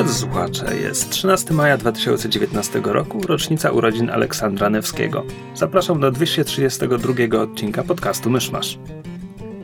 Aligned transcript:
Drodzy 0.00 0.14
słuchacze, 0.14 0.76
jest 0.76 1.10
13 1.10 1.54
maja 1.54 1.76
2019 1.76 2.80
roku, 2.84 3.20
rocznica 3.26 3.70
urodzin 3.70 4.10
Aleksandra 4.10 4.68
Newskiego. 4.68 5.24
Zapraszam 5.54 6.00
do 6.00 6.10
232 6.10 7.38
odcinka 7.40 7.82
podcastu 7.82 8.30
Myszmasz. 8.30 8.78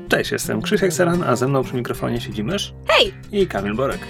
Cześć, 0.09 0.33
jestem 0.33 0.63
Krzysiek 0.63 0.93
Seran, 0.93 1.23
a 1.23 1.37
ze 1.37 1.49
mną 1.49 1.63
przy 1.63 1.75
mikrofonie 1.75 2.21
siedzi 2.21 2.45
Mysz. 2.45 2.75
Hej! 2.89 3.15
I 3.33 3.47
Kamil 3.47 3.75
Borek. 3.75 4.01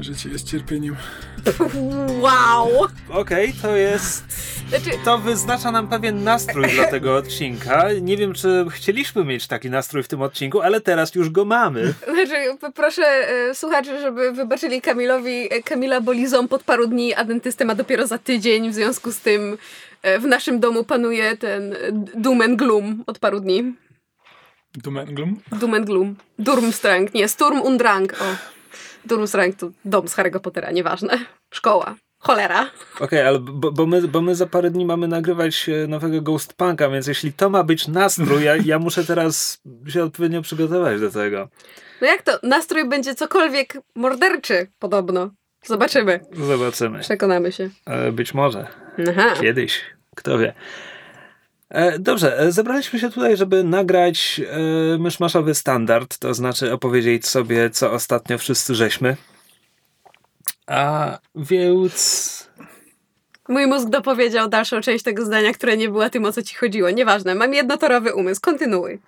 Życie 0.00 0.28
jest 0.28 0.46
cierpieniem. 0.46 0.96
Wow! 2.20 2.68
Okej, 3.08 3.48
okay, 3.48 3.62
to 3.62 3.76
jest... 3.76 4.24
Znaczy... 4.68 4.90
To 5.04 5.18
wyznacza 5.18 5.70
nam 5.70 5.88
pewien 5.88 6.24
nastrój 6.24 6.68
dla 6.68 6.84
tego 6.84 7.16
odcinka. 7.16 7.84
Nie 8.00 8.16
wiem, 8.16 8.34
czy 8.34 8.66
chcieliśmy 8.70 9.24
mieć 9.24 9.46
taki 9.46 9.70
nastrój 9.70 10.02
w 10.02 10.08
tym 10.08 10.22
odcinku, 10.22 10.60
ale 10.60 10.80
teraz 10.80 11.14
już 11.14 11.30
go 11.30 11.44
mamy. 11.44 11.94
Znaczy, 12.04 12.56
proszę 12.74 13.02
e, 13.02 13.54
słuchaczy, 13.54 14.00
żeby 14.00 14.32
wybaczyli 14.32 14.80
Kamilowi. 14.80 15.54
E, 15.54 15.62
Kamila 15.62 16.00
boli 16.00 16.28
ząb 16.28 16.52
od 16.52 16.62
paru 16.62 16.86
dni, 16.86 17.14
a 17.14 17.24
dentystę 17.24 17.64
ma 17.64 17.74
dopiero 17.74 18.06
za 18.06 18.18
tydzień. 18.18 18.70
W 18.70 18.74
związku 18.74 19.12
z 19.12 19.20
tym 19.20 19.58
e, 20.02 20.18
w 20.18 20.26
naszym 20.26 20.60
domu 20.60 20.84
panuje 20.84 21.36
ten 21.36 21.76
doom 22.14 22.40
and 22.42 22.58
gloom 22.58 23.04
od 23.06 23.18
paru 23.18 23.40
dni. 23.40 23.74
Doom 24.74 24.98
and 24.98 25.10
gloom? 25.10 25.40
Doom 25.52 25.74
and 25.74 25.86
gloom. 25.86 26.16
Durmstrang, 26.38 27.14
nie, 27.14 27.28
Sturm 27.28 27.60
und 27.60 27.78
Drang. 27.78 28.12
O. 28.12 28.59
Durmstrang 29.04 29.56
to 29.56 29.70
dom 29.84 30.08
z 30.08 30.16
Harry'ego 30.16 30.40
Pottera, 30.40 30.70
nieważne. 30.70 31.18
Szkoła. 31.50 31.94
Cholera. 32.18 32.62
Okej, 32.94 33.04
okay, 33.04 33.26
ale 33.26 33.38
bo, 33.38 33.72
bo, 33.72 33.86
my, 33.86 34.08
bo 34.08 34.20
my 34.20 34.34
za 34.34 34.46
parę 34.46 34.70
dni 34.70 34.86
mamy 34.86 35.08
nagrywać 35.08 35.68
e, 35.68 35.86
nowego 35.86 36.22
Ghost 36.22 36.54
Punka, 36.54 36.90
więc 36.90 37.06
jeśli 37.06 37.32
to 37.32 37.50
ma 37.50 37.64
być 37.64 37.88
nastrój, 37.88 38.44
ja, 38.44 38.56
ja 38.56 38.78
muszę 38.78 39.04
teraz 39.04 39.62
się 39.86 40.04
odpowiednio 40.04 40.42
przygotować 40.42 41.00
do 41.00 41.10
tego. 41.10 41.48
No 42.00 42.06
jak 42.06 42.22
to? 42.22 42.38
Nastrój 42.42 42.88
będzie 42.88 43.14
cokolwiek 43.14 43.78
morderczy, 43.94 44.66
podobno. 44.78 45.30
Zobaczymy. 45.64 46.20
Zobaczymy. 46.32 47.00
Przekonamy 47.00 47.52
się. 47.52 47.70
E, 47.86 48.12
być 48.12 48.34
może. 48.34 48.66
Aha. 49.08 49.34
Kiedyś. 49.40 49.80
Kto 50.16 50.38
wie. 50.38 50.54
E, 51.70 51.98
dobrze, 51.98 52.38
e, 52.38 52.52
zebraliśmy 52.52 52.98
się 52.98 53.10
tutaj, 53.10 53.36
żeby 53.36 53.64
nagrać 53.64 54.40
e, 54.40 54.98
myszmaszowy 54.98 55.54
standard, 55.54 56.18
to 56.18 56.34
znaczy 56.34 56.72
opowiedzieć 56.72 57.26
sobie, 57.26 57.70
co 57.70 57.92
ostatnio 57.92 58.38
wszyscy 58.38 58.74
żeśmy. 58.74 59.16
A 60.66 61.18
więc... 61.34 62.50
Mój 63.48 63.66
mózg 63.66 63.88
dopowiedział 63.88 64.48
dalszą 64.48 64.80
część 64.80 65.04
tego 65.04 65.24
zdania, 65.24 65.52
które 65.52 65.76
nie 65.76 65.88
była 65.88 66.10
tym, 66.10 66.24
o 66.24 66.32
co 66.32 66.42
ci 66.42 66.54
chodziło. 66.54 66.90
Nieważne, 66.90 67.34
mam 67.34 67.54
jednotorowy 67.54 68.14
umysł, 68.14 68.40
kontynuuj. 68.40 69.00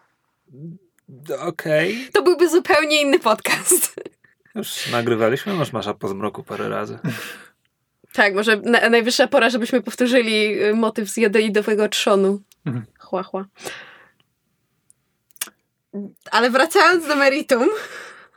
Okej. 1.40 1.92
Okay. 1.92 2.12
To 2.12 2.22
byłby 2.22 2.48
zupełnie 2.48 3.02
inny 3.02 3.18
podcast. 3.18 3.94
Już 4.54 4.90
nagrywaliśmy 4.90 5.54
Myszmasza 5.54 5.94
po 5.94 6.08
zmroku 6.08 6.42
parę 6.42 6.68
razy. 6.68 6.98
Tak, 8.12 8.34
może 8.34 8.56
na, 8.56 8.88
najwyższa 8.88 9.28
pora, 9.28 9.50
żebyśmy 9.50 9.82
powtórzyli 9.82 10.62
y, 10.64 10.74
motyw 10.74 11.10
z 11.10 11.16
jadeidowego 11.16 11.88
trzonu. 11.88 12.40
Mhm. 12.66 12.84
Chła, 12.98 13.22
chła. 13.22 13.46
Ale 16.30 16.50
wracając 16.50 17.06
do 17.06 17.16
meritum. 17.16 17.68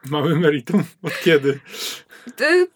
Mamy 0.06 0.36
meritum? 0.36 0.84
Od 1.04 1.20
kiedy? 1.24 1.60
Y, 2.42 2.68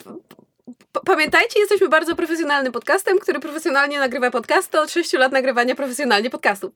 pamiętajcie, 1.06 1.60
jesteśmy 1.60 1.90
bardzo 1.90 2.16
profesjonalnym 2.16 2.74
podcastem, 2.74 3.20
który 3.20 3.40
profesjonalnie 3.40 4.00
nagrywa 4.00 4.32
podcasty 4.32 4.80
od 4.80 4.92
6 4.92 5.14
lat 5.14 5.32
nagrywania 5.32 5.76
profesjonalnie 5.76 6.30
podcastów. 6.30 6.72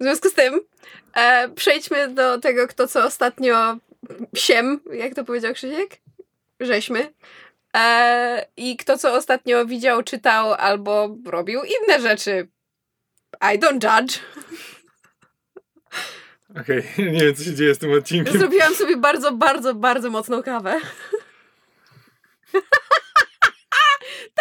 W 0.00 0.02
związku 0.02 0.28
z 0.28 0.34
tym 0.34 0.60
e, 1.14 1.48
przejdźmy 1.48 2.08
do 2.08 2.38
tego, 2.38 2.68
kto 2.68 2.88
co 2.88 3.04
ostatnio 3.04 3.76
siem, 4.36 4.80
jak 4.92 5.14
to 5.14 5.24
powiedział 5.24 5.54
Krzysiek? 5.54 5.90
Żeśmy. 6.60 7.12
E, 7.76 8.46
I 8.56 8.76
kto 8.76 8.98
co 8.98 9.14
ostatnio 9.14 9.66
widział, 9.66 10.02
czytał 10.02 10.52
albo 10.52 11.16
robił 11.26 11.60
inne 11.62 12.00
rzeczy. 12.00 12.48
I 13.40 13.58
don't 13.58 13.80
judge. 13.80 14.20
Okej, 16.60 16.78
okay. 16.78 17.04
nie 17.12 17.20
wiem 17.20 17.34
co 17.34 17.44
się 17.44 17.54
dzieje 17.54 17.74
z 17.74 17.78
tym 17.78 17.92
odcinkiem. 17.92 18.38
Zrobiłam 18.38 18.74
sobie 18.74 18.96
bardzo, 18.96 19.32
bardzo, 19.32 19.74
bardzo 19.74 20.10
mocną 20.10 20.42
kawę. 20.42 20.80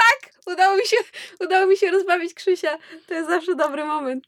tak! 0.02 0.34
Udało 0.46 0.78
mi, 0.78 0.86
się, 0.86 0.98
udało 1.40 1.66
mi 1.66 1.78
się 1.78 1.92
rozbawić 1.92 2.34
Krzysia. 2.34 2.78
To 3.08 3.14
jest 3.14 3.30
zawsze 3.30 3.56
dobry 3.56 3.86
moment. 3.86 4.26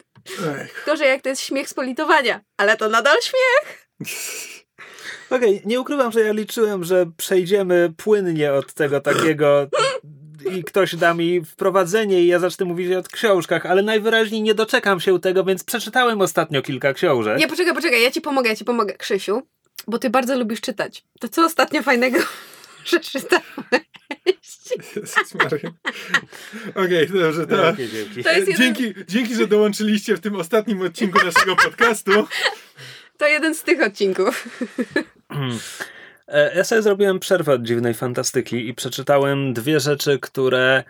Gorzej 0.86 1.08
jak 1.08 1.22
to 1.22 1.30
jest 1.30 1.42
śmiech 1.42 1.70
z 1.70 1.74
politowania, 1.74 2.42
ale 2.58 2.78
to 2.78 2.90
nadal 2.90 3.18
śmiech. 3.22 3.88
Okej, 5.30 5.56
okay, 5.56 5.62
nie 5.66 5.80
ukrywam, 5.80 6.12
że 6.12 6.22
ja 6.22 6.34
liczyłem, 6.34 6.84
że 6.84 7.06
przejdziemy 7.18 7.94
płynnie 7.98 8.54
od 8.54 8.74
tego 8.74 9.02
takiego 9.02 9.68
i 10.52 10.64
ktoś 10.64 10.96
da 10.96 11.14
mi 11.14 11.46
wprowadzenie 11.46 12.24
i 12.24 12.28
ja 12.28 12.40
zacznę 12.40 12.66
mówić 12.66 12.92
o 12.92 13.04
książkach, 13.04 13.66
ale 13.66 13.84
najwyraźniej 13.84 14.42
nie 14.42 14.56
doczekam 14.56 15.00
się 15.00 15.20
tego, 15.20 15.44
więc 15.44 15.64
przeczytałem 15.64 16.22
ostatnio 16.22 16.62
kilka 16.62 16.94
książek. 16.94 17.40
Nie, 17.40 17.48
poczekaj, 17.48 17.74
poczekaj, 17.74 18.04
ja 18.04 18.12
ci 18.12 18.22
pomogę, 18.22 18.50
ja 18.50 18.56
ci 18.56 18.66
pomogę, 18.66 18.94
Krzysiu, 18.94 19.42
bo 19.88 20.00
ty 20.00 20.10
bardzo 20.10 20.40
lubisz 20.40 20.62
czytać. 20.62 21.04
To 21.20 21.30
co 21.30 21.46
ostatnio 21.46 21.84
fajnego 21.84 22.20
przeczytałeś? 22.86 23.46
Okej, 26.76 27.08
okay, 27.08 27.08
dobrze. 27.08 27.48
To, 27.48 27.70
okay, 27.70 27.88
dzięki. 27.88 28.24
To 28.24 28.32
jeden... 28.32 28.56
dzięki, 28.56 28.94
dzięki, 29.08 29.36
że 29.36 29.48
dołączyliście 29.48 30.18
w 30.18 30.20
tym 30.20 30.36
ostatnim 30.36 30.82
odcinku 30.82 31.26
naszego 31.26 31.56
podcastu. 31.56 32.28
To 33.18 33.28
jeden 33.28 33.56
z 33.56 33.64
tych 33.64 33.82
odcinków. 33.82 34.48
E, 36.28 36.56
ja 36.56 36.64
sobie 36.64 36.82
zrobiłem 36.82 37.20
przerwę 37.20 37.54
od 37.54 37.64
dziwnej 37.64 37.94
fantastyki 37.94 38.68
i 38.68 38.74
przeczytałem 38.74 39.54
dwie 39.54 39.80
rzeczy, 39.80 40.20
które 40.20 40.84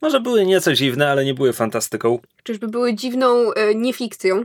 może 0.00 0.20
były 0.20 0.46
nieco 0.46 0.72
dziwne, 0.72 1.10
ale 1.10 1.24
nie 1.24 1.34
były 1.34 1.52
fantastyką. 1.52 2.18
Czyżby 2.42 2.68
były 2.68 2.94
dziwną 2.94 3.52
e, 3.52 3.74
niefikcją? 3.74 4.44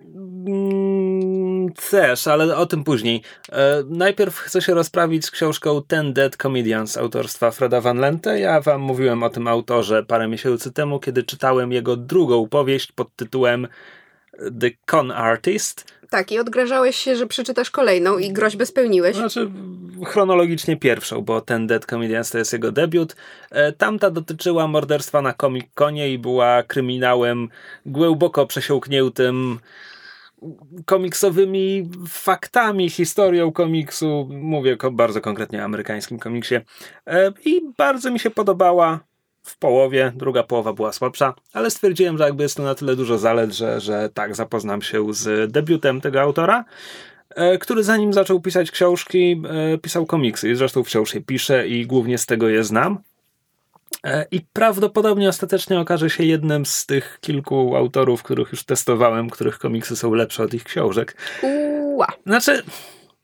Mm, 0.00 1.72
też, 1.90 2.26
ale 2.26 2.56
o 2.56 2.66
tym 2.66 2.84
później. 2.84 3.22
E, 3.52 3.82
najpierw 3.88 4.38
chcę 4.38 4.62
się 4.62 4.74
rozprawić 4.74 5.24
z 5.26 5.30
książką 5.30 5.82
Ten 5.88 6.12
Dead 6.12 6.36
Comedians 6.36 6.96
autorstwa 6.96 7.50
Freda 7.50 7.80
Van 7.80 7.98
Lente. 7.98 8.40
Ja 8.40 8.60
wam 8.60 8.80
mówiłem 8.80 9.22
o 9.22 9.30
tym 9.30 9.48
autorze 9.48 10.02
parę 10.02 10.28
miesięcy 10.28 10.72
temu, 10.72 11.00
kiedy 11.00 11.22
czytałem 11.22 11.72
jego 11.72 11.96
drugą 11.96 12.48
powieść 12.48 12.92
pod 12.92 13.16
tytułem 13.16 13.68
The 14.60 14.70
Con 14.86 15.10
Artist. 15.10 15.95
Tak, 16.10 16.32
i 16.32 16.38
odgrażałeś 16.38 16.96
się, 16.96 17.16
że 17.16 17.26
przeczytasz 17.26 17.70
kolejną 17.70 18.18
i 18.18 18.32
groźbę 18.32 18.66
spełniłeś. 18.66 19.16
Znaczy, 19.16 19.50
chronologicznie 20.04 20.76
pierwszą, 20.76 21.22
bo 21.22 21.40
ten 21.40 21.66
Dead 21.66 21.86
Comedians 21.86 22.30
to 22.30 22.38
jest 22.38 22.52
jego 22.52 22.72
debiut. 22.72 23.16
E, 23.50 23.72
tamta 23.72 24.10
dotyczyła 24.10 24.68
morderstwa 24.68 25.22
na 25.22 25.34
Comic 25.34 25.66
Conie 25.74 26.12
i 26.12 26.18
była 26.18 26.62
kryminałem 26.62 27.48
głęboko 27.86 28.46
przesiąkniętym 28.46 29.58
komiksowymi 30.84 31.90
faktami, 32.08 32.90
historią 32.90 33.52
komiksu. 33.52 34.28
Mówię 34.30 34.76
bardzo 34.92 35.20
konkretnie 35.20 35.60
o 35.60 35.64
amerykańskim 35.64 36.18
komiksie. 36.18 36.54
E, 37.06 37.32
I 37.44 37.60
bardzo 37.78 38.10
mi 38.10 38.18
się 38.18 38.30
podobała 38.30 39.00
w 39.46 39.58
połowie, 39.58 40.12
druga 40.16 40.42
połowa 40.42 40.72
była 40.72 40.92
słabsza, 40.92 41.34
ale 41.52 41.70
stwierdziłem, 41.70 42.18
że 42.18 42.24
jakby 42.24 42.42
jest 42.42 42.56
tu 42.56 42.62
na 42.62 42.74
tyle 42.74 42.96
dużo 42.96 43.18
zalet, 43.18 43.52
że, 43.52 43.80
że 43.80 44.10
tak, 44.14 44.36
zapoznam 44.36 44.82
się 44.82 45.14
z 45.14 45.52
debiutem 45.52 46.00
tego 46.00 46.20
autora, 46.20 46.64
e, 47.30 47.58
który 47.58 47.84
zanim 47.84 48.12
zaczął 48.12 48.40
pisać 48.40 48.70
książki, 48.70 49.42
e, 49.74 49.78
pisał 49.78 50.06
komiksy 50.06 50.50
i 50.50 50.56
zresztą 50.56 50.84
wciąż 50.84 51.14
je 51.14 51.20
pisze 51.20 51.68
i 51.68 51.86
głównie 51.86 52.18
z 52.18 52.26
tego 52.26 52.48
je 52.48 52.64
znam. 52.64 52.98
E, 54.04 54.26
I 54.30 54.40
prawdopodobnie 54.52 55.28
ostatecznie 55.28 55.80
okaże 55.80 56.10
się 56.10 56.24
jednym 56.24 56.66
z 56.66 56.86
tych 56.86 57.18
kilku 57.20 57.76
autorów, 57.76 58.22
których 58.22 58.52
już 58.52 58.64
testowałem, 58.64 59.30
których 59.30 59.58
komiksy 59.58 59.96
są 59.96 60.14
lepsze 60.14 60.42
od 60.42 60.54
ich 60.54 60.64
książek. 60.64 61.16
Uła. 61.42 62.06
Znaczy, 62.26 62.62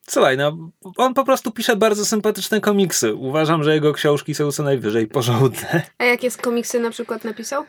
Słuchaj, 0.08 0.36
no, 0.36 0.58
on 0.96 1.14
po 1.14 1.24
prostu 1.24 1.50
pisze 1.50 1.76
bardzo 1.76 2.04
sympatyczne 2.04 2.60
komiksy. 2.60 3.14
Uważam, 3.14 3.64
że 3.64 3.74
jego 3.74 3.92
książki 3.92 4.34
są 4.34 4.52
co 4.52 4.62
najwyżej 4.62 5.06
porządne. 5.06 5.82
A 5.98 6.04
jakie 6.04 6.30
z 6.30 6.36
komiksy 6.36 6.80
na 6.80 6.90
przykład 6.90 7.24
napisał? 7.24 7.64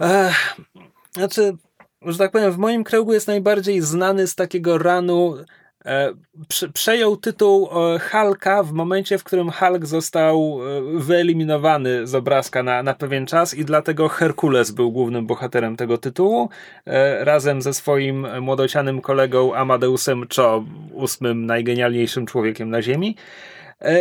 Ech, 0.00 0.56
znaczy, 1.12 1.56
że 2.02 2.18
tak 2.18 2.30
powiem, 2.30 2.52
w 2.52 2.58
moim 2.58 2.84
kręgu 2.84 3.12
jest 3.12 3.26
najbardziej 3.26 3.80
znany 3.80 4.26
z 4.26 4.34
takiego 4.34 4.78
ranu 4.78 5.36
przejął 6.74 7.16
tytuł 7.16 7.68
e, 7.72 7.98
Hulka 7.98 8.62
w 8.62 8.72
momencie, 8.72 9.18
w 9.18 9.24
którym 9.24 9.50
Hulk 9.50 9.86
został 9.86 10.60
e, 10.62 10.98
wyeliminowany 10.98 12.06
z 12.06 12.14
obrazka 12.14 12.62
na, 12.62 12.82
na 12.82 12.94
pewien 12.94 13.26
czas 13.26 13.54
i 13.54 13.64
dlatego 13.64 14.08
Herkules 14.08 14.70
był 14.70 14.92
głównym 14.92 15.26
bohaterem 15.26 15.76
tego 15.76 15.98
tytułu 15.98 16.48
razem 17.20 17.62
ze 17.62 17.74
swoim 17.74 18.26
młodocianym 18.40 19.00
kolegą 19.00 19.54
Amadeusem 19.54 20.26
Cho, 20.36 20.64
ósmym 20.92 21.46
najgenialniejszym 21.46 22.26
człowiekiem 22.26 22.70
na 22.70 22.82
Ziemi. 22.82 23.16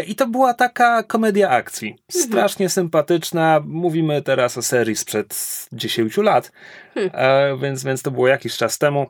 I 0.08 0.16
to 0.16 0.28
była 0.28 0.54
taka 0.54 1.04
komedia 1.04 1.50
akcji. 1.50 1.90
Mhm. 1.90 2.26
Strasznie 2.26 2.70
sympatyczna. 2.70 3.62
Mówimy 3.66 4.22
teraz 4.22 4.58
o 4.58 4.62
serii 4.62 4.96
sprzed 4.96 5.68
10 5.74 6.18
lat, 6.18 6.52
hmm. 6.94 7.60
więc, 7.60 7.84
więc 7.84 8.02
to 8.02 8.12
było 8.12 8.28
jakiś 8.28 8.58
czas 8.58 8.78
temu. 8.78 9.08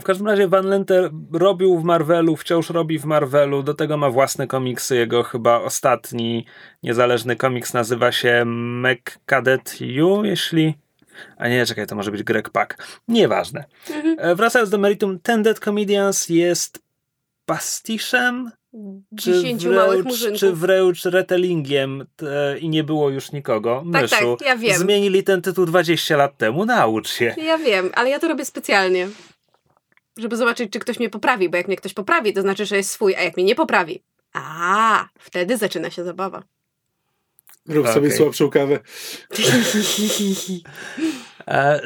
W 0.00 0.04
każdym 0.04 0.26
razie 0.26 0.48
Van 0.48 0.66
Lente 0.66 1.10
robił 1.32 1.78
w 1.78 1.84
Marvelu, 1.84 2.36
wciąż 2.36 2.70
robi 2.70 2.98
w 2.98 3.04
Marvelu, 3.04 3.62
do 3.62 3.74
tego 3.74 3.96
ma 3.96 4.10
własne 4.10 4.46
komiksy. 4.46 4.96
Jego 4.96 5.22
chyba 5.22 5.60
ostatni 5.60 6.46
niezależny 6.82 7.36
komiks 7.36 7.74
nazywa 7.74 8.12
się 8.12 8.46
Cadet 9.26 9.78
U, 10.04 10.24
jeśli. 10.24 10.74
A 11.36 11.48
nie, 11.48 11.66
czekaj, 11.66 11.86
to 11.86 11.96
może 11.96 12.10
być 12.10 12.22
Greg 12.22 12.50
Pak. 12.50 13.00
Nieważne. 13.08 13.64
Mhm. 13.90 14.16
E, 14.18 14.34
wracając 14.34 14.70
do 14.70 14.78
meritum, 14.78 15.18
ten 15.20 15.42
Dead 15.42 15.58
Comedians 15.58 16.28
jest 16.28 16.82
pastiszem 17.46 18.50
czy 19.18 19.42
wręcz, 19.56 20.38
czy 20.38 20.52
wręcz 20.52 21.04
retellingiem 21.04 22.06
te, 22.16 22.58
i 22.58 22.68
nie 22.68 22.84
było 22.84 23.10
już 23.10 23.32
nikogo. 23.32 23.84
Tak, 23.92 24.02
Myszu, 24.02 24.36
tak, 24.36 24.48
ja 24.48 24.56
wiem. 24.56 24.78
Zmienili 24.78 25.24
ten 25.24 25.42
tytuł 25.42 25.66
20 25.66 26.16
lat 26.16 26.36
temu, 26.38 26.64
naucz 26.64 27.08
się. 27.08 27.34
Ja 27.44 27.58
wiem, 27.58 27.90
ale 27.94 28.10
ja 28.10 28.18
to 28.18 28.28
robię 28.28 28.44
specjalnie 28.44 29.08
żeby 30.16 30.36
zobaczyć, 30.36 30.72
czy 30.72 30.78
ktoś 30.78 30.98
mnie 30.98 31.10
poprawi, 31.10 31.48
bo 31.48 31.56
jak 31.56 31.68
mnie 31.68 31.76
ktoś 31.76 31.94
poprawi, 31.94 32.32
to 32.32 32.42
znaczy, 32.42 32.66
że 32.66 32.76
jest 32.76 32.90
swój, 32.90 33.16
a 33.16 33.22
jak 33.22 33.36
mnie 33.36 33.44
nie 33.44 33.54
poprawi, 33.54 34.02
a 34.32 35.08
wtedy 35.18 35.56
zaczyna 35.56 35.90
się 35.90 36.04
zabawa. 36.04 36.42
Rób 37.68 37.84
okay. 37.84 37.94
sobie 37.94 38.10
słabszą 38.10 38.50
kawę. 38.50 38.78
E, 41.48 41.80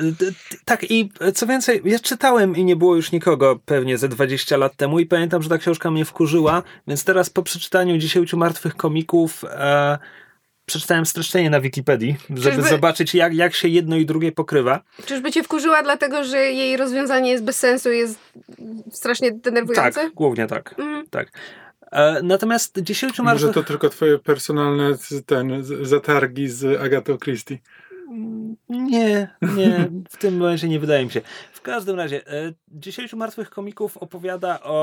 tak, 0.64 0.90
i 0.90 1.10
co 1.34 1.46
więcej, 1.46 1.82
ja 1.84 1.98
czytałem 1.98 2.56
i 2.56 2.64
nie 2.64 2.76
było 2.76 2.96
już 2.96 3.12
nikogo 3.12 3.60
pewnie 3.64 3.98
ze 3.98 4.08
20 4.08 4.56
lat 4.56 4.76
temu 4.76 4.98
i 4.98 5.06
pamiętam, 5.06 5.42
że 5.42 5.48
ta 5.48 5.58
książka 5.58 5.90
mnie 5.90 6.04
wkurzyła, 6.04 6.62
więc 6.86 7.04
teraz 7.04 7.30
po 7.30 7.42
przeczytaniu 7.42 7.98
10 7.98 8.34
martwych 8.34 8.76
komików 8.76 9.44
e, 9.44 9.98
przeczytałem 10.66 11.06
streszczenie 11.06 11.50
na 11.50 11.60
Wikipedii, 11.60 12.16
żeby 12.30 12.56
Czyżby... 12.56 12.70
zobaczyć, 12.70 13.14
jak, 13.14 13.34
jak 13.34 13.54
się 13.54 13.68
jedno 13.68 13.96
i 13.96 14.06
drugie 14.06 14.32
pokrywa. 14.32 14.80
Czyżby 15.06 15.32
cię 15.32 15.42
wkurzyła, 15.42 15.82
dlatego 15.82 16.24
że 16.24 16.38
jej 16.38 16.76
rozwiązanie 16.76 17.30
jest 17.30 17.44
bez 17.44 17.58
sensu, 17.58 17.90
jest 17.92 18.18
strasznie 18.92 19.32
denerwujące? 19.32 20.00
Tak, 20.00 20.14
głównie 20.14 20.46
tak. 20.46 20.74
Mhm. 20.78 21.06
tak. 21.10 21.28
E, 21.92 22.22
natomiast 22.22 22.78
10 22.78 23.18
marca... 23.18 23.32
Może 23.32 23.54
to 23.54 23.62
tylko 23.62 23.88
twoje 23.88 24.18
personalne 24.18 24.90
ten, 25.26 25.64
zatargi 25.82 26.48
z 26.48 26.80
Agatą 26.80 27.18
Christie. 27.18 27.58
Nie, 28.68 29.28
nie, 29.42 29.88
w 30.10 30.16
tym 30.16 30.36
momencie 30.36 30.68
nie 30.68 30.80
wydaje 30.80 31.04
mi 31.04 31.10
się. 31.10 31.20
W 31.52 31.60
każdym 31.60 31.96
razie, 31.96 32.26
e, 32.26 32.52
10 32.68 33.12
martwych 33.12 33.50
komików 33.50 33.96
opowiada 33.96 34.60
o. 34.62 34.82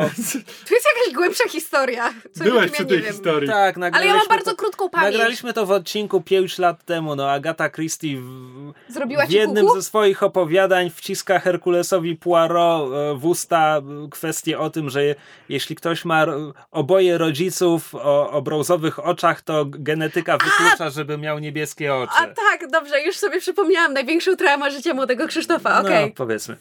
To 0.67 0.75
jest 0.75 0.87
jakaś 0.95 1.13
głębsza 1.15 1.49
historia. 1.49 2.13
Co 2.31 2.43
Byłaś 2.43 2.71
przy 2.71 2.85
tej 2.85 3.01
historii. 3.01 3.49
Tak, 3.49 3.77
Ale 3.77 4.05
ja 4.05 4.13
mam 4.13 4.27
bardzo 4.29 4.51
to, 4.51 4.57
krótką 4.57 4.89
pamięć. 4.89 5.13
Nagraliśmy 5.13 5.53
to 5.53 5.65
w 5.65 5.71
odcinku 5.71 6.21
5 6.21 6.57
lat 6.57 6.85
temu. 6.85 7.15
No, 7.15 7.31
Agata 7.31 7.69
Christie 7.69 8.17
w, 8.17 8.73
Zrobiła 8.89 9.25
w 9.25 9.29
jednym 9.29 9.67
ze 9.75 9.81
swoich 9.81 10.23
opowiadań 10.23 10.89
wciska 10.89 11.39
Herkulesowi 11.39 12.15
Poirot 12.15 12.93
e, 12.93 13.15
w 13.15 13.25
usta 13.25 13.81
kwestię 14.11 14.59
o 14.59 14.69
tym, 14.69 14.89
że 14.89 15.01
jeśli 15.49 15.75
ktoś 15.75 16.05
ma 16.05 16.25
oboje 16.71 17.17
rodziców 17.17 17.95
o, 17.95 18.31
o 18.31 18.41
brązowych 18.41 19.05
oczach, 19.05 19.41
to 19.41 19.65
genetyka 19.65 20.37
wyklucza, 20.37 20.85
A! 20.85 20.89
żeby 20.89 21.17
miał 21.17 21.39
niebieskie 21.39 21.95
oczy. 21.95 22.13
A 22.17 22.27
tak, 22.27 22.71
dobrze, 22.71 23.01
już 23.01 23.12
sobie 23.18 23.39
przypomniałam. 23.39 23.94
Największą 23.94 24.36
traumę 24.36 24.71
życia 24.71 24.94
młodego 24.94 25.27
Krzysztofa, 25.27 25.80
okej. 25.80 25.92
Okay. 25.92 26.06
No, 26.06 26.13
powiedzmy. 26.15 26.57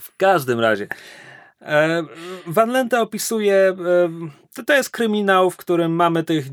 W 0.00 0.16
każdym 0.16 0.60
razie. 0.60 0.88
E, 1.62 2.02
Van 2.46 2.70
Lente 2.70 3.00
opisuje, 3.00 3.54
e, 3.54 3.74
to, 4.54 4.62
to 4.64 4.72
jest 4.72 4.90
kryminał, 4.90 5.50
w 5.50 5.56
którym 5.56 5.92
mamy 5.92 6.24
tych 6.24 6.46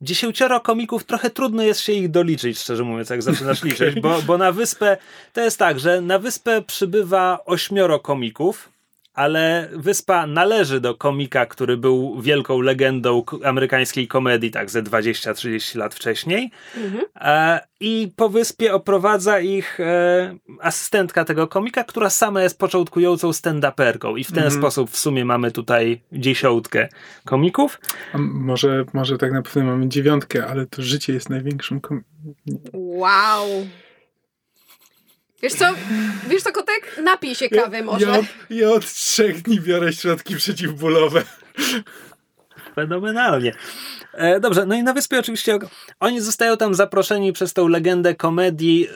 dziesięcioro 0.00 0.60
komików, 0.60 1.04
trochę 1.04 1.30
trudno 1.30 1.62
jest 1.62 1.80
się 1.80 1.92
ich 1.92 2.10
doliczyć, 2.10 2.58
szczerze 2.58 2.84
mówiąc, 2.84 3.10
jak 3.10 3.22
zaczynasz 3.22 3.62
liczyć, 3.64 4.00
bo, 4.00 4.22
bo 4.22 4.38
na 4.38 4.52
wyspę, 4.52 4.96
to 5.32 5.40
jest 5.40 5.58
tak, 5.58 5.80
że 5.80 6.00
na 6.00 6.18
wyspę 6.18 6.62
przybywa 6.62 7.38
ośmioro 7.46 8.00
komików, 8.00 8.71
ale 9.14 9.68
wyspa 9.72 10.26
należy 10.26 10.80
do 10.80 10.94
komika, 10.94 11.46
który 11.46 11.76
był 11.76 12.20
wielką 12.20 12.60
legendą 12.60 13.24
amerykańskiej 13.44 14.08
komedii, 14.08 14.50
tak 14.50 14.70
ze 14.70 14.82
20-30 14.82 15.78
lat 15.78 15.94
wcześniej. 15.94 16.50
Mhm. 16.76 17.04
E, 17.20 17.60
I 17.80 18.12
po 18.16 18.28
wyspie 18.28 18.74
oprowadza 18.74 19.40
ich 19.40 19.80
e, 19.80 20.36
asystentka 20.60 21.24
tego 21.24 21.48
komika, 21.48 21.84
która 21.84 22.10
sama 22.10 22.42
jest 22.42 22.58
początkującą 22.58 23.30
stand-uperką. 23.30 24.18
I 24.18 24.24
w 24.24 24.32
ten 24.32 24.44
mhm. 24.44 24.60
sposób 24.60 24.90
w 24.90 24.96
sumie 24.96 25.24
mamy 25.24 25.50
tutaj 25.50 26.00
dziesiątkę 26.12 26.88
komików. 27.24 27.80
A 28.12 28.18
może, 28.18 28.84
może 28.92 29.18
tak 29.18 29.32
naprawdę 29.32 29.64
mamy 29.64 29.88
dziewiątkę, 29.88 30.46
ale 30.46 30.66
to 30.66 30.82
życie 30.82 31.12
jest 31.12 31.30
największym 31.30 31.80
komikiem. 31.80 32.14
Wow! 32.72 33.46
Wiesz 35.42 35.52
co, 35.52 35.64
wiesz 36.28 36.42
co, 36.42 36.52
kotek? 36.52 37.00
Napij 37.04 37.34
się 37.34 37.48
kawy 37.48 37.82
może. 37.82 38.06
Ja, 38.06 38.22
ja 38.50 38.70
od 38.70 38.92
trzech 38.92 39.42
dni 39.42 39.60
biorę 39.60 39.92
środki 39.92 40.36
przeciwbólowe. 40.36 41.22
Fenomenalnie. 42.74 43.54
E, 44.12 44.40
dobrze, 44.40 44.66
no 44.66 44.74
i 44.74 44.82
na 44.82 44.92
wyspie 44.92 45.18
oczywiście 45.18 45.58
oni 46.00 46.20
zostają 46.20 46.56
tam 46.56 46.74
zaproszeni 46.74 47.32
przez 47.32 47.52
tą 47.52 47.68
legendę 47.68 48.14
komedii, 48.14 48.88
e, 48.88 48.92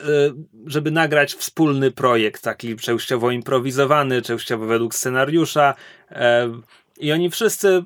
żeby 0.65 0.91
nagrać 0.91 1.33
wspólny 1.33 1.91
projekt, 1.91 2.41
taki 2.43 2.75
częściowo 2.75 3.31
improwizowany, 3.31 4.21
częściowo 4.21 4.65
według 4.65 4.95
scenariusza. 4.95 5.75
E, 6.11 6.51
I 6.97 7.11
oni 7.11 7.29
wszyscy, 7.29 7.83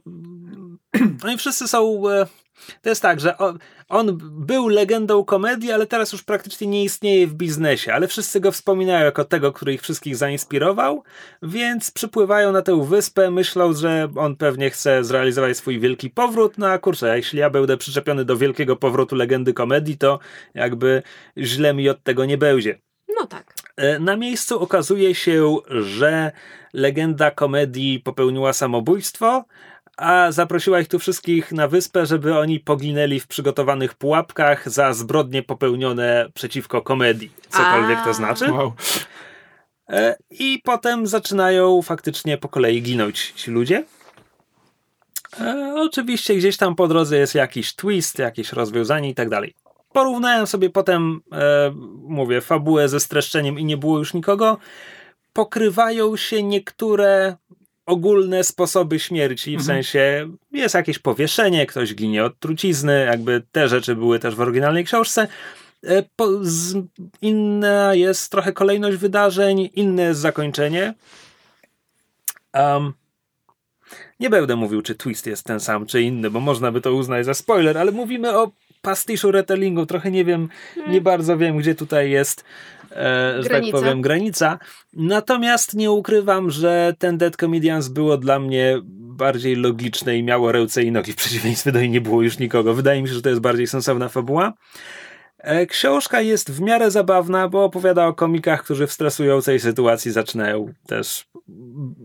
oni 1.25 1.37
wszyscy 1.37 1.67
są 1.67 2.09
e, 2.09 2.27
to 2.81 2.89
jest 2.89 3.01
tak, 3.01 3.19
że 3.19 3.35
on, 3.91 4.17
był 4.21 4.67
legendą 4.67 5.25
komedii, 5.25 5.71
ale 5.71 5.87
teraz 5.87 6.11
już 6.11 6.23
praktycznie 6.23 6.67
nie 6.67 6.83
istnieje 6.83 7.27
w 7.27 7.33
biznesie, 7.33 7.93
ale 7.93 8.07
wszyscy 8.07 8.39
go 8.39 8.51
wspominają 8.51 9.05
jako 9.05 9.25
tego, 9.25 9.53
który 9.53 9.73
ich 9.73 9.81
wszystkich 9.81 10.15
zainspirował, 10.15 11.03
więc 11.43 11.91
przypływają 11.91 12.51
na 12.51 12.61
tę 12.61 12.85
wyspę, 12.85 13.31
myślą, 13.31 13.73
że 13.73 14.07
on 14.15 14.35
pewnie 14.35 14.69
chce 14.69 15.03
zrealizować 15.03 15.57
swój 15.57 15.79
wielki 15.79 16.09
powrót, 16.09 16.57
no 16.57 16.67
a 16.67 16.77
kurczę, 16.77 17.17
jeśli 17.17 17.39
ja 17.39 17.49
będę 17.49 17.77
przyczepiony 17.77 18.25
do 18.25 18.37
wielkiego 18.37 18.75
powrotu 18.75 19.15
legendy 19.15 19.53
komedii, 19.53 19.97
to 19.97 20.19
jakby 20.53 21.03
źle 21.37 21.73
mi 21.73 21.89
od 21.89 22.03
tego 22.03 22.25
nie 22.25 22.37
będzie. 22.37 22.79
No 23.19 23.27
tak. 23.27 23.53
E, 23.77 23.99
na 23.99 24.17
miejscu 24.17 24.59
okazuje 24.59 25.15
się, 25.15 25.57
że 25.69 26.31
legenda 26.73 27.31
komedii 27.31 27.99
popełniła 27.99 28.53
samobójstwo, 28.53 29.45
a 30.01 30.31
zaprosiła 30.31 30.79
ich 30.79 30.87
tu 30.87 30.99
wszystkich 30.99 31.51
na 31.51 31.67
wyspę, 31.67 32.05
żeby 32.05 32.37
oni 32.37 32.59
poginęli 32.59 33.19
w 33.19 33.27
przygotowanych 33.27 33.93
pułapkach 33.93 34.69
za 34.69 34.93
zbrodnie 34.93 35.43
popełnione 35.43 36.29
przeciwko 36.33 36.81
komedii. 36.81 37.31
Cokolwiek 37.49 37.97
a. 37.97 38.05
to 38.05 38.13
znaczy. 38.13 38.51
Wow. 38.51 38.73
E, 39.89 40.15
I 40.29 40.61
potem 40.63 41.07
zaczynają 41.07 41.81
faktycznie 41.81 42.37
po 42.37 42.49
kolei 42.49 42.81
ginąć 42.81 43.33
ci 43.35 43.51
ludzie. 43.51 43.83
E, 45.39 45.73
oczywiście 45.77 46.35
gdzieś 46.35 46.57
tam 46.57 46.75
po 46.75 46.87
drodze 46.87 47.17
jest 47.17 47.35
jakiś 47.35 47.75
twist, 47.75 48.19
jakieś 48.19 48.53
rozwiązanie 48.53 49.09
i 49.09 49.15
tak 49.15 49.29
dalej. 49.29 49.53
Porównałem 49.93 50.47
sobie 50.47 50.69
potem, 50.69 51.21
e, 51.31 51.71
mówię, 52.03 52.41
fabułę 52.41 52.89
ze 52.89 52.99
streszczeniem 52.99 53.59
i 53.59 53.65
nie 53.65 53.77
było 53.77 53.97
już 53.97 54.13
nikogo. 54.13 54.57
Pokrywają 55.33 56.17
się 56.17 56.43
niektóre 56.43 57.35
ogólne 57.91 58.43
sposoby 58.43 58.99
śmierci, 58.99 59.57
w 59.57 59.59
mhm. 59.59 59.65
sensie 59.65 60.29
jest 60.51 60.75
jakieś 60.75 60.99
powieszenie, 60.99 61.65
ktoś 61.65 61.95
ginie 61.95 62.25
od 62.25 62.39
trucizny, 62.39 63.05
jakby 63.05 63.43
te 63.51 63.67
rzeczy 63.67 63.95
były 63.95 64.19
też 64.19 64.35
w 64.35 64.41
oryginalnej 64.41 64.85
książce. 64.85 65.27
E, 65.83 66.03
po, 66.15 66.27
z, 66.41 66.77
inna 67.21 67.95
jest 67.95 68.31
trochę 68.31 68.53
kolejność 68.53 68.97
wydarzeń, 68.97 69.69
inne 69.73 70.03
jest 70.03 70.19
zakończenie. 70.19 70.93
Um, 72.53 72.93
nie 74.19 74.29
będę 74.29 74.55
mówił, 74.55 74.81
czy 74.81 74.95
twist 74.95 75.25
jest 75.25 75.45
ten 75.45 75.59
sam, 75.59 75.85
czy 75.85 76.01
inny, 76.01 76.29
bo 76.29 76.39
można 76.39 76.71
by 76.71 76.81
to 76.81 76.93
uznać 76.93 77.25
za 77.25 77.33
spoiler, 77.33 77.77
ale 77.77 77.91
mówimy 77.91 78.37
o 78.37 78.51
pastiszu 78.81 79.31
retellingu. 79.31 79.85
Trochę 79.85 80.11
nie 80.11 80.25
wiem, 80.25 80.49
nie 80.77 80.83
hmm. 80.83 81.03
bardzo 81.03 81.37
wiem, 81.37 81.57
gdzie 81.57 81.75
tutaj 81.75 82.11
jest 82.11 82.43
e, 82.95 83.43
że 83.43 83.49
tak 83.49 83.63
powiem, 83.71 84.01
granica. 84.01 84.59
Natomiast 84.93 85.73
nie 85.73 85.91
ukrywam, 85.91 86.51
że 86.51 86.95
ten 86.99 87.17
Dead 87.17 87.35
Comedians 87.35 87.87
było 87.87 88.17
dla 88.17 88.39
mnie 88.39 88.81
bardziej 89.21 89.55
logiczne 89.55 90.17
i 90.17 90.23
miało 90.23 90.51
ręce 90.51 90.83
i 90.83 90.91
nogi 90.91 91.13
w 91.13 91.15
przeciwieństwie 91.15 91.71
do 91.71 91.79
niej 91.79 91.89
nie 91.89 92.01
było 92.01 92.21
już 92.21 92.39
nikogo. 92.39 92.73
Wydaje 92.73 93.01
mi 93.01 93.07
się, 93.07 93.13
że 93.13 93.21
to 93.21 93.29
jest 93.29 93.41
bardziej 93.41 93.67
sensowna 93.67 94.09
fabuła. 94.09 94.53
E, 95.37 95.65
książka 95.65 96.21
jest 96.21 96.51
w 96.51 96.61
miarę 96.61 96.91
zabawna, 96.91 97.47
bo 97.47 97.63
opowiada 97.63 98.07
o 98.07 98.13
komikach, 98.13 98.63
którzy 98.63 98.87
w 98.87 98.91
stresującej 98.91 99.59
sytuacji 99.59 100.11
zaczynają 100.11 100.73
też 100.87 101.25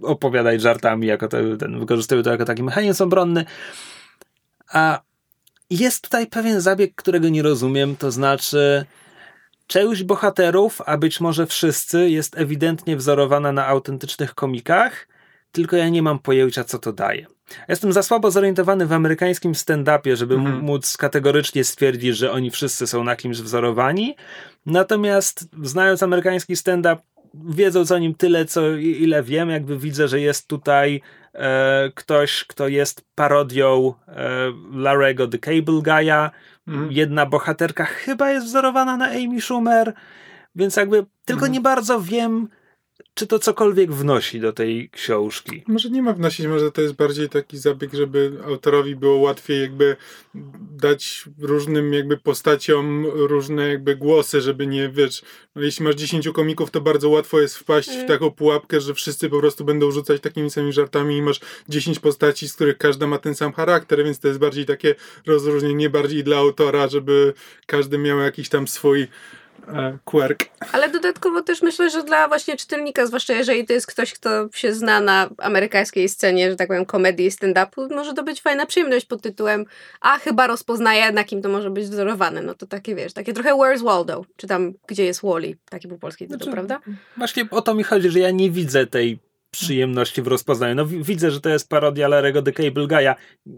opowiadać 0.02 0.60
żartami, 0.60 1.06
jako 1.06 1.28
to, 1.28 1.36
ten, 1.58 1.80
wykorzystują 1.80 2.22
to 2.22 2.30
jako 2.30 2.44
taki 2.44 2.62
mechanizm 2.62 3.02
obronny. 3.02 3.44
A 4.72 5.00
jest 5.70 6.04
tutaj 6.04 6.26
pewien 6.26 6.60
zabieg, 6.60 6.94
którego 6.94 7.28
nie 7.28 7.42
rozumiem, 7.42 7.96
to 7.96 8.10
znaczy 8.10 8.86
część 9.66 10.02
bohaterów, 10.02 10.82
a 10.86 10.96
być 10.96 11.20
może 11.20 11.46
wszyscy, 11.46 12.10
jest 12.10 12.38
ewidentnie 12.38 12.96
wzorowana 12.96 13.52
na 13.52 13.66
autentycznych 13.66 14.34
komikach, 14.34 15.08
tylko 15.52 15.76
ja 15.76 15.88
nie 15.88 16.02
mam 16.02 16.18
pojęcia, 16.18 16.64
co 16.64 16.78
to 16.78 16.92
daje. 16.92 17.26
Jestem 17.68 17.92
za 17.92 18.02
słabo 18.02 18.30
zorientowany 18.30 18.86
w 18.86 18.92
amerykańskim 18.92 19.52
stand-upie, 19.52 20.16
żeby 20.16 20.34
mhm. 20.34 20.60
móc 20.60 20.96
kategorycznie 20.96 21.64
stwierdzić, 21.64 22.16
że 22.16 22.32
oni 22.32 22.50
wszyscy 22.50 22.86
są 22.86 23.04
na 23.04 23.16
kimś 23.16 23.38
wzorowani. 23.38 24.16
Natomiast 24.66 25.48
znając 25.62 26.02
amerykański 26.02 26.56
stand-up, 26.56 27.02
wiedząc 27.34 27.90
o 27.92 27.98
nim 27.98 28.14
tyle, 28.14 28.44
co 28.44 28.76
ile 28.76 29.22
wiem, 29.22 29.50
jakby 29.50 29.78
widzę, 29.78 30.08
że 30.08 30.20
jest 30.20 30.48
tutaj 30.48 31.00
e, 31.34 31.90
ktoś, 31.94 32.44
kto 32.44 32.68
jest 32.68 33.04
parodią 33.14 33.94
e, 34.08 34.52
Larego 34.72 35.28
the 35.28 35.38
Cable 35.38 35.80
Guy'a. 35.82 36.30
Mhm. 36.68 36.92
Jedna 36.92 37.26
bohaterka 37.26 37.84
chyba 37.84 38.30
jest 38.30 38.46
wzorowana 38.46 38.96
na 38.96 39.06
Amy 39.06 39.40
Schumer, 39.40 39.92
więc 40.54 40.76
jakby 40.76 41.06
tylko 41.24 41.40
mhm. 41.40 41.52
nie 41.52 41.60
bardzo 41.60 42.00
wiem, 42.00 42.48
czy 43.16 43.26
to 43.26 43.38
cokolwiek 43.38 43.92
wnosi 43.92 44.40
do 44.40 44.52
tej 44.52 44.90
książki? 44.90 45.62
Może 45.66 45.90
nie 45.90 46.02
ma 46.02 46.12
wnosić, 46.12 46.46
może 46.46 46.72
to 46.72 46.80
jest 46.80 46.94
bardziej 46.94 47.28
taki 47.28 47.58
zabieg, 47.58 47.94
żeby 47.94 48.32
autorowi 48.44 48.96
było 48.96 49.16
łatwiej 49.16 49.60
jakby 49.60 49.96
dać 50.70 51.24
różnym 51.38 51.92
jakby 51.92 52.16
postaciom 52.16 53.06
różne 53.06 53.68
jakby 53.68 53.96
głosy, 53.96 54.40
żeby 54.40 54.66
nie, 54.66 54.88
wiesz, 54.88 55.22
no 55.54 55.62
jeśli 55.62 55.84
masz 55.84 55.94
10 55.94 56.28
komików, 56.28 56.70
to 56.70 56.80
bardzo 56.80 57.08
łatwo 57.08 57.40
jest 57.40 57.56
wpaść 57.56 57.88
mm. 57.88 58.04
w 58.04 58.08
taką 58.08 58.30
pułapkę, 58.30 58.80
że 58.80 58.94
wszyscy 58.94 59.30
po 59.30 59.40
prostu 59.40 59.64
będą 59.64 59.90
rzucać 59.90 60.20
takimi 60.20 60.50
samymi 60.50 60.72
żartami 60.72 61.16
i 61.16 61.22
masz 61.22 61.40
10 61.68 61.98
postaci, 61.98 62.48
z 62.48 62.54
których 62.54 62.78
każda 62.78 63.06
ma 63.06 63.18
ten 63.18 63.34
sam 63.34 63.52
charakter, 63.52 64.04
więc 64.04 64.18
to 64.18 64.28
jest 64.28 64.40
bardziej 64.40 64.66
takie 64.66 64.94
rozróżnienie 65.26 65.90
bardziej 65.90 66.24
dla 66.24 66.36
autora, 66.36 66.88
żeby 66.88 67.32
każdy 67.66 67.98
miał 67.98 68.18
jakiś 68.18 68.48
tam 68.48 68.68
swój 68.68 69.06
quirk. 70.04 70.44
Ale 70.72 70.88
dodatkowo 70.88 71.42
też 71.42 71.62
myślę, 71.62 71.90
że 71.90 72.02
dla 72.02 72.28
właśnie 72.28 72.56
czytelnika, 72.56 73.06
zwłaszcza 73.06 73.32
jeżeli 73.32 73.66
to 73.66 73.72
jest 73.72 73.86
ktoś, 73.86 74.12
kto 74.12 74.48
się 74.54 74.74
zna 74.74 75.00
na 75.00 75.28
amerykańskiej 75.38 76.08
scenie, 76.08 76.50
że 76.50 76.56
tak 76.56 76.68
powiem, 76.68 76.86
komedii 76.86 77.26
i 77.26 77.30
stand-upu, 77.30 77.94
może 77.94 78.14
to 78.14 78.22
być 78.22 78.42
fajna 78.42 78.66
przyjemność 78.66 79.06
pod 79.06 79.22
tytułem 79.22 79.66
a 80.00 80.18
chyba 80.18 80.46
rozpoznaję, 80.46 81.12
na 81.12 81.24
kim 81.24 81.42
to 81.42 81.48
może 81.48 81.70
być 81.70 81.84
wzorowane. 81.84 82.42
No 82.42 82.54
to 82.54 82.66
takie, 82.66 82.94
wiesz, 82.94 83.12
takie 83.12 83.32
trochę 83.32 83.50
Where's 83.50 83.84
Waldo, 83.84 84.24
czy 84.36 84.46
tam 84.46 84.74
Gdzie 84.86 85.04
jest 85.04 85.20
Wally, 85.22 85.56
taki 85.70 85.88
był 85.88 85.98
polski 85.98 86.24
tytuł, 86.24 86.38
znaczy, 86.38 86.52
prawda? 86.52 86.80
Właśnie 87.16 87.48
o 87.50 87.62
to 87.62 87.74
mi 87.74 87.82
chodzi, 87.82 88.10
że 88.10 88.18
ja 88.18 88.30
nie 88.30 88.50
widzę 88.50 88.86
tej 88.86 89.18
przyjemności 89.50 90.22
w 90.22 90.26
rozpoznaniu. 90.26 90.74
No 90.74 90.86
widzę, 90.86 91.30
że 91.30 91.40
to 91.40 91.48
jest 91.48 91.68
parodia 91.68 92.08
Larego 92.08 92.42
The 92.42 92.52
Cable 92.52 92.86
Guy'a. 92.86 93.14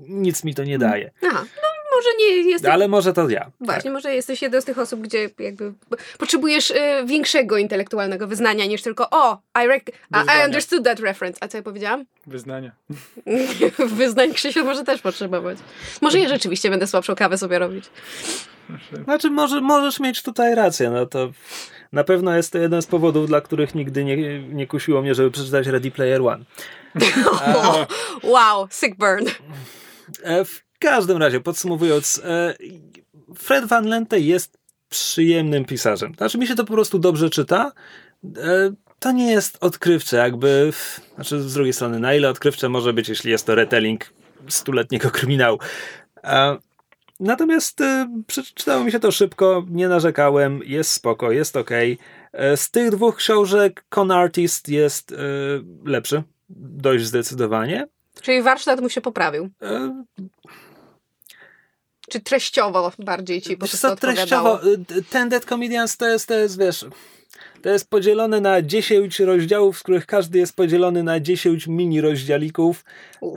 Nic 0.09 0.45
mi 0.45 0.55
to 0.55 0.65
nie 0.65 0.79
daje. 0.79 1.11
Aha, 1.27 1.45
no 1.63 1.68
może 1.99 2.17
nie 2.19 2.51
jesteś... 2.51 2.71
Ale 2.71 2.89
może 2.89 3.13
to 3.13 3.29
ja. 3.29 3.51
Właśnie, 3.61 3.83
tak. 3.83 3.93
może 3.93 4.15
jesteś 4.15 4.43
jedną 4.43 4.61
z 4.61 4.65
tych 4.65 4.79
osób, 4.79 5.01
gdzie 5.01 5.31
jakby 5.39 5.73
potrzebujesz 6.19 6.71
y, 6.71 6.77
większego 7.07 7.59
intelektualnego 7.59 8.27
wyznania 8.27 8.67
niż 8.67 8.83
tylko 8.83 9.11
o, 9.11 9.39
I, 9.55 9.69
rec- 9.69 9.93
I 10.13 10.47
understood 10.47 10.85
that 10.85 11.01
reference. 11.01 11.39
A 11.41 11.49
co 11.49 11.57
ja 11.57 11.63
powiedziałam? 11.63 12.05
Wyznania. 12.27 12.73
Wyznań 13.79 14.35
Krzysiu 14.35 14.65
może 14.65 14.85
też 14.85 15.01
potrzebować. 15.01 15.59
Może 16.01 16.19
ja 16.19 16.29
rzeczywiście 16.29 16.71
będę 16.71 16.87
słabszą 16.87 17.15
kawę 17.15 17.39
sobie 17.39 17.59
robić. 17.59 17.85
Znaczy, 19.05 19.31
może, 19.31 19.61
możesz 19.61 20.01
mieć 20.01 20.23
tutaj 20.23 20.55
rację, 20.55 20.91
no 20.91 21.07
to 21.07 21.31
na 21.93 22.05
pewno 22.05 22.37
jest 22.37 22.53
to 22.53 22.59
jeden 22.59 22.83
z 22.83 22.87
powodów, 22.87 23.27
dla 23.27 23.41
których 23.41 23.75
nigdy 23.75 24.05
nie, 24.05 24.43
nie 24.43 24.67
kusiło 24.67 25.03
mnie, 25.03 25.15
żeby 25.15 25.31
przeczytać 25.31 25.67
Ready 25.67 25.91
Player 25.91 26.23
One. 26.23 26.45
wow, 28.23 28.69
sick 28.71 28.97
burn. 28.97 29.27
E, 30.25 30.45
w 30.79 30.81
każdym 30.81 31.17
razie, 31.17 31.41
podsumowując, 31.41 32.21
e, 32.25 32.55
Fred 33.35 33.65
Van 33.65 33.87
Lente 33.87 34.21
jest 34.21 34.59
przyjemnym 34.89 35.65
pisarzem. 35.65 36.15
Znaczy, 36.15 36.39
mi 36.39 36.47
się 36.47 36.55
to 36.55 36.65
po 36.65 36.73
prostu 36.73 36.99
dobrze 36.99 37.31
czyta. 37.31 37.73
E, 38.25 38.73
to 38.99 39.13
nie 39.13 39.31
jest 39.31 39.59
odkrywcze, 39.61 40.17
jakby. 40.17 40.73
Znaczy, 41.15 41.41
z 41.41 41.55
drugiej 41.55 41.73
strony, 41.73 42.01
na 42.01 42.15
ile 42.15 42.31
odkrywcze 42.31 42.69
może 42.69 42.93
być, 42.93 43.09
jeśli 43.09 43.31
jest 43.31 43.47
to 43.47 43.55
retelling 43.55 44.13
stuletniego 44.49 45.11
kryminału. 45.11 45.59
Natomiast 47.21 47.83
przeczytało 48.27 48.85
mi 48.85 48.93
się 48.93 49.01
to 49.01 49.13
szybko, 49.13 49.67
nie 49.71 49.89
narzekałem, 49.89 50.61
jest 50.65 50.91
spoko, 50.91 51.33
jest 51.33 51.57
ok. 51.57 51.71
Z 52.57 52.71
tych 52.71 52.91
dwóch 52.91 53.17
książek 53.17 53.85
Con 53.89 54.11
Artist 54.11 54.69
jest 54.69 55.15
lepszy, 55.85 56.23
dość 56.49 57.05
zdecydowanie. 57.05 57.89
Czyli 58.23 58.43
warsztat 58.43 58.81
mu 58.81 58.89
się 58.89 59.01
poprawił. 59.01 59.51
Czy 62.09 62.21
treściowo 62.21 62.93
bardziej 62.99 63.43
ci 63.43 63.57
po 63.57 63.67
prostu 63.67 63.89
co, 63.89 63.97
treściowo, 63.97 64.67
y, 64.67 65.05
ten 65.11 65.29
Dead 65.29 65.45
Comedians 65.45 65.97
to 65.97 66.09
jest, 66.09 66.29
to 66.29 66.35
jest, 66.35 66.59
wiesz, 66.59 66.85
to 67.63 67.69
jest 67.69 67.91
podzielone 67.91 68.41
na 68.41 68.63
10 68.63 69.21
rozdziałów, 69.21 69.79
z 69.79 69.83
których 69.83 70.07
każdy 70.07 70.39
jest 70.39 70.57
podzielony 70.57 71.03
na 71.03 71.21
10 71.21 71.67
mini 71.67 72.01
rozdziałików. 72.01 72.85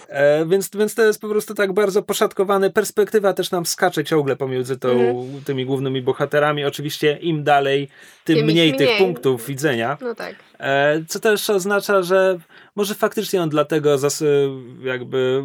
E, 0.08 0.46
więc, 0.46 0.70
więc 0.76 0.96
to 0.96 1.04
jest 1.04 1.22
po 1.22 1.30
prostu 1.30 1.54
tak 1.54 1.74
bardzo 1.74 2.04
poszatkowane. 2.04 2.70
Perspektywa 2.70 3.34
też 3.34 3.52
nam 3.52 3.66
skacze 3.66 4.04
ciągle 4.04 4.36
pomiędzy 4.36 4.78
tą, 4.78 4.90
mhm. 4.90 5.44
tymi 5.46 5.66
głównymi 5.66 6.02
bohaterami. 6.02 6.66
Oczywiście 6.66 7.18
im 7.22 7.44
dalej, 7.44 7.88
tym, 8.26 8.36
tym 8.36 8.46
mniej, 8.46 8.74
mniej, 8.74 8.78
tych 8.78 8.98
punktów 8.98 9.48
widzenia. 9.48 9.98
No 10.02 10.16
tak. 10.16 10.36
E, 10.60 11.04
co 11.08 11.20
też 11.20 11.50
oznacza, 11.50 12.04
że 12.04 12.40
może 12.76 12.96
faktycznie 12.96 13.42
on 13.42 13.50
dlatego 13.50 13.98
zasy, 13.98 14.50
jakby 14.84 15.44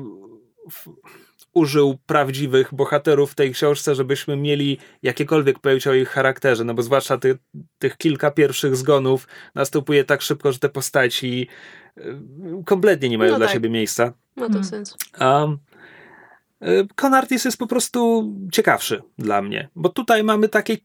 użył 1.57 1.99
prawdziwych 2.07 2.75
bohaterów 2.75 3.33
w 3.33 3.35
tej 3.35 3.53
książce, 3.53 3.95
żebyśmy 3.95 4.37
mieli 4.37 4.79
jakiekolwiek 5.03 5.59
pojęcie 5.59 5.91
o 5.91 5.95
ich 5.95 6.09
charakterze, 6.09 6.65
no 6.65 6.75
bo 6.75 6.83
zwłaszcza 6.83 7.19
ty, 7.19 7.39
tych 7.79 7.97
kilka 7.97 8.31
pierwszych 8.31 8.77
zgonów 8.77 9.29
następuje 9.55 10.05
tak 10.05 10.23
szybko, 10.23 10.53
że 10.53 10.59
te 10.59 10.69
postaci 10.69 11.49
y, 11.99 12.03
kompletnie 12.65 13.09
nie 13.09 13.19
mają 13.19 13.33
no 13.33 13.39
dla 13.39 13.47
tak. 13.47 13.55
siebie 13.55 13.71
miejsca. 13.71 14.13
Ma 14.37 14.47
to 14.47 14.53
hmm. 14.53 14.65
sens. 14.65 14.97
Um, 15.21 15.59
Con 17.01 17.15
Artis 17.15 17.45
jest 17.45 17.59
po 17.59 17.67
prostu 17.67 18.33
ciekawszy 18.53 19.03
dla 19.19 19.43
mnie, 19.43 19.69
bo 19.75 19.89
tutaj 19.89 20.25
mamy 20.25 20.49
takie 20.49 20.77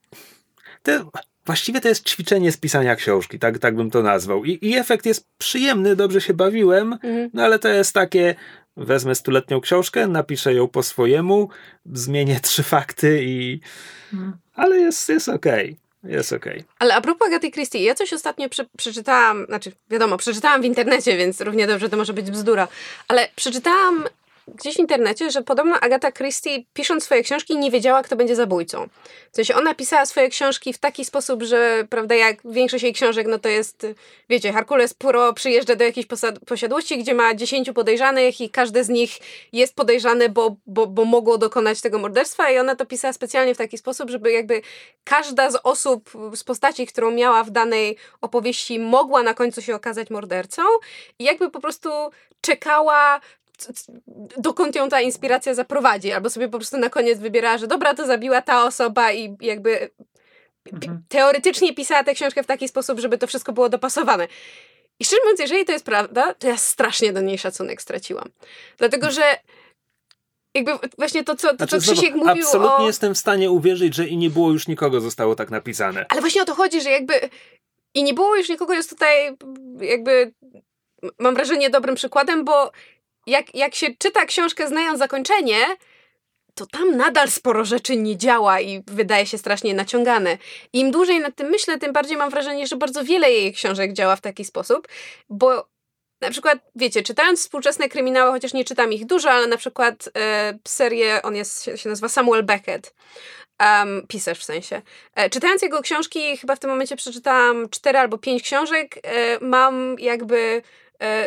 te, 0.83 1.05
właściwie 1.45 1.81
to 1.81 1.87
jest 1.87 2.09
ćwiczenie 2.09 2.51
z 2.51 2.57
pisania 2.57 2.95
książki, 2.95 3.39
tak, 3.39 3.59
tak 3.59 3.75
bym 3.75 3.91
to 3.91 4.01
nazwał. 4.01 4.45
I, 4.45 4.59
I 4.61 4.77
efekt 4.77 5.05
jest 5.05 5.27
przyjemny, 5.37 5.95
dobrze 5.95 6.21
się 6.21 6.33
bawiłem, 6.33 6.93
mhm. 6.93 7.29
no 7.33 7.43
ale 7.43 7.59
to 7.59 7.67
jest 7.67 7.93
takie, 7.93 8.35
wezmę 8.85 9.15
stuletnią 9.15 9.61
książkę, 9.61 10.07
napiszę 10.07 10.53
ją 10.53 10.67
po 10.67 10.83
swojemu, 10.83 11.49
zmienię 11.93 12.39
trzy 12.43 12.63
fakty 12.63 13.23
i... 13.23 13.59
Hmm. 14.11 14.33
Ale 14.55 14.77
jest, 14.77 15.09
jest 15.09 15.29
okej. 15.29 15.65
Okay. 15.65 15.81
Jest 16.03 16.33
okej. 16.33 16.53
Okay. 16.53 16.65
Ale 16.79 16.95
a 16.95 17.01
propos 17.01 17.27
Agaty 17.27 17.51
Christie, 17.51 17.83
ja 17.83 17.95
coś 17.95 18.13
ostatnio 18.13 18.49
prze 18.49 18.65
przeczytałam, 18.77 19.45
znaczy 19.45 19.71
wiadomo, 19.89 20.17
przeczytałam 20.17 20.61
w 20.61 20.65
internecie, 20.65 21.17
więc 21.17 21.41
równie 21.41 21.67
dobrze 21.67 21.89
to 21.89 21.97
może 21.97 22.13
być 22.13 22.31
bzdura, 22.31 22.67
ale 23.07 23.27
przeczytałam 23.35 24.05
gdzieś 24.47 24.75
w 24.75 24.79
internecie, 24.79 25.31
że 25.31 25.41
podobno 25.41 25.79
Agata 25.79 26.11
Christie 26.11 26.63
pisząc 26.73 27.03
swoje 27.03 27.23
książki 27.23 27.57
nie 27.57 27.71
wiedziała, 27.71 28.03
kto 28.03 28.15
będzie 28.15 28.35
zabójcą. 28.35 28.87
W 29.31 29.35
sensie 29.35 29.55
ona 29.55 29.75
pisała 29.75 30.05
swoje 30.05 30.29
książki 30.29 30.73
w 30.73 30.77
taki 30.77 31.05
sposób, 31.05 31.43
że 31.43 31.87
prawda, 31.89 32.15
jak 32.15 32.37
większość 32.45 32.83
jej 32.83 32.93
książek, 32.93 33.27
no 33.27 33.39
to 33.39 33.49
jest, 33.49 33.87
wiecie, 34.29 34.53
Herkules 34.53 34.93
Puro 34.93 35.33
przyjeżdża 35.33 35.75
do 35.75 35.83
jakiejś 35.83 36.07
posiadłości, 36.47 36.97
gdzie 36.97 37.13
ma 37.13 37.35
10 37.35 37.71
podejrzanych 37.71 38.41
i 38.41 38.49
każdy 38.49 38.83
z 38.83 38.89
nich 38.89 39.11
jest 39.53 39.75
podejrzany, 39.75 40.29
bo, 40.29 40.55
bo, 40.67 40.87
bo 40.87 41.05
mogło 41.05 41.37
dokonać 41.37 41.81
tego 41.81 41.99
morderstwa 41.99 42.51
i 42.51 42.57
ona 42.57 42.75
to 42.75 42.85
pisała 42.85 43.13
specjalnie 43.13 43.55
w 43.55 43.57
taki 43.57 43.77
sposób, 43.77 44.09
żeby 44.09 44.31
jakby 44.31 44.61
każda 45.03 45.51
z 45.51 45.59
osób, 45.63 46.09
z 46.35 46.43
postaci, 46.43 46.87
którą 46.87 47.11
miała 47.11 47.43
w 47.43 47.49
danej 47.51 47.97
opowieści 48.21 48.79
mogła 48.79 49.23
na 49.23 49.33
końcu 49.33 49.61
się 49.61 49.75
okazać 49.75 50.09
mordercą 50.09 50.61
i 51.19 51.23
jakby 51.23 51.49
po 51.49 51.59
prostu 51.59 51.89
czekała 52.41 53.21
dokąd 54.37 54.75
ją 54.75 54.89
ta 54.89 55.01
inspiracja 55.01 55.53
zaprowadzi, 55.53 56.11
albo 56.11 56.29
sobie 56.29 56.47
po 56.47 56.57
prostu 56.57 56.77
na 56.77 56.89
koniec 56.89 57.19
wybierała, 57.19 57.57
że 57.57 57.67
dobra, 57.67 57.93
to 57.93 58.05
zabiła 58.05 58.41
ta 58.41 58.65
osoba 58.65 59.11
i 59.11 59.37
jakby 59.41 59.89
mhm. 60.73 61.03
teoretycznie 61.09 61.75
pisała 61.75 62.03
tę 62.03 62.13
książkę 62.13 62.43
w 62.43 62.47
taki 62.47 62.67
sposób, 62.67 62.99
żeby 62.99 63.17
to 63.17 63.27
wszystko 63.27 63.53
było 63.53 63.69
dopasowane. 63.69 64.27
I 64.99 65.05
szczerze 65.05 65.21
mówiąc, 65.23 65.39
jeżeli 65.39 65.65
to 65.65 65.71
jest 65.71 65.85
prawda, 65.85 66.33
to 66.33 66.47
ja 66.47 66.57
strasznie 66.57 67.13
do 67.13 67.21
niej 67.21 67.37
szacunek 67.37 67.81
straciłam. 67.81 68.29
Dlatego, 68.77 69.11
że 69.11 69.21
jakby 70.53 70.71
właśnie 70.97 71.23
to, 71.23 71.35
co, 71.35 71.49
to, 71.49 71.55
znaczy, 71.55 71.81
co 71.81 71.91
Krzysiek 71.91 72.15
mówił 72.15 72.43
Absolutnie 72.43 72.83
o... 72.83 72.87
jestem 72.87 73.13
w 73.13 73.17
stanie 73.17 73.51
uwierzyć, 73.51 73.95
że 73.95 74.07
i 74.07 74.17
nie 74.17 74.29
było 74.29 74.51
już 74.51 74.67
nikogo 74.67 75.01
zostało 75.01 75.35
tak 75.35 75.51
napisane. 75.51 76.05
Ale 76.09 76.21
właśnie 76.21 76.41
o 76.41 76.45
to 76.45 76.55
chodzi, 76.55 76.81
że 76.81 76.89
jakby 76.89 77.13
i 77.93 78.03
nie 78.03 78.13
było 78.13 78.35
już 78.35 78.49
nikogo 78.49 78.73
jest 78.73 78.89
tutaj 78.89 79.37
jakby 79.79 80.33
mam 81.19 81.35
wrażenie 81.35 81.69
dobrym 81.69 81.95
przykładem, 81.95 82.45
bo 82.45 82.71
jak, 83.27 83.55
jak 83.55 83.75
się 83.75 83.87
czyta 83.97 84.25
książkę 84.25 84.67
znając 84.67 84.99
zakończenie, 84.99 85.65
to 86.55 86.65
tam 86.65 86.97
nadal 86.97 87.31
sporo 87.31 87.65
rzeczy 87.65 87.97
nie 87.97 88.17
działa 88.17 88.61
i 88.61 88.83
wydaje 88.87 89.25
się 89.25 89.37
strasznie 89.37 89.73
naciągane. 89.73 90.37
Im 90.73 90.91
dłużej 90.91 91.19
nad 91.19 91.35
tym 91.35 91.47
myślę, 91.47 91.79
tym 91.79 91.93
bardziej 91.93 92.17
mam 92.17 92.29
wrażenie, 92.29 92.67
że 92.67 92.75
bardzo 92.75 93.03
wiele 93.03 93.31
jej 93.31 93.53
książek 93.53 93.93
działa 93.93 94.15
w 94.15 94.21
taki 94.21 94.45
sposób, 94.45 94.87
bo 95.29 95.71
na 96.21 96.31
przykład, 96.31 96.59
wiecie, 96.75 97.03
czytając 97.03 97.39
współczesne 97.39 97.89
kryminały, 97.89 98.31
chociaż 98.31 98.53
nie 98.53 98.65
czytam 98.65 98.93
ich 98.93 99.05
dużo, 99.05 99.31
ale 99.31 99.47
na 99.47 99.57
przykład 99.57 100.09
e, 100.17 100.59
serię, 100.67 101.21
on 101.21 101.35
jest, 101.35 101.69
się 101.75 101.89
nazywa 101.89 102.09
Samuel 102.09 102.43
Beckett, 102.43 102.93
um, 103.59 104.07
pisarz 104.07 104.39
w 104.39 104.43
sensie. 104.43 104.81
E, 105.15 105.29
czytając 105.29 105.61
jego 105.61 105.81
książki, 105.81 106.37
chyba 106.37 106.55
w 106.55 106.59
tym 106.59 106.69
momencie 106.69 106.95
przeczytałam 106.95 107.69
cztery 107.69 107.99
albo 107.99 108.17
pięć 108.17 108.43
książek, 108.43 108.99
e, 109.03 109.39
mam 109.41 109.95
jakby 109.99 110.61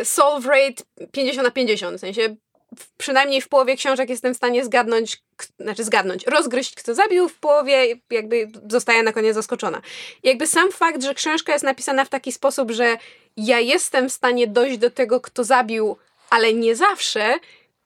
solve 0.04 0.46
rate 0.46 0.82
50 1.12 1.46
na 1.46 1.50
50, 1.50 1.96
w 1.96 2.00
sensie 2.00 2.36
przynajmniej 2.96 3.40
w 3.40 3.48
połowie 3.48 3.76
książek 3.76 4.10
jestem 4.10 4.34
w 4.34 4.36
stanie 4.36 4.64
zgadnąć, 4.64 5.22
znaczy 5.60 5.84
zgadnąć, 5.84 6.26
rozgryźć 6.26 6.74
kto 6.74 6.94
zabił, 6.94 7.28
w 7.28 7.34
połowie 7.34 7.86
jakby 8.10 8.50
zostaję 8.68 9.02
na 9.02 9.12
koniec 9.12 9.34
zaskoczona. 9.34 9.82
Jakby 10.22 10.46
sam 10.46 10.72
fakt, 10.72 11.02
że 11.02 11.14
książka 11.14 11.52
jest 11.52 11.64
napisana 11.64 12.04
w 12.04 12.08
taki 12.08 12.32
sposób, 12.32 12.70
że 12.70 12.96
ja 13.36 13.60
jestem 13.60 14.08
w 14.08 14.12
stanie 14.12 14.46
dojść 14.46 14.78
do 14.78 14.90
tego, 14.90 15.20
kto 15.20 15.44
zabił, 15.44 15.96
ale 16.30 16.54
nie 16.54 16.76
zawsze, 16.76 17.38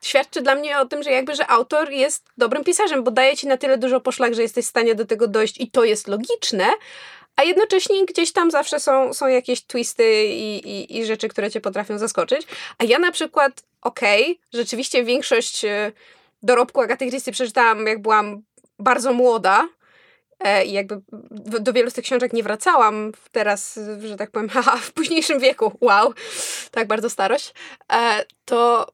świadczy 0.02 0.42
dla 0.42 0.54
mnie 0.54 0.78
o 0.78 0.86
tym, 0.86 1.02
że 1.02 1.10
jakby, 1.10 1.34
że 1.34 1.46
autor 1.46 1.90
jest 1.90 2.24
dobrym 2.38 2.64
pisarzem, 2.64 3.04
bo 3.04 3.10
daje 3.10 3.36
ci 3.36 3.46
na 3.46 3.56
tyle 3.56 3.78
dużo 3.78 4.00
poszlak, 4.00 4.34
że 4.34 4.42
jesteś 4.42 4.64
w 4.64 4.68
stanie 4.68 4.94
do 4.94 5.04
tego 5.04 5.28
dojść 5.28 5.60
i 5.60 5.70
to 5.70 5.84
jest 5.84 6.08
logiczne, 6.08 6.68
a 7.38 7.42
jednocześnie 7.42 8.06
gdzieś 8.06 8.32
tam 8.32 8.50
zawsze 8.50 8.80
są, 8.80 9.14
są 9.14 9.26
jakieś 9.26 9.66
twisty 9.66 10.24
i, 10.24 10.68
i, 10.68 10.98
i 10.98 11.04
rzeczy, 11.04 11.28
które 11.28 11.50
cię 11.50 11.60
potrafią 11.60 11.98
zaskoczyć. 11.98 12.46
A 12.78 12.84
ja 12.84 12.98
na 12.98 13.12
przykład, 13.12 13.62
okej, 13.82 14.22
okay, 14.22 14.36
rzeczywiście 14.52 15.04
większość 15.04 15.64
e, 15.64 15.92
dorobku 16.42 16.80
Agaty 16.80 17.08
Christie 17.08 17.32
przeczytałam, 17.32 17.86
jak 17.86 18.02
byłam 18.02 18.42
bardzo 18.78 19.12
młoda, 19.12 19.68
e, 20.40 20.64
i 20.64 20.72
jakby 20.72 21.00
do 21.60 21.72
wielu 21.72 21.90
z 21.90 21.94
tych 21.94 22.04
książek 22.04 22.32
nie 22.32 22.42
wracałam 22.42 23.12
teraz, 23.32 23.80
że 24.00 24.16
tak 24.16 24.30
powiem, 24.30 24.48
haha, 24.54 24.76
w 24.76 24.92
późniejszym 24.92 25.38
wieku, 25.38 25.72
wow, 25.80 26.14
tak 26.70 26.88
bardzo 26.88 27.10
starość, 27.10 27.54
e, 27.92 28.24
to, 28.44 28.86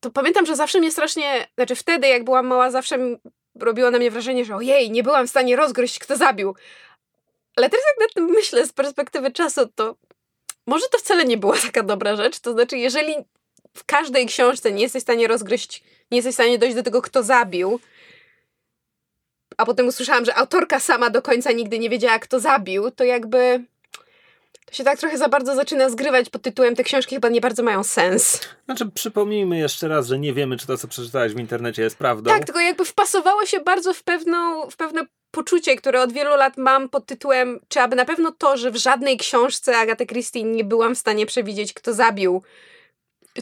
to 0.00 0.10
pamiętam, 0.10 0.46
że 0.46 0.56
zawsze 0.56 0.78
mnie 0.78 0.92
strasznie, 0.92 1.46
znaczy 1.54 1.74
wtedy, 1.74 2.08
jak 2.08 2.24
byłam 2.24 2.46
mała, 2.46 2.70
zawsze 2.70 2.98
robiło 3.54 3.90
na 3.90 3.98
mnie 3.98 4.10
wrażenie, 4.10 4.44
że 4.44 4.56
ojej, 4.56 4.90
nie 4.90 5.02
byłam 5.02 5.26
w 5.26 5.30
stanie 5.30 5.56
rozgryźć, 5.56 5.98
kto 5.98 6.16
zabił. 6.16 6.54
Ale 7.60 7.70
teraz 7.70 7.84
jak 7.86 8.08
nad 8.08 8.14
tym 8.14 8.24
myślę 8.24 8.66
z 8.66 8.72
perspektywy 8.72 9.32
czasu, 9.32 9.66
to 9.74 9.96
może 10.66 10.88
to 10.88 10.98
wcale 10.98 11.24
nie 11.24 11.36
była 11.36 11.56
taka 11.66 11.82
dobra 11.82 12.16
rzecz. 12.16 12.40
To 12.40 12.52
znaczy, 12.52 12.78
jeżeli 12.78 13.14
w 13.76 13.84
każdej 13.84 14.26
książce 14.26 14.72
nie 14.72 14.82
jesteś 14.82 15.02
w 15.02 15.02
stanie 15.02 15.28
rozgryźć, 15.28 15.82
nie 16.10 16.18
jesteś 16.18 16.32
w 16.32 16.36
stanie 16.36 16.58
dojść 16.58 16.76
do 16.76 16.82
tego, 16.82 17.02
kto 17.02 17.22
zabił, 17.22 17.80
a 19.56 19.66
potem 19.66 19.86
usłyszałam, 19.86 20.24
że 20.24 20.34
autorka 20.34 20.80
sama 20.80 21.10
do 21.10 21.22
końca 21.22 21.52
nigdy 21.52 21.78
nie 21.78 21.90
wiedziała, 21.90 22.18
kto 22.18 22.40
zabił, 22.40 22.90
to 22.90 23.04
jakby 23.04 23.64
to 24.70 24.76
się 24.76 24.84
tak 24.84 24.98
trochę 24.98 25.18
za 25.18 25.28
bardzo 25.28 25.54
zaczyna 25.54 25.90
zgrywać 25.90 26.30
pod 26.30 26.42
tytułem 26.42 26.76
te 26.76 26.84
książki 26.84 27.14
chyba 27.14 27.28
nie 27.28 27.40
bardzo 27.40 27.62
mają 27.62 27.84
sens. 27.84 28.40
Znaczy, 28.64 28.90
przypomnijmy 28.94 29.58
jeszcze 29.58 29.88
raz, 29.88 30.06
że 30.06 30.18
nie 30.18 30.32
wiemy, 30.32 30.56
czy 30.56 30.66
to, 30.66 30.78
co 30.78 30.88
przeczytałeś 30.88 31.34
w 31.34 31.38
internecie 31.38 31.82
jest 31.82 31.98
prawdą. 31.98 32.30
Tak, 32.30 32.44
tylko 32.44 32.60
jakby 32.60 32.84
wpasowało 32.84 33.46
się 33.46 33.60
bardzo 33.60 33.94
w, 33.94 34.02
pewną, 34.02 34.70
w 34.70 34.76
pewne 34.76 35.06
poczucie, 35.30 35.76
które 35.76 36.02
od 36.02 36.12
wielu 36.12 36.36
lat 36.36 36.56
mam 36.56 36.88
pod 36.88 37.06
tytułem, 37.06 37.60
czy 37.68 37.80
aby 37.80 37.96
na 37.96 38.04
pewno 38.04 38.32
to, 38.38 38.56
że 38.56 38.70
w 38.70 38.76
żadnej 38.76 39.16
książce 39.16 39.78
Agaty 39.78 40.06
Christie 40.06 40.42
nie 40.42 40.64
byłam 40.64 40.94
w 40.94 40.98
stanie 40.98 41.26
przewidzieć, 41.26 41.72
kto 41.72 41.94
zabił. 41.94 42.42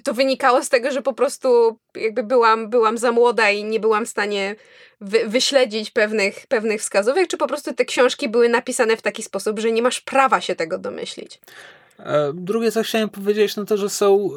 To 0.04 0.14
wynikało 0.14 0.62
z 0.62 0.68
tego, 0.68 0.90
że 0.90 1.02
po 1.02 1.12
prostu 1.12 1.78
jakby 1.94 2.22
byłam, 2.22 2.70
byłam 2.70 2.98
za 2.98 3.12
młoda 3.12 3.50
i 3.50 3.64
nie 3.64 3.80
byłam 3.80 4.06
w 4.06 4.08
stanie 4.08 4.56
wy, 5.00 5.28
wyśledzić 5.28 5.90
pewnych, 5.90 6.46
pewnych 6.46 6.80
wskazówek, 6.80 7.28
czy 7.28 7.36
po 7.36 7.46
prostu 7.46 7.74
te 7.74 7.84
książki 7.84 8.28
były 8.28 8.48
napisane 8.48 8.96
w 8.96 9.02
taki 9.02 9.22
sposób, 9.22 9.58
że 9.58 9.72
nie 9.72 9.82
masz 9.82 10.00
prawa 10.00 10.40
się 10.40 10.54
tego 10.54 10.78
domyślić. 10.78 11.40
E, 11.98 12.32
drugie, 12.34 12.72
co 12.72 12.82
chciałem 12.82 13.08
powiedzieć, 13.08 13.56
no 13.56 13.64
to, 13.64 13.76
że 13.76 13.88
są 13.88 14.30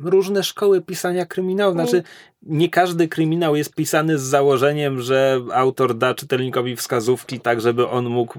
różne 0.00 0.42
szkoły 0.42 0.80
pisania 0.80 1.26
kryminału. 1.26 1.72
Znaczy. 1.72 2.02
Nie 2.42 2.70
każdy 2.70 3.08
kryminał 3.08 3.56
jest 3.56 3.74
pisany 3.74 4.18
z 4.18 4.22
założeniem, 4.22 5.00
że 5.00 5.40
autor 5.52 5.94
da 5.94 6.14
czytelnikowi 6.14 6.76
wskazówki 6.76 7.40
tak, 7.40 7.60
żeby 7.60 7.88
on 7.88 8.08
mógł 8.08 8.38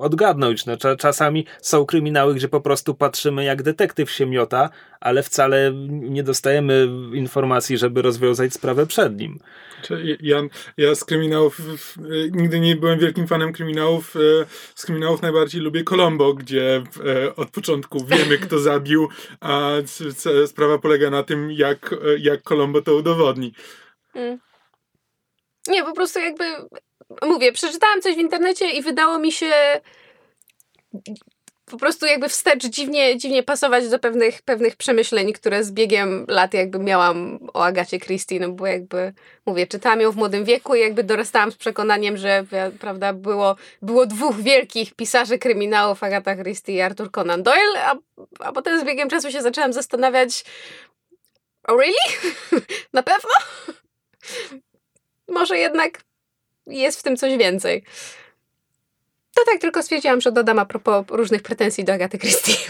odgadnąć. 0.00 0.66
No, 0.66 0.76
czasami 0.98 1.46
są 1.60 1.86
kryminały, 1.86 2.34
gdzie 2.34 2.48
po 2.48 2.60
prostu 2.60 2.94
patrzymy, 2.94 3.44
jak 3.44 3.62
detektyw 3.62 4.10
się 4.10 4.26
miota, 4.26 4.70
ale 5.00 5.22
wcale 5.22 5.72
nie 5.88 6.22
dostajemy 6.22 6.88
informacji, 7.12 7.78
żeby 7.78 8.02
rozwiązać 8.02 8.54
sprawę 8.54 8.86
przed 8.86 9.20
nim. 9.20 9.38
Ja, 10.20 10.42
ja 10.76 10.94
z 10.94 11.04
kryminałów 11.04 11.60
nigdy 12.32 12.60
nie 12.60 12.76
byłem 12.76 12.98
wielkim 12.98 13.26
fanem 13.26 13.52
kryminałów. 13.52 14.16
E, 14.16 14.46
z 14.74 14.84
kryminałów 14.84 15.22
najbardziej 15.22 15.60
lubię 15.60 15.84
Colombo, 15.84 16.34
gdzie 16.34 16.82
e, 17.06 17.36
od 17.36 17.50
początku 17.50 18.04
wiemy, 18.04 18.38
kto 18.38 18.58
zabił, 18.58 19.08
a 19.40 19.70
sprawa 20.46 20.78
polega 20.78 21.10
na 21.10 21.22
tym, 21.22 21.52
jak, 21.52 21.94
jak 22.18 22.42
Colombo 22.42 22.82
to 22.82 22.94
udowodni. 23.26 23.52
Hmm. 24.12 24.38
Nie, 25.68 25.84
po 25.84 25.92
prostu 25.92 26.18
jakby 26.18 26.44
mówię, 27.22 27.52
przeczytałam 27.52 28.02
coś 28.02 28.14
w 28.14 28.18
internecie 28.18 28.70
i 28.70 28.82
wydało 28.82 29.18
mi 29.18 29.32
się 29.32 29.52
po 31.64 31.76
prostu 31.76 32.06
jakby 32.06 32.28
wstecz 32.28 32.66
dziwnie, 32.66 33.18
dziwnie 33.18 33.42
pasować 33.42 33.88
do 33.88 33.98
pewnych, 33.98 34.42
pewnych 34.42 34.76
przemyśleń, 34.76 35.32
które 35.32 35.64
z 35.64 35.72
biegiem 35.72 36.24
lat 36.28 36.54
jakby 36.54 36.78
miałam 36.78 37.38
o 37.54 37.64
Agacie 37.64 38.00
Christie, 38.00 38.40
no 38.40 38.48
bo 38.48 38.66
jakby, 38.66 39.12
mówię, 39.46 39.66
czytałam 39.66 40.00
ją 40.00 40.12
w 40.12 40.16
młodym 40.16 40.44
wieku 40.44 40.74
i 40.74 40.80
jakby 40.80 41.04
dorastałam 41.04 41.52
z 41.52 41.56
przekonaniem, 41.56 42.16
że 42.16 42.44
prawda, 42.80 43.12
było, 43.12 43.56
było 43.82 44.06
dwóch 44.06 44.36
wielkich 44.36 44.94
pisarzy 44.94 45.38
kryminałów, 45.38 46.02
Agata 46.02 46.36
Christie 46.36 46.72
i 46.72 46.80
Arthur 46.80 47.10
Conan 47.10 47.42
Doyle, 47.42 47.84
a, 47.84 47.94
a 48.38 48.52
potem 48.52 48.80
z 48.80 48.84
biegiem 48.84 49.08
czasu 49.08 49.30
się 49.30 49.42
zaczęłam 49.42 49.72
zastanawiać 49.72 50.44
oh 51.68 51.80
really? 51.80 52.36
Na 52.92 53.02
pewno? 53.02 53.30
Może 55.28 55.58
jednak 55.58 56.00
jest 56.66 57.00
w 57.00 57.02
tym 57.02 57.16
coś 57.16 57.36
więcej. 57.36 57.84
To 59.34 59.44
tak 59.46 59.60
tylko 59.60 59.82
stwierdziłam, 59.82 60.20
że 60.20 60.32
dodam 60.32 60.58
a 60.58 60.66
propos 60.66 61.04
różnych 61.08 61.42
pretensji 61.42 61.84
do 61.84 61.92
Agaty 61.92 62.18
Christie. 62.18 62.54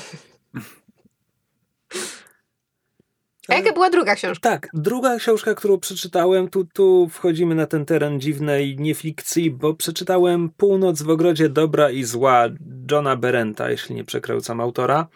A 3.49 3.55
jaka 3.55 3.73
była 3.73 3.91
druga 3.91 4.15
książka? 4.15 4.51
Tak, 4.51 4.69
druga 4.75 5.17
książka, 5.17 5.55
którą 5.55 5.79
przeczytałem, 5.79 6.49
tu, 6.49 6.65
tu 6.65 7.09
wchodzimy 7.09 7.55
na 7.55 7.67
ten 7.67 7.85
teren 7.85 8.21
dziwnej 8.21 8.77
niefikcji, 8.79 9.51
bo 9.51 9.75
przeczytałem 9.75 10.51
Północ 10.51 11.03
w 11.03 11.11
ogrodzie 11.11 11.49
dobra 11.49 11.91
i 11.91 12.05
zła 12.05 12.49
Johna 12.91 13.17
Berenta, 13.17 13.71
jeśli 13.71 13.95
nie 13.95 14.05
przekręcam 14.05 14.61
autora, 14.61 15.07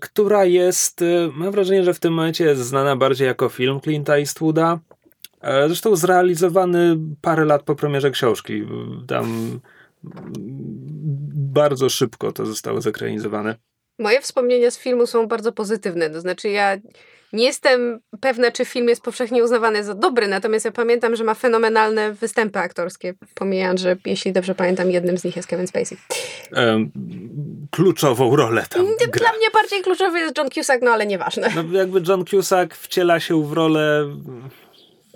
która 0.00 0.44
jest, 0.44 1.02
e, 1.02 1.30
mam 1.34 1.50
wrażenie, 1.50 1.84
że 1.84 1.94
w 1.94 2.00
tym 2.00 2.12
momencie 2.12 2.44
jest 2.44 2.60
znana 2.60 2.96
bardziej 2.96 3.26
jako 3.26 3.48
film 3.48 3.78
Clint'a 3.78 4.18
Eastwooda. 4.18 4.78
E, 5.40 5.66
zresztą 5.66 5.96
zrealizowany 5.96 6.96
parę 7.20 7.44
lat 7.44 7.62
po 7.62 7.74
premierze 7.74 8.10
książki. 8.10 8.66
Tam 9.08 9.60
bardzo 11.34 11.88
szybko 11.88 12.32
to 12.32 12.46
zostało 12.46 12.80
zekranizowane. 12.80 13.54
Moje 13.98 14.20
wspomnienia 14.20 14.70
z 14.70 14.78
filmu 14.78 15.06
są 15.06 15.26
bardzo 15.26 15.52
pozytywne. 15.52 16.10
To 16.10 16.20
znaczy, 16.20 16.48
ja 16.48 16.76
nie 17.32 17.44
jestem 17.44 18.00
pewna, 18.20 18.50
czy 18.50 18.64
film 18.64 18.88
jest 18.88 19.02
powszechnie 19.02 19.44
uznawany 19.44 19.84
za 19.84 19.94
dobry, 19.94 20.28
natomiast 20.28 20.64
ja 20.64 20.70
pamiętam, 20.70 21.16
że 21.16 21.24
ma 21.24 21.34
fenomenalne 21.34 22.12
występy 22.12 22.58
aktorskie. 22.58 23.14
Pomijając, 23.34 23.80
że 23.80 23.96
jeśli 24.06 24.32
dobrze 24.32 24.54
pamiętam, 24.54 24.90
jednym 24.90 25.18
z 25.18 25.24
nich 25.24 25.36
jest 25.36 25.48
Kevin 25.48 25.66
Spacey. 25.66 25.98
Um, 26.56 26.90
kluczową 27.70 28.36
rolę 28.36 28.64
tam. 28.70 28.86
Gra. 28.86 29.08
Dla 29.12 29.38
mnie 29.38 29.46
bardziej 29.54 29.82
kluczowy 29.82 30.18
jest 30.18 30.38
John 30.38 30.50
Cusack, 30.50 30.82
no 30.82 30.90
ale 30.90 31.06
nieważne. 31.06 31.50
No, 31.54 31.78
jakby 31.78 32.02
John 32.08 32.24
Cusack 32.24 32.74
wciela 32.74 33.20
się 33.20 33.48
w 33.48 33.52
rolę 33.52 34.14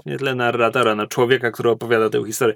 nie 0.06 0.18
tyle 0.18 0.34
narratora, 0.34 0.94
na 0.94 1.06
człowieka, 1.06 1.50
który 1.50 1.70
opowiada 1.70 2.10
tę 2.10 2.26
historię. 2.26 2.54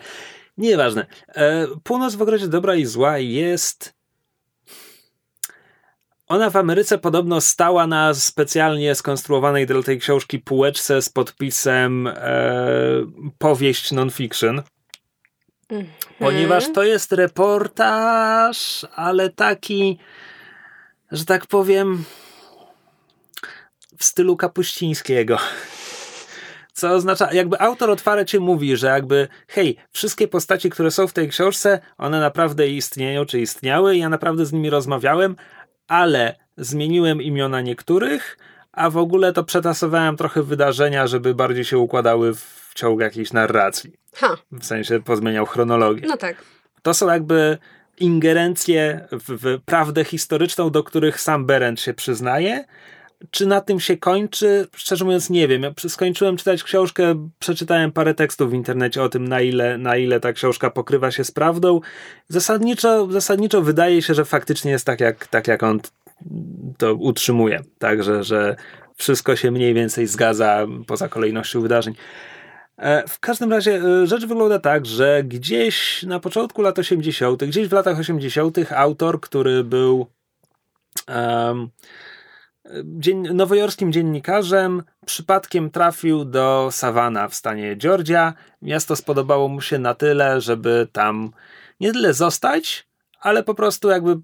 Nieważne. 0.59 1.07
E, 1.29 1.67
Północ 1.85 2.15
w 2.15 2.23
ogrodzie 2.23 2.49
dobra 2.49 2.75
i 2.75 2.85
zła 2.85 3.19
jest. 3.19 3.96
Ona 6.29 6.51
w 6.51 6.57
Ameryce 6.57 6.99
podobno 6.99 7.41
stała 7.41 7.87
na 7.87 8.15
specjalnie 8.15 8.95
skonstruowanej 8.95 9.67
dla 9.67 9.83
tej 9.83 9.99
książki 9.99 10.39
półeczce 10.39 11.03
z 11.03 11.09
podpisem 11.09 12.07
e, 12.07 12.13
powieść 13.39 13.93
non-fiction. 13.93 14.63
-hmm. 15.71 15.85
Ponieważ 16.19 16.73
to 16.73 16.85
jest 16.85 17.13
reportaż, 17.13 18.87
ale 18.95 19.31
taki, 19.31 19.99
że 21.13 21.25
tak 21.25 21.47
powiem, 21.47 22.05
w 23.99 24.05
stylu 24.05 24.37
kapuścińskiego. 24.37 25.39
Co 26.73 26.91
oznacza, 26.91 27.33
jakby 27.33 27.61
autor 27.61 27.91
otwarcie 27.91 28.41
mówi, 28.41 28.77
że 28.77 28.87
jakby, 28.87 29.29
hej, 29.49 29.77
wszystkie 29.93 30.29
postaci, 30.29 30.71
które 30.71 30.91
są 30.91 31.07
w 31.07 31.13
tej 31.13 31.29
książce, 31.29 31.81
one 31.99 32.21
naprawdę 32.21 32.69
istnieją, 32.69 33.25
czy 33.25 33.41
istniały, 33.41 33.97
ja 33.97 34.09
naprawdę 34.09 34.47
z 34.47 34.53
nimi 34.53 34.71
rozmawiałem, 34.71 35.37
ale 35.89 36.35
zmieniłem 36.57 37.23
imiona 37.23 37.61
niektórych, 37.61 38.39
a 38.73 38.91
w 38.91 38.97
ogóle 38.97 39.33
to 39.33 39.45
przetasowałem 39.45 40.17
trochę 40.17 40.43
wydarzenia, 40.43 41.07
żeby 41.07 41.35
bardziej 41.35 41.65
się 41.65 41.79
układały 41.79 42.35
w 42.35 42.73
ciąg 42.75 43.01
jakiejś 43.01 43.33
narracji. 43.33 43.93
Ha, 44.15 44.37
W 44.53 44.65
sensie 44.65 45.01
pozmieniał 45.03 45.47
chronologię. 45.47 46.07
no 46.09 46.17
tak. 46.17 46.37
To 46.83 46.95
są 46.95 47.09
jakby 47.13 47.59
ingerencje 47.99 49.09
w, 49.13 49.25
w 49.29 49.61
prawdę 49.65 50.05
historyczną, 50.05 50.71
do 50.71 50.83
których 50.85 51.21
sam 51.21 51.47
Berendt 51.47 51.81
się 51.81 51.95
przyznaje. 51.95 52.65
Czy 53.31 53.47
na 53.47 53.61
tym 53.61 53.81
się 53.81 53.97
kończy? 53.97 54.67
Szczerze 54.77 55.05
mówiąc, 55.05 55.31
nie 55.31 55.49
wiem. 55.49 55.63
Ja 55.63 55.73
skończyłem 55.89 56.37
czytać 56.37 56.63
książkę, 56.63 57.29
przeczytałem 57.39 57.93
parę 57.93 58.15
tekstów 58.15 58.51
w 58.51 58.55
internecie 58.55 59.03
o 59.03 59.09
tym, 59.09 59.29
na 59.29 59.41
ile, 59.41 59.79
na 59.79 59.97
ile 59.97 60.21
ta 60.21 60.33
książka 60.33 60.71
pokrywa 60.71 61.11
się 61.11 61.25
z 61.25 61.31
prawdą. 61.31 61.81
Zasadniczo, 62.29 63.13
zasadniczo 63.13 63.63
wydaje 63.63 64.03
się, 64.03 64.15
że 64.15 64.25
faktycznie 64.25 64.71
jest 64.71 64.87
tak, 64.87 65.01
jak, 65.01 65.27
tak 65.27 65.49
jak 65.49 65.63
on 65.63 65.81
to 66.79 66.95
utrzymuje. 66.95 67.63
Także, 67.79 68.25
że 68.25 68.57
wszystko 68.97 69.37
się 69.37 69.51
mniej 69.51 69.75
więcej 69.75 70.07
zgadza 70.07 70.67
poza 70.87 71.09
kolejnością 71.09 71.61
wydarzeń. 71.61 71.95
E, 72.79 73.09
W 73.09 73.21
każdym 73.21 73.53
razie 73.53 73.75
e, 73.75 74.07
rzecz 74.07 74.27
wygląda 74.27 74.59
tak, 74.59 74.87
że 74.87 75.23
gdzieś 75.25 76.03
na 76.03 76.21
początku 76.21 76.63
lat 76.63 76.79
80., 76.79 77.45
gdzieś 77.45 77.69
w 77.69 77.73
latach 77.73 77.99
80., 77.99 78.59
autor, 78.73 79.21
który 79.21 79.65
był 79.65 80.07
um, 81.09 81.69
dzien- 82.85 83.35
nowojorskim 83.35 83.93
dziennikarzem, 83.93 84.83
przypadkiem 85.07 85.71
trafił 85.71 86.25
do 86.25 86.69
Savannah 86.71 87.31
w 87.31 87.35
stanie 87.35 87.77
Georgia. 87.77 88.35
Miasto 88.63 88.97
spodobało 88.97 89.49
mu 89.49 89.61
się 89.61 89.79
na 89.79 89.95
tyle, 89.95 90.41
żeby 90.41 90.89
tam 90.93 91.31
nie 91.81 91.93
tyle 91.93 92.15
zostać, 92.15 92.89
ale 93.21 93.43
po 93.43 93.55
prostu 93.55 93.89
jakby 93.89 94.17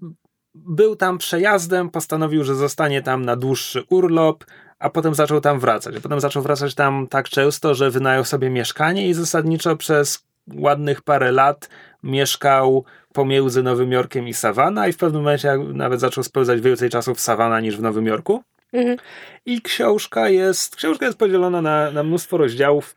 był 0.55 0.95
tam 0.95 1.17
przejazdem, 1.17 1.89
postanowił, 1.89 2.43
że 2.43 2.55
zostanie 2.55 3.01
tam 3.01 3.25
na 3.25 3.35
dłuższy 3.35 3.83
urlop, 3.89 4.45
a 4.79 4.89
potem 4.89 5.15
zaczął 5.15 5.41
tam 5.41 5.59
wracać. 5.59 5.95
A 5.95 6.01
potem 6.01 6.19
zaczął 6.19 6.43
wracać 6.43 6.75
tam 6.75 7.07
tak 7.07 7.29
często, 7.29 7.75
że 7.75 7.91
wynajął 7.91 8.23
sobie 8.23 8.49
mieszkanie 8.49 9.07
i 9.07 9.13
zasadniczo 9.13 9.75
przez 9.75 10.25
ładnych 10.55 11.01
parę 11.01 11.31
lat 11.31 11.69
mieszkał 12.03 12.85
pomiędzy 13.13 13.63
Nowym 13.63 13.91
Jorkiem 13.91 14.27
i 14.27 14.33
Savannah 14.33 14.89
i 14.89 14.93
w 14.93 14.97
pewnym 14.97 15.21
momencie 15.21 15.57
nawet 15.57 15.99
zaczął 15.99 16.23
spędzać 16.23 16.61
więcej 16.61 16.89
czasu 16.89 17.15
w 17.15 17.19
Savannah 17.19 17.63
niż 17.63 17.77
w 17.77 17.81
Nowym 17.81 18.05
Jorku. 18.05 18.43
Mhm. 18.73 18.97
I 19.45 19.61
książka 19.61 20.29
jest, 20.29 20.75
książka 20.75 21.05
jest 21.05 21.17
podzielona 21.17 21.61
na, 21.61 21.91
na 21.91 22.03
mnóstwo 22.03 22.37
rozdziałów 22.37 22.95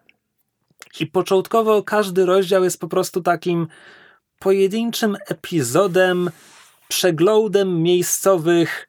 i 1.01 1.07
początkowo 1.07 1.83
każdy 1.83 2.27
rozdział 2.27 2.65
jest 2.65 2.81
po 2.81 2.89
prostu 2.89 3.23
takim 3.23 3.67
pojedynczym 4.39 5.17
epizodem, 5.29 6.31
przeglądem 6.89 7.83
miejscowych 7.83 8.89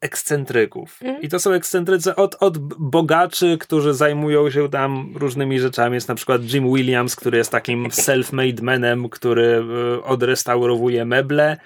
ekscentryków. 0.00 0.98
Mhm. 1.02 1.22
I 1.22 1.28
to 1.28 1.38
są 1.38 1.52
ekscentrycy 1.52 2.14
od, 2.14 2.36
od 2.40 2.58
bogaczy, 2.78 3.58
którzy 3.60 3.94
zajmują 3.94 4.50
się 4.50 4.68
tam 4.68 5.12
różnymi 5.14 5.60
rzeczami. 5.60 5.94
Jest 5.94 6.08
na 6.08 6.14
przykład 6.14 6.52
Jim 6.52 6.74
Williams, 6.74 7.16
który 7.16 7.38
jest 7.38 7.50
takim 7.50 7.88
self-made 8.06 8.62
manem, 8.62 9.08
który 9.08 9.64
e, 9.96 10.02
odrestaurowuje 10.02 11.04
meble 11.04 11.56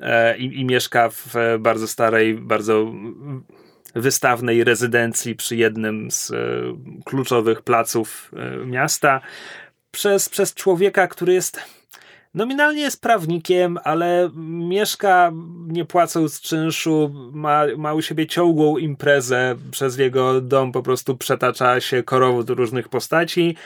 e, 0.00 0.38
i, 0.38 0.60
i 0.60 0.64
mieszka 0.64 1.08
w 1.08 1.34
bardzo 1.58 1.88
starej, 1.88 2.34
bardzo 2.34 2.92
wystawnej 3.94 4.64
rezydencji 4.64 5.36
przy 5.36 5.56
jednym 5.56 6.10
z 6.10 6.30
e, 6.30 6.36
kluczowych 7.04 7.62
placów 7.62 8.32
miasta. 8.66 9.20
Przez, 9.90 10.28
przez 10.28 10.54
człowieka, 10.54 11.06
który 11.06 11.32
jest 11.32 11.81
Nominalnie 12.34 12.82
jest 12.82 13.00
prawnikiem, 13.00 13.78
ale 13.84 14.30
mieszka 14.68 15.32
nie 15.66 15.84
płacąc 15.84 16.40
czynszu, 16.40 17.10
ma, 17.32 17.62
ma 17.76 17.94
u 17.94 18.02
siebie 18.02 18.26
ciągłą 18.26 18.76
imprezę, 18.76 19.54
przez 19.70 19.98
jego 19.98 20.40
dom 20.40 20.72
po 20.72 20.82
prostu 20.82 21.16
przetacza 21.16 21.80
się 21.80 22.02
korowód 22.02 22.50
różnych 22.50 22.88
postaci 22.88 23.56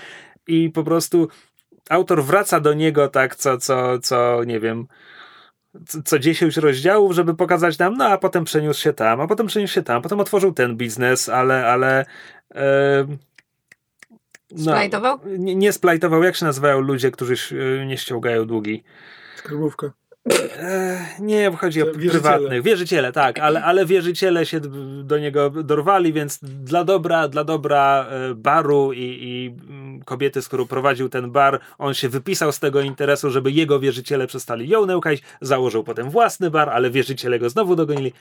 i 0.47 0.71
po 0.71 0.85
prostu 0.85 1.29
autor 1.91 2.25
wraca 2.25 2.61
do 2.61 2.75
niego 2.75 3.09
tak 3.09 3.37
co, 3.37 3.59
co, 3.59 3.99
co 3.99 4.45
nie 4.45 4.61
wiem, 4.61 4.87
co- 5.87 6.03
co 6.03 6.19
10 6.19 6.57
rozdziałów, 6.57 7.13
żeby 7.13 7.35
pokazać 7.35 7.79
nam, 7.79 7.95
no 7.97 8.05
a 8.05 8.19
potem 8.19 8.45
przeniósł 8.45 8.81
się 8.83 8.93
tam, 8.93 9.21
a 9.21 9.27
potem 9.27 9.47
przeniósł 9.47 9.75
się 9.75 9.83
tam, 9.83 10.03
potem 10.03 10.21
otworzył 10.21 10.53
ten 10.53 10.77
biznes, 10.77 11.29
ale, 11.29 11.67
ale 11.67 12.05
no, 14.51 14.59
Splajtował? 14.63 15.19
nie, 15.39 15.55
nie 15.55 15.73
splajtował. 15.73 16.23
Jak 16.23 16.37
się 16.37 16.45
nazywają 16.47 16.81
ludzie, 16.81 17.11
którzy 17.11 17.35
e, 17.83 17.87
nie 17.87 17.99
ściągają 17.99 18.47
długi? 18.47 18.85
Skarbówka. 19.37 19.93
E, 20.59 21.07
nie, 21.21 21.51
chodzi 21.51 21.83
o 21.83 21.85
Wierzyciele. 21.87 22.11
prywatnych. 22.11 22.63
Wierzyciele, 22.63 23.13
tak, 23.13 23.39
ale, 23.47 23.65
ale 23.65 23.87
wierzyciele 23.87 24.47
się 24.47 24.61
do 25.05 25.19
niego 25.19 25.51
dorwali, 25.51 26.13
więc 26.13 26.39
dla 26.43 26.85
dobra, 26.85 27.29
dla 27.29 27.45
dobra 27.45 28.07
e, 28.11 28.35
baru 28.35 28.93
i, 28.93 28.99
i 29.03 29.55
mm, 29.69 30.03
kobiety, 30.03 30.43
z 30.43 30.49
którą 30.49 30.67
prowadził 30.67 31.09
ten 31.09 31.31
bar, 31.31 31.61
on 31.79 31.95
się 31.95 32.09
wypisał 32.09 32.53
z 32.53 32.59
tego 32.59 32.81
interesu, 32.81 33.31
żeby 33.31 33.51
jego 33.51 33.81
wierzyciele 33.81 34.27
przestali 34.27 34.69
ją 34.69 34.87
nękać, 34.87 35.23
założył 35.41 35.85
potem 35.85 36.11
własny 36.11 36.51
bar, 36.51 36.71
ale 36.71 36.91
wierzyciele 36.91 37.39
go 37.39 37.51
znowu 37.51 37.77
dogonili 37.77 38.13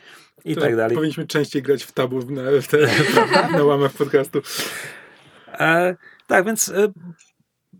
i 0.45 0.55
To 0.55 0.61
tak 0.61 0.75
dalej. 0.75 0.95
Powinniśmy 0.95 1.27
częściej 1.27 1.61
grać 1.61 1.83
w 1.83 1.91
tabu 1.91 2.19
na, 2.31 2.41
w 2.61 2.67
te, 2.67 2.77
na 3.57 3.63
łamach 3.63 3.91
podcastu. 3.93 4.41
E, 5.59 5.95
tak, 6.27 6.45
więc 6.45 6.73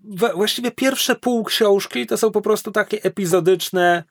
we- 0.04 0.34
właściwie 0.34 0.72
pierwsze 0.72 1.16
pół 1.16 1.44
książki 1.44 2.08
to 2.08 2.18
są 2.18 2.32
po 2.32 2.42
prostu 2.42 2.72
takie 2.72 3.04
epizodyczne. 3.04 4.04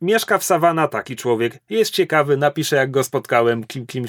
Mieszka 0.00 0.38
w 0.38 0.44
Savana 0.44 0.88
taki 0.88 1.16
człowiek, 1.16 1.58
jest 1.70 1.90
ciekawy, 1.90 2.36
napisze 2.36 2.76
jak 2.76 2.90
go 2.90 3.04
spotkałem, 3.04 3.64
kim, 3.64 3.86
kim, 3.86 4.04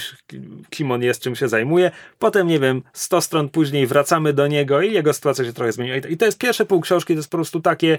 kim 0.70 0.92
on 0.92 1.02
jest, 1.04 1.22
czym 1.22 1.36
się 1.36 1.48
zajmuje. 1.50 1.92
Potem, 2.20 2.48
nie 2.48 2.60
wiem, 2.60 2.84
100 2.94 3.22
stron 3.22 3.50
później 3.50 3.88
wracamy 3.88 4.34
do 4.34 4.48
niego 4.48 4.82
i 4.82 4.94
jego 4.94 5.14
sytuacja 5.14 5.46
się 5.46 5.54
trochę 5.54 5.72
zmieniła. 5.72 5.98
I 5.98 6.18
to- 6.18 6.26
jest 6.26 6.38
pierwsze 6.38 6.66
pół 6.66 6.82
książki, 6.82 7.14
to 7.14 7.18
jest 7.20 7.30
po 7.30 7.38
prostu 7.38 7.60
takie. 7.62 7.98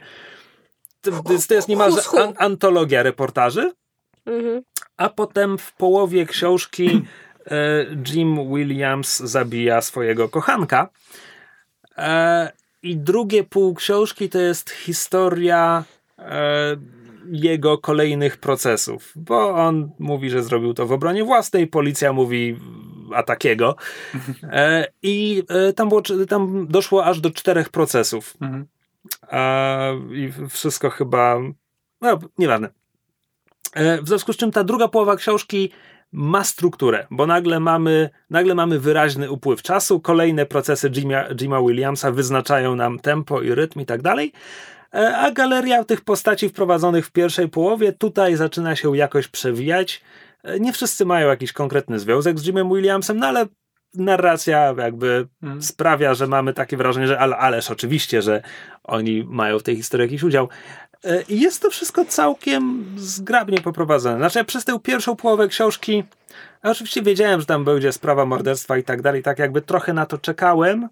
To, 1.00 1.22
to 1.48 1.54
jest, 1.54 1.68
niemalże 1.68 2.00
an, 2.18 2.34
antologia 2.36 3.02
reportaży. 3.02 3.72
Mhm. 4.26 4.62
A 4.96 5.08
potem 5.08 5.58
w 5.58 5.72
połowie 5.72 6.26
książki 6.26 7.02
Jim 8.08 8.48
Williams 8.54 9.18
zabija 9.18 9.80
swojego 9.80 10.28
kochanka. 10.28 10.88
E, 11.98 12.52
I 12.82 12.96
drugie 12.96 13.44
pół 13.44 13.74
książki 13.74 14.28
to 14.28 14.38
jest 14.38 14.70
historia 14.70 15.84
e, 16.18 16.76
jego 17.32 17.78
kolejnych 17.78 18.36
procesów, 18.36 19.12
bo 19.16 19.54
on 19.54 19.90
mówi, 19.98 20.30
że 20.30 20.42
zrobił 20.42 20.74
to 20.74 20.86
w 20.86 20.92
obronie 20.92 21.24
własnej, 21.24 21.66
policja 21.66 22.12
mówi 22.12 22.56
a 23.14 23.22
takiego. 23.22 23.76
E, 24.42 24.86
I 25.02 25.42
e, 25.48 25.72
tam, 25.72 25.88
było, 25.88 26.02
tam 26.28 26.66
doszło 26.68 27.04
aż 27.04 27.20
do 27.20 27.30
czterech 27.30 27.68
procesów. 27.68 28.34
Mhm. 28.40 28.66
I 30.14 30.32
wszystko 30.48 30.90
chyba. 30.90 31.36
No, 32.00 32.18
nieważne. 32.38 32.68
E, 33.72 34.02
W 34.02 34.08
związku 34.08 34.32
z 34.32 34.36
czym 34.36 34.50
ta 34.50 34.64
druga 34.64 34.88
połowa 34.88 35.16
książki 35.16 35.70
ma 36.12 36.44
strukturę, 36.44 37.06
bo 37.10 37.26
nagle 37.26 37.60
mamy, 37.60 38.10
nagle 38.30 38.54
mamy 38.54 38.78
wyraźny 38.78 39.30
upływ 39.30 39.62
czasu, 39.62 40.00
kolejne 40.00 40.46
procesy 40.46 40.90
Jima, 40.90 41.24
Jima 41.40 41.60
Williamsa 41.62 42.10
wyznaczają 42.12 42.76
nam 42.76 42.98
tempo 42.98 43.42
i 43.42 43.54
rytm 43.54 43.80
i 43.80 43.86
tak 43.86 44.02
dalej, 44.02 44.32
E, 44.94 45.16
a 45.16 45.30
galeria 45.30 45.84
tych 45.84 46.00
postaci 46.00 46.48
wprowadzonych 46.48 47.06
w 47.06 47.10
pierwszej 47.12 47.48
połowie 47.48 47.92
tutaj 47.92 48.36
zaczyna 48.36 48.76
się 48.76 48.96
jakoś 48.96 49.28
przewijać. 49.28 50.02
E, 50.44 50.60
Nie 50.60 50.72
wszyscy 50.72 51.04
mają 51.04 51.28
jakiś 51.28 51.52
konkretny 51.52 51.98
związek 51.98 52.38
z 52.38 52.46
Jimem 52.46 52.68
Williamsem, 52.68 53.18
no 53.18 53.26
ale 53.26 53.46
narracja 53.94 54.74
jakby 54.78 55.28
Mhm. 55.42 55.62
sprawia, 55.62 56.14
że 56.14 56.26
mamy 56.26 56.52
takie 56.54 56.76
wrażenie, 56.76 57.06
że 57.06 57.18
ale, 57.18 57.36
ależ 57.36 57.70
oczywiście, 57.70 58.22
że 58.22 58.42
oni 58.84 59.24
mają 59.28 59.58
w 59.58 59.62
tej 59.62 59.76
historii 59.76 60.04
jakiś 60.06 60.22
udział. 60.22 60.48
E, 61.04 61.22
I 61.22 61.40
jest 61.40 61.62
to 61.62 61.70
wszystko 61.70 62.04
całkiem 62.04 62.84
zgrabnie 62.96 63.60
poprowadzone. 63.60 64.16
Znaczy, 64.16 64.38
ja 64.38 64.44
przez 64.44 64.64
tę 64.64 64.80
pierwszą 64.80 65.16
połowę 65.16 65.48
książki, 65.48 66.04
ja 66.64 66.70
oczywiście 66.70 67.02
wiedziałem, 67.02 67.40
że 67.40 67.46
tam 67.46 67.64
będzie 67.64 67.92
sprawa 67.92 68.26
morderstwa 68.26 68.78
i 68.78 68.84
tak 68.84 69.02
dalej, 69.02 69.22
tak 69.22 69.38
jakby 69.38 69.62
trochę 69.62 69.92
na 69.92 70.06
to 70.06 70.18
czekałem. 70.18 70.88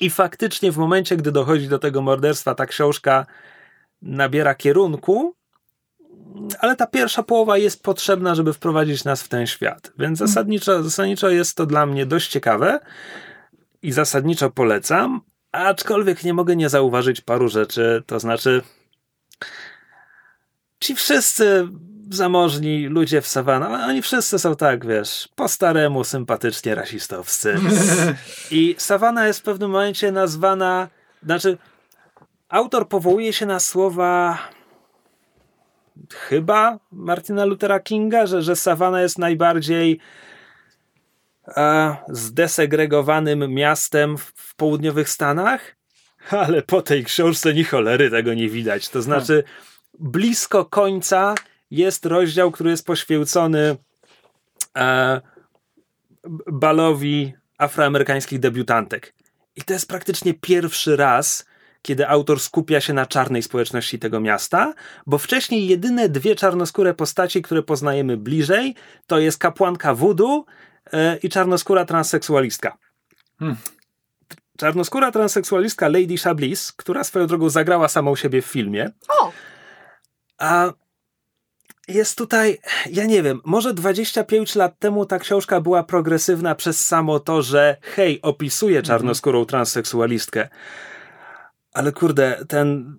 I 0.00 0.10
faktycznie 0.10 0.72
w 0.72 0.76
momencie, 0.76 1.16
gdy 1.16 1.32
dochodzi 1.32 1.68
do 1.68 1.78
tego 1.78 2.02
morderstwa, 2.02 2.54
ta 2.54 2.66
książka 2.66 3.26
nabiera 4.02 4.54
kierunku, 4.54 5.34
ale 6.58 6.76
ta 6.76 6.86
pierwsza 6.86 7.22
połowa 7.22 7.58
jest 7.58 7.82
potrzebna, 7.82 8.34
żeby 8.34 8.52
wprowadzić 8.52 9.04
nas 9.04 9.22
w 9.22 9.28
ten 9.28 9.46
świat. 9.46 9.92
Więc 9.98 10.18
zasadniczo, 10.18 10.82
zasadniczo 10.82 11.28
jest 11.30 11.56
to 11.56 11.66
dla 11.66 11.86
mnie 11.86 12.06
dość 12.06 12.30
ciekawe 12.30 12.80
i 13.82 13.92
zasadniczo 13.92 14.50
polecam, 14.50 15.20
aczkolwiek 15.52 16.24
nie 16.24 16.34
mogę 16.34 16.56
nie 16.56 16.68
zauważyć 16.68 17.20
paru 17.20 17.48
rzeczy, 17.48 18.02
to 18.06 18.20
znaczy 18.20 18.62
ci 20.80 20.94
wszyscy 20.94 21.68
zamożni 22.10 22.86
ludzie 22.86 23.20
w 23.20 23.26
Savannah, 23.26 23.88
oni 23.88 24.02
wszyscy 24.02 24.38
są 24.38 24.56
tak, 24.56 24.86
wiesz, 24.86 25.28
po 25.34 25.48
staremu 25.48 26.04
sympatycznie 26.04 26.74
rasistowscy. 26.74 27.54
I 28.50 28.74
Savannah 28.78 29.26
jest 29.26 29.40
w 29.40 29.42
pewnym 29.42 29.70
momencie 29.70 30.12
nazwana, 30.12 30.88
znaczy 31.22 31.58
autor 32.48 32.88
powołuje 32.88 33.32
się 33.32 33.46
na 33.46 33.60
słowa 33.60 34.38
chyba 36.14 36.78
Martina 36.92 37.44
Luthera 37.44 37.80
Kinga, 37.80 38.26
że, 38.26 38.42
że 38.42 38.56
Savannah 38.56 39.02
jest 39.02 39.18
najbardziej 39.18 40.00
a, 41.56 41.96
zdesegregowanym 42.08 43.54
miastem 43.54 44.18
w, 44.18 44.32
w 44.34 44.54
południowych 44.54 45.08
Stanach, 45.08 45.76
ale 46.30 46.62
po 46.62 46.82
tej 46.82 47.04
książce 47.04 47.54
ni 47.54 47.64
cholery 47.64 48.10
tego 48.10 48.34
nie 48.34 48.48
widać. 48.48 48.88
To 48.88 49.02
znaczy, 49.02 49.44
blisko 50.00 50.64
końca 50.64 51.34
jest 51.70 52.06
rozdział, 52.06 52.50
który 52.50 52.70
jest 52.70 52.86
poświęcony 52.86 53.76
e, 54.76 55.20
balowi 56.46 57.34
afroamerykańskich 57.58 58.40
debiutantek. 58.40 59.14
I 59.56 59.62
to 59.62 59.72
jest 59.72 59.88
praktycznie 59.88 60.34
pierwszy 60.34 60.96
raz, 60.96 61.46
kiedy 61.82 62.08
autor 62.08 62.40
skupia 62.40 62.80
się 62.80 62.92
na 62.92 63.06
czarnej 63.06 63.42
społeczności 63.42 63.98
tego 63.98 64.20
miasta, 64.20 64.74
bo 65.06 65.18
wcześniej 65.18 65.68
jedyne 65.68 66.08
dwie 66.08 66.34
czarnoskóre 66.36 66.94
postaci, 66.94 67.42
które 67.42 67.62
poznajemy 67.62 68.16
bliżej, 68.16 68.74
to 69.06 69.18
jest 69.18 69.38
kapłanka 69.38 69.94
voodoo 69.94 70.44
e, 70.92 71.16
i 71.16 71.28
czarnoskóra 71.28 71.84
transseksualistka. 71.84 72.78
Hmm. 73.38 73.56
Czarnoskóra 74.56 75.10
transseksualistka 75.12 75.88
Lady 75.88 76.16
Chablis, 76.16 76.72
która 76.72 77.04
swoją 77.04 77.26
drogą 77.26 77.50
zagrała 77.50 77.88
samą 77.88 78.16
siebie 78.16 78.42
w 78.42 78.46
filmie, 78.46 78.90
O! 79.08 79.32
A 80.40 80.72
jest 81.88 82.18
tutaj, 82.18 82.58
ja 82.90 83.04
nie 83.04 83.22
wiem, 83.22 83.40
może 83.44 83.74
25 83.74 84.54
lat 84.54 84.78
temu 84.78 85.06
ta 85.06 85.18
książka 85.18 85.60
była 85.60 85.82
progresywna 85.82 86.54
przez 86.54 86.86
samo 86.86 87.20
to, 87.20 87.42
że 87.42 87.76
hej, 87.80 88.22
opisuje 88.22 88.82
czarnoskórą 88.82 89.44
transseksualistkę. 89.44 90.48
Ale 91.72 91.92
kurde, 91.92 92.44
ten 92.48 92.98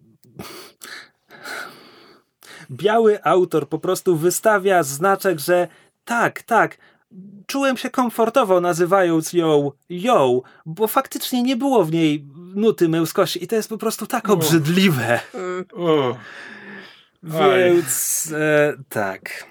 biały 2.71 3.23
autor 3.23 3.69
po 3.69 3.79
prostu 3.79 4.15
wystawia 4.15 4.83
znaczek, 4.83 5.39
że 5.39 5.67
tak, 6.05 6.41
tak, 6.41 6.77
czułem 7.47 7.77
się 7.77 7.89
komfortowo 7.89 8.61
nazywając 8.61 9.33
ją 9.33 9.71
ją, 9.89 10.41
bo 10.65 10.87
faktycznie 10.87 11.43
nie 11.43 11.55
było 11.55 11.85
w 11.85 11.91
niej 11.91 12.27
nuty 12.55 12.89
męskości 12.89 13.43
i 13.43 13.47
to 13.47 13.55
jest 13.55 13.69
po 13.69 13.77
prostu 13.77 14.07
tak 14.07 14.29
obrzydliwe. 14.29 15.19
Aj. 15.33 16.15
Więc 17.23 18.27
e, 18.37 18.73
tak. 18.89 19.45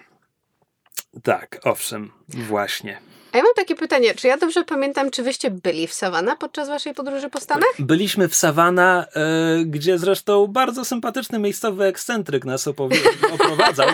Tak, 1.22 1.60
owszem, 1.64 2.12
właśnie. 2.28 3.00
A 3.32 3.36
ja 3.36 3.42
mam 3.42 3.54
takie 3.54 3.74
pytanie, 3.74 4.14
czy 4.14 4.26
ja 4.28 4.36
dobrze 4.36 4.64
pamiętam, 4.64 5.10
czy 5.10 5.22
wyście 5.22 5.50
byli 5.50 5.86
w 5.86 5.94
Savannah 5.94 6.38
podczas 6.38 6.68
waszej 6.68 6.94
podróży 6.94 7.30
po 7.30 7.40
Stanach? 7.40 7.68
Byliśmy 7.78 8.28
w 8.28 8.34
Savannah, 8.34 9.06
e, 9.16 9.20
gdzie 9.64 9.98
zresztą 9.98 10.46
bardzo 10.46 10.84
sympatyczny 10.84 11.38
miejscowy 11.38 11.84
ekscentryk 11.84 12.44
nas 12.44 12.66
opowie- 12.66 13.08
oprowadzał. 13.34 13.88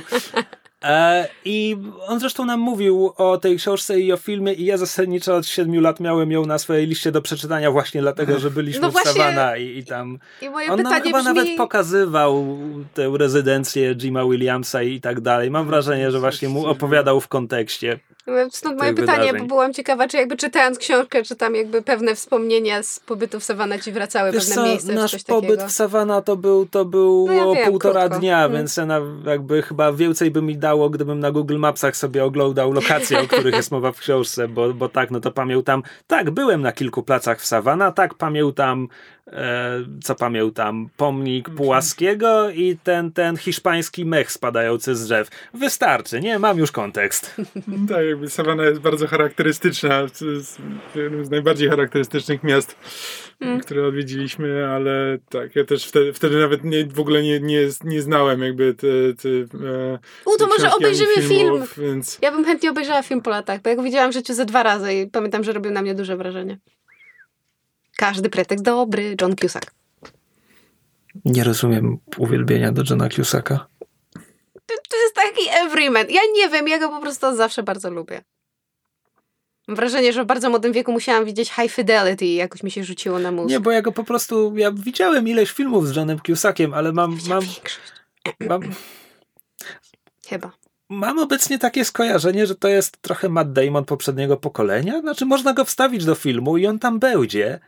E, 0.85 1.29
I 1.45 1.77
on 2.07 2.21
zresztą 2.21 2.45
nam 2.45 2.61
mówił 2.61 3.13
o 3.17 3.39
tej 3.39 3.57
książce 3.57 4.01
i 4.01 4.13
o 4.13 4.17
filmie 4.17 4.53
i 4.53 4.65
ja 4.65 4.77
zasadniczo 4.77 5.37
od 5.37 5.47
siedmiu 5.47 5.81
lat 5.81 6.01
miałem 6.01 6.31
ją 6.33 6.47
na 6.47 6.59
swojej 6.59 6.87
liście 6.87 7.13
do 7.13 7.23
przeczytania 7.23 7.71
właśnie 7.71 8.01
dlatego, 8.01 8.39
że 8.39 8.51
byliśmy 8.51 8.81
No 8.83 8.91
w 8.91 8.95
Savannah 8.95 9.61
i, 9.61 9.79
i 9.79 9.85
tam... 9.85 10.19
I 10.43 10.51
moje 10.51 10.73
On 10.73 10.83
nam 10.83 11.03
chyba 11.03 11.19
brzmi... 11.19 11.25
nawet 11.35 11.49
pokazywał 11.57 12.59
tę 12.95 13.13
rezydencję 13.19 13.95
Jima 13.95 14.25
Williamsa 14.25 14.83
i 14.83 15.01
tak 15.01 15.21
dalej. 15.21 15.51
Mam 15.51 15.67
wrażenie, 15.67 16.11
że 16.11 16.21
właśnie 16.21 16.49
mu 16.49 16.67
opowiadał 16.67 17.21
w 17.21 17.29
kontekście. 17.29 17.99
Stąd 18.51 18.79
moje 18.79 18.95
pytanie, 18.95 19.19
wydarzeń. 19.19 19.41
bo 19.43 19.47
byłam 19.55 19.73
ciekawa, 19.75 20.09
czy 20.09 20.17
jakby 20.17 20.37
czytając 20.37 20.79
książkę, 20.79 21.23
czy 21.23 21.37
tam 21.37 21.55
jakby 21.55 21.83
pewne 21.83 22.15
wspomnienia 22.15 22.83
z 22.83 23.01
pobytu 23.01 23.41
w 23.41 23.45
Savannah 23.45 23.83
ci 23.85 23.93
wracały, 23.93 24.33
Wiesz 24.33 24.41
pewne 24.49 24.55
co, 24.55 24.65
miejsca, 24.65 24.93
nasz 24.93 25.11
coś 25.11 25.23
pobyt 25.25 25.51
takiego. 25.51 25.69
w 25.69 25.73
Savannah 25.73 26.25
to 26.25 26.37
był, 26.37 26.67
to 26.67 26.85
był 26.85 27.27
No 27.29 27.33
ja 27.33 27.55
wiem, 27.55 27.71
półtora 27.71 28.01
krótko. 28.01 28.19
dnia, 28.19 28.45
Mm. 28.45 28.53
więc 28.59 28.77
ja 28.77 28.87
jakby 29.27 29.63
chyba 29.63 29.93
więcej 29.93 30.31
by 30.31 30.43
mi 30.43 30.57
dało, 30.57 30.66
gdybym 30.91 31.21
na 31.21 31.31
Google 31.31 31.59
Mapsach 31.59 31.97
sobie 31.97 32.25
oglądał 32.25 32.73
lokacje, 32.73 33.21
o 33.21 33.27
których 33.27 33.55
jest 33.55 33.71
mowa 33.71 33.93
w 33.93 33.99
książce, 33.99 34.49
bo, 34.49 34.75
bo 34.75 34.89
tak, 34.89 35.11
no 35.11 35.21
to 35.21 35.33
pamiętam, 35.33 35.83
tak, 36.07 36.31
byłem 36.31 36.63
na 36.63 36.73
kilku 36.73 37.03
placach 37.03 37.41
w 37.41 37.47
Savannah, 37.47 37.95
tak, 37.95 38.15
pamiętam, 38.15 38.89
e, 39.27 39.85
co 40.03 40.15
pamiętam, 40.15 40.89
pomnik 40.97 41.51
Pułaskiego 41.51 42.51
i 42.51 42.77
ten, 42.85 43.13
ten 43.13 43.37
hiszpański 43.37 44.05
mech 44.05 44.33
spadający 44.33 44.97
z 44.97 45.05
drzew. 45.05 45.29
Wystarczy, 45.55 46.21
nie, 46.21 46.39
mam 46.39 46.59
już 46.59 46.73
kontekst. 46.73 47.37
tak, 47.91 48.07
jakby 48.09 48.31
Savannah 48.31 48.67
jest 48.67 48.81
bardzo 48.81 49.07
charakterystyczna. 49.07 50.01
Jest 50.01 50.63
jednym 50.95 51.25
z 51.25 51.31
najbardziej 51.31 51.69
charakterystycznych 51.69 52.43
miast, 52.43 52.77
Mm. 53.41 53.61
które 53.61 53.87
odwiedziliśmy, 53.87 54.69
ale 54.69 55.19
tak, 55.29 55.57
ja 55.57 55.65
też 55.65 55.87
wtedy, 55.87 56.13
wtedy 56.13 56.39
nawet 56.39 56.65
nie, 56.65 56.87
w 56.87 57.01
ogóle 57.01 57.23
nie, 57.23 57.41
nie, 57.41 57.69
nie 57.85 58.03
znałem 58.03 58.43
jakby 58.43 58.75
te, 58.75 58.87
te, 59.23 59.29
e, 59.29 59.99
U, 60.25 60.39
to 60.39 60.47
może 60.47 60.75
obejrzymy 60.75 61.15
filmów, 61.23 61.71
film. 61.71 61.87
Więc 61.87 62.19
Ja 62.23 62.33
bym 62.33 62.45
chętnie 62.45 62.71
obejrzała 62.71 63.03
film 63.03 63.21
po 63.23 63.31
latach, 63.31 63.63
bo 63.63 63.71
ja 63.71 63.77
go 63.77 63.83
widziałam 63.83 64.11
w 64.11 64.15
życiu 64.15 64.35
ze 64.35 64.45
dwa 64.45 64.63
razy 64.63 64.95
i 64.95 65.07
pamiętam, 65.07 65.45
że 65.45 65.53
robił 65.53 65.73
na 65.73 65.83
mnie 65.83 65.95
duże 65.95 66.17
wrażenie. 66.17 66.59
Każdy 67.97 68.31
pretekst 68.31 68.65
dobry, 68.65 69.17
John 69.21 69.37
Cusack. 69.37 69.75
Nie 71.25 71.45
rozumiem 71.45 71.99
uwielbienia 72.17 72.73
do 72.73 72.83
Johna 72.91 73.09
Cusacka. 73.09 73.67
To, 74.67 74.75
to 74.91 74.97
jest 74.97 75.15
taki 75.15 75.49
everyman. 75.67 76.07
Ja 76.11 76.21
nie 76.35 76.49
wiem, 76.49 76.69
ja 76.69 76.79
go 76.79 76.89
po 76.89 77.01
prostu 77.01 77.37
zawsze 77.37 77.63
bardzo 77.63 77.91
lubię. 77.91 78.23
Mam 79.67 79.77
wrażenie, 79.77 80.13
że 80.13 80.25
w 80.25 80.27
bardzo 80.27 80.51
młodym 80.51 80.73
wieku 80.73 80.93
musiałam 80.93 81.25
widzieć 81.25 81.51
High 81.51 81.73
Fidelity 81.73 82.27
i 82.27 82.35
jakoś 82.35 82.63
mi 82.63 82.71
się 82.71 82.85
rzuciło 82.85 83.19
na 83.19 83.33
mózg. 83.33 83.51
Nie, 83.51 83.61
bo 83.61 83.71
ja 83.71 83.83
go 83.83 83.93
po 83.93 84.05
prostu, 84.05 84.57
ja 84.57 84.73
widziałem 84.73 85.29
ileś 85.29 85.51
filmów 85.51 85.89
z 85.89 85.97
Johnem 85.97 86.21
Cusackiem, 86.27 86.75
ale 86.75 86.93
mam, 86.93 87.19
mam, 87.29 87.43
mam, 88.49 88.61
Chyba. 90.29 90.53
mam 90.89 91.19
obecnie 91.19 91.59
takie 91.59 91.85
skojarzenie, 91.85 92.47
że 92.47 92.55
to 92.55 92.69
jest 92.69 93.03
trochę 93.03 93.29
Matt 93.29 93.53
Damon 93.53 93.85
poprzedniego 93.85 94.37
pokolenia. 94.37 95.01
Znaczy, 95.01 95.27
można 95.27 95.53
go 95.53 95.65
wstawić 95.65 96.05
do 96.05 96.15
filmu 96.15 96.57
i 96.57 96.67
on 96.67 96.79
tam 96.79 96.99
będzie. 96.99 97.61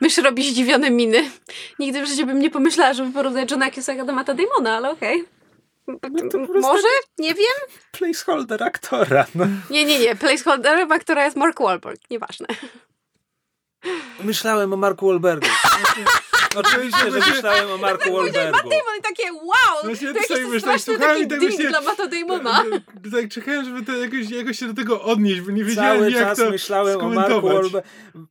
Mysz 0.00 0.18
robi 0.18 0.50
zdziwione 0.50 0.90
miny. 0.90 1.30
Nigdy 1.78 2.02
w 2.02 2.08
życiu 2.08 2.26
bym 2.26 2.38
nie 2.38 2.50
pomyślała, 2.50 2.94
żeby 2.94 3.12
porównać 3.12 3.50
Johna 3.50 3.70
Cusacka 3.70 4.04
do 4.04 4.12
Matta 4.12 4.34
Damona, 4.34 4.76
ale 4.76 4.90
okej. 4.90 5.18
Prostu 5.18 5.33
Może? 6.60 6.88
Nie 7.18 7.34
wiem. 7.34 7.78
Placeholder 7.92 8.62
aktora. 8.62 9.26
No. 9.34 9.46
Nie, 9.70 9.84
nie, 9.84 9.98
nie. 9.98 10.16
Placeholderem 10.16 10.92
aktora 10.92 11.24
jest 11.24 11.36
Mark 11.36 11.60
Wahlberg. 11.60 12.00
Nieważne. 12.10 12.46
Myślałem 14.24 14.72
o 14.72 14.76
Marku 14.76 15.06
Wahlbergu. 15.06 15.46
Oczywiście, 16.60 17.10
że 17.10 17.18
myślałem 17.32 17.70
o 17.70 17.76
Marku 17.78 18.12
Wahlbergu. 18.12 18.56
Damon 18.58 18.98
i 18.98 19.02
takie 19.02 19.32
wow! 19.32 19.84
Właśnie 19.84 20.08
to 20.08 20.14
jakiś 20.14 20.28
tak 20.28 20.46
myślałem, 20.46 20.78
straszny 20.80 20.98
taki 20.98 21.22
i 21.22 21.26
tak 21.26 21.40
właśnie- 21.40 21.68
dla 21.68 21.80
Matta 21.80 22.06
Damona. 22.06 22.64
tak 23.14 23.28
czekałem, 23.30 23.64
żeby 23.64 23.82
to 23.84 23.92
jakoś, 23.92 24.30
jakoś 24.30 24.58
się 24.58 24.66
do 24.66 24.74
tego 24.74 25.02
odnieść, 25.02 25.40
bo 25.40 25.50
nie 25.50 25.64
wiedziałem 25.64 25.98
Cały 26.00 26.10
jak 26.12 26.22
czas 26.24 26.38
to 26.38 26.50
myślałem 26.50 27.00
o 27.00 27.08
Marku. 27.08 27.40
Wahlbergu. 27.40 27.78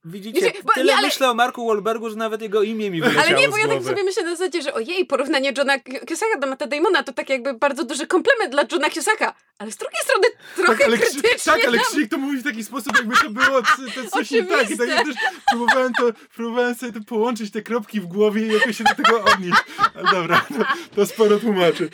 Widzicie, 0.05 0.41
Wiecie, 0.41 0.59
bo- 0.63 0.73
tyle 0.73 0.85
nie, 0.85 0.97
ale- 0.97 1.07
myślę 1.07 1.29
o 1.29 1.33
Marku 1.33 1.67
Wahlbergu, 1.67 2.09
że 2.09 2.15
nawet 2.15 2.41
jego 2.41 2.63
imię 2.63 2.91
mi 2.91 3.01
wyleciało 3.01 3.25
Ale 3.27 3.39
nie, 3.41 3.49
bo 3.49 3.57
ja 3.57 3.67
tak 3.67 3.83
sobie 3.83 4.03
myślę 4.03 4.23
na 4.23 4.35
zasadzie, 4.35 4.61
że 4.61 4.73
ojej, 4.73 5.05
porównanie 5.05 5.53
Johna 5.57 5.73
Cusacka 6.09 6.37
do 6.39 6.47
Matta 6.47 6.67
Damona 6.67 7.03
to 7.03 7.13
tak 7.13 7.29
jakby 7.29 7.53
bardzo 7.53 7.83
duży 7.83 8.07
komplement 8.07 8.51
dla 8.51 8.63
Johna 8.71 8.89
Cusacka. 8.89 9.33
Ale 9.57 9.71
z 9.71 9.77
drugiej 9.77 9.99
strony 10.03 10.27
trochę 10.55 10.71
Tak 10.77 10.87
ale, 10.87 10.97
Krzy- 10.97 11.21
krytycznie. 11.21 11.53
tak, 11.53 11.65
ale 11.67 11.77
Krzysiek 11.77 12.09
to 12.09 12.17
mówi 12.17 12.37
w 12.37 12.43
taki 12.43 12.63
sposób, 12.63 12.97
jakby 12.97 13.15
to 13.15 13.29
było 13.29 13.61
c- 13.63 14.01
to 14.03 14.09
coś 14.09 14.31
nie 14.31 14.43
tak. 14.43 14.69
I 14.71 14.77
tak 14.77 14.89
ja 14.89 15.03
też 15.03 15.15
próbowałem, 15.49 15.93
to, 15.93 16.03
próbowałem 16.35 16.75
sobie 16.75 16.91
to 16.91 16.99
połączyć 17.07 17.51
te 17.51 17.61
kropki 17.61 17.99
w 18.01 18.05
głowie 18.13 18.47
i 18.47 18.53
jakoś 18.53 18.77
się 18.77 18.83
do 18.83 19.03
tego 19.03 19.23
odnieść. 19.23 19.61
Ale 19.95 20.11
dobra, 20.11 20.45
to, 20.57 20.65
to 20.95 21.05
sporo 21.05 21.39
tłumaczy. 21.39 21.89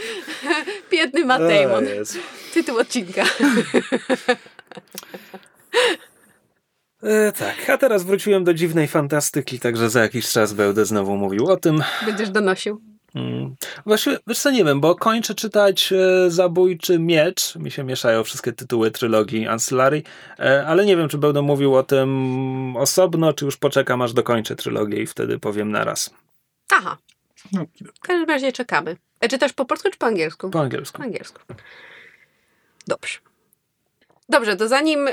Biedny 0.91 1.25
Matt 1.25 1.41
Damon. 1.41 1.86
Tytuł 2.53 2.79
odcinka. 2.79 3.23
E, 7.03 7.32
tak, 7.32 7.69
a 7.69 7.77
teraz 7.77 8.03
wróciłem 8.03 8.43
do 8.43 8.53
dziwnej 8.53 8.88
fantastyki, 8.88 9.60
także 9.60 9.89
za 9.89 10.01
jakiś 10.01 10.32
czas 10.32 10.53
będę 10.53 10.86
znowu 10.86 11.17
mówił 11.17 11.47
o 11.47 11.58
tym. 11.58 11.84
Będziesz 12.05 12.29
donosił. 12.29 12.88
Mm. 13.15 13.56
Właściwie, 13.86 14.17
wiesz 14.28 14.39
co, 14.39 14.52
nie 14.52 14.65
wiem, 14.65 14.82
bo 14.82 14.95
kończę 14.95 15.36
czytać 15.36 15.93
e, 15.93 16.32
Zabójczy 16.32 17.00
Miecz, 17.00 17.56
mi 17.56 17.72
się 17.72 17.84
mieszają 17.84 18.24
wszystkie 18.24 18.54
tytuły 18.54 18.91
trylogii 18.91 19.48
Ancillary, 19.48 20.04
e, 20.39 20.67
ale 20.67 20.86
nie 20.86 20.98
wiem, 20.98 21.10
czy 21.10 21.17
będę 21.17 21.41
mówił 21.41 21.76
o 21.76 21.84
tym 21.84 22.76
osobno, 22.78 23.34
czy 23.34 23.45
już 23.45 23.58
poczekam, 23.58 24.02
aż 24.02 24.13
dokończę 24.13 24.56
trylogię 24.56 25.02
i 25.02 25.08
wtedy 25.08 25.39
powiem 25.39 25.72
naraz. 25.72 26.13
Aha. 26.74 26.98
No, 27.52 27.65
W 27.95 28.00
każdym 28.00 28.30
razie 28.30 28.52
czekamy. 28.52 28.98
E, 29.19 29.30
czytasz 29.30 29.54
po 29.54 29.65
polsku 29.65 29.89
czy 29.91 29.98
po 29.98 30.06
angielsku? 30.06 30.50
Po 30.50 30.60
angielsku. 30.60 30.98
Po 30.98 31.04
angielsku. 31.04 31.41
Dobrze. 32.88 33.29
Dobrze, 34.30 34.56
to 34.56 34.68
zanim 34.68 35.08
e, 35.08 35.12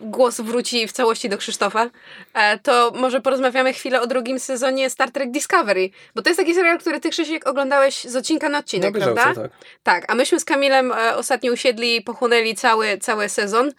głos 0.00 0.40
wróci 0.40 0.88
w 0.88 0.92
całości 0.92 1.28
do 1.28 1.38
Krzysztofa, 1.38 1.90
e, 2.34 2.58
to 2.58 2.92
może 2.94 3.20
porozmawiamy 3.20 3.72
chwilę 3.72 4.00
o 4.00 4.06
drugim 4.06 4.38
sezonie 4.40 4.90
Star 4.90 5.10
Trek 5.10 5.30
Discovery, 5.30 5.90
bo 6.14 6.22
to 6.22 6.30
jest 6.30 6.40
taki 6.40 6.54
serial, 6.54 6.78
który 6.78 7.00
ty, 7.00 7.10
Krzysiek, 7.10 7.46
oglądałeś 7.48 8.04
z 8.04 8.16
odcinka 8.16 8.48
na 8.48 8.58
odcinek, 8.58 8.94
Na 8.94 9.00
bieżąco, 9.00 9.22
prawda? 9.22 9.42
tak. 9.42 9.52
Tak, 9.82 10.12
a 10.12 10.14
myśmy 10.14 10.40
z 10.40 10.44
Kamilem 10.44 10.92
e, 10.92 11.16
ostatnio 11.16 11.52
usiedli 11.52 11.96
i 11.96 12.02
pochłonęli 12.02 12.54
cały, 12.54 12.98
cały 12.98 13.28
sezon. 13.28 13.72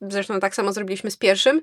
Zresztą 0.00 0.40
tak 0.40 0.54
samo 0.54 0.72
zrobiliśmy 0.72 1.10
z 1.10 1.16
pierwszym. 1.16 1.60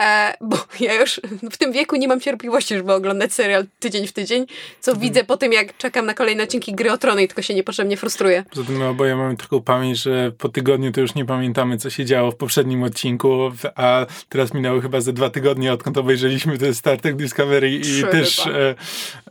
E, 0.00 0.34
bo 0.40 0.56
ja 0.80 1.00
już 1.00 1.20
w 1.50 1.56
tym 1.56 1.72
wieku 1.72 1.96
nie 1.96 2.08
mam 2.08 2.20
cierpliwości, 2.20 2.74
żeby 2.74 2.92
oglądać 2.92 3.32
serial 3.32 3.66
tydzień 3.78 4.06
w 4.06 4.12
tydzień, 4.12 4.46
co 4.80 4.90
Mhm. 4.90 5.08
widzę 5.08 5.24
po 5.24 5.36
tym, 5.36 5.52
jak 5.52 5.76
czekam 5.76 6.06
na 6.06 6.14
kolejne 6.14 6.42
odcinki 6.42 6.74
Gry 6.74 6.92
o 6.92 6.98
Trony 6.98 7.22
i 7.22 7.28
tylko 7.28 7.42
się 7.42 7.54
niepotrzebnie 7.54 7.96
frustruję. 7.96 8.44
Poza 8.50 8.64
tym 8.64 8.76
my 8.76 8.86
oboje 8.86 9.16
mamy 9.16 9.36
taką 9.36 9.62
pamięć, 9.62 10.02
że 10.02 10.32
po 10.38 10.48
tygodniu 10.48 10.92
to 10.92 11.00
już 11.00 11.14
nie 11.14 11.24
pamiętamy, 11.24 11.78
co 11.78 11.90
się 11.90 12.04
działo 12.04 12.30
w 12.30 12.36
poprzednim 12.36 12.82
odcinku, 12.82 13.50
a 13.74 14.06
teraz 14.28 14.54
minęły 14.54 14.82
chyba 14.82 15.00
ze 15.00 15.12
dwa 15.12 15.30
tygodnie, 15.30 15.72
odkąd 15.72 15.98
obejrzeliśmy 15.98 16.58
ten 16.58 16.74
Star 16.74 17.00
Trek 17.00 17.16
Discovery 17.16 17.70
i 17.70 18.02
też, 18.10 18.46
e, 18.46 18.74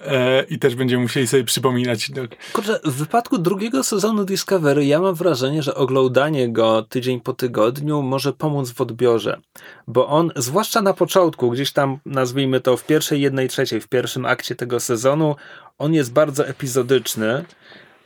e, 0.02 0.44
i 0.50 0.60
też 0.60 0.76
będziemy 0.76 1.02
musieli 1.04 1.28
sobie 1.28 1.44
przypominać. 1.44 2.10
No, 2.10 2.22
Kurczę, 2.54 2.80
w 2.84 2.94
wypadku 2.94 3.38
drugiego 3.38 3.84
sezonu 3.84 4.26
Discovery 4.26 4.86
ja 4.86 5.00
mam 5.00 5.16
wrażenie, 5.16 5.64
że 5.64 5.76
oglądanie 5.76 6.50
go 6.50 6.84
tydzień 6.84 7.20
po 7.20 7.34
tygodniu 7.34 8.02
może 8.02 8.34
pomóc 8.34 8.72
w 8.72 8.82
odbiorze, 8.82 9.40
bo 9.88 10.08
on, 10.08 10.32
zwłaszcza 10.36 10.59
na 10.82 10.94
początku, 10.94 11.52
gdzieś 11.52 11.72
tam 11.72 12.00
nazwijmy 12.06 12.60
to 12.60 12.78
w 12.78 12.86
pierwszej, 12.86 13.22
jednej 13.22 13.50
trzeciej, 13.50 13.82
w 13.82 13.88
pierwszym 13.88 14.26
akcie 14.26 14.56
tego 14.56 14.80
sezonu, 14.80 15.36
on 15.78 15.94
jest 15.94 16.14
bardzo 16.14 16.48
epizodyczny. 16.48 17.46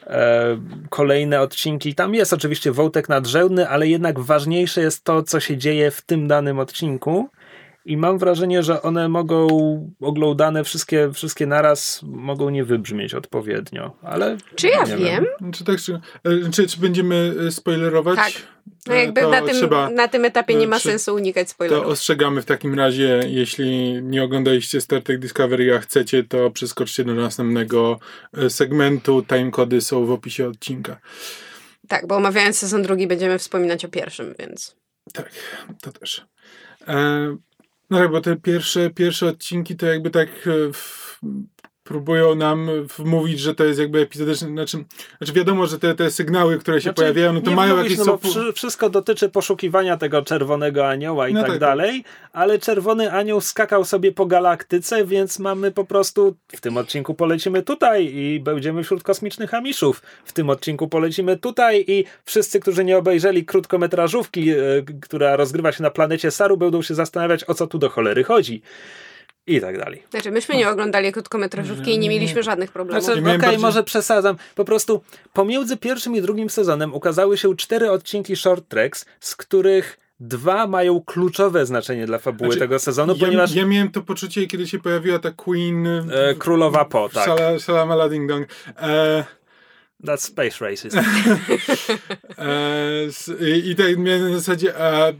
E, 0.07 0.57
kolejne 0.89 1.41
odcinki, 1.41 1.95
tam 1.95 2.15
jest 2.15 2.33
oczywiście 2.33 2.71
wątek 2.71 3.09
nadrzędny, 3.09 3.69
ale 3.69 3.87
jednak 3.87 4.19
ważniejsze 4.19 4.81
jest 4.81 5.03
to, 5.03 5.23
co 5.23 5.39
się 5.39 5.57
dzieje 5.57 5.91
w 5.91 6.01
tym 6.01 6.27
danym 6.27 6.59
odcinku. 6.59 7.29
I 7.85 7.97
mam 7.97 8.17
wrażenie, 8.17 8.63
że 8.63 8.81
one 8.81 9.09
mogą 9.09 9.47
oglądane 10.01 10.63
wszystkie, 10.63 11.11
wszystkie 11.13 11.45
naraz 11.45 12.01
mogą 12.03 12.49
nie 12.49 12.63
wybrzmieć 12.65 13.13
odpowiednio, 13.13 13.97
ale 14.01 14.37
Czy 14.55 14.67
ja 14.67 14.83
nie 14.83 14.97
wiem? 14.97 15.25
czy, 15.53 15.63
tak, 15.63 15.79
czy, 15.79 15.93
e, 15.93 16.51
czy, 16.51 16.67
czy 16.67 16.79
będziemy 16.79 17.33
e, 17.47 17.51
spoilerować? 17.51 18.15
Tak. 18.15 18.31
No 18.87 18.93
E, 18.93 18.97
jakby 18.97 19.21
to 19.21 19.29
na 19.29 19.41
tym, 19.41 19.55
trzeba, 19.55 19.89
na 19.89 20.07
tym 20.07 20.25
etapie 20.25 20.55
nie 20.55 20.67
ma 20.67 20.75
czy- 20.79 20.89
sensu 20.89 21.15
unikać 21.15 21.47
To 21.47 21.53
spoilerów. 21.53 21.85
ostrzegamy 21.87 22.41
w 22.41 22.45
takim 22.45 22.73
razie, 22.79 23.19
jeśli 23.27 23.99
nie 24.03 24.23
oglądaliście 24.23 24.81
Star 24.81 25.01
Trek 25.03 25.19
Discovery, 25.19 25.75
a 25.75 25.79
chcecie, 25.79 26.23
to 26.23 26.51
przeskoczcie 26.51 27.03
do 27.03 27.13
następnego 27.13 27.99
segmentu. 28.49 29.23
Timecody 29.23 29.81
są 29.81 30.05
w 30.05 30.11
opisie 30.11 30.47
odcinka. 30.47 30.99
Tak, 31.87 32.07
bo 32.07 32.15
omawiając 32.15 32.57
sezon 32.57 32.81
drugi 32.81 33.07
będziemy 33.07 33.39
wspominać 33.39 33.85
o 33.85 33.89
pierwszym, 33.89 34.33
więc... 34.39 34.75
Tak, 35.13 35.29
to 35.81 35.91
też. 35.91 36.25
E, 36.87 37.37
no 37.93 37.99
tak, 37.99 38.11
bo 38.11 38.21
te 38.21 38.35
pierwsze, 38.35 38.89
pierwsze 38.89 39.27
odcinki 39.27 39.75
to 39.75 39.85
jakby 39.85 40.09
tak 40.09 40.29
e, 40.29 40.73
w, 40.73 41.19
próbują 41.83 42.35
nam 42.35 42.69
wmówić, 42.97 43.39
że 43.39 43.55
to 43.55 43.65
jest 43.65 43.79
jakby 43.79 43.99
epizodyczne. 43.99 44.47
Znaczy, 44.47 44.77
znaczy 45.17 45.33
wiadomo, 45.33 45.67
że 45.67 45.79
te, 45.79 45.95
te 45.95 46.11
sygnały, 46.11 46.59
które 46.59 46.77
się 46.77 46.83
Znaczy, 46.83 46.95
pojawiają, 46.95 47.33
no 47.33 47.41
to 47.41 47.51
mają 47.51 47.75
mówisz, 47.75 47.91
jakieś... 47.91 48.05
no, 48.07 48.13
sopu- 48.13 48.29
wszy- 48.29 48.53
wszystko 48.53 48.89
dotyczy 48.89 49.29
poszukiwania 49.29 49.97
tego 49.97 50.21
czerwonego 50.21 50.87
anioła 50.87 51.29
i 51.29 51.33
No 51.33 51.41
tak, 51.41 51.49
tak, 51.49 51.59
dalej, 51.59 52.03
ale 52.33 52.59
czerwony 52.59 53.11
anioł 53.11 53.41
skakał 53.41 53.85
sobie 53.85 54.11
po 54.11 54.25
galaktyce, 54.25 55.05
więc 55.05 55.39
mamy 55.39 55.71
po 55.71 55.85
prostu 55.85 56.35
w 56.47 56.61
tym 56.61 56.77
odcinku 56.77 57.13
polecimy 57.13 57.63
tutaj 57.63 58.05
i 58.15 58.39
będziemy 58.39 58.83
wśród 58.83 59.03
kosmicznych 59.03 59.53
amiszów. 59.53 60.01
W 60.25 60.33
tym 60.33 60.49
odcinku 60.49 60.87
polecimy 60.87 61.37
tutaj 61.37 61.85
i 61.87 62.05
wszyscy, 62.25 62.59
którzy 62.59 62.85
nie 62.85 62.97
obejrzeli 62.97 63.45
krótkometrażówki, 63.45 64.49
e, 64.49 64.55
która 65.01 65.35
rozgrywa 65.35 65.71
się 65.71 65.83
na 65.83 65.89
planecie 65.91 66.31
Saru, 66.31 66.57
będą 66.57 66.81
się 66.81 66.95
zastanawiać, 66.95 67.49
o 67.49 67.53
co 67.53 67.67
tu 67.67 67.77
do 67.77 67.89
cholery 67.89 68.23
chodzi. 68.23 68.61
I 69.47 69.61
tak 69.61 69.77
dalej. 69.77 70.03
Znaczy, 70.11 70.31
myśmy 70.31 70.55
nie 70.55 70.69
oglądali 70.69 71.11
krótkometrażówki 71.11 71.93
i 71.93 71.99
nie 71.99 72.09
mieliśmy 72.09 72.43
żadnych 72.43 72.71
problemów. 72.71 73.03
Znaczy, 73.03 73.21
Ja 73.21 73.27
okej, 73.27 73.39
bardziej- 73.39 73.59
może 73.59 73.83
przesadzam. 73.83 74.35
Po 74.55 74.65
prostu 74.65 75.01
pomiędzy 75.33 75.77
pierwszym 75.77 76.15
i 76.15 76.21
drugim 76.21 76.49
sezonem 76.49 76.93
ukazały 76.93 77.37
się 77.37 77.55
cztery 77.55 77.91
odcinki 77.91 78.35
short 78.35 78.67
tracks, 78.67 79.05
z 79.19 79.35
których 79.35 79.99
dwa 80.19 80.67
mają 80.67 81.01
kluczowe 81.01 81.65
znaczenie 81.65 82.05
dla 82.05 82.19
fabuły 82.19 82.49
Znaczy, 82.49 82.59
tego 82.59 82.79
sezonu, 82.79 83.13
ja, 83.13 83.25
ponieważ 83.25 83.55
ja 83.55 83.65
miałem 83.65 83.91
to 83.91 84.01
poczucie, 84.01 84.47
kiedy 84.47 84.67
się 84.67 84.79
pojawiła 84.79 85.19
ta 85.19 85.31
Queen... 85.31 85.87
e, 85.87 86.35
królowa 86.39 86.85
Po, 86.85 87.09
tak. 87.09 87.25
Sala, 87.25 87.59
Salama 87.59 88.09
Ding 88.09 88.29
Dong. 88.29 88.47
E, 88.77 89.23
That's 90.03 90.17
space 90.27 90.65
racist. 90.65 90.97
E, 92.37 93.57
I 93.57 93.75
tak 93.75 93.97
na 93.97 94.33
zasadzie, 94.33 94.77
a 94.81 95.11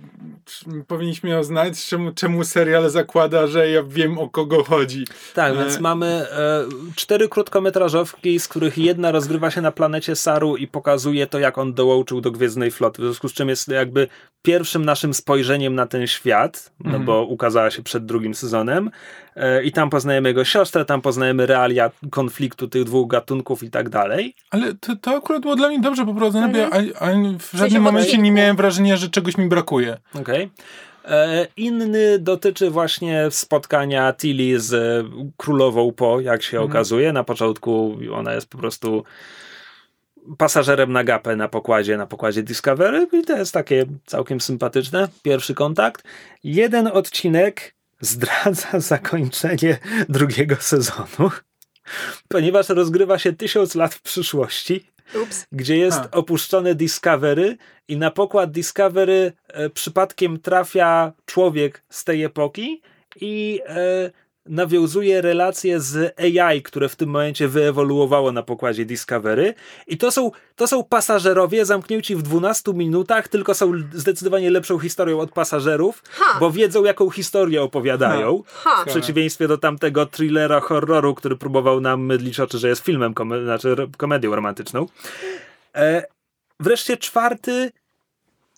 powinniśmy 0.88 1.30
ją 1.30 1.44
znać, 1.44 1.86
czemu, 1.86 2.12
czemu 2.12 2.44
serial 2.44 2.90
zakłada, 2.90 3.48
że 3.48 3.70
ja 3.70 3.84
wiem 3.84 4.18
o 4.20 4.30
kogo 4.30 4.64
chodzi. 4.64 5.06
Tak, 5.34 5.54
E, 5.54 5.58
więc 5.58 5.80
mamy 5.80 6.06
e, 6.06 6.66
cztery 6.96 7.30
krótkometrażówki, 7.30 8.40
z 8.40 8.48
których 8.48 8.78
jedna 8.78 9.12
rozgrywa 9.12 9.52
się 9.52 9.62
na 9.62 9.72
planecie 9.72 10.16
Saru 10.16 10.58
i 10.58 10.68
pokazuje 10.68 11.28
to, 11.28 11.40
jak 11.40 11.58
on 11.58 11.74
dołączył 11.74 12.22
do 12.22 12.32
Gwiezdnej 12.32 12.72
Floty, 12.72 13.02
w 13.02 13.06
związku 13.06 13.30
z 13.30 13.34
czym 13.34 13.50
jest 13.50 13.68
jakby 13.68 14.08
pierwszym 14.42 14.86
naszym 14.86 15.14
spojrzeniem 15.14 15.76
na 15.76 15.86
ten 15.86 16.08
świat, 16.08 16.72
no 16.80 16.86
Mhm. 16.86 17.06
bo 17.06 17.24
ukazała 17.24 17.72
się 17.72 17.84
przed 17.84 18.06
drugim 18.06 18.36
sezonem 18.36 18.92
i 19.64 19.72
tam 19.72 19.90
poznajemy 19.90 20.30
jego 20.30 20.46
siostrę, 20.46 20.86
tam 20.86 21.02
poznajemy 21.02 21.46
realia 21.46 21.92
konfliktu 22.12 22.68
tych 22.68 22.84
dwóch 22.84 23.08
gatunków 23.12 23.64
i 23.64 23.70
tak 23.70 23.90
dalej. 23.90 24.36
Ale 24.50 24.74
to, 24.74 24.96
to 24.96 25.12
akurat 25.12 25.42
było 25.42 25.56
dla 25.56 25.68
mnie 25.70 25.80
dobrze 25.82 26.06
poprowadzone, 26.06 26.50
bo 26.50 26.58
ja 26.58 26.66
Mhm. 26.66 26.92
a, 27.00 27.06
a 27.06 27.38
w 27.40 27.58
żadnym 27.58 27.82
w 27.82 27.86
momencie 27.86 28.18
nie 28.18 28.32
miałem 28.32 28.56
wrażenia, 28.56 28.98
że 28.98 29.10
czegoś 29.10 29.38
mi 29.38 29.48
brakuje. 29.48 29.98
Okej. 30.20 30.50
E, 31.06 31.48
Inny 31.58 32.20
dotyczy 32.20 32.70
właśnie 32.70 33.26
spotkania 33.30 34.14
Tilly 34.14 34.60
z 34.60 34.74
e, 34.74 35.10
królową 35.38 35.92
Po, 35.92 36.20
jak 36.20 36.44
się 36.44 36.58
Mhm. 36.58 36.72
okazuje. 36.72 37.14
Na 37.14 37.24
początku 37.24 37.98
ona 38.14 38.34
jest 38.34 38.48
po 38.50 38.58
prostu 38.58 39.04
pasażerem 40.38 40.92
na 40.92 41.04
gapę 41.04 41.36
na 41.36 41.48
pokładzie, 41.48 41.98
na 41.98 42.06
pokładzie 42.08 42.44
Discovery 42.44 43.08
i 43.14 43.22
to 43.22 43.38
jest 43.38 43.54
takie 43.54 43.86
całkiem 44.06 44.42
sympatyczne. 44.42 45.08
Pierwszy 45.24 45.54
kontakt. 45.54 46.04
Jeden 46.44 46.88
odcinek 46.88 47.74
zdradza 48.04 48.80
zakończenie 48.94 49.78
drugiego 50.10 50.56
sezonu, 50.56 51.32
ponieważ 52.28 52.70
rozgrywa 52.70 53.20
się 53.20 53.34
tysiąc 53.34 53.76
lat 53.76 53.94
w 53.94 54.02
przyszłości 54.02 54.86
Ups. 55.24 55.46
gdzie 55.52 55.78
jest 55.78 56.00
A. 56.00 56.12
opuszczone 56.12 56.76
Discovery 56.76 57.58
i 57.88 57.98
na 57.98 58.12
pokład 58.12 58.52
Discovery 58.52 59.34
e, 59.48 59.70
przypadkiem 59.70 60.40
trafia 60.40 61.14
człowiek 61.26 61.84
z 61.90 62.04
tej 62.04 62.24
epoki 62.24 62.82
i 63.22 63.62
e, 63.66 64.12
nawiązuje 64.46 65.22
relacje 65.22 65.80
z 65.80 66.20
AI, 66.20 66.62
które 66.62 66.90
w 66.90 66.96
tym 66.96 67.10
momencie 67.10 67.48
wyewoluowało 67.48 68.32
na 68.32 68.44
pokładzie 68.44 68.86
Discovery 68.86 69.54
i 69.88 69.98
to 69.98 70.12
są, 70.12 70.32
to 70.56 70.68
są 70.68 70.84
pasażerowie 70.84 71.66
zamknięci 71.66 72.16
w 72.16 72.22
12 72.22 72.74
minutach, 72.74 73.28
tylko 73.28 73.54
są 73.54 73.72
zdecydowanie 73.94 74.50
lepszą 74.52 74.80
historią 74.80 75.20
od 75.20 75.32
pasażerów, 75.32 76.04
Ha. 76.10 76.40
bo 76.40 76.52
wiedzą 76.52 76.84
jaką 76.84 77.10
historię 77.10 77.62
opowiadają. 77.64 78.44
Ha. 78.48 78.84
W 78.84 78.88
przeciwieństwie 78.88 79.48
do 79.48 79.58
tamtego 79.58 80.06
thrillera 80.06 80.60
horroru, 80.60 81.16
który 81.16 81.36
próbował 81.38 81.82
nam 81.82 82.06
mydlić 82.06 82.40
oczy, 82.40 82.58
że 82.58 82.68
jest 82.70 82.84
filmem, 82.84 83.14
kome- 83.14 83.44
znaczy 83.44 83.76
komedią 83.98 84.36
romantyczną. 84.36 84.86
E, 85.76 86.06
wreszcie 86.60 86.98
czwarty 86.98 87.72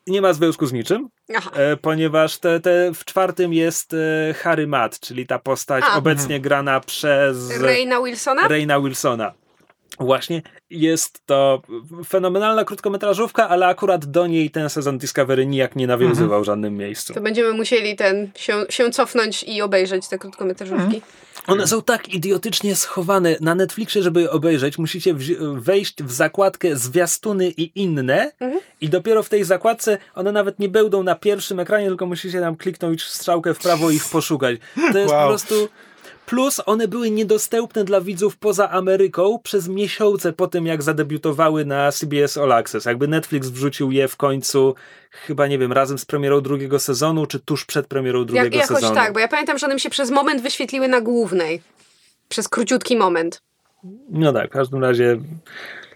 nie 0.07 0.21
ma 0.21 0.33
związku 0.33 0.65
z 0.65 0.73
niczym. 0.73 1.09
E, 1.53 1.77
ponieważ 1.77 2.37
te, 2.37 2.59
te 2.59 2.91
w 2.93 3.05
czwartym 3.05 3.53
jest 3.53 3.93
e, 3.93 4.33
Harry 4.33 4.67
Matt, 4.67 4.99
czyli 4.99 5.27
ta 5.27 5.39
postać 5.39 5.83
A. 5.87 5.97
obecnie 5.97 6.39
grana 6.39 6.79
przez 6.79 7.61
Reina 7.61 8.01
Wilsona? 8.01 8.47
Reina 8.47 8.79
Wilsona. 8.79 9.33
Właśnie 9.99 10.41
jest 10.69 11.25
to 11.25 11.61
fenomenalna 12.07 12.65
krótkometrażówka, 12.65 13.49
ale 13.49 13.67
akurat 13.67 14.05
do 14.05 14.27
niej 14.27 14.49
ten 14.51 14.69
sezon 14.69 14.97
Discovery 14.97 15.45
nijak 15.45 15.75
nie 15.75 15.87
nawiązywał 15.87 16.41
w 16.41 16.45
żadnym 16.45 16.77
miejscu. 16.77 17.13
To 17.13 17.21
będziemy 17.21 17.53
musieli 17.53 17.95
ten 17.95 18.31
się, 18.35 18.65
się 18.69 18.89
cofnąć 18.91 19.43
i 19.43 19.61
obejrzeć 19.61 20.07
te 20.07 20.17
krótkometrażówki. 20.17 21.01
One 21.47 21.67
są 21.67 21.81
tak 21.81 22.09
idiotycznie 22.13 22.75
schowane. 22.75 23.35
Na 23.41 23.55
Netflixie, 23.55 24.01
żeby 24.03 24.21
je 24.21 24.31
obejrzeć, 24.31 24.77
musicie 24.77 25.15
wejść 25.53 26.03
w 26.03 26.11
zakładkę 26.11 26.75
zwiastuny 26.75 27.49
i 27.49 27.71
inne 27.81 28.31
Mhm. 28.39 28.61
i 28.81 28.89
dopiero 28.89 29.23
w 29.23 29.29
tej 29.29 29.43
zakładce 29.43 29.97
one 30.15 30.31
nawet 30.31 30.59
nie 30.59 30.69
będą 30.69 31.03
na 31.03 31.15
pierwszym 31.15 31.59
ekranie, 31.59 31.87
tylko 31.87 32.05
musicie 32.05 32.39
tam 32.39 32.55
kliknąć 32.55 33.03
strzałkę 33.03 33.53
w 33.53 33.59
prawo 33.59 33.89
i 33.91 33.95
ich 33.95 34.05
poszukać. 34.05 34.59
To 34.91 34.97
jest 34.97 35.13
Wow. 35.13 35.23
po 35.23 35.29
prostu... 35.29 35.67
Plus 36.25 36.61
one 36.65 36.87
były 36.87 37.11
niedostępne 37.11 37.83
dla 37.83 38.01
widzów 38.01 38.37
poza 38.37 38.69
Ameryką 38.69 39.39
przez 39.43 39.67
miesiące 39.67 40.33
po 40.33 40.47
tym, 40.47 40.65
jak 40.65 40.83
zadebiutowały 40.83 41.65
na 41.65 41.91
CBS 41.91 42.37
All 42.37 42.51
Access. 42.51 42.85
Jakby 42.85 43.07
Netflix 43.07 43.47
wrzucił 43.47 43.91
je 43.91 44.07
w 44.07 44.17
końcu, 44.17 44.75
chyba 45.11 45.47
nie 45.47 45.57
wiem, 45.59 45.73
razem 45.73 45.97
z 45.97 46.05
premierą 46.05 46.41
drugiego 46.41 46.79
sezonu, 46.79 47.25
czy 47.25 47.39
tuż 47.39 47.65
przed 47.65 47.87
premierą 47.87 48.19
Jak, 48.19 48.27
drugiego 48.27 48.57
jakoś 48.57 48.75
sezonu. 48.75 48.95
tak, 48.95 49.13
bo 49.13 49.19
ja 49.19 49.27
pamiętam, 49.27 49.57
że 49.57 49.65
one 49.65 49.75
mi 49.75 49.81
się 49.81 49.89
przez 49.89 50.11
moment 50.11 50.41
wyświetliły 50.41 50.87
na 50.87 51.01
głównej. 51.01 51.61
Przez 52.29 52.49
króciutki 52.49 52.97
moment. 52.97 53.41
No 54.09 54.33
tak, 54.33 54.49
w 54.49 54.53
każdym 54.53 54.83
razie 54.83 55.17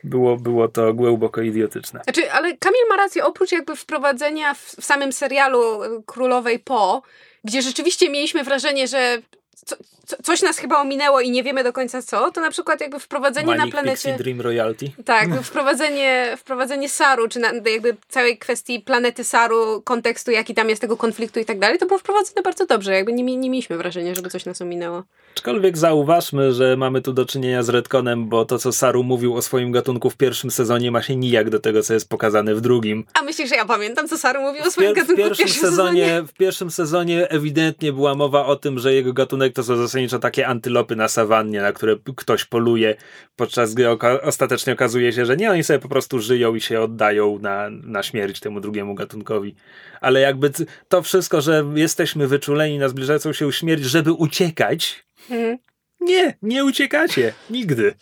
było, 0.03 0.37
było 0.37 0.67
to 0.67 0.93
głęboko 0.93 1.41
idiotyczne. 1.41 2.01
Znaczy, 2.03 2.31
ale 2.31 2.57
Kamil 2.57 2.81
ma 2.89 2.97
rację, 2.97 3.25
oprócz 3.25 3.51
jakby 3.51 3.75
wprowadzenia 3.75 4.53
w, 4.53 4.59
w 4.59 4.85
samym 4.85 5.13
serialu 5.13 5.83
y, 5.83 5.87
Królowej 6.05 6.59
Po, 6.59 7.01
gdzie 7.43 7.61
rzeczywiście 7.61 8.09
mieliśmy 8.09 8.43
wrażenie, 8.43 8.87
że 8.87 9.21
co, 9.65 9.75
co, 10.05 10.23
coś 10.23 10.41
nas 10.41 10.57
chyba 10.57 10.81
ominęło 10.81 11.21
i 11.21 11.31
nie 11.31 11.43
wiemy 11.43 11.63
do 11.63 11.73
końca 11.73 12.01
co, 12.01 12.31
to 12.31 12.41
na 12.41 12.51
przykład 12.51 12.81
jakby 12.81 12.99
wprowadzenie 12.99 13.47
Manic 13.47 13.65
na 13.65 13.71
planecie... 13.71 14.09
Pixie 14.09 14.23
Dream 14.23 14.41
Royalty. 14.41 14.91
Tak, 15.05 15.29
wprowadzenie, 15.43 16.37
wprowadzenie 16.37 16.89
Saru, 16.89 17.27
czy 17.27 17.39
na, 17.39 17.51
jakby 17.71 17.97
całej 18.09 18.37
kwestii 18.37 18.79
planety 18.79 19.23
Saru, 19.23 19.81
kontekstu, 19.81 20.31
jaki 20.31 20.53
tam 20.53 20.69
jest 20.69 20.81
tego 20.81 20.97
konfliktu 20.97 21.39
i 21.39 21.45
tak 21.45 21.59
dalej, 21.59 21.79
to 21.79 21.85
było 21.85 21.99
wprowadzone 21.99 22.41
bardzo 22.41 22.65
dobrze. 22.65 22.93
Jakby 22.93 23.13
nie, 23.13 23.23
nie 23.23 23.49
mieliśmy 23.49 23.77
wrażenia, 23.77 24.15
żeby 24.15 24.29
coś 24.29 24.45
nas 24.45 24.61
ominęło. 24.61 25.03
Aczkolwiek 25.35 25.77
zauważmy, 25.77 26.53
że 26.53 26.77
mamy 26.77 27.01
tu 27.01 27.13
do 27.13 27.25
czynienia 27.25 27.63
z 27.63 27.69
retconem, 27.69 28.29
bo 28.29 28.45
to, 28.45 28.59
co 28.59 28.71
Saru 28.71 29.03
mówił 29.03 29.35
o 29.35 29.41
swoim 29.41 29.71
gatunku 29.71 30.09
w 30.09 30.17
pierwszym 30.17 30.51
sezonie, 30.51 30.91
ma 30.91 31.01
się 31.01 31.15
nijak 31.15 31.49
do 31.49 31.59
tego, 31.59 31.83
co 31.83 31.93
jest 31.93 32.09
pokazane 32.09 32.55
w 32.55 32.61
drugim. 32.61 33.05
A 33.13 33.21
myślisz, 33.21 33.49
że 33.49 33.55
ja 33.55 33.65
pamiętam, 33.65 34.07
co 34.07 34.17
Saru 34.17 34.41
mówił 34.41 34.61
o 34.61 34.65
W, 34.65 34.71
swoim 34.71 34.91
w, 34.91 34.95
gatunku 34.95 35.15
pierwszym 35.15 35.35
w 35.35 35.49
pierwszym 35.49 35.69
sezonie, 35.69 36.05
sezonie? 36.05 36.27
w 36.27 36.33
pierwszym 36.33 36.71
sezonie 36.71 37.29
ewidentnie 37.29 37.93
była 37.93 38.15
mowa 38.15 38.45
o 38.45 38.55
tym, 38.55 38.79
że 38.79 38.93
jego 38.93 39.13
gatunek 39.13 39.48
to 39.51 39.63
są 39.63 39.75
zasadniczo 39.77 40.19
takie 40.19 40.47
antylopy 40.47 40.95
na 40.95 41.07
sawannie, 41.07 41.61
na 41.61 41.71
które 41.73 41.95
ktoś 42.15 42.45
poluje, 42.45 42.95
podczas 43.35 43.73
gdy 43.73 43.83
oka- 43.85 44.21
ostatecznie 44.21 44.73
okazuje 44.73 45.13
się, 45.13 45.25
że 45.25 45.37
nie, 45.37 45.51
oni 45.51 45.63
sobie 45.63 45.79
po 45.79 45.89
prostu 45.89 46.19
żyją 46.19 46.55
i 46.55 46.61
się 46.61 46.81
oddają 46.81 47.39
na, 47.39 47.69
na 47.69 48.03
śmierć 48.03 48.39
temu 48.39 48.59
drugiemu 48.59 48.95
gatunkowi. 48.95 49.55
Ale 50.01 50.19
jakby 50.19 50.51
to 50.87 51.01
wszystko, 51.01 51.41
że 51.41 51.65
jesteśmy 51.75 52.27
wyczuleni 52.27 52.77
na 52.79 52.89
zbliżającą 52.89 53.33
się 53.33 53.51
śmierć, 53.51 53.83
żeby 53.83 54.11
uciekać, 54.13 55.05
Mhm. 55.29 55.57
nie, 56.01 56.37
nie 56.41 56.65
uciekacie. 56.65 57.33
Nigdy. 57.49 57.93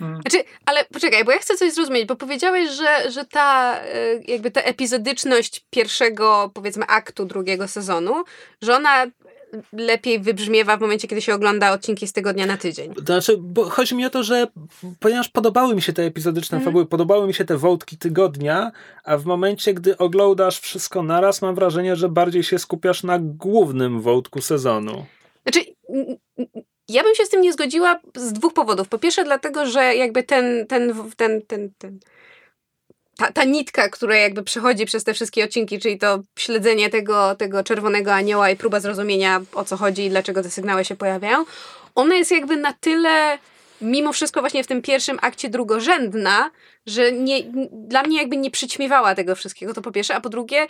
Znaczy, 0.00 0.44
ale 0.66 0.84
poczekaj, 0.84 1.24
bo 1.24 1.32
ja 1.32 1.38
chcę 1.38 1.56
coś 1.56 1.72
zrozumieć, 1.72 2.06
bo 2.06 2.16
powiedziałeś, 2.16 2.70
że, 2.70 3.10
że 3.10 3.24
ta 3.24 3.80
e, 3.80 4.20
jakby 4.28 4.50
ta 4.50 4.60
epizodyczność 4.60 5.66
pierwszego, 5.70 6.50
powiedzmy, 6.54 6.84
aktu 6.86 7.24
drugiego 7.24 7.68
sezonu, 7.68 8.24
że 8.62 8.76
ona 8.76 9.06
lepiej 9.72 10.20
wybrzmiewa 10.20 10.76
w 10.76 10.80
momencie, 10.80 11.08
kiedy 11.08 11.22
się 11.22 11.34
ogląda 11.34 11.72
odcinki 11.72 12.06
z 12.08 12.12
tygodnia 12.12 12.46
na 12.46 12.56
tydzień. 12.56 12.94
Znaczy, 13.06 13.36
bo 13.40 13.64
chodzi 13.64 13.94
mi 13.94 14.06
o 14.06 14.10
to, 14.10 14.22
że 14.22 14.46
ponieważ 15.00 15.28
podobały 15.28 15.74
mi 15.74 15.82
się 15.82 15.92
te 15.92 16.02
epizodyczne 16.02 16.56
Mhm. 16.58 16.64
fabuły, 16.64 16.86
podobały 16.86 17.26
mi 17.26 17.34
się 17.34 17.44
te 17.44 17.56
wątki 17.56 17.98
tygodnia, 17.98 18.72
a 19.04 19.16
w 19.16 19.24
momencie, 19.24 19.74
gdy 19.74 19.98
oglądasz 19.98 20.60
wszystko 20.60 21.02
naraz, 21.02 21.42
mam 21.42 21.54
wrażenie, 21.54 21.96
że 21.96 22.08
bardziej 22.08 22.42
się 22.42 22.58
skupiasz 22.58 23.02
na 23.02 23.18
głównym 23.18 24.00
wątku 24.00 24.40
sezonu. 24.40 25.06
Znaczy, 25.42 25.60
ja 26.88 27.02
bym 27.02 27.14
się 27.14 27.24
z 27.24 27.28
tym 27.28 27.40
nie 27.40 27.52
zgodziła 27.52 28.00
z 28.16 28.32
dwóch 28.32 28.52
powodów. 28.54 28.88
Po 28.88 28.98
pierwsze, 28.98 29.24
dlatego, 29.24 29.66
że 29.66 29.94
jakby 29.94 30.22
ten, 30.22 30.66
ten, 30.66 30.94
ten, 31.16 31.42
ten, 31.42 31.70
ten 31.78 31.98
ta, 33.16 33.32
ta 33.32 33.44
nitka, 33.44 33.88
która 33.88 34.16
jakby 34.16 34.42
przechodzi 34.42 34.86
przez 34.86 35.04
te 35.04 35.14
wszystkie 35.14 35.44
odcinki, 35.44 35.78
czyli 35.78 35.98
to 35.98 36.18
śledzenie 36.38 36.90
tego, 36.90 37.34
tego 37.34 37.64
czerwonego 37.64 38.14
anioła 38.14 38.50
i 38.50 38.56
próba 38.56 38.80
zrozumienia 38.80 39.42
o 39.54 39.64
co 39.64 39.76
chodzi 39.76 40.04
i 40.04 40.10
dlaczego 40.10 40.42
te 40.42 40.50
sygnały 40.50 40.84
się 40.84 40.96
pojawiają, 40.96 41.44
ona 41.94 42.14
jest 42.14 42.30
jakby 42.30 42.56
na 42.56 42.72
tyle 42.72 43.38
mimo 43.80 44.12
wszystko 44.12 44.40
właśnie 44.40 44.64
w 44.64 44.66
tym 44.66 44.82
pierwszym 44.82 45.18
akcie 45.22 45.48
drugorzędna, 45.48 46.50
że 46.86 47.12
nie, 47.12 47.42
dla 47.72 48.02
mnie 48.02 48.18
jakby 48.18 48.36
nie 48.36 48.50
przyćmiewała 48.50 49.14
tego 49.14 49.34
wszystkiego, 49.34 49.74
to 49.74 49.82
po 49.82 49.92
pierwsze, 49.92 50.14
a 50.14 50.20
po 50.20 50.28
drugie 50.28 50.66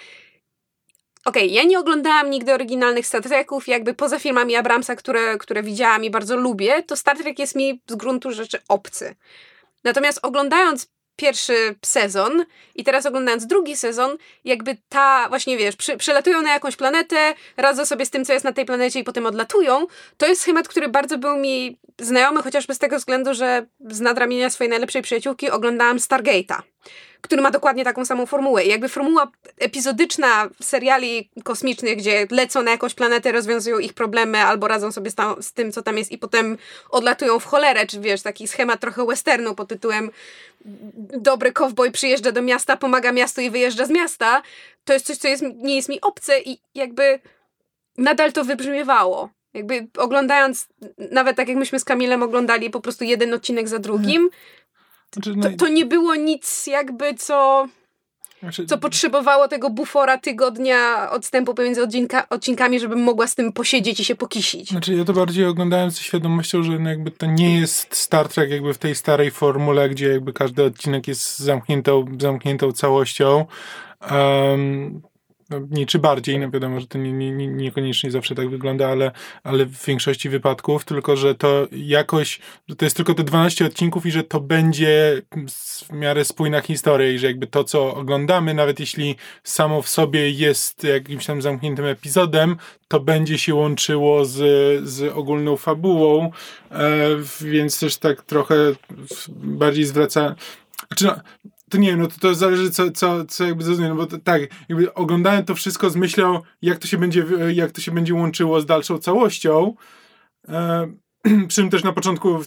Okej, 1.24 1.52
ja 1.52 1.64
nie 1.64 1.78
oglądałam 1.78 2.30
nigdy 2.30 2.54
oryginalnych 2.54 3.06
Star 3.06 3.22
Treków, 3.22 3.68
jakby 3.68 3.94
poza 3.94 4.18
filmami 4.18 4.56
Abramsa, 4.56 4.96
które, 4.96 5.38
które 5.38 5.62
widziałam 5.62 6.04
i 6.04 6.10
bardzo 6.10 6.36
lubię, 6.36 6.82
to 6.82 6.96
Star 6.96 7.18
Trek 7.18 7.38
jest 7.38 7.56
mi 7.56 7.80
z 7.86 7.94
gruntu 7.94 8.32
rzeczy 8.32 8.58
obcy. 8.68 9.14
Natomiast 9.84 10.18
oglądając 10.22 10.88
pierwszy 11.16 11.74
sezon 11.84 12.44
i 12.74 12.84
teraz 12.84 13.06
oglądając 13.06 13.46
drugi 13.46 13.76
sezon, 13.76 14.16
jakby 14.44 14.76
ta, 14.88 15.28
właśnie 15.28 15.56
wiesz, 15.56 15.76
przy, 15.76 15.96
przylatują 15.96 16.42
na 16.42 16.52
jakąś 16.52 16.76
planetę, 16.76 17.34
radzą 17.56 17.86
sobie 17.86 18.06
z 18.06 18.10
tym, 18.10 18.24
co 18.24 18.32
jest 18.32 18.44
na 18.44 18.52
tej 18.52 18.64
planecie 18.64 19.00
i 19.00 19.04
potem 19.04 19.26
odlatują, 19.26 19.86
to 20.16 20.26
jest 20.26 20.40
schemat, 20.40 20.68
który 20.68 20.88
bardzo 20.88 21.18
był 21.18 21.36
mi 21.36 21.78
znajomy, 22.00 22.42
chociażby 22.42 22.74
z 22.74 22.78
tego 22.78 22.98
względu, 22.98 23.34
że 23.34 23.66
z 23.80 24.00
nadramienia 24.00 24.50
swojej 24.50 24.70
najlepszej 24.70 25.02
przyjaciółki 25.02 25.50
oglądałam 25.50 25.96
Stargate'a 25.96 26.62
który 27.26 27.42
ma 27.42 27.50
dokładnie 27.50 27.84
taką 27.84 28.04
samą 28.04 28.26
formułę. 28.26 28.64
I 28.64 28.68
jakby 28.68 28.88
formuła 28.88 29.30
epizodyczna 29.58 30.48
seriali 30.62 31.30
kosmicznych, 31.44 31.98
gdzie 31.98 32.26
lecą 32.30 32.62
na 32.62 32.70
jakąś 32.70 32.94
planetę, 32.94 33.32
rozwiązują 33.32 33.78
ich 33.78 33.92
problemy 33.94 34.38
albo 34.38 34.68
radzą 34.68 34.92
sobie 34.92 35.10
z, 35.10 35.14
tam, 35.14 35.42
z 35.42 35.52
tym, 35.52 35.72
co 35.72 35.82
tam 35.82 35.98
jest 35.98 36.12
i 36.12 36.18
potem 36.18 36.58
odlatują 36.90 37.38
w 37.38 37.44
cholerę, 37.44 37.86
czy 37.86 38.00
wiesz, 38.00 38.22
taki 38.22 38.48
schemat 38.48 38.80
trochę 38.80 39.06
westernu 39.06 39.54
pod 39.54 39.68
tytułem 39.68 40.10
dobry 41.20 41.52
cowboy 41.52 41.90
przyjeżdża 41.90 42.32
do 42.32 42.42
miasta, 42.42 42.76
pomaga 42.76 43.12
miastu 43.12 43.40
i 43.40 43.50
wyjeżdża 43.50 43.86
z 43.86 43.90
miasta, 43.90 44.42
to 44.84 44.92
jest 44.92 45.06
coś, 45.06 45.16
co 45.16 45.28
jest, 45.28 45.44
nie 45.56 45.76
jest 45.76 45.88
mi 45.88 46.00
obce 46.00 46.40
i 46.40 46.58
jakby 46.74 47.20
nadal 47.98 48.32
to 48.32 48.44
wybrzmiewało. 48.44 49.30
Jakby 49.56 49.88
oglądając, 49.98 50.68
nawet 51.12 51.36
tak 51.36 51.48
jak 51.48 51.56
myśmy 51.56 51.80
z 51.80 51.84
Kamilem 51.84 52.22
oglądali 52.22 52.70
po 52.70 52.80
prostu 52.80 53.04
jeden 53.04 53.34
odcinek 53.34 53.68
za 53.68 53.78
drugim, 53.78 54.30
Znaczy, 55.12 55.34
no, 55.36 55.50
to, 55.50 55.56
to 55.56 55.68
nie 55.68 55.86
było 55.86 56.14
nic 56.14 56.66
jakby, 56.66 57.14
co, 57.14 57.68
znaczy, 58.40 58.66
co 58.66 58.78
potrzebowało 58.78 59.48
tego 59.48 59.70
bufora 59.70 60.18
tygodnia 60.18 61.10
odstępu 61.10 61.54
pomiędzy 61.54 61.82
odcinka, 61.82 62.28
odcinkami, 62.28 62.80
żebym 62.80 63.02
mogła 63.02 63.26
z 63.26 63.34
tym 63.34 63.52
posiedzieć 63.52 64.00
i 64.00 64.04
się 64.04 64.14
pokisić. 64.14 64.68
Znaczy 64.68 64.94
ja 64.94 65.04
to 65.04 65.12
bardziej 65.12 65.44
oglądałem 65.44 65.90
ze 65.90 66.02
świadomością, 66.02 66.62
że 66.62 66.78
no 66.78 66.90
jakby 66.90 67.10
to 67.10 67.26
nie 67.26 67.60
jest 67.60 67.96
Star 67.96 68.28
Trek 68.28 68.50
jakby 68.50 68.74
w 68.74 68.78
tej 68.78 68.94
starej 68.94 69.30
formule, 69.30 69.88
gdzie 69.88 70.08
jakby 70.08 70.32
każdy 70.32 70.64
odcinek 70.64 71.08
jest 71.08 71.38
zamkniętą, 71.38 72.04
zamkniętą 72.20 72.72
całością. 72.72 73.46
Um, 74.10 75.02
no, 75.50 75.60
czy 75.86 75.98
bardziej, 75.98 76.38
no 76.38 76.50
wiadomo, 76.50 76.80
że 76.80 76.86
to 76.86 76.98
nie, 76.98 77.12
nie- 77.12 77.46
niekoniecznie 77.46 78.10
zawsze 78.10 78.34
tak 78.34 78.50
wygląda, 78.50 78.88
ale, 78.88 79.10
ale 79.44 79.66
w 79.66 79.84
większości 79.86 80.28
wypadków, 80.28 80.84
tylko 80.84 81.16
że 81.16 81.34
to 81.34 81.68
jakoś, 81.72 82.40
że 82.68 82.76
to 82.76 82.84
jest 82.86 82.96
tylko 82.96 83.14
te 83.14 83.24
12 83.24 83.66
odcinków 83.66 84.06
i 84.06 84.10
że 84.10 84.22
to 84.24 84.40
będzie 84.40 85.22
w 85.88 85.92
miarę 85.92 86.24
spójna 86.24 86.60
historia 86.60 87.10
i 87.12 87.18
że 87.18 87.26
jakby 87.26 87.46
to, 87.46 87.64
co 87.64 87.94
oglądamy, 87.94 88.54
nawet 88.54 88.80
jeśli 88.80 89.16
samo 89.44 89.82
w 89.82 89.88
sobie 89.88 90.30
jest 90.30 90.84
jakimś 90.84 91.26
tam 91.26 91.42
zamkniętym 91.42 91.84
epizodem, 91.84 92.56
to 92.88 93.00
będzie 93.00 93.38
się 93.38 93.54
łączyło 93.54 94.24
z, 94.24 94.38
z 94.88 95.12
ogólną 95.16 95.56
fabułą, 95.56 96.30
e, 96.70 97.08
więc 97.40 97.80
też 97.80 97.96
tak 97.96 98.22
trochę 98.22 98.54
bardziej 99.28 99.84
zwraca. 99.84 100.34
Znaczy 100.88 101.06
no, 101.06 101.14
to 101.70 101.78
nie 101.78 101.88
wiem, 101.88 102.00
no 102.00 102.06
to, 102.06 102.14
to 102.20 102.34
zależy 102.34 102.70
co, 102.70 102.90
co, 102.90 103.24
co 103.24 103.46
jakby 103.46 103.64
zrozumieć, 103.64 103.90
no 103.90 103.96
bo 103.96 104.06
to, 104.06 104.18
tak, 104.18 104.42
jakby 104.68 104.94
oglądałem 104.94 105.44
to 105.44 105.54
wszystko 105.54 105.90
z 105.90 105.96
myślą, 105.96 106.40
jak 106.62 106.78
to 106.78 106.86
się 106.86 106.98
będzie, 106.98 107.24
jak 107.54 107.72
to 107.72 107.80
się 107.80 107.92
będzie 107.92 108.14
łączyło 108.14 108.60
z 108.60 108.66
dalszą 108.66 108.98
całością. 108.98 109.74
E, 110.48 110.86
przy 111.48 111.60
czym 111.60 111.70
też 111.70 111.84
na 111.84 111.92
początku 111.92 112.38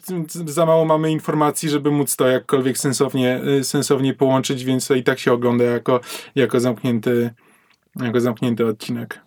za 0.45 0.65
mało 0.65 0.85
mamy 0.85 1.11
informacji, 1.11 1.69
żeby 1.69 1.91
móc 1.91 2.15
to 2.15 2.27
jakkolwiek 2.27 2.77
sensownie, 2.77 3.41
y, 3.59 3.63
sensownie 3.63 4.13
połączyć, 4.13 4.65
więc 4.65 4.87
to 4.87 4.95
i 4.95 5.03
tak 5.03 5.19
się 5.19 5.33
ogląda 5.33 5.63
jako, 5.63 5.99
jako 6.35 6.59
zamknięty 6.59 7.33
jako 7.95 8.21
zamknięty 8.21 8.65
odcinek. 8.65 9.19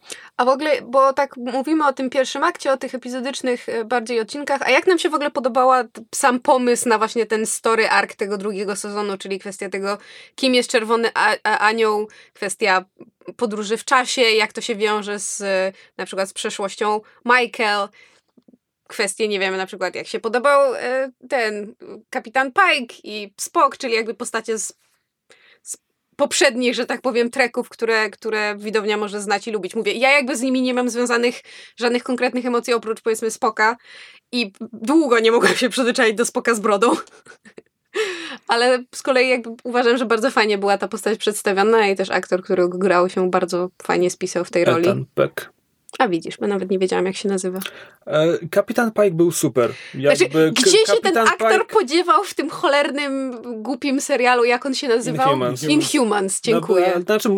A 0.42 0.44
w 0.44 0.48
ogóle, 0.48 0.82
bo 0.82 1.12
tak 1.12 1.36
mówimy 1.36 1.86
o 1.86 1.92
tym 1.92 2.10
pierwszym 2.10 2.44
akcie, 2.44 2.72
o 2.72 2.76
tych 2.76 2.94
epizodycznych 2.94 3.68
e, 3.68 3.84
bardziej 3.84 4.20
odcinkach, 4.20 4.62
a 4.62 4.70
jak 4.70 4.86
nam 4.86 4.98
się 4.98 5.10
w 5.10 5.14
ogóle 5.14 5.30
podobała 5.30 5.84
sam 6.14 6.40
pomysł 6.40 6.88
na 6.88 6.98
właśnie 6.98 7.26
ten 7.26 7.46
story 7.46 7.88
arc 7.88 8.16
tego 8.16 8.38
drugiego 8.38 8.76
sezonu, 8.76 9.18
czyli 9.18 9.38
kwestia 9.38 9.68
tego, 9.68 9.98
kim 10.34 10.54
jest 10.54 10.70
Czerwony 10.70 11.10
Anioł, 11.42 12.08
kwestia 12.32 12.84
podróży 13.36 13.76
w 13.76 13.84
czasie, 13.84 14.22
jak 14.22 14.52
to 14.52 14.60
się 14.60 14.76
wiąże 14.76 15.18
z 15.18 15.40
e, 15.40 15.72
na 15.96 16.06
przykład 16.06 16.28
z 16.28 16.32
przeszłością 16.32 17.00
Michael, 17.24 17.88
kwestie, 18.88 19.28
nie 19.28 19.40
wiem, 19.40 19.56
na 19.56 19.66
przykład 19.66 19.94
jak 19.94 20.06
się 20.06 20.20
podobał 20.20 20.74
e, 20.74 21.10
ten 21.28 21.74
kapitan 22.10 22.52
Pike 22.52 22.94
i 23.04 23.34
Spock, 23.36 23.76
czyli 23.76 23.94
jakby 23.94 24.14
postacie 24.14 24.58
z 24.58 24.72
poprzednich, 26.22 26.74
że 26.74 26.86
tak 26.86 27.00
powiem, 27.00 27.30
treków, 27.30 27.68
które, 27.68 28.10
które 28.10 28.56
widownia 28.58 28.96
może 28.96 29.20
znać 29.20 29.48
i 29.48 29.50
lubić. 29.50 29.74
Mówię, 29.74 29.92
ja 29.92 30.10
jakby 30.10 30.36
z 30.36 30.40
nimi 30.40 30.62
nie 30.62 30.74
mam 30.74 30.88
związanych 30.88 31.40
żadnych 31.76 32.02
konkretnych 32.02 32.46
emocji, 32.46 32.74
oprócz 32.74 33.00
powiedzmy 33.00 33.30
Spoka 33.30 33.76
i 34.32 34.52
długo 34.72 35.18
nie 35.18 35.32
mogłam 35.32 35.54
się 35.54 35.68
przyzwyczaić 35.68 36.16
do 36.16 36.24
Spoka 36.24 36.54
z 36.54 36.60
brodą. 36.60 36.90
Ale 38.48 38.84
z 38.94 39.02
kolei 39.02 39.28
jakby 39.28 39.50
uważam, 39.64 39.96
że 39.96 40.06
bardzo 40.06 40.30
fajnie 40.30 40.58
była 40.58 40.78
ta 40.78 40.88
postać 40.88 41.18
przedstawiona 41.18 41.88
i 41.88 41.96
też 41.96 42.10
aktor, 42.10 42.42
który 42.42 42.68
grał 42.68 43.08
się 43.08 43.30
bardzo 43.30 43.70
fajnie 43.82 44.10
spisał 44.10 44.44
w 44.44 44.50
tej 44.50 44.64
roli. 44.64 44.82
Ethan 44.82 45.04
Peck. 45.14 45.52
A 45.98 46.08
widzisz, 46.08 46.36
bo 46.38 46.46
nawet 46.46 46.70
nie 46.70 46.78
wiedziałam 46.78 47.06
jak 47.06 47.16
się 47.16 47.28
nazywa. 47.28 47.60
E, 48.06 48.38
Kapitan 48.50 48.92
Pike 48.92 49.10
był 49.10 49.32
super. 49.32 49.70
Jakby 49.94 50.16
Znaczy, 50.16 50.52
gdzie 50.52 50.78
się 50.94 51.00
ten 51.02 51.18
aktor 51.18 51.52
Pike- 51.52 51.66
podziewał 51.72 52.24
w 52.24 52.34
tym 52.34 52.50
cholernym, 52.50 53.36
głupim 53.62 54.00
serialu, 54.00 54.44
jak 54.44 54.66
on 54.66 54.74
się 54.74 54.88
nazywał? 54.88 55.26
Inhumans. 55.26 55.62
Inhumans, 55.64 56.40
dziękuję. 56.40 56.86
No, 56.86 57.00
bo, 57.00 57.02
znaczy, 57.04 57.28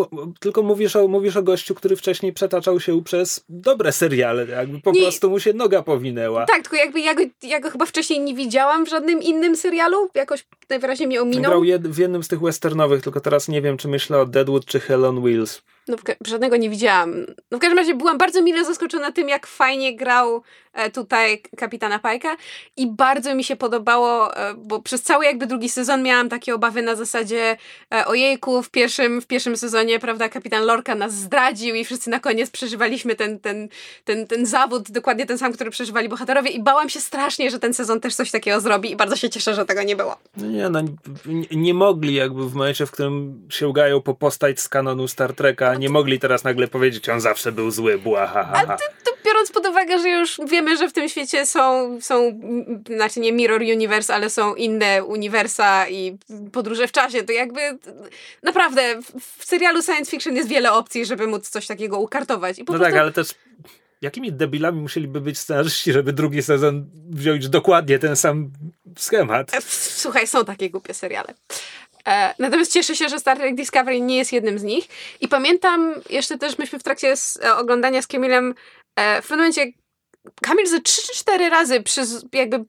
tylko 0.40 0.62
mówisz 0.62 0.96
o, 0.96 1.08
mówisz 1.08 1.36
o 1.36 1.42
gościu, 1.42 1.74
który 1.74 1.96
wcześniej 1.96 2.32
przetaczał 2.32 2.80
się 2.80 3.04
przez 3.04 3.44
dobre 3.48 3.92
seriale. 3.92 4.46
Jakby 4.46 4.80
po 4.80 4.90
Nie. 4.92 5.02
prostu 5.02 5.30
mu 5.30 5.40
się 5.40 5.52
noga 5.52 5.82
powinęła. 5.82 6.46
Tak, 6.46 6.62
tylko 6.62 6.76
jakby 6.76 7.00
ja 7.00 7.14
go, 7.14 7.22
ja 7.42 7.60
go 7.60 7.70
chyba 7.70 7.86
wcześniej 7.86 8.20
nie 8.20 8.34
widziałam 8.34 8.86
w 8.86 8.88
żadnym 8.88 9.22
innym 9.22 9.56
serialu. 9.56 10.08
Jakoś 10.14 10.46
najwyraźniej 10.70 11.06
mnie 11.06 11.22
ominął. 11.22 11.42
Grał 11.50 11.64
jed, 11.64 11.88
w 11.88 11.98
jednym 11.98 12.22
z 12.22 12.28
tych 12.28 12.40
westernowych, 12.40 13.02
tylko 13.02 13.20
teraz 13.20 13.48
nie 13.48 13.62
wiem, 13.62 13.76
czy 13.76 13.88
myślę 13.88 14.18
o 14.20 14.26
Deadwood 14.26 14.64
czy 14.64 14.80
Hell 14.80 15.04
on 15.04 15.22
Wheels. 15.22 15.62
No, 15.88 15.96
żadnego 16.26 16.56
nie 16.56 16.70
widziałam. 16.70 17.26
No, 17.50 17.58
w 17.58 17.60
każdym 17.60 17.78
razie 17.78 17.94
byłam 17.94 18.18
bardzo 18.18 18.42
mile 18.42 18.64
zaskoczona 18.64 19.12
tym, 19.12 19.28
jak 19.28 19.46
fajnie 19.46 19.96
grał 19.96 20.42
tutaj 20.92 21.42
kapitana 21.56 21.98
Pajka 21.98 22.36
i 22.76 22.86
bardzo 22.86 23.34
mi 23.34 23.44
się 23.44 23.56
podobało, 23.56 24.36
e, 24.36 24.54
bo 24.54 24.82
przez 24.82 25.02
cały 25.02 25.24
jakby 25.24 25.46
drugi 25.46 25.68
sezon 25.68 26.02
miałam 26.02 26.28
takie 26.28 26.54
obawy 26.54 26.82
na 26.82 26.94
zasadzie 26.94 27.56
e, 27.94 28.06
ojejku, 28.06 28.62
w 28.62 28.70
pierwszym, 28.70 29.20
w 29.20 29.26
pierwszym 29.26 29.56
sezonie, 29.56 29.98
prawda, 29.98 30.28
kapitan 30.28 30.64
Lorka 30.64 30.94
nas 30.94 31.14
zdradził 31.14 31.74
i 31.74 31.84
wszyscy 31.84 32.10
na 32.10 32.20
koniec 32.20 32.50
przeżywaliśmy 32.50 33.14
ten, 33.14 33.38
ten, 33.38 33.68
ten, 34.04 34.26
ten 34.26 34.46
zawód, 34.46 34.90
dokładnie 34.90 35.26
ten 35.26 35.38
sam, 35.38 35.52
który 35.52 35.70
przeżywali 35.70 36.08
bohaterowie 36.08 36.50
i 36.50 36.62
bałam 36.62 36.88
się 36.88 37.00
strasznie, 37.00 37.50
że 37.50 37.58
ten 37.58 37.74
sezon 37.74 38.00
też 38.00 38.14
coś 38.14 38.30
takiego 38.30 38.60
zrobi 38.60 38.90
i 38.90 38.96
bardzo 38.96 39.16
się 39.16 39.30
cieszę, 39.30 39.54
że 39.54 39.64
tego 39.64 39.82
nie 39.82 39.96
było. 39.96 40.16
No 40.36 40.46
nie, 40.46 40.68
no 40.68 40.80
nie, 41.26 41.46
nie 41.50 41.74
mogli 41.74 42.14
jakby 42.14 42.48
w 42.48 42.54
momencie, 42.54 42.86
w 42.86 42.90
którym 42.90 43.46
sięgają 43.50 44.00
po 44.00 44.14
postać 44.14 44.60
z 44.60 44.68
kanonu 44.68 45.08
Star 45.08 45.34
Treka, 45.34 45.74
nie 45.74 45.88
mogli 45.88 46.20
teraz 46.20 46.44
nagle 46.44 46.68
powiedzieć, 46.68 47.08
on 47.08 47.20
zawsze 47.20 47.52
był 47.52 47.70
zły, 47.70 47.98
bła, 47.98 48.26
ha, 48.26 48.44
ha, 48.44 48.64
ha. 48.66 48.74
A 48.74 48.76
to 49.04 49.10
biorąc 49.24 49.52
pod 49.52 49.66
uwagę, 49.66 49.98
że 49.98 50.08
już 50.08 50.38
wiemy, 50.64 50.78
że 50.78 50.88
w 50.88 50.92
tym 50.92 51.08
świecie 51.08 51.46
są, 51.46 51.98
są, 52.00 52.40
znaczy 52.96 53.20
nie 53.20 53.32
Mirror 53.32 53.60
Universe, 53.60 54.14
ale 54.14 54.30
są 54.30 54.54
inne 54.54 55.04
uniwersa 55.04 55.88
i 55.88 56.18
podróże 56.52 56.88
w 56.88 56.92
czasie, 56.92 57.22
to 57.22 57.32
jakby 57.32 57.60
naprawdę 58.42 59.00
w 59.38 59.44
serialu 59.44 59.82
science 59.82 60.10
fiction 60.10 60.36
jest 60.36 60.48
wiele 60.48 60.72
opcji, 60.72 61.06
żeby 61.06 61.26
móc 61.26 61.48
coś 61.48 61.66
takiego 61.66 61.98
ukartować. 61.98 62.58
no 62.58 62.64
prostu... 62.64 62.84
tak, 62.84 62.94
ale 62.94 63.12
też 63.12 63.34
jakimi 64.00 64.32
debilami 64.32 64.80
musieliby 64.80 65.20
być 65.20 65.38
scenarzyści, 65.38 65.92
żeby 65.92 66.12
drugi 66.12 66.42
sezon 66.42 66.90
wziąć 67.10 67.48
dokładnie 67.48 67.98
ten 67.98 68.16
sam 68.16 68.50
schemat? 68.98 69.54
E, 69.54 69.60
słuchaj, 69.68 70.26
są 70.26 70.44
takie 70.44 70.70
głupie 70.70 70.94
seriale. 70.94 71.34
E, 72.08 72.34
natomiast 72.38 72.72
cieszę 72.72 72.96
się, 72.96 73.08
że 73.08 73.18
Star 73.18 73.36
Trek 73.36 73.54
Discovery 73.54 74.00
nie 74.00 74.16
jest 74.16 74.32
jednym 74.32 74.58
z 74.58 74.62
nich. 74.62 74.88
I 75.20 75.28
pamiętam 75.28 75.94
jeszcze 76.10 76.38
też, 76.38 76.58
myśmy 76.58 76.78
w 76.78 76.82
trakcie 76.82 77.14
e, 77.44 77.54
oglądania 77.54 78.02
z 78.02 78.06
Kamilem 78.06 78.54
w 78.96 79.28
pewnym 79.28 79.38
momencie 79.38 79.83
Kamil 80.42 80.66
ze 80.66 80.80
3 80.80 81.02
czy 81.02 81.14
4 81.14 81.50
razy 81.50 81.82
przy 81.82 82.00
jakby 82.32 82.64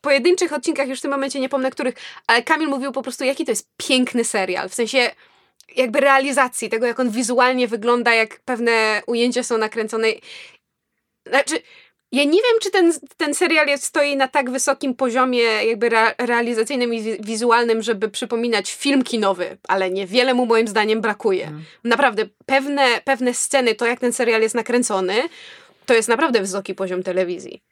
pojedynczych 0.00 0.52
odcinkach, 0.52 0.88
już 0.88 0.98
w 0.98 1.02
tym 1.02 1.10
momencie 1.10 1.40
nie 1.40 1.48
pomnę 1.48 1.70
których, 1.70 1.94
ale 2.26 2.42
Kamil 2.42 2.68
mówił 2.68 2.92
po 2.92 3.02
prostu, 3.02 3.24
jaki 3.24 3.44
to 3.44 3.52
jest 3.52 3.68
piękny 3.76 4.24
serial. 4.24 4.68
W 4.68 4.74
sensie 4.74 5.10
jakby 5.76 6.00
realizacji, 6.00 6.68
tego 6.68 6.86
jak 6.86 7.00
on 7.00 7.10
wizualnie 7.10 7.68
wygląda, 7.68 8.14
jak 8.14 8.40
pewne 8.40 9.02
ujęcia 9.06 9.42
są 9.42 9.58
nakręcone. 9.58 10.08
Znaczy, 11.26 11.62
ja 12.12 12.24
nie 12.24 12.30
wiem, 12.30 12.60
czy 12.62 12.70
ten, 12.70 12.92
ten 13.16 13.34
serial 13.34 13.66
jest, 13.66 13.84
stoi 13.84 14.16
na 14.16 14.28
tak 14.28 14.50
wysokim 14.50 14.94
poziomie 14.94 15.42
jakby 15.42 15.86
re, 15.86 16.14
realizacyjnym 16.18 16.94
i 16.94 17.02
wizualnym, 17.20 17.82
żeby 17.82 18.08
przypominać 18.08 18.74
film 18.74 19.02
kinowy, 19.02 19.58
ale 19.68 19.90
niewiele 19.90 20.34
mu 20.34 20.46
moim 20.46 20.68
zdaniem 20.68 21.00
brakuje. 21.00 21.44
Hmm. 21.44 21.64
Naprawdę, 21.84 22.22
pewne, 22.46 23.00
pewne 23.04 23.34
sceny, 23.34 23.74
to 23.74 23.86
jak 23.86 24.00
ten 24.00 24.12
serial 24.12 24.42
jest 24.42 24.54
nakręcony, 24.54 25.22
to 25.90 25.94
jest 25.94 26.08
naprawdę 26.08 26.40
wysoki 26.40 26.74
poziom 26.74 27.02
telewizji. 27.02 27.62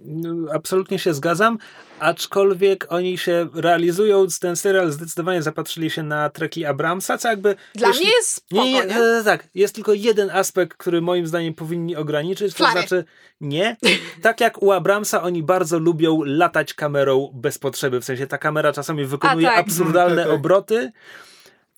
No, 0.00 0.52
absolutnie 0.52 0.98
się 0.98 1.14
zgadzam, 1.14 1.58
aczkolwiek 1.98 2.86
oni 2.88 3.18
się 3.18 3.48
realizując 3.54 4.38
ten 4.38 4.56
serial 4.56 4.92
zdecydowanie 4.92 5.42
zapatrzyli 5.42 5.90
się 5.90 6.02
na 6.02 6.30
treki 6.30 6.64
Abramsa, 6.64 7.18
co 7.18 7.28
jakby... 7.28 7.56
Dla 7.74 7.88
mnie 7.88 8.10
jest 8.16 8.28
spoko, 8.30 8.64
nie, 8.64 8.72
nie, 8.72 8.86
nie? 8.86 8.96
E, 8.96 9.22
tak, 9.24 9.48
jest 9.54 9.74
tylko 9.74 9.92
jeden 9.92 10.30
aspekt, 10.30 10.76
który 10.76 11.00
moim 11.00 11.26
zdaniem 11.26 11.54
powinni 11.54 11.96
ograniczyć, 11.96 12.54
Flary. 12.54 12.74
to 12.74 12.78
znaczy 12.78 13.04
nie. 13.40 13.76
Tak 14.22 14.40
jak 14.40 14.62
u 14.62 14.72
Abramsa 14.72 15.22
oni 15.22 15.42
bardzo 15.42 15.78
lubią 15.78 16.22
latać 16.24 16.74
kamerą 16.74 17.30
bez 17.34 17.58
potrzeby, 17.58 18.00
w 18.00 18.04
sensie 18.04 18.26
ta 18.26 18.38
kamera 18.38 18.72
czasami 18.72 19.04
wykonuje 19.04 19.46
tak. 19.46 19.58
absurdalne 19.58 20.16
tak, 20.16 20.24
tak. 20.24 20.34
obroty, 20.34 20.92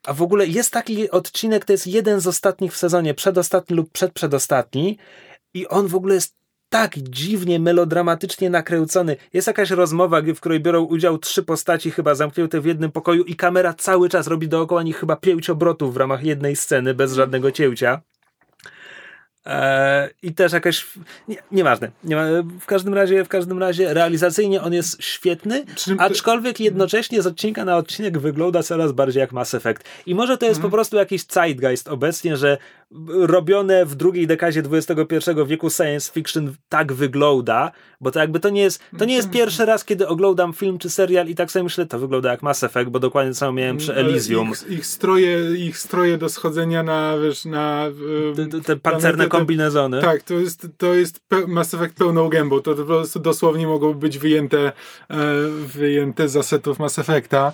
a 0.06 0.12
w 0.12 0.22
ogóle 0.22 0.46
jest 0.46 0.72
taki 0.72 1.10
odcinek, 1.10 1.64
to 1.64 1.72
jest 1.72 1.86
jeden 1.86 2.20
z 2.20 2.26
ostatnich 2.26 2.72
w 2.72 2.76
sezonie, 2.76 3.14
przedostatni 3.14 3.76
lub 3.76 3.92
przedprzedostatni 3.92 4.98
i 5.56 5.68
on 5.68 5.86
w 5.86 5.94
ogóle 5.94 6.14
jest 6.14 6.36
tak 6.68 6.98
dziwnie, 6.98 7.60
melodramatycznie 7.60 8.50
nakręcony. 8.50 9.16
Jest 9.32 9.46
jakaś 9.46 9.70
rozmowa, 9.70 10.22
w 10.22 10.40
której 10.40 10.60
biorą 10.60 10.82
udział 10.82 11.18
trzy 11.18 11.42
postaci, 11.42 11.90
chyba 11.90 12.14
zamknięte 12.14 12.60
w 12.60 12.64
jednym 12.64 12.92
pokoju, 12.92 13.24
i 13.24 13.36
kamera 13.36 13.74
cały 13.74 14.08
czas 14.08 14.26
robi 14.26 14.48
dookoła 14.48 14.82
nich 14.82 14.96
chyba 14.96 15.16
pięć 15.16 15.50
obrotów 15.50 15.94
w 15.94 15.96
ramach 15.96 16.24
jednej 16.24 16.56
sceny, 16.56 16.94
bez 16.94 17.14
żadnego 17.14 17.52
cięcia. 17.52 18.00
Eee, 19.46 20.10
I 20.22 20.34
też 20.34 20.52
jakaś. 20.52 20.86
Nie, 21.28 21.36
nieważne. 21.52 21.90
Nie 22.04 22.16
ma, 22.16 22.24
w 22.60 22.66
każdym 22.66 22.94
razie, 22.94 23.24
w 23.24 23.28
każdym 23.28 23.58
razie 23.58 23.94
realizacyjnie 23.94 24.62
on 24.62 24.72
jest 24.72 25.02
świetny, 25.02 25.64
aczkolwiek 25.98 26.60
jednocześnie 26.60 27.22
z 27.22 27.26
odcinka 27.26 27.64
na 27.64 27.76
odcinek 27.76 28.18
wygląda 28.18 28.62
coraz 28.62 28.92
bardziej 28.92 29.20
jak 29.20 29.32
Mass 29.32 29.54
Effect. 29.54 29.84
I 30.06 30.14
może 30.14 30.38
to 30.38 30.46
jest 30.46 30.56
hmm. 30.56 30.70
po 30.70 30.76
prostu 30.76 30.96
jakiś 30.96 31.26
zeitgeist 31.26 31.88
obecnie, 31.88 32.36
że 32.36 32.58
robione 33.08 33.86
w 33.86 33.94
drugiej 33.94 34.26
dekadzie 34.26 34.62
XXI 34.72 35.30
wieku 35.46 35.70
science 35.70 36.12
fiction 36.12 36.54
tak 36.68 36.92
wygląda, 36.92 37.72
bo 38.00 38.10
to 38.10 38.20
jakby 38.20 38.40
to 38.40 38.48
nie 38.48 38.62
jest, 38.62 38.82
to 38.98 39.04
nie 39.04 39.14
jest 39.14 39.30
pierwszy 39.40 39.64
raz, 39.64 39.84
kiedy 39.84 40.08
oglądam 40.08 40.52
film 40.52 40.78
czy 40.78 40.90
serial 40.90 41.28
i 41.28 41.34
tak 41.34 41.50
sobie 41.50 41.62
myślę, 41.62 41.86
to 41.86 41.98
wygląda 41.98 42.30
jak 42.30 42.42
Mass 42.42 42.64
Effect, 42.64 42.90
bo 42.90 42.98
dokładnie 42.98 43.34
samo 43.34 43.52
miałem 43.52 43.76
przy 43.76 43.94
Elysium. 43.94 44.52
Ich, 44.52 44.70
ich, 44.70 44.86
stroje, 44.86 45.56
ich 45.56 45.78
stroje 45.78 46.18
do 46.18 46.28
schodzenia 46.28 46.82
na, 46.82 47.18
wiesz, 47.18 47.44
na... 47.44 47.86
Te, 48.36 48.46
te, 48.46 48.60
te 48.60 48.76
pancerne 48.76 49.28
kombinezony. 49.28 50.00
Tak, 50.00 50.22
to 50.22 50.34
jest, 50.34 50.68
to 50.78 50.94
jest 50.94 51.20
Mass 51.46 51.74
Effect 51.74 51.94
pełną 51.94 52.28
gębą, 52.28 52.60
to 52.60 52.74
po 52.74 52.84
prostu 52.84 53.20
dosłownie 53.20 53.66
mogą 53.66 53.94
być 53.94 54.18
wyjęte, 54.18 54.72
e, 55.10 55.16
wyjęte 55.66 56.28
z 56.28 56.36
asetów 56.36 56.78
Mass 56.78 56.98
Effecta. 56.98 57.52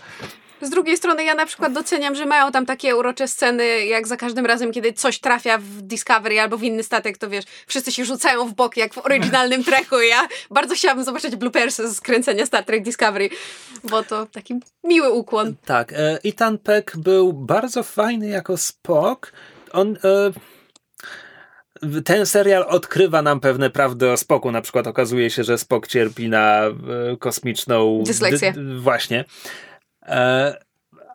Z 0.62 0.70
drugiej 0.70 0.96
strony 0.96 1.24
ja 1.24 1.34
na 1.34 1.46
przykład 1.46 1.72
doceniam, 1.72 2.14
że 2.14 2.26
mają 2.26 2.52
tam 2.52 2.66
takie 2.66 2.96
urocze 2.96 3.28
sceny, 3.28 3.86
jak 3.86 4.06
za 4.06 4.16
każdym 4.16 4.46
razem, 4.46 4.72
kiedy 4.72 4.92
coś 4.92 5.18
trafia 5.18 5.58
w 5.58 5.82
Discovery 5.82 6.40
albo 6.40 6.58
w 6.58 6.62
inny 6.62 6.82
statek, 6.82 7.18
to 7.18 7.30
wiesz, 7.30 7.44
wszyscy 7.66 7.92
się 7.92 8.04
rzucają 8.04 8.48
w 8.48 8.54
bok, 8.54 8.76
jak 8.76 8.94
w 8.94 8.98
oryginalnym 8.98 9.64
trechu. 9.72 10.00
Ja 10.00 10.28
bardzo 10.50 10.74
chciałabym 10.74 11.04
zobaczyć 11.04 11.36
bloopersy 11.36 11.94
z 11.94 12.00
kręcenia 12.00 12.46
Star 12.46 12.64
Trek 12.64 12.82
Discovery, 12.82 13.30
bo 13.84 14.02
to 14.02 14.26
taki 14.26 14.60
miły 14.84 15.10
ukłon. 15.10 15.54
Tak, 15.64 15.92
e, 15.92 16.18
Ethan 16.24 16.58
Peck 16.58 16.96
był 16.96 17.32
bardzo 17.32 17.82
fajny 17.82 18.28
jako 18.28 18.56
Spock. 18.56 19.32
On... 19.72 19.96
E 20.04 20.32
ten 22.04 22.26
serial 22.26 22.64
odkrywa 22.68 23.22
nam 23.22 23.40
pewne 23.40 23.70
prawdy 23.70 24.10
o 24.10 24.16
Spoku. 24.16 24.52
Na 24.52 24.60
przykład 24.60 24.86
okazuje 24.86 25.30
się, 25.30 25.44
że 25.44 25.58
Spok 25.58 25.86
cierpi 25.86 26.28
na 26.28 26.62
e, 26.64 26.72
kosmiczną... 27.18 28.02
Dysleksję. 28.06 28.54
właśnie. 28.78 29.24
E, 30.06 30.54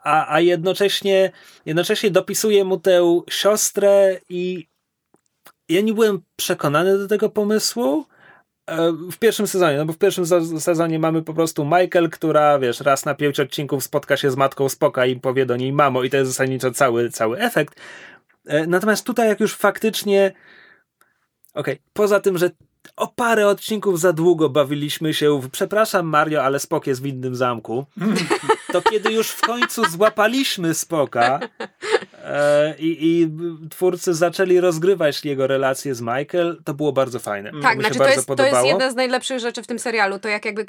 a, 0.04 0.34
a 0.34 0.40
jednocześnie, 0.40 1.32
jednocześnie 1.66 2.12
dopisuje 2.12 2.64
mu 2.64 2.80
tę 2.80 3.22
siostrę 3.30 4.20
i 4.30 4.68
ja 5.70 5.82
nie 5.82 5.94
byłem 5.94 6.22
przekonany 6.36 6.98
do 6.98 7.08
tego 7.08 7.30
pomysłu 7.30 8.06
e, 8.68 8.92
w 9.12 9.18
pierwszym 9.18 9.48
sezonie, 9.48 9.78
no 9.78 9.86
bo 9.86 9.94
w 9.94 9.98
pierwszym 9.98 10.26
sezonie 10.60 11.00
mamy 11.00 11.22
po 11.22 11.34
prostu 11.34 11.66
Michael, 11.66 12.10
która 12.10 12.60
wiesz, 12.60 12.80
raz 12.80 13.06
na 13.06 13.16
pięć 13.16 13.40
odcinków 13.40 13.84
spotka 13.84 14.18
się 14.18 14.32
z 14.32 14.36
matką 14.36 14.70
Spoka 14.70 15.06
i 15.06 15.16
powie 15.16 15.46
do 15.46 15.58
niej 15.58 15.74
mamo 15.74 16.04
i 16.04 16.10
to 16.10 16.18
jest 16.18 16.32
zasadniczo 16.32 16.72
cały, 16.72 17.10
cały 17.10 17.40
efekt. 17.40 17.80
E, 18.46 18.68
natomiast 18.68 19.06
tutaj 19.06 19.28
jak 19.28 19.40
już 19.40 19.56
faktycznie 19.56 20.32
okej, 21.54 21.74
okay, 21.74 21.86
poza 21.94 22.20
tym, 22.20 22.38
że 22.38 22.50
o 22.96 23.08
parę 23.08 23.48
odcinków 23.48 24.00
za 24.00 24.14
długo 24.14 24.50
bawiliśmy 24.50 25.14
się 25.14 25.42
w 25.42 25.50
przepraszam 25.50 26.06
Mario, 26.06 26.44
ale 26.44 26.60
Spok 26.60 26.88
jest 26.88 27.02
w 27.02 27.06
innym 27.06 27.36
zamku. 27.36 27.86
To 28.74 28.82
kiedy 28.82 29.12
już 29.12 29.30
w 29.30 29.42
końcu 29.42 29.90
złapaliśmy 29.90 30.74
Spoka 30.74 31.40
e, 32.24 32.76
i, 32.80 32.98
i, 33.02 33.30
twórcy 33.70 34.14
zaczęli 34.14 34.60
rozgrywać 34.60 35.26
jego 35.26 35.48
relacje 35.48 35.96
z 35.96 36.02
Michael, 36.02 36.62
to 36.66 36.74
było 36.74 36.94
bardzo 36.94 37.20
fajne. 37.20 37.52
Tak, 37.62 37.80
znaczy 37.80 38.00
to 38.00 38.08
jest, 38.08 38.28
to 38.28 38.46
jest 38.46 38.66
jedna 38.66 38.92
z 38.92 38.96
najlepszych 38.96 39.40
rzeczy 39.40 39.64
w 39.64 39.68
tym 39.68 39.80
serialu. 39.80 40.20
To 40.20 40.30
jak 40.30 40.46
jakby 40.46 40.66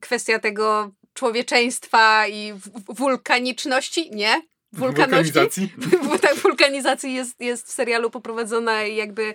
kwestia 0.00 0.38
tego 0.38 0.90
człowieczeństwa 1.14 2.28
i 2.28 2.52
wulkaniczności, 2.88 4.10
nie? 4.10 4.42
Wulkaności. 4.76 5.32
Wulkanizacji. 5.32 5.72
tak, 6.22 6.34
wulkanizacji 6.34 7.14
jest, 7.14 7.40
jest 7.40 7.66
w 7.66 7.70
serialu 7.70 8.10
poprowadzona 8.10 8.84
i 8.84 8.96
jakby 8.96 9.34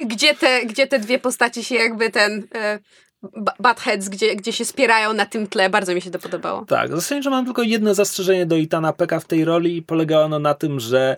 gdzie 0.00 0.34
te, 0.34 0.66
gdzie 0.66 0.86
te 0.86 0.98
dwie 0.98 1.18
postaci 1.18 1.64
się 1.64 1.74
jakby 1.74 2.10
ten... 2.10 2.46
E, 2.54 2.78
Buttheads, 3.58 4.08
gdzie, 4.08 4.36
gdzie 4.36 4.52
się 4.52 4.64
spierają 4.64 5.12
na 5.12 5.26
tym 5.26 5.46
tle. 5.46 5.70
Bardzo 5.70 5.94
mi 5.94 6.00
się 6.00 6.10
to 6.10 6.18
podobało. 6.18 6.64
Tak, 6.64 6.90
zasadniczo 6.90 7.30
mam 7.30 7.44
tylko 7.44 7.62
jedno 7.62 7.94
zastrzeżenie 7.94 8.46
do 8.46 8.56
Itana 8.56 8.92
Peka 8.92 9.20
w 9.20 9.24
tej 9.24 9.44
roli 9.44 9.76
i 9.76 9.82
polega 9.82 10.20
ono 10.20 10.38
na 10.38 10.54
tym, 10.54 10.80
że 10.80 11.16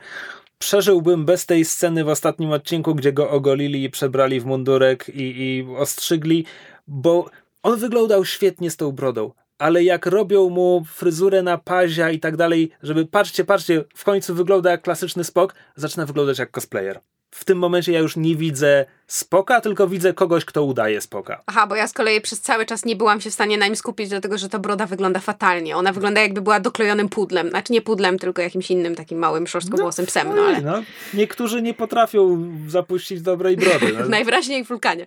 przeżyłbym 0.59 1.25
bez 1.25 1.47
tej 1.47 1.65
sceny 1.65 2.05
w 2.05 2.09
ostatnim 2.09 2.53
odcinku, 2.53 2.95
gdzie 2.95 3.13
go 3.13 3.31
ogolili 3.31 3.85
i 3.85 3.91
przebrali 3.91 4.41
w 4.41 4.47
mundurek 4.47 5.09
i, 5.09 5.23
i 5.23 5.67
ostrzygli, 5.77 6.45
bo 6.87 7.31
on 7.63 7.79
wyglądał 7.79 8.25
świetnie 8.25 8.71
z 8.71 8.77
tą 8.77 8.93
brodą 8.93 9.33
ale 9.61 9.85
jak 9.85 10.07
robią 10.07 10.49
mu 10.49 10.85
fryzurę 10.93 11.43
na 11.43 11.59
pazia 11.59 12.11
i 12.11 12.21
tak 12.21 12.37
dalej, 12.37 12.71
żeby 12.83 13.07
patrzcie, 13.07 13.45
patrzcie, 13.45 13.85
w 13.95 14.05
końcu 14.05 14.35
wygląda 14.35 14.71
jak 14.71 14.83
klasyczny 14.83 15.25
spok, 15.25 15.55
zaczyna 15.77 16.07
wyglądać 16.07 16.39
jak 16.39 16.51
cosplayer. 16.51 17.01
w 17.31 17.45
tym 17.45 17.59
momencie 17.59 17.93
ja 17.93 17.99
już 17.99 18.17
nie 18.17 18.37
widzę 18.37 18.87
spoka, 19.07 19.61
tylko 19.61 19.87
widzę 19.89 20.13
kogoś, 20.15 20.45
kto 20.45 20.65
udaje 20.65 21.01
spoka. 21.01 21.43
Aha, 21.47 21.67
bo 21.67 21.75
ja 21.77 21.87
z 21.87 21.93
kolei 21.93 22.21
przez 22.21 22.41
cały 22.41 22.67
czas 22.67 22.85
nie 22.85 22.97
byłam 22.97 23.21
się 23.21 23.31
w 23.31 23.35
stanie 23.35 23.59
na 23.59 23.67
nim 23.67 23.77
skupić, 23.77 24.09
dlatego 24.09 24.39
że 24.39 24.49
ta 24.49 24.59
broda 24.59 24.87
wygląda 24.87 25.21
fatalnie. 25.21 25.77
Ona 25.77 25.93
wygląda 25.93 26.21
jakby 26.21 26.41
była 26.41 26.61
doklejonym 26.61 27.09
pudlem. 27.09 27.51
Znaczy 27.51 27.73
nie 27.73 27.83
pudlem, 27.83 28.19
tylko 28.19 28.43
jakimś 28.43 28.71
innym 28.71 28.95
takim 28.95 29.19
małym, 29.19 29.47
szorstkowłosym 29.47 30.07
psem. 30.07 30.29
No, 30.37 30.43
ale... 30.43 30.61
No, 30.61 30.83
niektórzy 31.15 31.63
nie 31.63 31.75
potrafią 31.75 32.51
zapuścić 32.69 33.23
dobrej 33.23 33.57
brody. 33.57 33.93
No. 33.99 34.09
Najwyraźniej 34.19 34.65
w 34.65 34.69
wulkanie. 34.69 35.07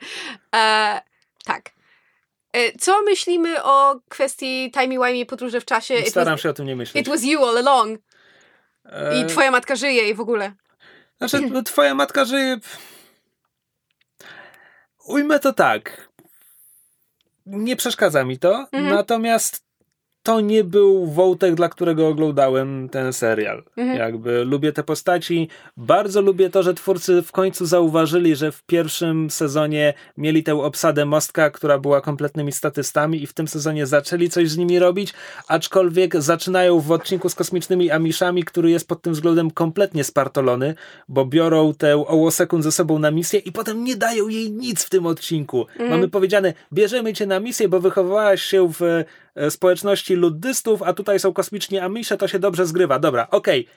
E, 0.55 1.01
tak. 1.45 1.71
E, 2.53 2.77
Co 2.77 3.01
myślimy 3.01 3.63
o 3.63 3.99
kwestii 4.09 4.71
timey-wimey 4.75 5.25
podróży 5.25 5.61
w 5.61 5.65
czasie? 5.65 6.05
Staram 6.05 6.33
was, 6.33 6.41
się 6.41 6.49
o 6.49 6.53
tym 6.53 6.65
nie 6.65 6.75
myśleć. 6.75 7.01
It 7.01 7.09
was 7.09 7.23
you 7.23 7.45
all 7.45 7.57
along. 7.57 7.99
E, 8.85 9.21
I 9.21 9.25
twoja 9.25 9.51
matka 9.51 9.75
żyje 9.75 10.09
i 10.09 10.13
w 10.13 10.19
ogóle. 10.21 10.53
Znaczy, 11.17 11.41
no, 11.41 11.63
twoja 11.63 11.95
matka 11.95 12.25
żyje... 12.25 12.57
Ujmę 15.07 15.39
to 15.39 15.53
tak. 15.53 16.09
Nie 17.45 17.75
przeszkadza 17.75 18.23
mi 18.23 18.39
to, 18.39 18.67
Mhm. 18.71 18.95
natomiast 18.95 19.63
to 20.23 20.41
nie 20.41 20.63
był 20.63 21.05
wątek, 21.05 21.55
dla 21.55 21.69
którego 21.69 22.07
oglądałem 22.07 22.89
ten 22.89 23.13
serial. 23.13 23.63
Mhm. 23.77 23.97
Jakby 23.97 24.43
lubię 24.45 24.71
te 24.71 24.83
postaci. 24.83 25.47
Bardzo 25.77 26.21
lubię 26.21 26.49
to, 26.49 26.63
że 26.63 26.73
twórcy 26.73 27.21
w 27.21 27.31
końcu 27.31 27.65
zauważyli, 27.65 28.35
że 28.35 28.51
w 28.51 28.63
pierwszym 28.63 29.29
sezonie 29.29 29.93
mieli 30.17 30.43
tę 30.43 30.55
obsadę 30.55 31.05
mostka, 31.05 31.49
która 31.49 31.79
była 31.79 32.01
kompletnymi 32.01 32.51
statystami 32.51 33.23
i 33.23 33.27
w 33.27 33.33
tym 33.33 33.47
sezonie 33.47 33.85
zaczęli 33.85 34.29
coś 34.29 34.49
z 34.49 34.57
nimi 34.57 34.79
robić, 34.79 35.13
aczkolwiek 35.47 36.21
zaczynają 36.21 36.79
w 36.79 36.91
odcinku 36.91 37.29
z 37.29 37.35
kosmicznymi 37.35 37.91
Amishami, 37.91 38.43
który 38.43 38.71
jest 38.71 38.87
pod 38.87 39.01
tym 39.01 39.13
względem 39.13 39.51
kompletnie 39.51 40.03
spartolony, 40.03 40.75
bo 41.07 41.25
biorą 41.25 41.73
tę 41.73 42.07
ołosekund 42.07 42.63
ze 42.63 42.71
sobą 42.71 42.99
na 42.99 43.11
misję 43.11 43.39
i 43.39 43.51
potem 43.51 43.83
nie 43.83 43.95
dają 43.95 44.27
jej 44.27 44.51
nic 44.51 44.83
w 44.83 44.89
tym 44.89 45.05
odcinku. 45.05 45.65
Mamy 45.89 46.07
powiedziane, 46.07 46.53
bierzemy 46.73 47.13
cię 47.13 47.25
na 47.25 47.39
misję, 47.39 47.69
bo 47.69 47.79
wychowałaś 47.79 48.41
się 48.41 48.69
w 48.79 49.03
społeczności 49.49 50.15
luddystów, 50.15 50.81
a 50.81 50.93
tutaj 50.93 51.19
są 51.19 51.33
kosmiczni 51.33 51.79
Amisze, 51.79 52.17
to 52.17 52.27
się 52.27 52.39
dobrze 52.39 52.65
zgrywa. 52.65 52.99
Dobra, 52.99 53.27
okej. 53.31 53.67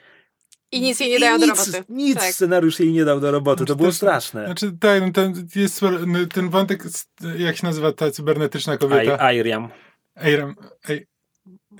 I 0.71 0.81
nic 0.81 0.99
jej 0.99 1.09
nie 1.09 1.19
dają 1.19 1.39
do 1.39 1.45
roboty. 1.45 1.83
Nic 1.89 2.17
Tak. 2.17 2.33
scenariusz 2.33 2.79
jej 2.79 2.91
nie 2.93 3.05
dał 3.05 3.19
do 3.19 3.31
roboty, 3.31 3.57
to 3.59 3.63
Znaczy, 3.65 3.77
było 3.77 3.89
też- 3.89 3.95
straszne. 3.97 4.45
Znaczy, 4.45 4.71
tak, 4.79 5.01
no, 5.01 5.11
ten, 5.11 5.47
jest, 5.55 5.81
no, 5.81 6.19
ten 6.33 6.49
wątek, 6.49 6.83
jak 7.37 7.57
się 7.57 7.67
nazywa 7.67 7.91
ta 7.91 8.11
cybernetyczna 8.11 8.77
kobieta? 8.77 9.19
Airam. 9.19 9.69
Ai- 10.83 11.05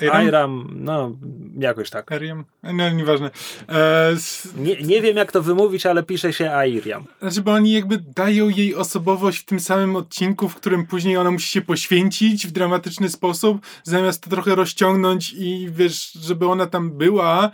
Airam? 0.01 0.27
Iram, 0.27 0.67
no 0.75 1.11
jakoś 1.59 1.89
tak. 1.89 2.11
Ariam? 2.11 2.45
No, 2.63 2.89
nieważne. 2.89 3.31
E, 3.69 4.07
s- 4.09 4.47
Nie, 4.57 4.75
nie 4.81 5.01
wiem 5.01 5.17
jak 5.17 5.31
to 5.31 5.41
wymówić, 5.41 5.85
ale 5.85 6.03
pisze 6.03 6.33
się 6.33 6.51
Airiam. 6.51 7.05
Znaczy, 7.21 7.41
bo 7.41 7.51
oni 7.51 7.71
jakby 7.71 7.97
dają 8.15 8.49
jej 8.49 8.75
osobowość 8.75 9.39
w 9.39 9.45
tym 9.45 9.59
samym 9.59 9.95
odcinku, 9.95 10.49
w 10.49 10.55
którym 10.55 10.85
później 10.87 11.17
ona 11.17 11.31
musi 11.31 11.47
się 11.51 11.61
poświęcić 11.61 12.47
w 12.47 12.51
dramatyczny 12.51 13.09
sposób, 13.09 13.57
zamiast 13.83 14.23
to 14.23 14.29
trochę 14.29 14.55
rozciągnąć 14.55 15.33
i 15.33 15.67
wiesz, 15.71 16.11
żeby 16.11 16.47
ona 16.47 16.65
tam 16.65 16.91
była 16.91 17.51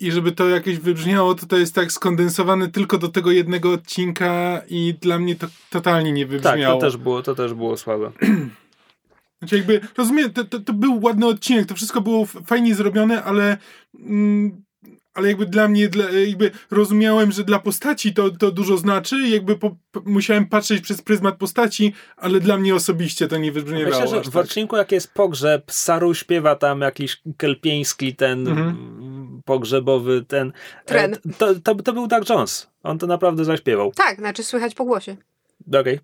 i 0.00 0.12
żeby 0.12 0.32
to 0.32 0.48
jakoś 0.48 0.78
wybrzmiało, 0.78 1.34
to 1.34 1.46
to 1.46 1.56
jest 1.56 1.74
tak 1.74 1.92
skondensowane 1.92 2.68
tylko 2.68 2.98
do 2.98 3.08
tego 3.08 3.30
jednego 3.32 3.72
odcinka 3.72 4.62
i 4.68 4.94
dla 5.00 5.18
mnie 5.18 5.36
to 5.36 5.46
totalnie 5.70 6.12
nie 6.12 6.22
Tak, 6.26 6.30
wybrzmiało. 6.30 6.80
to 6.80 6.86
też 6.86 6.96
było, 6.96 7.22
to 7.22 7.34
też 7.34 7.54
było 7.54 7.76
słabe. 7.76 8.10
Znaczy 9.40 9.56
jakby, 9.56 9.80
rozumiem, 9.96 10.32
to, 10.32 10.44
to, 10.44 10.60
to 10.60 10.72
był 10.72 11.00
ładny 11.02 11.26
odcinek, 11.26 11.66
to 11.66 11.74
wszystko 11.74 12.00
było 12.00 12.26
fajnie 12.26 12.74
zrobione, 12.74 13.22
ale 13.24 13.56
mm, 13.94 14.62
ale 15.14 15.28
jakby 15.28 15.46
dla 15.46 15.68
mnie, 15.68 15.88
dla, 15.88 16.10
jakby 16.10 16.50
rozumiałem, 16.70 17.32
że 17.32 17.44
dla 17.44 17.58
postaci 17.58 18.14
to, 18.14 18.30
to 18.30 18.50
dużo 18.50 18.76
znaczy 18.76 19.16
i 19.16 19.30
jakby 19.30 19.58
po, 19.58 19.76
po, 19.92 20.00
musiałem 20.04 20.46
patrzeć 20.46 20.80
przez 20.82 21.02
pryzmat 21.02 21.36
postaci, 21.36 21.92
ale 22.16 22.40
dla 22.40 22.56
mnie 22.56 22.74
osobiście 22.74 23.28
to 23.28 23.36
nie 23.38 23.52
wybrzmiewało 23.52 24.02
Myślę, 24.04 24.24
że 24.24 24.30
w 24.30 24.34
tak. 24.34 24.44
odcinku 24.44 24.76
jak 24.76 24.92
jest 24.92 25.14
pogrzeb, 25.14 25.72
Saru 25.72 26.14
śpiewa 26.14 26.56
tam 26.56 26.80
jakiś 26.80 27.22
kelpieński 27.36 28.16
ten 28.16 28.48
Mhm. 28.48 28.68
mm, 28.68 29.42
pogrzebowy 29.44 30.24
ten. 30.28 30.52
Tren. 30.86 31.14
e, 31.14 31.18
To, 31.38 31.54
to, 31.54 31.74
to 31.74 31.92
był 31.92 32.06
Doug 32.06 32.28
Jones. 32.28 32.70
On 32.82 32.98
to 32.98 33.06
naprawdę 33.06 33.44
zaśpiewał. 33.44 33.92
Tak, 33.92 34.18
znaczy 34.18 34.42
słychać 34.44 34.74
po 34.74 34.84
głosie. 34.84 35.16
Okej. 35.80 36.00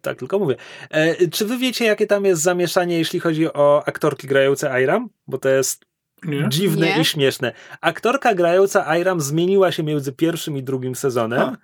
Tak 0.00 0.18
tylko 0.18 0.38
mówię. 0.38 0.56
E, 0.90 1.28
czy 1.28 1.46
wy 1.46 1.58
wiecie, 1.58 1.84
jakie 1.84 2.06
tam 2.06 2.24
jest 2.24 2.42
zamieszanie, 2.42 2.98
jeśli 2.98 3.20
chodzi 3.20 3.52
o 3.52 3.82
aktorki 3.86 4.26
grające 4.26 4.82
Iram? 4.82 5.08
Bo 5.26 5.38
to 5.38 5.48
jest 5.48 5.84
Nie? 6.24 6.48
dziwne 6.48 6.86
Nie. 6.86 7.00
i 7.00 7.04
śmieszne. 7.04 7.52
Aktorka 7.80 8.34
grająca 8.34 8.98
Iram 8.98 9.20
zmieniła 9.20 9.72
się 9.72 9.82
między 9.82 10.12
pierwszym 10.12 10.56
i 10.56 10.62
drugim 10.62 10.94
sezonem. 10.94 11.40
A. 11.40 11.56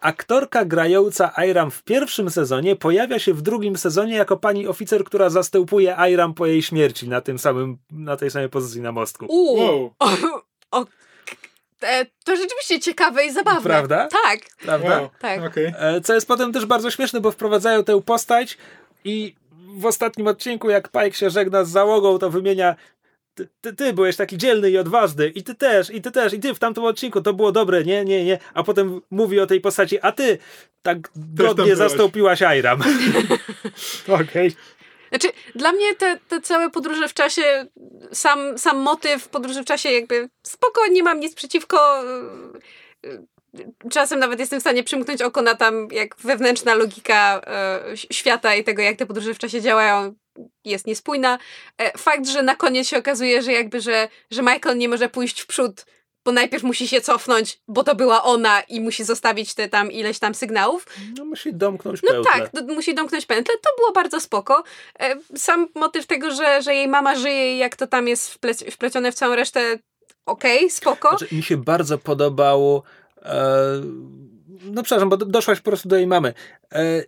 Aktorka 0.00 0.64
grająca 0.64 1.32
Iram 1.48 1.70
w 1.70 1.82
pierwszym 1.82 2.30
sezonie 2.30 2.76
pojawia 2.76 3.18
się 3.18 3.34
w 3.34 3.42
drugim 3.42 3.76
sezonie 3.76 4.14
jako 4.14 4.36
pani 4.36 4.66
oficer, 4.66 5.04
która 5.04 5.30
zastępuje 5.30 5.96
Iram 6.10 6.34
po 6.34 6.46
jej 6.46 6.62
śmierci 6.62 7.08
na 7.08 7.20
tym 7.20 7.38
samym, 7.38 7.78
na 7.90 8.16
tej 8.16 8.30
samej 8.30 8.48
pozycji 8.48 8.80
na 8.80 8.92
mostku. 8.92 9.26
Uuu. 9.28 9.58
Wow. 9.58 9.94
e, 11.84 12.06
to 12.24 12.36
rzeczywiście 12.36 12.80
ciekawe 12.80 13.24
i 13.26 13.32
zabawne. 13.32 13.62
Prawda? 13.62 14.08
Tak, 14.24 14.40
Prawda? 14.62 15.00
Wow. 15.00 15.10
tak. 15.20 15.42
Okej. 15.42 15.72
E, 15.78 16.00
Co 16.00 16.14
jest 16.14 16.28
potem 16.28 16.52
też 16.52 16.66
bardzo 16.66 16.90
śmieszne, 16.90 17.20
bo 17.20 17.30
wprowadzają 17.30 17.84
tę 17.84 18.02
postać 18.02 18.58
i 19.04 19.34
w 19.76 19.86
ostatnim 19.86 20.26
odcinku, 20.26 20.70
jak 20.70 20.88
Pike 20.88 21.12
się 21.12 21.30
żegna 21.30 21.64
z 21.64 21.68
załogą, 21.70 22.18
to 22.18 22.30
wymienia 22.30 22.76
ty, 23.34 23.48
ty, 23.60 23.72
ty 23.72 23.92
byłeś 23.92 24.16
taki 24.16 24.38
dzielny 24.38 24.70
i 24.70 24.78
odważny 24.78 25.28
i 25.28 25.42
ty 25.42 25.54
też, 25.54 25.90
i 25.90 26.02
ty 26.02 26.10
też, 26.10 26.32
i 26.32 26.40
ty 26.40 26.54
w 26.54 26.58
tamtym 26.58 26.84
odcinku 26.84 27.20
to 27.20 27.32
było 27.32 27.52
dobre, 27.52 27.84
nie, 27.84 28.04
nie, 28.04 28.24
nie, 28.24 28.38
a 28.54 28.62
potem 28.62 29.00
mówi 29.10 29.40
o 29.40 29.46
tej 29.46 29.60
postaci, 29.60 30.00
a 30.00 30.12
ty 30.12 30.38
tak 30.82 30.98
godnie 31.16 31.64
byłeś. 31.64 31.78
zastąpiłaś 31.78 32.40
Iram. 32.58 32.82
Okej. 34.22 34.56
Znaczy, 35.12 35.28
dla 35.54 35.72
mnie 35.72 35.94
te, 35.94 36.18
te 36.28 36.40
całe 36.40 36.70
podróże 36.70 37.08
w 37.08 37.14
czasie, 37.14 37.66
sam, 38.12 38.58
sam 38.58 38.78
motyw 38.78 39.28
podróży 39.28 39.62
w 39.62 39.66
czasie 39.66 39.90
jakby 39.90 40.28
spoko, 40.42 40.86
nie 40.86 41.02
mam 41.02 41.20
nic 41.20 41.34
przeciwko. 41.34 42.02
yy, 43.04 43.26
Czasem 43.90 44.18
nawet 44.18 44.40
jestem 44.40 44.60
w 44.60 44.62
stanie 44.62 44.84
przymknąć 44.84 45.22
oko 45.22 45.42
na 45.42 45.54
tam, 45.54 45.88
jak 45.90 46.16
wewnętrzna 46.16 46.74
logika 46.74 47.40
e, 47.46 47.96
świata 47.96 48.54
i 48.54 48.64
tego, 48.64 48.82
jak 48.82 48.96
te 48.96 49.06
podróże 49.06 49.34
w 49.34 49.38
czasie 49.38 49.60
działają, 49.60 50.14
jest 50.64 50.86
niespójna. 50.86 51.38
E, 51.78 51.98
fakt, 51.98 52.26
że 52.26 52.42
na 52.42 52.56
koniec 52.56 52.88
się 52.88 52.98
okazuje, 52.98 53.42
że 53.42 53.52
jakby, 53.52 53.80
że, 53.80 54.08
że 54.30 54.42
Michael 54.42 54.78
nie 54.78 54.88
może 54.88 55.08
pójść 55.08 55.40
w 55.40 55.46
przód, 55.46 55.86
bo 56.24 56.32
najpierw 56.32 56.62
musi 56.62 56.88
się 56.88 57.00
cofnąć, 57.00 57.58
bo 57.68 57.84
to 57.84 57.94
była 57.94 58.22
ona 58.24 58.60
i 58.60 58.80
musi 58.80 59.04
zostawić 59.04 59.54
te 59.54 59.68
tam 59.68 59.92
ileś 59.92 60.18
tam 60.18 60.34
sygnałów. 60.34 60.86
No 61.18 61.24
musi 61.24 61.54
domknąć 61.54 62.00
No 62.02 62.12
pętlę. 62.12 62.30
tak, 62.32 62.50
to 62.50 62.74
musi 62.74 62.94
domknąć 62.94 63.26
pętlę. 63.26 63.54
To 63.62 63.70
było 63.76 63.92
bardzo 63.92 64.20
spoko. 64.20 64.62
E, 65.00 65.14
Sam 65.36 65.68
motyw 65.74 66.06
tego, 66.06 66.30
że, 66.34 66.62
że 66.62 66.74
jej 66.74 66.88
mama 66.88 67.14
żyje 67.16 67.54
i 67.54 67.58
jak 67.58 67.76
to 67.76 67.86
tam 67.86 68.08
jest 68.08 68.38
wple- 68.40 68.70
wplecione 68.70 69.12
w 69.12 69.14
całą 69.14 69.34
resztę, 69.36 69.78
okej, 70.26 70.70
spoko. 70.70 71.08
Znaczy, 71.18 71.34
mi 71.34 71.42
się 71.42 71.56
bardzo 71.56 71.98
podobało. 71.98 72.82
E, 73.22 73.54
no 74.64 74.82
przepraszam, 74.82 75.08
bo 75.08 75.16
do- 75.16 75.26
doszłaś 75.26 75.58
po 75.60 75.64
prostu 75.70 75.88
do 75.88 75.96
jej 75.96 76.06
mamy. 76.06 76.34
E, 76.74 77.04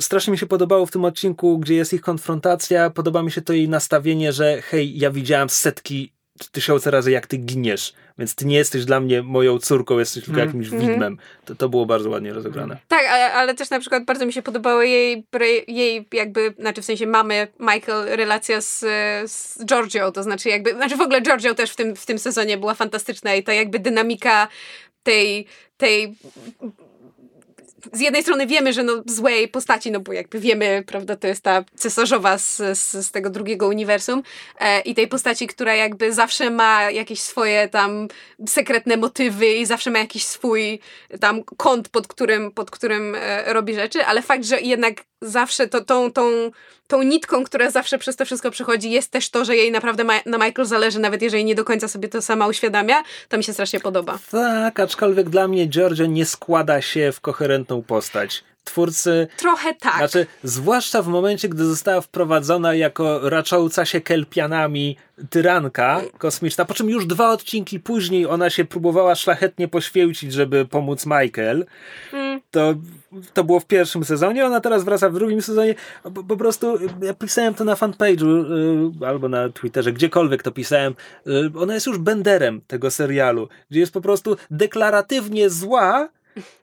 strasznie 0.00 0.30
mi 0.30 0.38
się 0.38 0.46
podobało 0.46 0.86
w 0.86 0.90
tym 0.90 1.04
odcinku, 1.04 1.58
gdzie 1.58 1.74
jest 1.74 1.92
ich 1.92 2.00
konfrontacja. 2.00 2.90
Podoba 2.90 3.22
mi 3.22 3.32
się 3.32 3.42
to 3.42 3.52
jej 3.52 3.68
nastawienie, 3.68 4.32
że 4.32 4.62
hej, 4.62 4.98
ja 4.98 5.10
widziałam 5.10 5.48
setki 5.48 6.12
tysiące 6.52 6.90
razy, 6.90 7.10
jak 7.10 7.26
ty 7.26 7.36
giniesz, 7.36 7.92
więc 8.18 8.34
ty 8.34 8.46
nie 8.46 8.56
jesteś 8.56 8.84
dla 8.84 9.00
mnie 9.00 9.22
moją 9.22 9.58
córką, 9.58 9.98
jesteś 9.98 10.24
tylko 10.24 10.40
Mhm. 10.40 10.48
jakimś 10.48 10.72
Mhm. 10.72 10.90
widmem. 10.92 11.18
To, 11.44 11.54
to 11.54 11.68
było 11.68 11.86
bardzo 11.86 12.10
ładnie 12.10 12.32
rozegrane. 12.32 12.78
Tak, 12.88 13.06
ale, 13.10 13.32
ale 13.32 13.54
też 13.54 13.70
na 13.70 13.80
przykład 13.80 14.04
bardzo 14.04 14.26
mi 14.26 14.32
się 14.32 14.42
podobały 14.42 14.88
jej, 14.88 15.26
jej 15.68 16.08
jakby, 16.12 16.54
znaczy 16.58 16.82
w 16.82 16.84
sensie 16.84 17.06
mamy 17.06 17.48
Michael 17.60 18.16
relacja 18.16 18.60
z, 18.60 18.78
z 19.30 19.64
Giorgio, 19.64 20.12
to 20.12 20.22
znaczy 20.22 20.48
jakby, 20.48 20.72
znaczy 20.72 20.96
w 20.96 21.00
ogóle 21.00 21.20
Giorgio 21.20 21.54
też 21.54 21.70
w 21.70 21.76
tym, 21.76 21.96
w 21.96 22.06
tym 22.06 22.18
sezonie 22.18 22.58
była 22.58 22.74
fantastyczna 22.74 23.34
i 23.34 23.42
ta 23.42 23.52
jakby 23.52 23.78
dynamika 23.78 24.48
tej, 25.02 25.46
tej 25.76 26.14
z 27.92 28.00
jednej 28.00 28.22
strony 28.22 28.46
wiemy, 28.46 28.72
że 28.72 28.82
no 28.82 29.02
złej 29.06 29.48
postaci, 29.48 29.90
no 29.90 30.00
bo 30.00 30.12
jakby 30.12 30.40
wiemy, 30.40 30.84
prawda, 30.86 31.16
to 31.16 31.26
jest 31.26 31.42
ta 31.42 31.64
cesarzowa 31.76 32.38
z, 32.38 32.56
z, 32.56 33.06
z 33.06 33.10
tego 33.10 33.30
drugiego 33.30 33.68
uniwersum 33.68 34.22
e, 34.58 34.80
i 34.80 34.94
tej 34.94 35.08
postaci, 35.08 35.46
która 35.46 35.74
jakby 35.74 36.12
zawsze 36.12 36.50
ma 36.50 36.90
jakieś 36.90 37.20
swoje 37.20 37.68
tam 37.68 38.08
sekretne 38.48 38.96
motywy 38.96 39.46
i 39.46 39.66
zawsze 39.66 39.90
ma 39.90 39.98
jakiś 39.98 40.24
swój 40.24 40.80
tam 41.20 41.44
kąt, 41.44 41.88
pod 41.88 42.08
którym, 42.08 42.50
pod 42.50 42.70
którym 42.70 43.14
e, 43.14 43.52
robi 43.52 43.74
rzeczy, 43.74 44.04
ale 44.04 44.22
fakt, 44.22 44.44
że 44.44 44.60
jednak 44.60 45.04
zawsze 45.22 45.68
to, 45.68 45.84
tą, 45.84 46.12
tą, 46.12 46.50
tą 46.92 47.02
nitką, 47.02 47.44
która 47.44 47.70
zawsze 47.70 47.98
przez 47.98 48.16
to 48.16 48.24
wszystko 48.24 48.50
przychodzi, 48.50 48.90
jest 48.90 49.10
też 49.10 49.30
to, 49.30 49.44
że 49.44 49.56
jej 49.56 49.72
naprawdę 49.72 50.04
ma, 50.04 50.20
na 50.26 50.38
Michael 50.38 50.66
zależy, 50.66 51.00
nawet 51.00 51.22
jeżeli 51.22 51.44
nie 51.44 51.54
do 51.54 51.64
końca 51.64 51.88
sobie 51.88 52.08
to 52.08 52.22
sama 52.22 52.46
uświadamia, 52.46 53.02
to 53.28 53.38
mi 53.38 53.44
się 53.44 53.52
strasznie 53.52 53.80
podoba. 53.80 54.18
Tak, 54.30 54.80
aczkolwiek 54.80 55.30
dla 55.30 55.48
mnie 55.48 55.66
Giorgio 55.66 56.06
nie 56.06 56.26
składa 56.26 56.80
się 56.80 57.12
w 57.12 57.20
koherentną 57.20 57.82
postać. 57.82 58.44
Twórcy. 58.64 59.26
Trochę 59.36 59.74
tak. 59.74 59.96
Znaczy, 59.96 60.26
zwłaszcza 60.42 61.02
w 61.02 61.08
momencie, 61.08 61.48
gdy 61.48 61.64
została 61.64 62.00
wprowadzona 62.00 62.74
jako 62.74 63.30
racząca 63.30 63.84
się 63.84 64.00
kelpianami 64.00 64.96
tyranka 65.30 66.00
kosmiczna, 66.18 66.64
po 66.64 66.74
czym 66.74 66.90
już 66.90 67.06
dwa 67.06 67.30
odcinki 67.30 67.80
później 67.80 68.26
ona 68.26 68.50
się 68.50 68.64
próbowała 68.64 69.14
szlachetnie 69.14 69.68
poświęcić, 69.68 70.32
żeby 70.32 70.66
pomóc 70.66 71.06
Michael. 71.06 71.66
Mm. 72.12 72.40
To, 72.50 72.74
to 73.34 73.44
było 73.44 73.60
w 73.60 73.66
pierwszym 73.66 74.04
sezonie, 74.04 74.46
ona 74.46 74.60
teraz 74.60 74.84
wraca 74.84 75.10
w 75.10 75.14
drugim 75.14 75.42
sezonie. 75.42 75.74
Po, 76.02 76.24
po 76.24 76.36
prostu 76.36 76.78
ja 77.02 77.14
pisałem 77.14 77.54
to 77.54 77.64
na 77.64 77.74
fanpage'u 77.74 78.44
y, 79.02 79.06
albo 79.06 79.28
na 79.28 79.48
Twitterze, 79.48 79.92
gdziekolwiek 79.92 80.42
to 80.42 80.52
pisałem. 80.52 80.94
Y, 81.26 81.50
ona 81.58 81.74
jest 81.74 81.86
już 81.86 81.98
benderem 81.98 82.60
tego 82.66 82.90
serialu, 82.90 83.48
gdzie 83.70 83.80
jest 83.80 83.92
po 83.92 84.00
prostu 84.00 84.36
deklaratywnie 84.50 85.50
zła, 85.50 86.08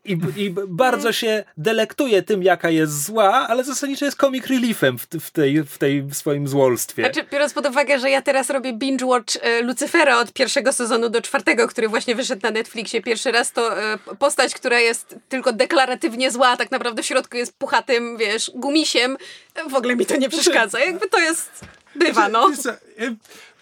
i, 0.06 0.18
I 0.38 0.54
bardzo 0.68 1.12
się 1.12 1.44
delektuje 1.58 2.22
tym, 2.22 2.44
jaka 2.44 2.70
jest 2.70 3.06
zła, 3.06 3.48
ale 3.50 3.64
zasadniczo 3.64 4.06
jest 4.06 4.18
comic 4.18 4.48
reliefem 4.48 4.98
w, 4.98 5.08
w, 5.20 5.32
tej, 5.32 5.64
w 5.64 5.78
tej 5.78 6.04
swoim 6.12 6.48
złolstwie. 6.48 7.04
Znaczy, 7.04 7.24
biorąc 7.32 7.54
pod 7.54 7.66
uwagę, 7.66 8.00
że 8.00 8.10
ja 8.10 8.22
teraz 8.22 8.50
robię 8.50 8.74
binge 8.74 9.06
watch 9.06 9.36
e, 9.42 9.62
Lucyfera 9.62 10.20
od 10.20 10.34
pierwszego 10.34 10.74
sezonu 10.74 11.10
do 11.10 11.22
czwartego, 11.22 11.68
który 11.68 11.90
właśnie 11.90 12.16
wyszedł 12.16 12.42
na 12.44 12.52
Netflixie 12.52 13.02
pierwszy 13.02 13.32
raz, 13.32 13.52
to 13.52 13.84
e, 13.84 13.98
postać, 14.20 14.54
która 14.54 14.80
jest 14.80 15.16
tylko 15.30 15.54
deklaratywnie 15.54 16.32
zła, 16.32 16.58
tak 16.58 16.72
naprawdę 16.72 17.04
w 17.04 17.06
środku 17.06 17.38
jest 17.38 17.54
puchatym, 17.54 18.18
wiesz, 18.18 18.52
gumisiem, 18.56 19.18
e, 19.56 19.70
w 19.70 19.76
ogóle 19.76 19.96
mi 19.96 20.06
to 20.06 20.18
nie 20.18 20.30
przeszkadza. 20.30 20.80
Jakby 20.80 21.10
to 21.10 21.20
jest... 21.20 21.50
Bywa, 21.96 22.30
no. 22.30 22.52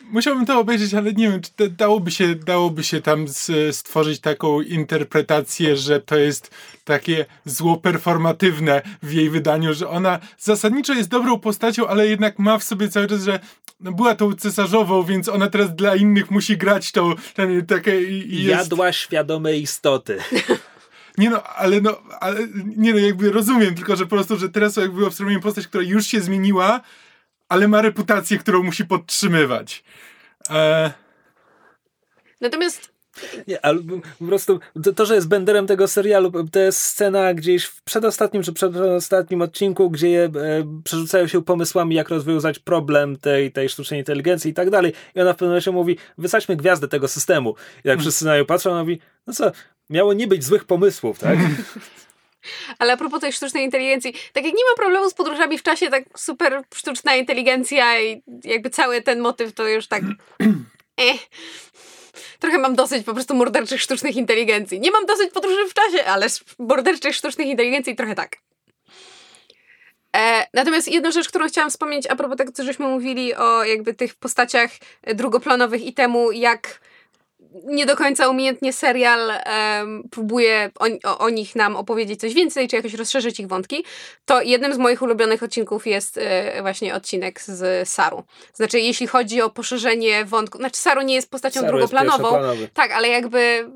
Musiałbym 0.10 0.45
to 0.45 0.60
obejrzeć, 0.60 0.93
ale 0.93 1.14
nie 1.14 1.30
wiem, 1.30 1.41
czy 1.41 1.70
dałoby 1.70 2.12
się, 2.12 2.36
dałoby 2.36 2.84
się 2.84 3.01
tam 3.01 3.26
stworzyć 3.72 4.20
taką 4.20 4.62
interpretację, 4.62 5.78
że 5.78 5.99
to 5.99 6.18
jest 6.18 6.51
takie 6.84 7.26
zło 7.45 7.78
performatywne 7.78 8.82
w 9.03 9.14
jej 9.14 9.30
wydaniu, 9.30 9.74
że 9.74 9.89
ona 9.89 10.20
zasadniczo 10.38 10.93
jest 10.93 11.10
dobrą 11.10 11.39
postacią, 11.39 11.88
ale 11.88 12.08
jednak 12.08 12.39
ma 12.39 12.58
w 12.58 12.64
sobie 12.64 12.89
cały 12.89 13.08
czas, 13.08 13.24
że 13.24 13.39
no 13.80 13.91
była 13.91 14.16
tą 14.16 14.34
cesarzową, 14.34 15.03
więc 15.03 15.30
ona 15.30 15.49
teraz 15.49 15.76
dla 15.76 15.95
innych 15.95 16.32
musi 16.32 16.58
grać 16.58 16.91
tą 16.91 17.16
ten, 17.34 17.66
takie 17.66 18.01
jest... 18.01 18.60
Jadła 18.60 18.91
świadome 18.91 19.58
istoty. 19.58 20.18
Nie 21.18 21.30
no, 21.30 21.43
ale 21.43 21.82
no, 21.82 21.97
ale 22.20 22.39
nie 22.76 22.93
no, 22.93 22.99
jakby 22.99 23.32
rozumiem, 23.32 23.76
tylko 23.76 23.95
że 23.95 24.03
po 24.03 24.10
prostu, 24.10 24.38
że 24.38 24.49
teraz 24.49 24.76
jakby 24.76 25.05
obserwujemy 25.05 25.43
postać, 25.43 25.68
która 25.68 25.84
już 25.84 26.08
się 26.08 26.22
zmieniła, 26.22 26.82
ale 27.49 27.67
ma 27.67 27.81
reputację, 27.81 28.37
którą 28.37 28.63
musi 28.63 28.85
podtrzymywać. 28.85 29.83
E... 30.49 30.91
Natomiast 32.41 32.97
nie, 33.47 33.65
ale 33.65 33.79
po 34.19 34.25
prostu 34.25 34.59
to, 34.83 34.93
to, 34.93 35.05
że 35.05 35.15
jest 35.15 35.27
benderem 35.27 35.67
tego 35.67 35.87
serialu, 35.87 36.31
to 36.51 36.59
jest 36.59 36.79
scena 36.79 37.33
gdzieś 37.33 37.65
w 37.65 37.81
przedostatnim 37.81 38.43
czy 38.43 38.53
przedostatnim 38.53 39.41
odcinku, 39.41 39.89
gdzie 39.89 40.25
e, 40.25 40.29
przerzucają 40.83 41.27
się 41.27 41.43
pomysłami, 41.43 41.95
jak 41.95 42.09
rozwiązać 42.09 42.59
problem 42.59 43.17
tej, 43.17 43.51
tej 43.51 43.69
sztucznej 43.69 43.99
inteligencji 43.99 44.51
i 44.51 44.53
tak 44.53 44.69
dalej. 44.69 44.93
I 45.15 45.21
ona 45.21 45.33
w 45.33 45.35
pewnym 45.35 45.49
momencie 45.49 45.71
mówi, 45.71 45.97
wysadźmy 46.17 46.55
gwiazdę 46.55 46.87
tego 46.87 47.07
systemu. 47.07 47.49
I 47.49 47.53
jak 47.75 47.83
hmm. 47.85 47.99
wszyscy 47.99 48.25
na 48.25 48.37
nią 48.37 48.45
patrzą, 48.45 48.71
ona 48.71 48.79
mówi, 48.79 48.99
no 49.27 49.33
co, 49.33 49.51
miało 49.89 50.13
nie 50.13 50.27
być 50.27 50.43
złych 50.43 50.65
pomysłów, 50.65 51.19
tak? 51.19 51.39
Ale 52.79 52.93
a 52.93 52.97
propos 52.97 53.21
tej 53.21 53.33
sztucznej 53.33 53.63
inteligencji, 53.63 54.13
tak 54.33 54.45
jak 54.45 54.53
nie 54.53 54.63
ma 54.71 54.75
problemu 54.75 55.09
z 55.09 55.13
podróżami 55.13 55.57
w 55.57 55.63
czasie, 55.63 55.89
tak 55.89 56.03
super 56.17 56.61
sztuczna 56.75 57.15
inteligencja 57.15 58.01
i 58.01 58.23
jakby 58.43 58.69
cały 58.69 59.01
ten 59.01 59.19
motyw 59.19 59.53
to 59.53 59.67
już 59.67 59.87
tak. 59.87 60.01
eh. 60.97 61.19
Trochę 62.39 62.57
mam 62.57 62.75
dosyć 62.75 63.05
po 63.05 63.13
prostu 63.13 63.35
morderczych 63.35 63.81
sztucznych 63.81 64.15
inteligencji. 64.15 64.79
Nie 64.79 64.91
mam 64.91 65.05
dosyć 65.05 65.31
podróży 65.31 65.69
w 65.69 65.73
czasie, 65.73 66.05
ale 66.05 66.27
morderczych 66.59 67.15
sztucznych 67.15 67.47
inteligencji 67.47 67.95
trochę 67.95 68.15
tak. 68.15 68.37
E, 70.15 70.47
natomiast 70.53 70.87
jedna 70.87 71.11
rzecz, 71.11 71.29
którą 71.29 71.47
chciałam 71.47 71.69
wspomnieć 71.69 72.07
a 72.07 72.15
propos 72.15 72.37
tego, 72.37 72.51
co 72.51 72.63
żeśmy 72.63 72.87
mówili 72.87 73.35
o 73.35 73.63
jakby 73.63 73.93
tych 73.93 74.15
postaciach 74.15 74.71
drugoplanowych 75.03 75.85
i 75.85 75.93
temu, 75.93 76.31
jak 76.31 76.79
nie 77.65 77.85
do 77.85 77.95
końca 77.95 78.29
umiejętnie 78.29 78.73
serial 78.73 79.31
um, 79.79 80.03
próbuje 80.11 80.71
o, 81.03 81.17
o, 81.17 81.29
nich 81.29 81.55
nam 81.55 81.75
opowiedzieć 81.75 82.19
coś 82.19 82.33
więcej, 82.33 82.67
czy 82.67 82.75
jakoś 82.75 82.93
rozszerzyć 82.93 83.39
ich 83.39 83.47
wątki, 83.47 83.83
to 84.25 84.41
jednym 84.41 84.73
z 84.73 84.77
moich 84.77 85.01
ulubionych 85.01 85.43
odcinków 85.43 85.87
jest 85.87 86.17
e, 86.17 86.61
właśnie 86.61 86.95
odcinek 86.95 87.41
z 87.41 87.89
Saru. 87.89 88.23
Znaczy, 88.53 88.79
jeśli 88.79 89.07
chodzi 89.07 89.41
o 89.41 89.49
poszerzenie 89.49 90.25
wątku, 90.25 90.57
znaczy 90.57 90.79
Saru 90.79 91.01
nie 91.01 91.15
jest 91.15 91.31
postacią 91.31 91.59
Saru 91.59 91.71
drugoplanową, 91.71 92.53
jest 92.53 92.73
tak, 92.73 92.91
ale 92.91 93.07
jakby 93.07 93.69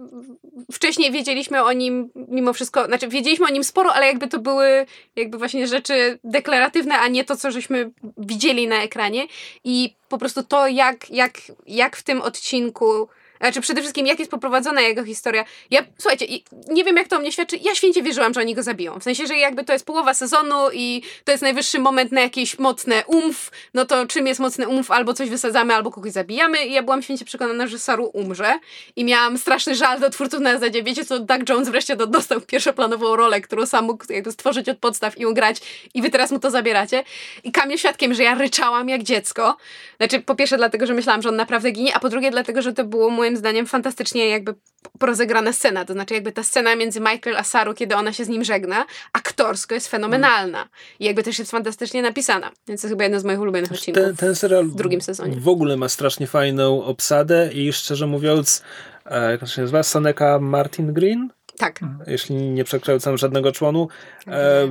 wcześniej 0.72 1.12
wiedzieliśmy 1.12 1.64
o 1.64 1.74
nim 1.74 2.10
mimo 2.16 2.54
wszystko, 2.54 2.86
znaczy 2.86 3.08
wiedzieliśmy 3.08 3.46
o 3.46 3.50
nim 3.50 3.64
sporo, 3.64 3.94
ale 3.94 4.08
jakby 4.08 4.28
to 4.28 4.40
były 4.40 4.86
jakby 5.16 5.38
właśnie 5.38 5.68
rzeczy 5.68 6.20
deklaratywne, 6.24 7.00
a 7.00 7.08
nie 7.08 7.24
to, 7.24 7.38
co 7.38 7.52
żeśmy 7.52 7.92
widzieli 8.18 8.68
na 8.68 8.84
ekranie. 8.84 9.28
I 9.64 9.96
po 10.10 10.18
prostu 10.18 10.44
to, 10.44 10.68
jak, 10.68 11.10
jak, 11.10 11.34
jak 11.68 11.96
w 11.96 12.04
tym 12.04 12.22
odcinku 12.22 13.08
znaczy 13.42 13.62
przede 13.62 13.82
wszystkim, 13.82 14.08
jak 14.08 14.20
jest 14.20 14.32
poprowadzona 14.32 14.82
jego 14.82 15.04
historia. 15.04 15.46
Ja, 15.72 15.84
słuchajcie, 15.98 16.26
nie 16.70 16.84
wiem 16.84 16.98
jak 16.98 17.08
to 17.08 17.16
o 17.18 17.20
mnie 17.20 17.32
świadczy, 17.32 17.58
ja 17.62 17.76
święcie 17.76 18.04
wierzyłam, 18.04 18.34
że 18.34 18.42
oni 18.42 18.56
go 18.56 18.64
zabiją. 18.64 19.00
W 19.00 19.04
sensie, 19.04 19.28
że 19.28 19.38
jakby 19.38 19.64
to 19.64 19.74
jest 19.74 19.86
połowa 19.86 20.14
sezonu 20.14 20.56
i 20.74 21.02
to 21.24 21.32
jest 21.32 21.42
najwyższy 21.42 21.80
moment 21.80 22.12
na 22.12 22.22
jakieś 22.22 22.60
mocne 22.60 23.04
umf, 23.08 23.52
no 23.74 23.86
to 23.86 24.06
czym 24.06 24.28
jest 24.28 24.40
mocny 24.40 24.68
umf? 24.68 24.92
Albo 24.92 25.14
coś 25.14 25.30
wysadzamy, 25.30 25.76
albo 25.76 25.92
kogoś 25.92 26.12
zabijamy 26.12 26.66
i 26.66 26.74
ja 26.74 26.84
byłam 26.84 27.02
święcie 27.02 27.26
przekonana, 27.26 27.68
że 27.68 27.80
Saru 27.80 28.10
umrze 28.14 28.60
i 28.96 29.06
miałam 29.06 29.38
straszny 29.38 29.76
żal 29.76 30.00
do 30.00 30.10
twórców 30.10 30.40
na 30.40 30.54
zasadzie, 30.54 30.84
wiecie 30.84 31.06
co, 31.06 31.20
Doug 31.20 31.50
Jones 31.50 31.70
wreszcie 31.70 31.96
do, 31.96 32.08
dostał 32.08 32.42
pierwszoplanową 32.42 33.16
rolę, 33.16 33.42
którą 33.42 33.66
sam 33.66 33.86
mógł 33.86 34.06
jakby 34.14 34.32
stworzyć 34.32 34.70
od 34.70 34.78
podstaw 34.78 35.18
i 35.20 35.26
ugrać 35.26 35.62
i 35.94 36.02
wy 36.02 36.10
teraz 36.10 36.32
mu 36.32 36.40
to 36.40 36.52
zabieracie. 36.52 37.04
I 37.44 37.52
Kamil 37.52 37.78
świadkiem, 37.78 38.14
że 38.14 38.24
ja 38.24 38.36
ryczałam 38.36 38.90
jak 38.90 39.04
dziecko. 39.04 39.58
Znaczy, 39.98 40.20
po 40.20 40.36
pierwsze 40.36 40.58
dlatego, 40.58 40.86
że 40.86 40.94
myślałam, 40.94 41.22
że 41.22 41.30
on 41.30 41.36
naprawdę 41.36 41.72
ginie, 41.72 41.96
a 41.96 42.00
po 42.00 42.10
drugie 42.10 42.32
dlatego, 42.32 42.62
że 42.62 42.74
to 42.74 42.84
było 42.84 43.10
moim 43.10 43.31
moim 43.32 43.38
zdaniem 43.38 43.68
fantastycznie 43.68 44.30
jakby 44.30 44.56
rozegrana 45.02 45.54
scena, 45.54 45.86
to 45.86 45.94
znaczy 45.94 46.14
jakby 46.14 46.32
ta 46.32 46.44
scena 46.44 46.76
między 46.76 47.00
Michael 47.00 47.38
a 47.38 47.44
Saru, 47.44 47.74
kiedy 47.74 47.96
ona 47.96 48.14
się 48.14 48.26
z 48.26 48.30
nim 48.30 48.44
żegna, 48.44 48.86
aktorsko 49.14 49.76
jest 49.76 49.88
fenomenalna 49.88 50.70
i 51.00 51.06
jakby 51.06 51.24
też 51.24 51.40
jest 51.40 51.52
fantastycznie 51.52 52.02
napisana, 52.02 52.52
więc 52.68 52.82
to 52.82 52.88
jest 52.88 52.94
chyba 52.94 53.04
jeden 53.04 53.20
z 53.20 53.24
moich 53.24 53.40
ulubionych 53.40 53.72
odcinków 53.72 54.04
ten, 54.04 54.16
ten 54.16 54.36
serial 54.36 54.66
w 54.66 54.76
drugim 54.76 55.02
sezonie. 55.02 55.36
W 55.36 55.48
ogóle 55.48 55.78
ma 55.78 55.90
strasznie 55.90 56.28
fajną 56.28 56.84
obsadę 56.84 57.50
i 57.54 57.74
szczerze 57.74 58.08
mówiąc, 58.08 58.64
e, 59.06 59.32
jak 59.32 59.40
to 59.40 59.48
się 59.48 59.62
nazywa, 59.62 59.84
Soneka 59.84 60.40
Martin 60.40 60.94
Green? 60.94 61.30
Tak. 61.58 61.80
Jeśli 62.08 62.36
nie 62.36 62.64
przekształcam 62.64 63.18
żadnego 63.18 63.52
członu. 63.52 63.88
E, 64.28 64.68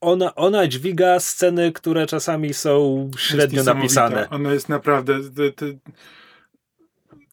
ona, 0.00 0.34
ona 0.34 0.66
dźwiga 0.68 1.20
sceny, 1.20 1.72
które 1.72 2.06
czasami 2.06 2.54
są 2.54 3.10
średnio 3.18 3.64
napisane. 3.64 4.30
Ona 4.30 4.52
jest 4.52 4.68
naprawdę... 4.68 5.18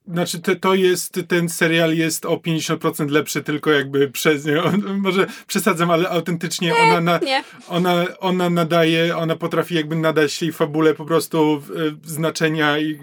Znaczy, 0.08 0.42
to, 0.42 0.56
to 0.56 0.76
jest, 0.76 1.20
ten 1.28 1.50
serial 1.50 1.96
jest 1.96 2.26
o 2.26 2.36
50% 2.36 3.10
lepszy 3.10 3.44
tylko 3.44 3.72
jakby 3.72 4.12
przez 4.12 4.46
nią. 4.46 4.62
Może 4.98 5.28
przesadzam, 5.48 5.92
ale 5.92 6.10
autentycznie 6.10 6.76
ona, 6.76 7.02
na, 7.02 7.20
ona, 7.68 8.06
ona 8.20 8.50
nadaje, 8.50 9.18
ona 9.18 9.36
potrafi 9.36 9.76
jakby 9.76 9.96
nadać 9.96 10.40
tej 10.40 10.52
fabule 10.52 10.94
po 10.94 11.06
prostu 11.06 11.62
znaczenia 12.04 12.80
i 12.80 13.00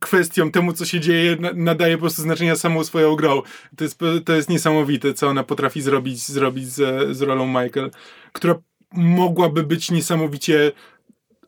kwestią 0.00 0.50
temu, 0.50 0.72
co 0.72 0.84
się 0.84 1.00
dzieje, 1.00 1.36
nadaje 1.54 1.96
po 1.96 2.00
prostu 2.00 2.22
znaczenia 2.22 2.56
samą 2.56 2.84
swoją 2.84 3.16
grą. 3.16 3.42
To 3.76 3.84
jest, 3.84 4.00
to 4.24 4.32
jest 4.32 4.48
niesamowite, 4.48 5.14
co 5.14 5.28
ona 5.28 5.44
potrafi 5.44 5.82
zrobić, 5.82 6.26
zrobić 6.26 6.68
z, 6.68 7.16
z 7.16 7.22
rolą 7.22 7.46
Michael, 7.46 7.90
która 8.32 8.54
mogłaby 8.92 9.62
być 9.62 9.90
niesamowicie 9.90 10.72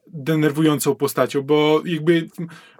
denerwującą 0.07 0.95
postacią, 0.95 1.43
bo 1.43 1.83
jakby. 1.85 2.29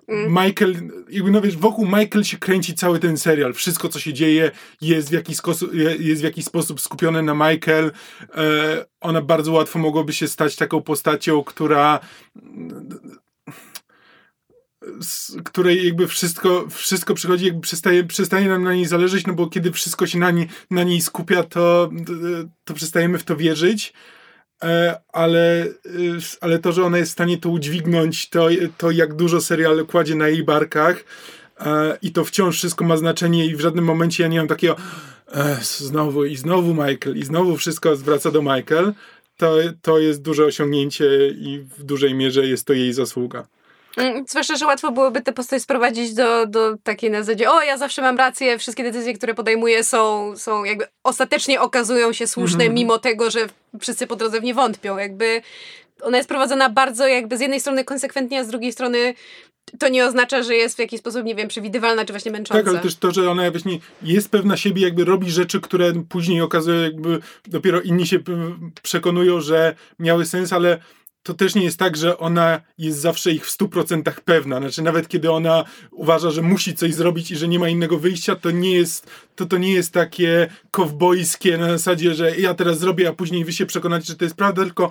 Michael, 0.09 0.75
jakby 1.11 1.31
no 1.31 1.41
wiesz, 1.41 1.57
wokół 1.57 1.87
Michael 1.87 2.25
się 2.25 2.39
kręci 2.39 2.75
cały 2.75 2.99
ten 2.99 3.19
serial. 3.19 3.53
Wszystko, 3.53 3.89
co 3.89 4.01
się 4.01 4.13
dzieje, 4.13 4.51
jest 4.81 5.09
w 5.09 5.13
jakiś 5.13 5.37
sposób, 5.37 5.75
jest 5.99 6.21
w 6.21 6.25
jakiś 6.25 6.45
sposób 6.45 6.81
skupione 6.81 7.23
na 7.23 7.35
Michael. 7.35 7.93
E, 8.35 8.85
ona 9.01 9.23
bardzo 9.23 9.53
łatwo 9.53 9.79
mogłaby 9.79 10.13
się 10.13 10.29
stać 10.29 10.57
taką 10.57 10.83
postacią, 10.83 11.45
która 11.45 12.01
z 15.01 15.37
której 15.45 15.87
jakby 15.87 16.07
wszystko, 16.07 16.67
wszystko 16.71 17.15
przychodzi, 17.15 17.45
jakby 17.47 17.61
przestaje, 17.61 18.05
przestaje 18.05 18.49
nam 18.49 18.63
na 18.63 18.75
niej 18.75 18.87
zależeć, 18.87 19.27
no 19.27 19.33
bo 19.33 19.47
kiedy 19.47 19.73
wszystko 19.73 20.07
się 20.07 20.19
na, 20.19 20.33
na 20.71 20.83
niej 20.83 21.01
skupia, 21.01 21.43
to, 21.43 21.91
to 22.65 22.75
przestajemy 22.75 23.19
w 23.19 23.25
to 23.25 23.37
wierzyć. 23.37 23.93
E, 24.65 25.01
ale, 25.13 25.65
y, 25.87 26.19
ale 26.41 26.59
to, 26.59 26.73
że 26.73 26.85
ona 26.85 26.99
jest 26.99 27.11
w 27.11 27.13
stanie 27.13 27.39
to 27.39 27.49
udźwignąć, 27.49 28.29
to, 28.29 28.49
to 28.79 28.91
jak 28.91 29.15
dużo 29.15 29.41
serial 29.41 29.87
kładzie 29.87 30.15
na 30.15 30.29
jej 30.29 30.43
barkach 30.43 31.05
e, 31.61 31.99
i 32.03 32.13
to 32.13 32.25
wciąż 32.25 32.57
wszystko 32.57 32.85
ma 32.85 32.97
znaczenie 32.97 33.47
i 33.47 33.57
w 33.57 33.61
żadnym 33.61 33.85
momencie 33.85 34.23
ja 34.23 34.29
nie 34.29 34.39
mam 34.39 34.49
takiego 34.49 34.77
e, 35.33 35.59
znowu 35.63 36.25
i 36.25 36.37
znowu 36.37 36.75
Michael 36.75 37.17
i 37.17 37.25
znowu 37.25 37.57
wszystko 37.57 37.97
zwraca 37.97 38.31
do 38.31 38.43
Michael, 38.43 38.93
to, 39.37 39.57
to 39.83 39.99
jest 39.99 40.23
duże 40.23 40.45
osiągnięcie 40.45 41.29
i 41.29 41.59
w 41.79 41.83
dużej 41.83 42.15
mierze 42.15 42.47
jest 42.47 42.67
to 42.67 42.73
jej 42.73 42.93
zasługa. 42.93 43.47
Mm, 43.97 44.25
Zwłaszcza, 44.29 44.57
że 44.57 44.67
łatwo 44.67 44.93
byłoby 44.93 45.23
tę 45.23 45.33
postać 45.33 45.63
sprowadzić 45.63 46.15
do, 46.15 46.47
do 46.47 46.77
takiej 46.83 47.11
na 47.11 47.23
zasadzie, 47.23 47.51
o 47.51 47.63
ja 47.63 47.79
zawsze 47.79 48.03
mam 48.03 48.17
rację, 48.17 48.59
wszystkie 48.59 48.83
decyzje, 48.83 49.15
które 49.15 49.35
podejmuję 49.35 49.85
są, 49.85 50.33
są 50.37 50.65
jakby 50.65 50.87
ostatecznie 51.05 51.61
okazują 51.61 52.13
się 52.13 52.27
słuszne, 52.27 52.57
Mhm. 52.65 52.75
mimo 52.75 52.99
tego, 52.99 53.31
że 53.31 53.47
wszyscy 53.81 54.07
po 54.07 54.17
drodze 54.17 54.41
w 54.41 54.45
nie 54.45 54.55
wątpią. 54.55 54.99
Jakby 54.99 55.43
ona 56.01 56.17
jest 56.17 56.29
prowadzona 56.29 56.69
bardzo 56.71 57.07
jakby 57.07 57.37
z 57.39 57.41
jednej 57.41 57.61
strony 57.61 57.85
konsekwentnie, 57.85 58.41
a 58.41 58.45
z 58.45 58.49
drugiej 58.49 58.73
strony 58.73 59.15
to 59.79 59.89
nie 59.89 60.05
oznacza, 60.07 60.43
że 60.43 60.55
jest 60.55 60.77
w 60.77 60.79
jakiś 60.79 61.01
sposób, 61.01 61.25
nie 61.25 61.35
wiem, 61.35 61.49
przewidywalna 61.49 62.05
czy 62.05 62.13
właśnie 62.13 62.33
męcząca. 62.33 62.63
Tak, 62.63 62.69
ale 62.73 62.79
też 62.81 62.97
to, 62.97 63.11
że 63.11 63.31
ona 63.31 63.51
właśnie 63.51 63.79
jest 64.03 64.31
pewna 64.31 64.57
siebie, 64.57 64.83
jakby 64.83 65.05
robi 65.05 65.31
rzeczy, 65.31 65.61
które 65.61 65.93
później 66.09 66.41
okazuje, 66.41 66.81
jakby 66.81 67.19
dopiero 67.47 67.81
inni 67.81 68.07
się 68.07 68.19
p- 68.19 68.33
przekonują, 68.83 69.41
że 69.41 69.75
miały 69.99 70.27
sens, 70.27 70.53
ale 70.53 70.79
to 71.27 71.35
też 71.35 71.55
nie 71.55 71.65
jest 71.65 71.79
tak, 71.79 71.97
że 71.97 72.19
ona 72.19 72.61
jest 72.79 72.99
zawsze 72.99 73.33
ich 73.33 73.47
w 73.47 73.59
100% 73.59 74.13
pewna. 74.25 74.61
Znaczy, 74.61 74.83
nawet 74.83 75.09
kiedy 75.09 75.31
ona 75.31 75.65
uważa, 75.91 76.31
że 76.31 76.43
musi 76.43 76.75
coś 76.75 76.95
zrobić 76.95 77.31
i 77.31 77.37
że 77.37 77.49
nie 77.49 77.59
ma 77.59 77.69
innego 77.69 77.99
wyjścia, 77.99 78.37
to 78.37 78.51
nie 78.51 78.73
jest, 78.73 79.11
to, 79.37 79.47
to 79.47 79.59
nie 79.59 79.73
jest 79.73 79.93
takie 79.93 80.49
kowbojskie 80.71 81.59
na 81.59 81.69
zasadzie, 81.69 82.15
że 82.15 82.37
ja 82.37 82.55
teraz 82.55 82.79
zrobię, 82.79 83.09
a 83.09 83.13
później 83.13 83.45
wy 83.45 83.53
się 83.53 83.67
przekonacie, 83.67 84.07
że 84.07 84.17
to 84.17 84.25
jest 84.25 84.37
prawda, 84.37 84.63
tylko 84.63 84.91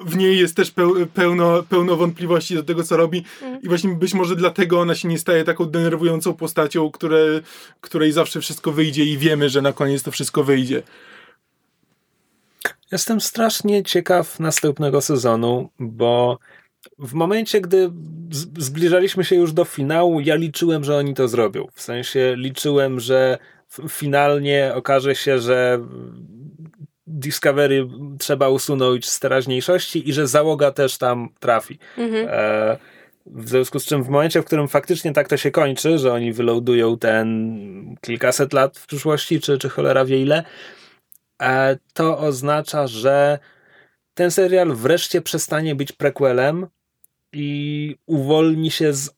w 0.00 0.16
niej 0.16 0.38
jest 0.38 0.56
też 0.56 0.70
peł, 0.70 1.06
pełno, 1.14 1.62
pełno 1.62 1.96
wątpliwości 1.96 2.54
do 2.54 2.62
tego, 2.62 2.82
co 2.82 2.96
robi. 2.96 3.24
I 3.62 3.68
właśnie 3.68 3.94
być 3.94 4.14
może 4.14 4.36
dlatego 4.36 4.80
ona 4.80 4.94
się 4.94 5.08
nie 5.08 5.18
staje 5.18 5.44
taką 5.44 5.64
denerwującą 5.64 6.34
postacią, 6.34 6.90
które, 6.90 7.40
której 7.80 8.12
zawsze 8.12 8.40
wszystko 8.40 8.72
wyjdzie 8.72 9.04
i 9.04 9.18
wiemy, 9.18 9.48
że 9.48 9.62
na 9.62 9.72
koniec 9.72 10.02
to 10.02 10.10
wszystko 10.10 10.44
wyjdzie. 10.44 10.82
Jestem 12.92 13.20
strasznie 13.20 13.82
ciekaw 13.82 14.40
następnego 14.40 15.00
sezonu, 15.00 15.70
bo 15.78 16.38
w 16.98 17.12
momencie, 17.12 17.60
gdy 17.60 17.90
zbliżaliśmy 18.58 19.24
się 19.24 19.36
już 19.36 19.52
do 19.52 19.64
finału, 19.64 20.20
ja 20.20 20.34
liczyłem, 20.34 20.84
że 20.84 20.96
oni 20.96 21.14
to 21.14 21.28
zrobią. 21.28 21.66
W 21.74 21.82
sensie 21.82 22.34
liczyłem, 22.36 23.00
że 23.00 23.38
finalnie 23.88 24.72
okaże 24.74 25.14
się, 25.14 25.38
że 25.38 25.80
Discovery 27.06 27.88
trzeba 28.18 28.48
usunąć 28.48 29.08
z 29.08 29.20
teraźniejszości 29.20 30.08
i 30.08 30.12
że 30.12 30.26
załoga 30.26 30.70
też 30.70 30.98
tam 30.98 31.28
trafi. 31.40 31.78
Mhm. 31.98 32.28
E, 32.30 32.76
w 33.26 33.48
związku 33.48 33.78
z 33.78 33.84
czym 33.84 34.02
w 34.02 34.08
momencie, 34.08 34.42
w 34.42 34.44
którym 34.44 34.68
faktycznie 34.68 35.12
tak 35.12 35.28
to 35.28 35.36
się 35.36 35.50
kończy, 35.50 35.98
że 35.98 36.12
oni 36.12 36.32
wyloadują 36.32 36.98
ten 36.98 37.96
kilkaset 38.00 38.52
lat 38.52 38.78
w 38.78 38.86
przyszłości, 38.86 39.40
czy, 39.40 39.58
czy 39.58 39.68
cholera 39.68 40.04
wie 40.04 40.22
ile, 40.22 40.44
to 41.92 42.18
oznacza, 42.18 42.86
że 42.86 43.38
ten 44.14 44.30
serial 44.30 44.72
wreszcie 44.74 45.22
przestanie 45.22 45.74
być 45.74 45.92
prequelem 45.92 46.66
i 47.32 47.96
uwolni 48.06 48.70
się 48.70 48.92
z. 48.92 49.10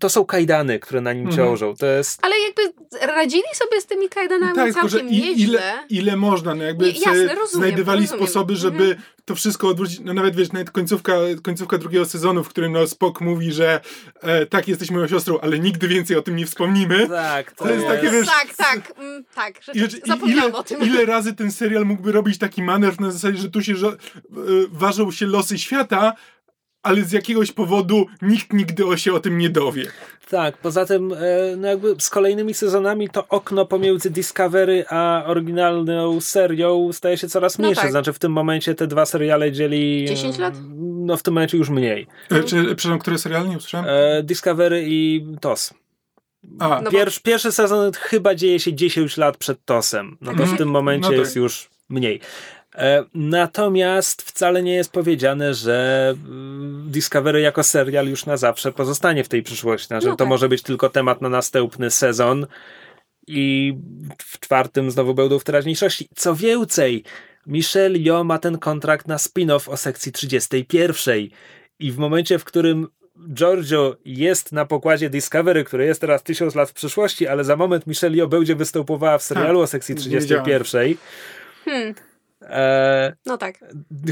To 0.00 0.08
są 0.08 0.24
kajdany, 0.24 0.78
które 0.78 1.00
na 1.00 1.12
nim 1.12 1.26
Mhm. 1.26 1.36
ciążą. 1.36 1.76
To 1.76 1.86
jest. 1.86 2.18
Ale 2.24 2.34
jakby 2.38 2.62
radzili 3.06 3.42
sobie 3.54 3.80
z 3.80 3.86
tymi 3.86 4.08
kajdanami 4.08 4.54
tak, 4.54 4.66
że 4.66 4.72
całkiem 4.80 5.08
i, 5.08 5.12
nieźle. 5.20 5.34
ile, 5.44 5.72
ile 5.90 6.16
można, 6.16 6.54
no 6.54 6.64
jakby 6.64 6.88
jasne, 6.90 7.12
rozumiem, 7.12 7.46
znajdywali 7.48 8.00
rozumiem. 8.00 8.26
sposoby, 8.26 8.56
żeby 8.56 8.84
Mhm. 8.84 9.02
to 9.24 9.34
wszystko 9.34 9.68
odwrócić. 9.68 10.00
No 10.00 10.14
nawet 10.14 10.36
wiesz, 10.36 10.52
nawet 10.52 10.70
końcówka, 10.70 11.12
końcówka 11.42 11.78
drugiego 11.78 12.04
sezonu, 12.04 12.44
w 12.44 12.48
którym 12.48 12.72
no, 12.72 12.86
Spock 12.86 13.20
mówi, 13.20 13.52
że 13.52 13.80
e, 14.22 14.46
tak, 14.46 14.68
jesteś 14.68 14.90
moją 14.90 15.08
siostrą, 15.08 15.38
ale 15.40 15.58
nigdy 15.58 15.88
więcej 15.88 16.16
o 16.16 16.22
tym 16.22 16.36
nie 16.36 16.46
wspomnimy. 16.46 17.08
Tak, 17.08 17.52
to, 17.52 17.64
To 17.64 17.70
jest 17.70 17.86
takie, 17.86 18.10
wiesz, 18.10 18.26
Tak, 18.26 18.54
tak, 18.56 18.92
mm, 18.98 19.24
tak, 19.34 19.60
zapomniałam 20.06 20.48
ile, 20.50 20.58
o 20.58 20.62
tym. 20.62 20.82
ile 20.82 21.06
razy 21.06 21.34
ten 21.34 21.52
serial 21.52 21.84
mógłby 21.86 22.12
robić 22.12 22.38
taki 22.38 22.62
manewr 22.62 23.00
na 23.00 23.10
zasadzie, 23.10 23.38
że 23.38 23.50
tu 23.50 23.62
się 23.62 23.74
żo- 23.76 23.92
y, 23.92 23.96
ważą 24.72 25.10
się 25.10 25.26
losy 25.26 25.58
świata, 25.58 26.12
ale 26.86 27.02
z 27.04 27.12
jakiegoś 27.12 27.52
powodu 27.52 28.06
nikt 28.22 28.52
nigdy 28.52 28.86
o 28.86 28.96
się 28.96 29.12
o 29.14 29.20
tym 29.20 29.38
nie 29.38 29.50
dowie. 29.50 29.86
Tak, 30.30 30.56
poza 30.58 30.86
tym 30.86 31.12
e, 31.12 31.16
no 31.56 31.68
jakby 31.68 31.94
z 31.98 32.10
kolejnymi 32.10 32.54
sezonami 32.54 33.08
to 33.08 33.28
okno 33.28 33.66
pomiędzy 33.66 34.10
Discovery 34.10 34.84
a 34.90 35.22
oryginalną 35.26 36.20
serią 36.20 36.92
staje 36.92 37.18
się 37.18 37.28
coraz 37.28 37.58
No 37.58 37.62
mniejsze. 37.62 37.80
tak. 37.82 37.90
znaczy 37.90 38.12
w 38.12 38.18
tym 38.18 38.32
momencie 38.32 38.74
te 38.74 38.86
dwa 38.86 39.06
seriale 39.06 39.52
dzieli... 39.52 40.04
e, 40.04 40.06
10 40.06 40.38
lat? 40.38 40.54
No 40.78 41.16
w 41.16 41.22
tym 41.22 41.34
momencie 41.34 41.58
już 41.58 41.68
mniej. 41.70 42.06
E, 42.30 42.42
czy, 42.44 42.56
przepraszam, 42.64 42.98
który 42.98 43.18
serial 43.18 43.48
nie 43.48 43.56
usłyszałem? 43.56 43.86
E, 43.88 44.22
Discovery 44.22 44.84
i 44.86 45.26
TOS. 45.40 45.74
A, 46.58 46.68
No 46.68 46.82
bo- 46.82 46.90
Pierwszy, 46.90 47.20
pierwszy 47.22 47.52
sezon 47.52 47.92
chyba 47.92 48.34
dzieje 48.34 48.60
się 48.60 48.74
10 48.74 49.16
lat 49.16 49.36
przed 49.36 49.64
TOSem. 49.64 50.16
No 50.20 50.30
to 50.30 50.36
w 50.36 50.40
Mhm. 50.40 50.58
tym 50.58 50.68
momencie 50.70 51.02
No 51.02 51.08
tak. 51.08 51.18
jest 51.18 51.36
już 51.36 51.70
mniej. 51.88 52.20
E, 52.76 53.04
Natomiast 53.14 54.22
wcale 54.22 54.62
nie 54.62 54.74
jest 54.74 54.92
powiedziane, 54.92 55.54
że 55.54 56.08
mm, 56.26 56.90
Discovery 56.90 57.40
jako 57.40 57.62
serial 57.62 58.08
już 58.08 58.26
na 58.26 58.36
zawsze 58.36 58.72
pozostanie 58.72 59.24
w 59.24 59.28
tej 59.28 59.42
przyszłości. 59.42 59.86
Znaczy, 59.86 60.06
No 60.06 60.12
to 60.12 60.16
tak. 60.16 60.28
może 60.28 60.48
być 60.48 60.62
tylko 60.62 60.88
temat 60.88 61.20
na 61.22 61.28
następny 61.28 61.90
sezon 61.90 62.46
i 63.26 63.74
w 64.18 64.40
czwartym 64.40 64.90
znowu 64.90 65.14
będą 65.14 65.38
w 65.38 65.44
teraźniejszości. 65.44 66.08
Co 66.14 66.34
więcej, 66.34 67.04
Michelle 67.46 67.98
Yeoh 67.98 68.24
ma 68.26 68.38
ten 68.38 68.58
kontrakt 68.58 69.08
na 69.08 69.16
spin-off 69.16 69.68
o 69.70 69.76
sekcji 69.76 70.12
31 70.12 71.28
i 71.78 71.92
w 71.92 71.98
momencie, 71.98 72.38
w 72.38 72.44
którym 72.44 72.88
Giorgio 73.34 73.96
jest 74.04 74.52
na 74.52 74.66
pokładzie 74.66 75.10
Discovery, 75.10 75.64
który 75.64 75.84
jest 75.86 76.00
teraz 76.00 76.22
tysiąc 76.22 76.54
lat 76.54 76.70
w 76.70 76.72
przyszłości, 76.72 77.26
ale 77.26 77.44
za 77.44 77.56
moment 77.56 77.86
Michelle 77.86 78.16
Yeoh 78.16 78.28
będzie 78.30 78.54
występowała 78.56 79.18
w 79.18 79.22
serialu 79.22 79.58
Ha, 79.58 79.64
o 79.64 79.66
sekcji 79.66 79.94
wiedziałem. 79.94 80.44
31. 80.44 80.94
Hmm, 81.64 81.94
E, 82.46 83.16
no 83.26 83.38
tak. 83.38 83.58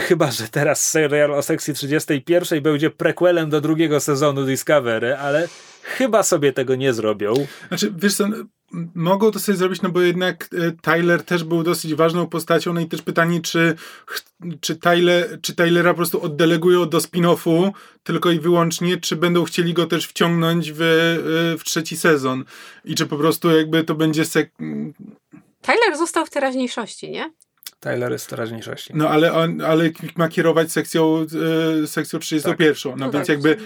chyba, 0.01 0.31
że 0.31 0.49
teraz 0.49 0.91
serial 0.91 1.33
o 1.33 1.43
sekcji 1.43 1.75
31 1.75 2.63
będzie 2.63 2.91
prequelem 2.91 3.51
do 3.51 3.61
drugiego 3.61 4.01
sezonu 4.01 4.45
Discovery, 4.45 5.17
ale 5.17 5.49
chyba 5.83 6.23
sobie 6.23 6.53
tego 6.53 6.75
nie 6.75 6.93
zrobią. 6.93 7.35
Znaczy, 7.69 7.93
wiesz 7.97 8.15
co, 8.15 8.29
mogą 8.95 9.31
to 9.31 9.39
sobie 9.39 9.59
zrobić, 9.59 9.83
no 9.83 9.89
bo 9.89 10.01
jednak 10.01 10.49
e, 10.53 10.73
Tyler 10.83 11.23
też 11.23 11.45
był 11.45 11.63
dosyć 11.63 11.95
ważną 11.95 12.27
postacią, 12.27 12.73
no 12.73 12.81
i 12.81 12.87
też 12.87 13.03
pytanie, 13.03 13.41
czy, 13.41 13.77
czy, 14.61 14.77
Tyler, 14.77 15.41
czy 15.41 15.55
Tylera 15.55 15.91
po 15.91 15.97
prostu 15.97 16.23
oddelegują 16.23 16.89
do 16.89 16.99
spin-offu 16.99 17.73
tylko 18.03 18.31
i 18.31 18.41
wyłącznie, 18.41 18.97
czy 18.97 19.17
będą 19.17 19.45
chcieli 19.45 19.75
go 19.75 19.87
też 19.87 20.07
wciągnąć 20.07 20.73
w, 20.73 20.83
e, 20.83 21.59
w 21.59 21.65
trzeci 21.65 21.97
sezon 21.97 22.45
i 22.85 22.95
czy 22.95 23.07
po 23.07 23.17
prostu 23.17 23.51
jakby 23.51 23.85
to 23.85 23.95
będzie 23.95 24.25
sek... 24.25 24.53
Tyler 25.63 25.97
został 25.99 26.27
w 26.27 26.31
teraźniejszości, 26.31 27.11
nie? 27.11 27.33
Tyler 27.85 28.13
jest 28.13 28.31
teraźniejszości. 28.31 28.93
No 28.95 29.09
ale, 29.09 29.33
on, 29.33 29.61
ale 29.61 29.91
ma 30.17 30.29
kierować 30.29 30.73
sekcją, 30.73 31.27
e, 31.83 31.87
sekcją 31.87 32.19
31. 32.19 32.93
No, 32.93 33.07
No 33.07 33.13
więc 33.13 33.27
tak. 33.27 33.29
jakby 33.29 33.57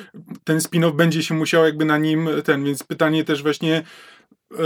ten 0.44 0.58
spin-off 0.58 0.96
będzie 0.96 1.22
się 1.22 1.34
musiał 1.34 1.64
jakby 1.64 1.84
na 1.84 1.98
nim 1.98 2.28
ten, 2.44 2.64
więc 2.64 2.82
pytanie 2.82 3.24
też 3.24 3.42
właśnie 3.42 3.82
e, 4.52 4.56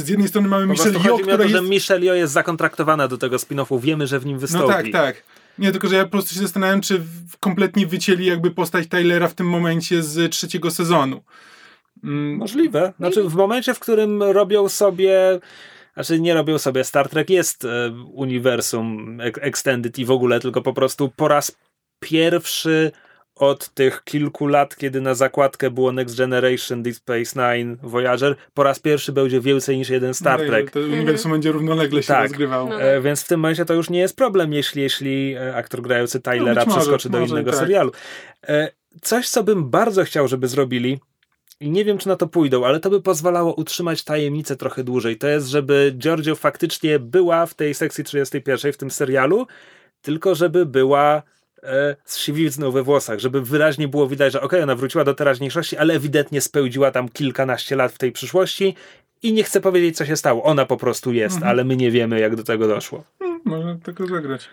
z 0.00 0.08
jednej 0.08 0.28
strony 0.28 0.48
mamy 0.48 0.66
Michelle 0.66 0.98
Yeoh, 0.98 1.02
chodzi 1.02 1.08
mi 1.08 1.14
o 1.14 1.18
która 1.18 1.36
to, 1.36 1.42
jest... 1.42 1.54
że 1.54 1.62
Michelle 1.62 2.06
Yeoh 2.06 2.16
jest 2.16 2.32
zakontraktowana 2.32 3.08
do 3.08 3.18
tego 3.18 3.36
spin-offu. 3.36 3.80
Wiemy, 3.80 4.06
że 4.06 4.20
w 4.20 4.26
nim 4.26 4.38
wystąpi. 4.38 4.66
No 4.68 4.72
tak, 4.72 4.86
tak. 4.92 5.22
Nie, 5.58 5.72
tylko 5.72 5.88
że 5.88 5.96
ja 5.96 6.04
po 6.04 6.10
prostu 6.10 6.34
się 6.34 6.40
zastanawiam, 6.40 6.80
czy 6.80 7.00
kompletnie 7.40 7.86
wycięli 7.86 8.26
jakby 8.26 8.50
postać 8.50 8.88
Tylera 8.88 9.28
w 9.28 9.34
tym 9.34 9.48
momencie 9.48 10.02
z 10.02 10.32
trzeciego 10.32 10.70
sezonu. 10.70 11.22
Mm, 12.04 12.36
Możliwe. 12.36 12.92
Znaczy, 12.98 13.22
w 13.22 13.34
momencie, 13.34 13.74
w 13.74 13.78
którym 13.78 14.22
robią 14.22 14.68
sobie. 14.68 15.40
Znaczy, 15.94 16.20
nie 16.20 16.34
robią 16.34 16.58
sobie. 16.58 16.84
Star 16.84 17.08
Trek 17.08 17.30
jest 17.30 17.64
e, 17.64 17.90
uniwersum 18.12 19.18
extended 19.20 19.98
i 19.98 20.04
w 20.04 20.10
ogóle, 20.10 20.40
tylko 20.40 20.62
po 20.62 20.72
prostu 20.72 21.12
po 21.16 21.28
raz 21.28 21.56
pierwszy 22.00 22.92
od 23.34 23.68
tych 23.68 24.04
kilku 24.04 24.46
lat, 24.46 24.76
kiedy 24.76 25.00
na 25.00 25.14
zakładkę 25.14 25.70
było 25.70 25.92
Next 25.92 26.18
Generation, 26.18 26.82
Deep 26.82 26.96
Space 26.96 27.56
Nine, 27.56 27.76
Voyager, 27.82 28.36
po 28.54 28.62
raz 28.62 28.78
pierwszy 28.78 29.12
będzie 29.12 29.40
więcej 29.40 29.78
niż 29.78 29.88
jeden 29.88 30.14
Star 30.14 30.40
no, 30.40 30.46
Trek. 30.46 30.70
To 30.70 30.80
uniwersum 30.80 31.32
będzie 31.32 31.52
równolegle 31.52 32.02
się 32.02 32.08
Tak. 32.08 32.22
rozgrywało. 32.22 32.68
No. 32.68 32.82
E, 32.82 33.00
więc 33.00 33.22
w 33.24 33.28
tym 33.28 33.40
momencie 33.40 33.64
to 33.64 33.74
już 33.74 33.90
nie 33.90 33.98
jest 33.98 34.16
problem, 34.16 34.52
jeśli, 34.52 34.82
jeśli 34.82 35.34
e, 35.34 35.56
aktor 35.56 35.82
grający 35.82 36.20
Tylera 36.20 36.54
być 36.54 36.66
może, 36.66 36.80
przeskoczy 36.80 37.10
do 37.10 37.20
może 37.20 37.34
innego 37.34 37.50
tak. 37.50 37.60
serialu. 37.60 37.92
E, 38.48 38.70
coś, 39.02 39.28
co 39.28 39.44
bym 39.44 39.70
bardzo 39.70 40.04
chciał, 40.04 40.28
żeby 40.28 40.48
zrobili, 40.48 41.00
i 41.62 41.70
nie 41.70 41.84
wiem, 41.84 41.98
czy 41.98 42.08
na 42.08 42.16
to 42.16 42.26
pójdą, 42.26 42.64
ale 42.66 42.80
to 42.80 42.90
by 42.90 43.00
pozwalało 43.02 43.54
utrzymać 43.54 44.04
tajemnicę 44.04 44.56
trochę 44.56 44.84
dłużej. 44.84 45.16
To 45.18 45.28
jest, 45.28 45.46
żeby 45.48 45.94
Giorgio 45.98 46.34
faktycznie 46.36 46.98
była 46.98 47.46
w 47.46 47.54
tej 47.54 47.74
sekcji 47.74 48.04
31, 48.04 48.72
w 48.72 48.76
tym 48.76 48.90
serialu, 48.90 49.46
tylko 50.02 50.34
żeby 50.34 50.66
była 50.66 51.22
e, 51.62 51.96
z 52.04 52.18
siwizną 52.18 52.70
we 52.70 52.82
włosach, 52.82 53.18
żeby 53.18 53.42
wyraźnie 53.42 53.88
było 53.88 54.08
widać, 54.08 54.32
że 54.32 54.40
okej, 54.40 54.62
ona 54.62 54.74
wróciła 54.74 55.04
do 55.04 55.14
teraźniejszości, 55.14 55.76
ale 55.76 55.94
ewidentnie 55.94 56.40
spełdziła 56.40 56.90
tam 56.90 57.08
kilkanaście 57.08 57.76
lat 57.76 57.92
w 57.92 57.98
tej 57.98 58.12
przyszłości 58.12 58.74
i 59.22 59.32
nie 59.32 59.44
chcę 59.44 59.60
powiedzieć, 59.60 59.96
co 59.96 60.04
się 60.06 60.16
stało. 60.16 60.42
Ona 60.42 60.66
po 60.66 60.76
prostu 60.76 61.12
jest, 61.12 61.34
Mhm. 61.34 61.50
ale 61.50 61.64
my 61.64 61.76
nie 61.76 61.90
wiemy, 61.90 62.20
jak 62.20 62.36
do 62.36 62.44
tego 62.44 62.68
doszło. 62.68 63.04
Hmm, 63.18 63.40
Można 63.44 63.76
tego 63.84 64.06
zagrać. 64.06 64.48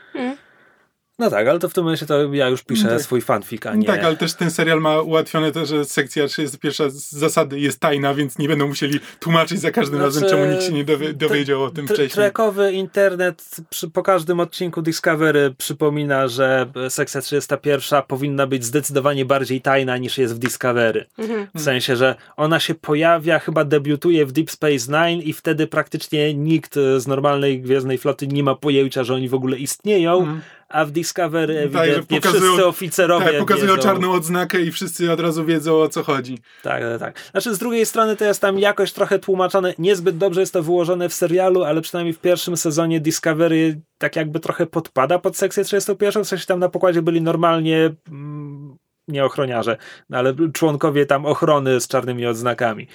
No 1.19 1.29
tak, 1.29 1.47
ale 1.47 1.59
to 1.59 1.69
w 1.69 1.73
tym 1.73 1.83
momencie 1.83 2.05
to 2.05 2.33
ja 2.33 2.47
już 2.49 2.63
piszę 2.63 2.87
Tak. 2.87 3.01
swój 3.01 3.21
fanfic, 3.21 3.65
a 3.65 3.75
nie... 3.75 3.87
Tak, 3.87 4.03
ale 4.03 4.17
też 4.17 4.33
ten 4.33 4.51
serial 4.51 4.81
ma 4.81 5.01
ułatwione 5.01 5.51
to, 5.51 5.65
że 5.65 5.85
sekcja 5.85 6.27
31 6.27 6.91
z 6.91 7.11
zasady 7.11 7.59
jest 7.59 7.79
tajna, 7.79 8.13
więc 8.13 8.37
nie 8.37 8.47
będą 8.47 8.67
musieli 8.67 8.99
tłumaczyć 9.19 9.59
za 9.59 9.71
każdym 9.71 9.99
Znaczy, 9.99 10.13
razem, 10.15 10.29
czemu 10.29 10.51
nikt 10.51 10.63
się 10.63 10.71
nie 10.71 10.85
dowie, 10.85 11.13
dowiedział 11.13 11.63
o 11.63 11.69
tym 11.71 11.85
wcześniej. 11.87 12.09
Trekowy 12.09 12.71
internet 12.71 13.55
przy, 13.69 13.89
po 13.89 14.03
każdym 14.03 14.39
odcinku 14.39 14.81
Discovery 14.81 15.55
przypomina, 15.57 16.27
że 16.27 16.71
sekcja 16.89 17.21
31 17.21 18.01
powinna 18.07 18.47
być 18.47 18.65
zdecydowanie 18.65 19.25
bardziej 19.25 19.61
tajna 19.61 19.97
niż 19.97 20.17
jest 20.17 20.35
w 20.35 20.39
Discovery. 20.39 21.05
Mhm. 21.17 21.47
W 21.55 21.61
sensie, 21.61 21.95
że 21.95 22.15
ona 22.37 22.59
się 22.59 22.75
pojawia, 22.75 23.39
chyba 23.39 23.65
debiutuje 23.65 24.25
w 24.25 24.31
Deep 24.31 24.51
Space 24.51 24.91
Nine 24.91 25.21
i 25.21 25.33
wtedy 25.33 25.67
praktycznie 25.67 26.33
nikt 26.33 26.75
z 26.97 27.07
normalnej 27.07 27.61
Gwiezdnej 27.61 27.97
Floty 27.97 28.27
nie 28.27 28.43
ma 28.43 28.55
pojęcia, 28.55 29.03
że 29.03 29.13
oni 29.13 29.29
w 29.29 29.33
ogóle 29.33 29.57
istnieją, 29.57 30.19
Mhm. 30.19 30.41
A 30.69 30.85
w 30.85 30.91
Discovery 30.91 31.69
Tak, 31.73 31.83
ewidentnie 31.83 32.21
pokazują- 32.21 32.41
wszyscy 32.41 32.65
oficerowie 32.65 33.25
Tak, 33.25 33.37
pokazują 33.39 33.75
wiedzą. 33.75 33.83
czarną 33.87 34.11
odznakę 34.11 34.61
i 34.61 34.71
wszyscy 34.71 35.11
od 35.11 35.19
razu 35.19 35.45
wiedzą 35.45 35.75
o 35.81 35.89
co 35.89 36.03
chodzi. 36.03 36.37
Tak, 36.63 36.81
tak, 36.83 36.99
tak. 36.99 37.19
Znaczy 37.31 37.55
z 37.55 37.57
drugiej 37.57 37.85
strony 37.85 38.15
to 38.15 38.25
jest 38.25 38.41
tam 38.41 38.59
jakoś 38.59 38.91
trochę 38.91 39.19
tłumaczone, 39.19 39.73
niezbyt 39.79 40.17
dobrze 40.17 40.39
jest 40.39 40.53
to 40.53 40.63
wyłożone 40.63 41.09
w 41.09 41.13
serialu, 41.13 41.63
ale 41.63 41.81
przynajmniej 41.81 42.13
w 42.13 42.19
pierwszym 42.19 42.57
sezonie 42.57 42.99
Discovery 42.99 43.81
tak 43.97 44.15
jakby 44.15 44.39
trochę 44.39 44.65
podpada 44.65 45.19
pod 45.19 45.37
sekcję 45.37 45.63
31, 45.63 46.23
w 46.23 46.27
sensie 46.27 46.45
tam 46.45 46.59
na 46.59 46.69
pokładzie 46.69 47.01
byli 47.01 47.21
normalnie 47.21 47.89
mm, 48.11 48.77
nie 49.07 49.25
ochroniarze, 49.25 49.77
no 50.09 50.17
ale 50.17 50.33
członkowie 50.53 51.05
tam 51.05 51.25
ochrony 51.25 51.79
z 51.81 51.87
czarnymi 51.87 52.25
odznakami. 52.25 52.87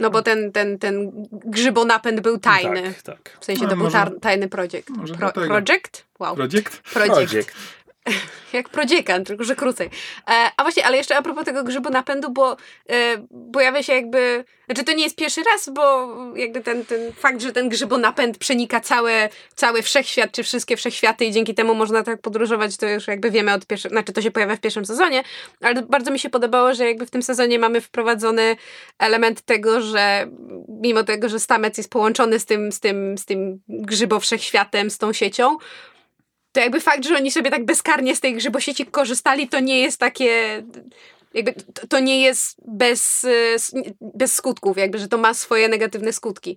No 0.00 0.10
bo 0.10 0.22
ten, 0.22 0.52
ten, 0.52 0.78
ten 0.78 1.10
grzybonapęd 1.32 2.20
był 2.20 2.38
tajny. 2.38 2.82
Tak, 2.82 3.02
tak. 3.02 3.36
W 3.40 3.44
sensie 3.44 3.62
No, 3.64 3.70
to 3.70 3.76
był 3.76 3.84
może- 3.84 4.10
tajny 4.20 4.48
projekt. 4.48 4.88
może 4.90 5.14
Pro, 5.14 5.32
project? 5.32 6.04
Wow. 6.18 6.34
Projekt? 6.36 6.80
Projekt. 6.92 7.14
Projekt. 7.14 7.54
Jak 8.52 8.68
prodziekan, 8.68 9.24
tylko 9.24 9.44
że 9.44 9.56
krócej. 9.56 9.90
E, 10.30 10.50
a 10.56 10.62
właśnie, 10.62 10.86
ale 10.86 10.96
jeszcze 10.96 11.16
a 11.16 11.22
propos 11.22 11.44
tego 11.44 11.64
grzybu 11.64 11.90
napędu, 11.90 12.30
bo 12.30 12.56
e, 12.90 13.26
pojawia 13.52 13.82
się 13.82 13.92
jakby. 13.92 14.44
Znaczy, 14.66 14.84
to 14.84 14.92
nie 14.92 15.04
jest 15.04 15.16
pierwszy 15.16 15.42
raz, 15.42 15.68
bo 15.68 16.08
jakby 16.36 16.60
ten, 16.60 16.84
ten 16.84 17.12
fakt, 17.12 17.42
że 17.42 17.52
ten 17.52 17.68
grzybonapęd 17.68 18.38
przenika 18.38 18.80
całe, 18.80 19.28
cały 19.54 19.82
wszechświat, 19.82 20.32
czy 20.32 20.42
wszystkie 20.42 20.76
wszechświaty 20.76 21.24
i 21.24 21.32
dzięki 21.32 21.54
temu 21.54 21.74
można 21.74 22.02
tak 22.02 22.20
podróżować, 22.20 22.76
to 22.76 22.88
już 22.88 23.06
jakby 23.06 23.30
wiemy 23.30 23.52
od 23.52 23.66
pierwszego. 23.66 23.94
Znaczy, 23.94 24.12
to 24.12 24.22
się 24.22 24.30
pojawia 24.30 24.56
w 24.56 24.60
pierwszym 24.60 24.86
sezonie, 24.86 25.22
ale 25.60 25.82
bardzo 25.82 26.10
mi 26.10 26.18
się 26.18 26.30
podobało, 26.30 26.74
że 26.74 26.86
jakby 26.86 27.06
w 27.06 27.10
tym 27.10 27.22
sezonie 27.22 27.58
mamy 27.58 27.80
wprowadzony 27.80 28.56
element 28.98 29.42
tego, 29.42 29.80
że 29.80 30.26
mimo 30.68 31.04
tego, 31.04 31.28
że 31.28 31.40
Stamec 31.40 31.78
jest 31.78 31.90
połączony 31.90 32.38
z 32.38 32.46
tym, 32.46 32.72
z 32.72 32.80
tym, 32.80 33.18
z 33.18 33.24
tym 33.24 33.60
grzybo 33.68 34.20
wszechświatem, 34.20 34.90
z 34.90 34.98
tą 34.98 35.12
siecią, 35.12 35.58
to 36.52 36.60
jakby 36.60 36.80
fakt, 36.80 37.04
że 37.04 37.16
oni 37.16 37.30
sobie 37.30 37.50
tak 37.50 37.64
bezkarnie 37.64 38.16
z 38.16 38.20
tej 38.20 38.34
grzybosieci 38.34 38.86
korzystali, 38.86 39.48
to 39.48 39.60
nie 39.60 39.80
jest 39.80 40.00
takie. 40.00 40.62
Jakby 41.34 41.54
to, 41.88 42.00
nie 42.00 42.22
jest 42.22 42.56
bez, 42.66 43.24
y, 43.24 43.56
bez 44.00 44.34
skutków, 44.34 44.76
jakby, 44.76 44.98
że 44.98 45.08
to 45.08 45.18
ma 45.18 45.34
swoje 45.34 45.68
negatywne 45.68 46.12
skutki. 46.12 46.56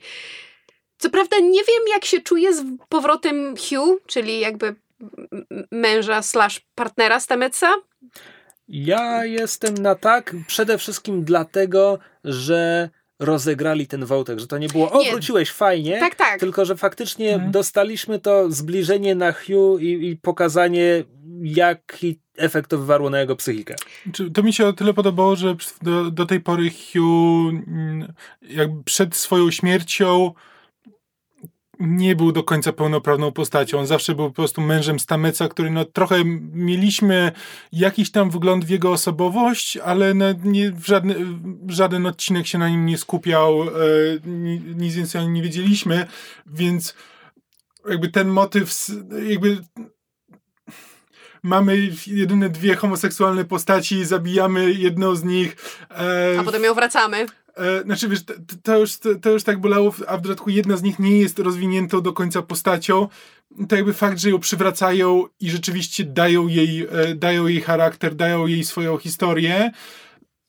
Co 0.97 1.09
prawda 1.09 1.37
nie 1.39 1.63
wiem, 1.63 1.83
jak 1.93 2.05
się 2.05 2.21
czuję 2.21 2.53
z 2.53 2.63
powrotem 2.89 3.55
Hugh, 3.57 4.01
czyli 4.05 4.39
jakby 4.39 4.75
męża 5.71 6.21
slash 6.21 6.61
partnera 6.75 7.19
Stametsa. 7.19 7.73
Ja 8.67 9.25
jestem 9.25 9.73
na 9.73 9.95
tak 9.95 10.35
przede 10.47 10.77
wszystkim 10.77 11.23
dlatego, 11.23 11.99
że 12.23 12.89
rozegrali 13.19 13.87
ten 13.87 14.05
wątek, 14.05 14.39
że 14.39 14.47
to 14.47 14.57
nie 14.57 14.67
było 14.67 14.91
o, 14.91 15.01
Nie. 15.01 15.11
wróciłeś 15.11 15.51
fajnie, 15.51 15.99
Tak, 15.99 16.15
tak. 16.15 16.39
tylko 16.39 16.65
że 16.65 16.75
faktycznie 16.77 17.33
Mhm. 17.33 17.51
dostaliśmy 17.51 18.19
to 18.19 18.51
zbliżenie 18.51 19.15
na 19.15 19.31
Hugh 19.31 19.81
i, 19.81 20.07
i 20.09 20.17
pokazanie, 20.17 21.03
jaki 21.41 22.19
efekt 22.37 22.69
to 22.69 22.77
wywarło 22.77 23.09
na 23.09 23.19
jego 23.19 23.35
psychikę. 23.35 23.75
To 24.33 24.43
mi 24.43 24.53
się 24.53 24.67
o 24.67 24.73
tyle 24.73 24.93
podobało, 24.93 25.35
że 25.35 25.55
do, 25.81 26.11
do 26.11 26.25
tej 26.25 26.39
pory 26.41 26.69
Hugh 26.69 27.49
mm, 27.67 28.13
jakby 28.41 28.83
przed 28.83 29.15
swoją 29.15 29.51
śmiercią 29.51 30.31
nie 31.79 32.15
był 32.15 32.31
do 32.31 32.43
końca 32.43 32.73
pełnoprawną 32.73 33.31
postacią. 33.31 33.79
On 33.79 33.87
zawsze 33.87 34.15
był 34.15 34.27
po 34.29 34.33
prostu 34.35 34.61
mężem 34.61 34.99
Stameca, 34.99 35.47
który 35.47 35.71
no 35.71 35.85
trochę 35.85 36.15
mieliśmy 36.53 37.31
jakiś 37.71 38.11
tam 38.11 38.29
wgląd 38.29 38.65
w 38.65 38.69
jego 38.69 38.91
osobowość, 38.91 39.77
ale 39.77 40.13
no, 40.13 40.25
nie, 40.43 40.71
żadny, 40.85 41.15
żaden 41.67 42.05
odcinek 42.05 42.47
się 42.47 42.57
na 42.57 42.69
nim 42.69 42.85
nie 42.85 42.97
skupiał, 42.97 43.61
e, 43.63 43.69
ni- 44.25 44.61
nic 44.75 44.95
więcej 44.95 45.21
o 45.21 45.23
nim 45.23 45.33
nie 45.33 45.41
wiedzieliśmy, 45.41 46.07
więc 46.45 46.95
jakby 47.89 48.09
ten 48.09 48.27
motyw 48.27 48.87
jakby 49.27 49.57
mamy 51.43 51.77
jedyne 52.07 52.49
dwie 52.49 52.75
homoseksualne 52.75 53.45
postaci, 53.45 54.05
zabijamy 54.05 54.71
jedną 54.73 55.15
z 55.15 55.23
nich. 55.23 55.55
E, 55.91 56.39
A 56.39 56.43
potem 56.43 56.63
ją 56.63 56.73
wracamy. 56.73 57.25
E, 57.55 57.81
znaczy, 57.81 58.09
wiesz, 58.09 58.25
to, 58.25 58.33
to, 58.63 58.77
już, 58.77 58.97
to, 59.21 59.29
już 59.29 59.43
tak 59.43 59.59
bolało, 59.59 59.93
a 60.07 60.17
w 60.17 60.21
dodatku 60.21 60.49
jedna 60.49 60.77
z 60.77 60.83
nich 60.83 60.99
nie 60.99 61.19
jest 61.19 61.39
rozwiniętą 61.39 62.01
do 62.01 62.13
końca 62.13 62.41
postacią. 62.41 63.07
To 63.69 63.75
jakby 63.75 63.93
fakt, 63.93 64.19
że 64.19 64.29
ją 64.29 64.39
przywracają 64.39 65.25
i 65.39 65.49
rzeczywiście 65.49 66.03
dają 66.03 66.47
jej, 66.47 66.87
e, 66.91 67.15
dają 67.15 67.47
jej 67.47 67.61
charakter, 67.61 68.15
dają 68.15 68.47
jej 68.47 68.63
swoją 68.63 68.97
historię, 68.97 69.71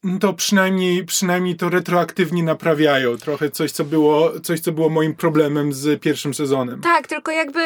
no 0.05 0.19
to 0.19 0.33
przynajmniej, 0.33 1.05
przynajmniej 1.05 1.57
to 1.57 1.71
retroaktywnie 1.71 2.43
naprawiają. 2.43 3.17
Trochę 3.17 3.51
coś, 3.51 3.73
co 3.73 3.85
było, 3.85 4.41
coś, 4.41 4.61
co 4.61 4.73
było 4.73 4.89
moim 4.89 5.15
problemem 5.15 5.73
z 5.73 6.01
pierwszym 6.01 6.35
sezonem. 6.35 6.81
Tak, 6.81 7.07
tylko 7.07 7.31
jakby 7.31 7.61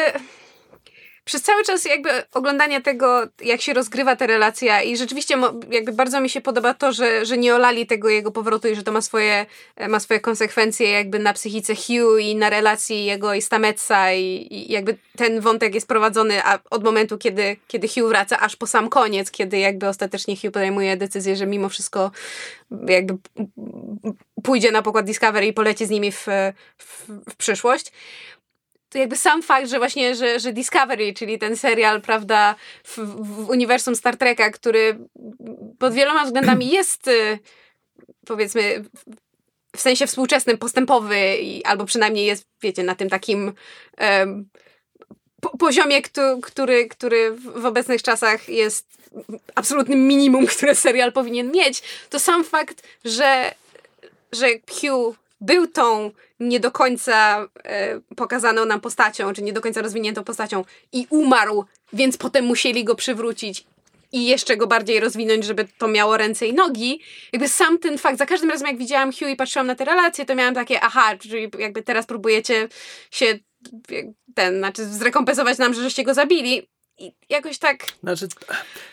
przez 1.31 1.41
cały 1.41 1.63
czas 1.63 1.85
jakby 1.85 2.09
oglądania 2.33 2.81
tego, 2.81 3.27
jak 3.41 3.61
się 3.61 3.73
rozgrywa 3.73 4.15
ta 4.15 4.27
relacja 4.27 4.81
i 4.81 4.97
rzeczywiście 4.97 5.35
jakby 5.69 5.93
bardzo 5.93 6.21
mi 6.21 6.29
się 6.29 6.41
podoba 6.41 6.73
to, 6.73 6.93
że, 6.93 7.25
że 7.25 7.37
nie 7.37 7.55
olali 7.55 7.87
tego 7.87 8.09
jego 8.09 8.31
powrotu 8.31 8.67
i 8.67 8.75
że 8.75 8.83
to 8.83 8.91
ma 8.91 9.01
swoje, 9.01 9.45
e, 9.75 9.87
ma 9.87 9.99
swoje 9.99 10.19
konsekwencje 10.19 10.89
jakby 10.89 11.19
na 11.19 11.33
psychice 11.33 11.75
Hugh 11.75 12.21
i 12.21 12.35
na 12.35 12.49
relacji 12.49 13.05
jego 13.05 13.33
i 13.33 13.41
Stametsa 13.41 14.13
i, 14.13 14.47
i 14.51 14.71
jakby 14.71 14.97
ten 15.17 15.39
wątek 15.39 15.75
jest 15.75 15.87
prowadzony 15.87 16.43
a 16.43 16.59
od 16.69 16.83
momentu, 16.83 17.17
kiedy, 17.17 17.57
kiedy 17.67 17.87
Hugh 17.87 18.07
wraca, 18.07 18.39
aż 18.39 18.55
po 18.55 18.67
sam 18.67 18.89
koniec, 18.89 19.31
kiedy 19.31 19.57
jakby 19.57 19.87
ostatecznie 19.87 20.35
Hugh 20.35 20.53
podejmuje 20.53 20.97
decyzję, 20.97 21.35
że 21.35 21.45
mimo 21.45 21.69
wszystko 21.69 22.11
jakby 22.87 23.13
pójdzie 24.43 24.71
na 24.71 24.81
pokład 24.81 25.05
Discovery 25.05 25.47
i 25.47 25.53
poleci 25.53 25.85
z 25.85 25.89
nimi 25.89 26.11
w, 26.11 26.27
w, 26.77 27.07
w 27.29 27.35
przyszłość 27.35 27.91
to 28.91 28.97
jakby 28.97 29.15
sam 29.17 29.41
fakt, 29.41 29.69
że 29.69 29.77
właśnie, 29.77 30.15
że, 30.15 30.39
że 30.39 30.53
Discovery, 30.53 31.13
czyli 31.13 31.39
ten 31.39 31.57
serial, 31.57 32.01
prawda, 32.01 32.55
w, 32.83 32.97
w 32.97 33.49
uniwersum 33.49 33.95
Star 33.95 34.17
Treka, 34.17 34.49
który 34.49 34.97
pod 35.79 35.93
wieloma 35.93 36.25
względami 36.25 36.69
jest 36.77 37.07
y, 37.07 37.39
powiedzmy 38.25 38.83
w 39.75 39.81
sensie 39.81 40.07
współczesnym, 40.07 40.57
postępowy 40.57 41.37
i, 41.37 41.65
albo 41.65 41.85
przynajmniej 41.85 42.25
jest, 42.25 42.45
wiecie, 42.61 42.83
na 42.83 42.95
tym 42.95 43.09
takim 43.09 43.53
po, 45.41 45.57
poziomie, 45.57 46.01
który, 46.41 46.87
który, 46.87 47.31
w 47.31 47.65
obecnych 47.65 48.03
czasach 48.03 48.49
jest 48.49 48.87
absolutnym 49.55 50.07
minimum, 50.07 50.47
które 50.57 50.75
serial 50.75 51.11
powinien 51.11 51.51
mieć, 51.51 51.83
to 52.09 52.19
sam 52.19 52.43
fakt, 52.43 52.87
że, 53.05 53.55
że 54.31 54.47
Hugh 54.49 55.20
był 55.41 55.67
tą 55.67 56.11
nie 56.39 56.59
do 56.59 56.71
końca 56.71 57.47
e, 57.63 57.99
pokazaną 58.15 58.65
nam 58.65 58.81
postacią, 58.81 59.33
czy 59.33 59.41
nie 59.41 59.53
do 59.53 59.61
końca 59.61 59.81
rozwiniętą 59.81 60.23
postacią 60.23 60.65
i 60.91 61.07
umarł, 61.09 61.65
więc 61.93 62.17
potem 62.17 62.45
musieli 62.45 62.83
go 62.83 62.95
przywrócić 62.95 63.65
i 64.11 64.25
jeszcze 64.25 64.57
go 64.57 64.67
bardziej 64.67 64.99
rozwinąć, 64.99 65.45
żeby 65.45 65.67
to 65.77 65.87
miało 65.87 66.17
ręce 66.17 66.47
i 66.47 66.53
nogi. 66.53 67.01
Jakby 67.33 67.49
sam 67.49 67.79
ten 67.79 67.97
fakt, 67.97 68.17
za 68.17 68.25
każdym 68.25 68.49
razem 68.49 68.67
jak 68.67 68.77
widziałam 68.77 69.11
Hugh 69.11 69.29
i 69.29 69.35
patrzyłam 69.35 69.67
na 69.67 69.75
te 69.75 69.85
relacje, 69.85 70.25
to 70.25 70.35
miałam 70.35 70.55
takie, 70.55 70.81
aha, 70.81 71.17
czyli 71.17 71.49
jakby 71.59 71.83
teraz 71.83 72.05
próbujecie 72.05 72.67
się 73.11 73.39
ten, 74.35 74.57
znaczy 74.57 74.85
zrekompensować 74.85 75.57
nam, 75.57 75.73
że 75.73 75.81
żeście 75.81 76.03
go 76.03 76.13
zabili. 76.13 76.67
I 76.97 77.13
jakoś 77.29 77.57
tak, 77.57 77.85
Znaczy, 78.03 78.27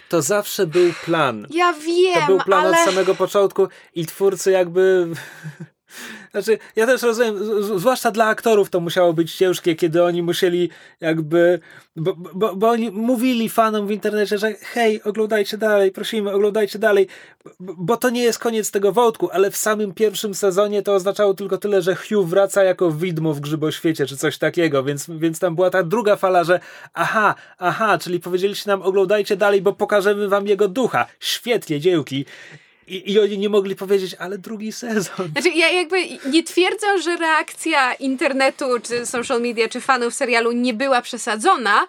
to 0.08 0.22
zawsze 0.22 0.66
był 0.66 0.92
plan. 1.04 1.46
ja 1.50 1.72
wiem, 1.72 2.20
To 2.20 2.26
był 2.26 2.38
plan 2.38 2.66
ale... 2.66 2.78
od 2.78 2.84
samego 2.84 3.14
początku 3.14 3.68
i 3.94 4.06
twórcy 4.06 4.50
jakby... 4.50 5.08
Znaczy, 6.30 6.58
ja 6.76 6.86
też 6.86 7.02
rozumiem, 7.02 7.36
zwłaszcza 7.78 8.10
dla 8.10 8.26
aktorów 8.26 8.70
to 8.70 8.80
musiało 8.80 9.12
być 9.12 9.34
ciężkie, 9.34 9.76
kiedy 9.76 10.04
oni 10.04 10.22
musieli 10.22 10.70
jakby, 11.00 11.60
bo, 11.96 12.14
bo, 12.14 12.56
bo 12.56 12.68
oni 12.68 12.90
mówili 12.90 13.48
fanom 13.48 13.86
w 13.86 13.90
internecie, 13.90 14.38
że 14.38 14.54
hej, 14.54 15.02
oglądajcie 15.02 15.58
dalej, 15.58 15.92
prosimy, 15.92 16.32
oglądajcie 16.32 16.78
dalej, 16.78 17.06
bo 17.60 17.96
to 17.96 18.10
nie 18.10 18.22
jest 18.22 18.38
koniec 18.38 18.70
tego 18.70 18.92
wątku, 18.92 19.30
ale 19.32 19.50
w 19.50 19.56
samym 19.56 19.94
pierwszym 19.94 20.34
sezonie 20.34 20.82
to 20.82 20.94
oznaczało 20.94 21.34
tylko 21.34 21.58
tyle, 21.58 21.82
że 21.82 21.94
Hugh 21.94 22.28
wraca 22.28 22.64
jako 22.64 22.90
widmo 22.90 23.34
w 23.34 23.40
grzyboświecie, 23.40 24.06
czy 24.06 24.16
coś 24.16 24.38
takiego, 24.38 24.84
więc, 24.84 25.06
więc 25.10 25.38
tam 25.38 25.54
była 25.54 25.70
ta 25.70 25.82
druga 25.82 26.16
fala, 26.16 26.44
że 26.44 26.60
aha, 26.94 27.34
aha, 27.58 27.98
czyli 27.98 28.20
powiedzieliście 28.20 28.70
nam 28.70 28.82
oglądajcie 28.82 29.36
dalej, 29.36 29.62
bo 29.62 29.72
pokażemy 29.72 30.28
wam 30.28 30.46
jego 30.46 30.68
ducha. 30.68 31.06
Świetnie, 31.20 31.80
dziełki. 31.80 32.24
I, 32.88 33.12
I 33.12 33.20
oni 33.20 33.38
nie 33.38 33.48
mogli 33.48 33.76
powiedzieć, 33.76 34.16
ale 34.18 34.38
drugi 34.38 34.72
sezon. 34.72 35.30
Znaczy, 35.32 35.48
ja 35.48 35.68
jakby 35.68 35.96
nie 36.30 36.42
twierdzę, 36.42 37.02
że 37.02 37.16
reakcja 37.16 37.94
internetu, 37.94 38.64
czy 38.82 39.06
social 39.06 39.40
media, 39.40 39.68
czy 39.68 39.80
fanów 39.80 40.14
serialu 40.14 40.52
nie 40.52 40.74
była 40.74 41.02
przesadzona, 41.02 41.86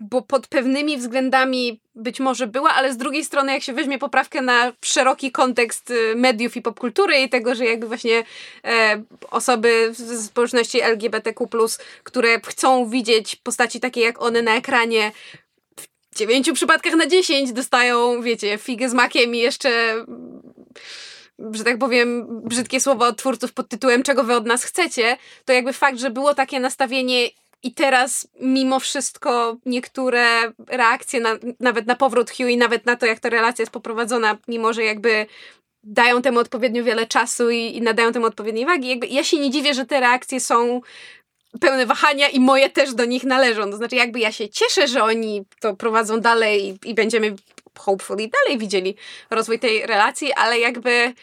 bo 0.00 0.22
pod 0.22 0.46
pewnymi 0.46 0.96
względami 0.96 1.80
być 1.94 2.20
może 2.20 2.46
była, 2.46 2.70
ale 2.70 2.92
z 2.92 2.96
drugiej 2.96 3.24
strony, 3.24 3.52
jak 3.52 3.62
się 3.62 3.72
weźmie 3.72 3.98
poprawkę 3.98 4.42
na 4.42 4.72
szeroki 4.84 5.32
kontekst 5.32 5.90
y, 5.90 6.14
mediów 6.16 6.56
i 6.56 6.62
popkultury 6.62 7.18
i 7.18 7.28
tego, 7.28 7.54
że 7.54 7.64
jakby 7.64 7.86
właśnie 7.86 8.24
e, 8.64 9.02
osoby 9.30 9.90
z 9.94 10.26
społeczności 10.26 10.80
LGBTQ, 10.80 11.46
które 12.02 12.40
chcą 12.46 12.88
widzieć 12.88 13.36
postaci 13.36 13.80
takie 13.80 14.00
jak 14.00 14.22
one 14.22 14.42
na 14.42 14.56
ekranie, 14.56 15.12
dziewięciu 16.20 16.54
przypadkach 16.54 16.94
na 16.94 17.06
dziesięć 17.06 17.52
dostają, 17.52 18.22
wiecie, 18.22 18.58
figę 18.58 18.88
z 18.88 18.94
makiem 18.94 19.34
i 19.34 19.38
jeszcze 19.38 19.70
że 21.52 21.64
tak 21.64 21.78
powiem, 21.78 22.26
brzydkie 22.44 22.80
słowa 22.80 23.08
od 23.08 23.18
twórców 23.18 23.52
pod 23.52 23.68
tytułem 23.68 24.02
Czego 24.02 24.24
wy 24.24 24.34
od 24.34 24.46
nas 24.46 24.64
chcecie, 24.64 25.16
to 25.44 25.52
jakby 25.52 25.72
fakt, 25.72 25.98
że 25.98 26.10
było 26.10 26.34
takie 26.34 26.60
nastawienie 26.60 27.28
i 27.62 27.74
teraz 27.74 28.28
mimo 28.40 28.80
wszystko 28.80 29.56
niektóre 29.66 30.52
reakcje, 30.66 31.20
na, 31.20 31.30
nawet 31.60 31.86
na 31.86 31.96
powrót 31.96 32.30
Hugh 32.30 32.50
i 32.50 32.56
nawet 32.56 32.86
na 32.86 32.96
to, 32.96 33.06
jak 33.06 33.20
ta 33.20 33.28
relacja 33.28 33.62
jest 33.62 33.72
poprowadzona, 33.72 34.38
mimo 34.48 34.72
że 34.72 34.84
jakby 34.84 35.26
dają 35.84 36.22
temu 36.22 36.38
odpowiednio 36.38 36.84
wiele 36.84 37.06
czasu 37.06 37.50
i, 37.50 37.76
i 37.76 37.82
nadają 37.82 38.12
temu 38.12 38.26
odpowiedniej 38.26 38.66
wagi, 38.66 38.88
jakby 38.88 39.06
ja 39.06 39.24
się 39.24 39.38
nie 39.38 39.50
dziwię, 39.50 39.74
że 39.74 39.86
te 39.86 40.00
reakcje 40.00 40.40
są 40.40 40.80
pełne 41.60 41.86
wahania 41.86 42.28
i 42.28 42.40
moje 42.40 42.70
też 42.70 42.94
do 42.94 43.04
nich 43.04 43.24
należą. 43.24 43.70
To 43.70 43.76
znaczy 43.76 43.96
jakby 43.96 44.20
ja 44.20 44.32
się 44.32 44.48
cieszę, 44.48 44.88
że 44.88 45.04
oni 45.04 45.44
to 45.60 45.76
prowadzą 45.76 46.20
dalej 46.20 46.68
i, 46.68 46.90
i 46.90 46.94
będziemy 46.94 47.36
hopefully 47.78 48.28
dalej 48.28 48.58
widzieli 48.58 48.96
rozwój 49.30 49.58
tej 49.58 49.86
relacji, 49.86 50.32
ale 50.32 50.58
jakby 50.58 51.14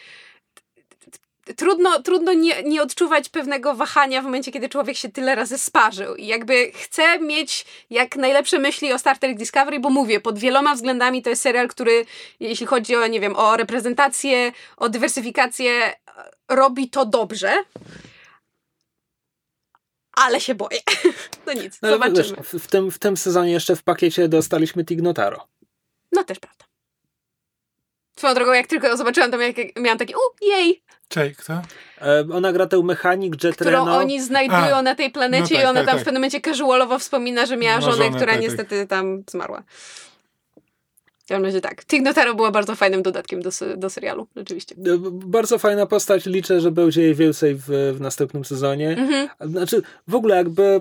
trudno, 1.56 2.02
trudno 2.02 2.32
nie, 2.32 2.62
nie 2.62 2.82
odczuwać 2.82 3.28
pewnego 3.28 3.74
wahania 3.74 4.22
w 4.22 4.24
momencie, 4.24 4.52
kiedy 4.52 4.68
człowiek 4.68 4.96
się 4.96 5.08
tyle 5.08 5.34
razy 5.34 5.58
sparzył. 5.58 6.16
I 6.16 6.26
jakby 6.26 6.72
chcę 6.74 7.18
mieć 7.18 7.64
jak 7.90 8.16
najlepsze 8.16 8.58
myśli 8.58 8.92
o 8.92 8.98
Star 8.98 9.18
Trek 9.18 9.36
Discovery, 9.36 9.80
bo 9.80 9.90
mówię, 9.90 10.20
pod 10.20 10.38
wieloma 10.38 10.74
względami 10.74 11.22
to 11.22 11.30
jest 11.30 11.42
serial, 11.42 11.68
który, 11.68 12.06
jeśli 12.40 12.66
chodzi 12.66 12.96
o, 12.96 13.06
nie 13.06 13.20
wiem, 13.20 13.36
o 13.36 13.56
reprezentację, 13.56 14.52
o 14.76 14.88
dywersyfikację, 14.88 15.92
robi 16.48 16.90
to 16.90 17.06
dobrze. 17.06 17.52
Ale 20.18 20.40
się 20.40 20.54
boję. 20.54 20.78
No 21.46 21.52
nic, 21.52 21.78
no, 21.82 21.90
zobaczymy. 21.90 22.22
Wiesz, 22.22 22.62
w, 22.62 22.66
tym, 22.66 22.90
w 22.90 22.98
tym 22.98 23.16
sezonie 23.16 23.52
jeszcze 23.52 23.76
w 23.76 23.82
pakiecie 23.82 24.28
dostaliśmy 24.28 24.84
Tignotaro. 24.84 25.46
No 26.12 26.24
też 26.24 26.38
prawda. 26.38 26.64
Swoją 28.16 28.34
drogą, 28.34 28.52
jak 28.52 28.66
tylko 28.66 28.96
zobaczyłam, 28.96 29.30
to 29.30 29.38
miałam 29.80 29.98
taki, 29.98 30.14
u, 30.14 30.46
jej! 30.46 30.82
Cześć, 31.08 31.36
kto? 31.36 31.62
E, 32.02 32.24
ona 32.32 32.52
gra 32.52 32.66
tę 32.66 32.82
mechanik 32.82 33.44
Jet 33.44 33.54
Którą 33.54 33.70
Reno. 33.70 33.96
oni 33.96 34.22
znajdują 34.22 34.76
A, 34.76 34.82
na 34.82 34.94
tej 34.94 35.10
planecie 35.10 35.54
no 35.54 35.60
tak, 35.60 35.66
i 35.66 35.70
ona 35.70 35.80
tak, 35.80 35.86
tam 35.86 35.94
tak. 35.94 36.02
w 36.02 36.04
pewnym 36.04 36.20
momencie 36.20 36.40
casualowo 36.40 36.98
wspomina, 36.98 37.46
że 37.46 37.56
miała 37.56 37.80
żonę, 37.80 37.96
żonę, 37.96 38.08
która 38.08 38.32
tak, 38.32 38.34
tak. 38.34 38.42
niestety 38.42 38.86
tam 38.86 39.22
zmarła. 39.30 39.62
W 41.28 41.30
każdym 41.30 41.44
razie 41.44 41.60
tak. 41.60 41.84
Tig 41.84 42.02
Notaro 42.02 42.34
była 42.34 42.50
bardzo 42.50 42.74
fajnym 42.74 43.02
dodatkiem 43.02 43.42
do, 43.42 43.50
do 43.76 43.90
serialu, 43.90 44.26
rzeczywiście. 44.36 44.74
E, 44.74 44.98
bardzo 45.10 45.58
fajna 45.58 45.86
postać. 45.86 46.26
Liczę, 46.26 46.60
że 46.60 46.70
będzie 46.70 47.02
jej 47.02 47.14
więcej 47.14 47.54
w, 47.54 47.64
w 47.94 48.00
następnym 48.00 48.44
sezonie. 48.44 48.90
Mhm. 48.90 49.28
Znaczy, 49.40 49.82
w 50.08 50.14
ogóle 50.14 50.36
jakby 50.36 50.80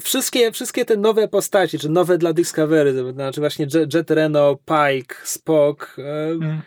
wszystkie, 0.00 0.52
wszystkie 0.52 0.84
te 0.84 0.96
nowe 0.96 1.28
postaci, 1.28 1.78
czy 1.78 1.88
nowe 1.88 2.18
dla 2.18 2.32
Discovery, 2.32 2.94
to 2.94 3.12
znaczy 3.12 3.40
właśnie 3.40 3.66
Jet, 3.74 3.94
Jet 3.94 4.10
Reno, 4.10 4.56
Pike, 4.56 5.14
Spock. 5.24 5.96
Mm. 5.98 6.60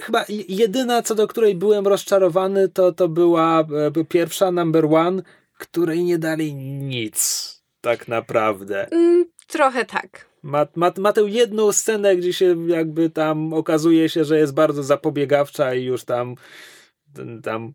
Chyba 0.00 0.24
jedyna, 0.48 1.02
co 1.02 1.14
do 1.14 1.26
której 1.26 1.54
byłem 1.54 1.86
rozczarowany, 1.86 2.68
to, 2.68 2.92
to 2.92 3.08
była 3.08 3.60
e, 3.96 4.04
pierwsza, 4.04 4.50
number 4.50 4.86
one, 4.86 5.22
której 5.58 6.04
nie 6.04 6.18
dali 6.18 6.54
nic, 6.54 7.50
tak 7.80 8.08
naprawdę. 8.08 8.90
Mm, 8.90 9.24
trochę 9.46 9.84
tak. 9.84 10.33
Ma, 10.44 10.66
ma, 10.76 10.92
ma 10.98 11.12
tę 11.12 11.20
jedną 11.20 11.72
scenę, 11.72 12.16
gdzie 12.16 12.32
się 12.32 12.56
jakby 12.66 13.10
tam 13.10 13.52
okazuje 13.54 14.08
się, 14.08 14.24
że 14.24 14.38
jest 14.38 14.54
bardzo 14.54 14.82
zapobiegawcza 14.82 15.74
i 15.74 15.84
już 15.84 16.04
tam 16.04 16.36
tam, 17.42 17.72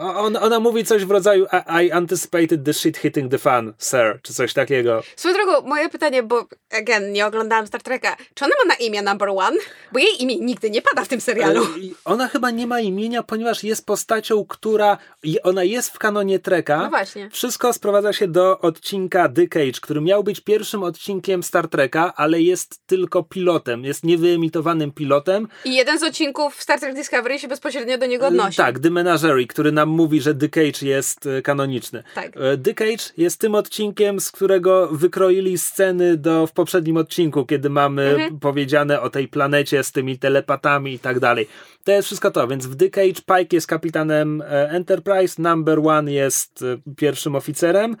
on, 0.00 0.36
ona 0.36 0.60
mówi 0.60 0.84
coś 0.84 1.04
w 1.04 1.10
rodzaju 1.10 1.46
I 1.84 1.92
anticipated 1.92 2.64
the 2.64 2.74
shit 2.74 2.98
hitting 2.98 3.30
the 3.30 3.38
fan, 3.38 3.72
sir, 3.78 4.18
czy 4.22 4.34
coś 4.34 4.52
takiego. 4.52 5.02
Swoją 5.16 5.34
drogą, 5.34 5.68
moje 5.68 5.88
pytanie, 5.88 6.22
bo 6.22 6.46
again, 6.78 7.12
nie 7.12 7.26
oglądałam 7.26 7.66
Star 7.66 7.82
Treka, 7.82 8.16
czy 8.34 8.44
ona 8.44 8.54
ma 8.64 8.68
na 8.68 8.74
imię 8.74 9.02
number 9.02 9.28
one? 9.28 9.56
Bo 9.92 9.98
jej 9.98 10.22
imię 10.22 10.36
nigdy 10.36 10.70
nie 10.70 10.82
pada 10.82 11.04
w 11.04 11.08
tym 11.08 11.20
serialu. 11.20 11.62
E, 11.64 11.66
ona 12.04 12.28
chyba 12.28 12.50
nie 12.50 12.66
ma 12.66 12.80
imienia, 12.80 13.22
ponieważ 13.22 13.64
jest 13.64 13.86
postacią, 13.86 14.44
która, 14.44 14.98
ona 15.42 15.64
jest 15.64 15.90
w 15.90 15.98
kanonie 15.98 16.38
Treka. 16.38 16.78
No 16.78 16.90
właśnie. 16.90 17.30
Wszystko 17.30 17.72
sprowadza 17.72 18.12
się 18.12 18.28
do 18.28 18.60
odcinka 18.60 19.28
The 19.28 19.46
Cage, 19.46 19.80
który 19.80 20.00
miał 20.00 20.24
być 20.24 20.40
pierwszym 20.40 20.82
odcinkiem 20.82 21.42
Star 21.42 21.68
Treka, 21.68 22.12
ale 22.16 22.42
jest 22.42 22.86
tylko 22.86 23.22
pilotem, 23.22 23.84
jest 23.84 24.04
niewyemitowanym 24.04 24.92
pilotem. 24.92 25.48
I 25.64 25.74
jeden 25.74 25.98
z 25.98 26.02
odcinków 26.02 26.62
Star 26.62 26.80
Trek 26.80 26.94
Discovery 26.94 27.38
się 27.38 27.48
bezpośrednio 27.48 27.98
do 27.98 28.06
niego 28.06 28.26
odnosi. 28.26 28.56
Tak, 28.56 28.65
The 28.74 28.90
Menagerie, 28.90 29.46
który 29.46 29.72
nam 29.72 29.88
mówi, 29.88 30.20
że 30.20 30.34
The 30.34 30.48
Cage 30.48 30.86
jest 30.86 31.26
e, 31.26 31.42
kanoniczny. 31.42 32.02
Tak. 32.14 32.32
E, 32.36 32.58
The 32.58 32.74
Cage 32.74 33.04
jest 33.16 33.40
tym 33.40 33.54
odcinkiem, 33.54 34.20
z 34.20 34.32
którego 34.32 34.88
wykroili 34.92 35.58
sceny 35.58 36.16
do, 36.16 36.46
w 36.46 36.52
poprzednim 36.52 36.96
odcinku, 36.96 37.46
kiedy 37.46 37.70
mamy 37.70 38.02
mhm. 38.02 38.38
powiedziane 38.38 39.00
o 39.00 39.10
tej 39.10 39.28
planecie 39.28 39.84
z 39.84 39.92
tymi 39.92 40.18
telepatami 40.18 40.92
i 40.92 40.98
tak 40.98 41.20
dalej. 41.20 41.48
To 41.84 41.92
jest 41.92 42.06
wszystko 42.06 42.30
to, 42.30 42.48
więc 42.48 42.66
w 42.66 42.76
The 42.76 42.90
Cage 42.90 43.22
Pike 43.36 43.56
jest 43.56 43.66
kapitanem 43.66 44.42
e, 44.42 44.70
Enterprise, 44.70 45.42
Number 45.42 45.78
One 45.78 46.12
jest 46.12 46.64
pierwszym 46.96 47.36
oficerem. 47.36 47.96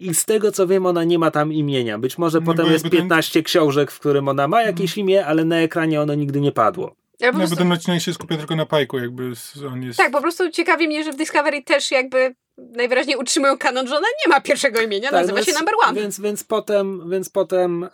I 0.00 0.14
z 0.14 0.24
tego 0.24 0.52
co 0.52 0.66
wiem, 0.66 0.86
ona 0.86 1.04
nie 1.04 1.18
ma 1.18 1.30
tam 1.30 1.52
imienia. 1.52 1.98
Być 1.98 2.18
może 2.18 2.40
no 2.40 2.46
potem 2.46 2.66
jest 2.66 2.90
15 2.90 3.32
ten... 3.32 3.42
książek, 3.42 3.90
w 3.90 4.00
którym 4.00 4.28
ona 4.28 4.48
ma 4.48 4.62
jakieś 4.62 4.90
mhm. 4.90 5.00
imię, 5.00 5.26
ale 5.26 5.44
na 5.44 5.56
ekranie 5.56 6.00
ono 6.00 6.14
nigdy 6.14 6.40
nie 6.40 6.52
padło. 6.52 6.96
Ja 7.20 7.32
po 7.32 7.38
no, 7.38 7.46
prostu... 7.46 8.00
się 8.00 8.12
skupia 8.14 8.36
tylko 8.36 8.56
na 8.56 8.66
Pajku, 8.66 8.98
jakby 8.98 9.32
on 9.72 9.82
jest... 9.82 9.98
Tak, 9.98 10.12
po 10.12 10.20
prostu 10.20 10.50
ciekawi 10.50 10.88
mnie, 10.88 11.04
że 11.04 11.12
w 11.12 11.16
Discovery 11.16 11.62
też 11.62 11.90
jakby 11.90 12.34
najwyraźniej 12.58 13.16
utrzymują 13.16 13.58
kanon, 13.58 13.88
że 13.88 13.96
ona 13.96 14.06
nie 14.26 14.32
ma 14.32 14.40
pierwszego 14.40 14.80
imienia, 14.80 15.10
tak, 15.10 15.20
nazywa 15.20 15.38
no 15.38 15.44
się 15.44 15.52
Number 15.52 15.74
One. 15.86 16.00
Więc, 16.00 16.20
więc 16.20 16.44
potem, 16.44 17.10
więc 17.10 17.28
potem 17.28 17.84
e, 17.84 17.88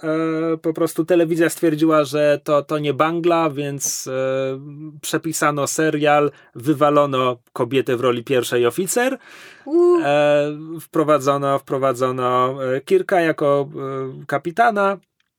po 0.63 0.73
prostu 0.73 1.05
telewizja 1.05 1.51
stwierdziła, 1.51 2.05
że 2.05 2.41
to, 2.45 2.63
to 2.63 2.79
nie 2.79 2.95
Bangla, 2.95 3.51
więc 3.51 4.07
e, 4.07 4.13
przepisano 5.01 5.67
serial, 5.67 6.31
wywalono 6.55 7.37
kobietę 7.53 7.97
w 7.97 8.01
roli 8.01 8.25
pierwszej 8.25 8.67
oficer, 8.67 9.19
e, 10.05 10.59
wprowadzono, 10.81 11.59
wprowadzono 11.59 12.57
e, 12.65 12.81
Kirka 12.81 13.21
jako 13.21 13.69
e, 14.21 14.27
kapitana, 14.27 14.99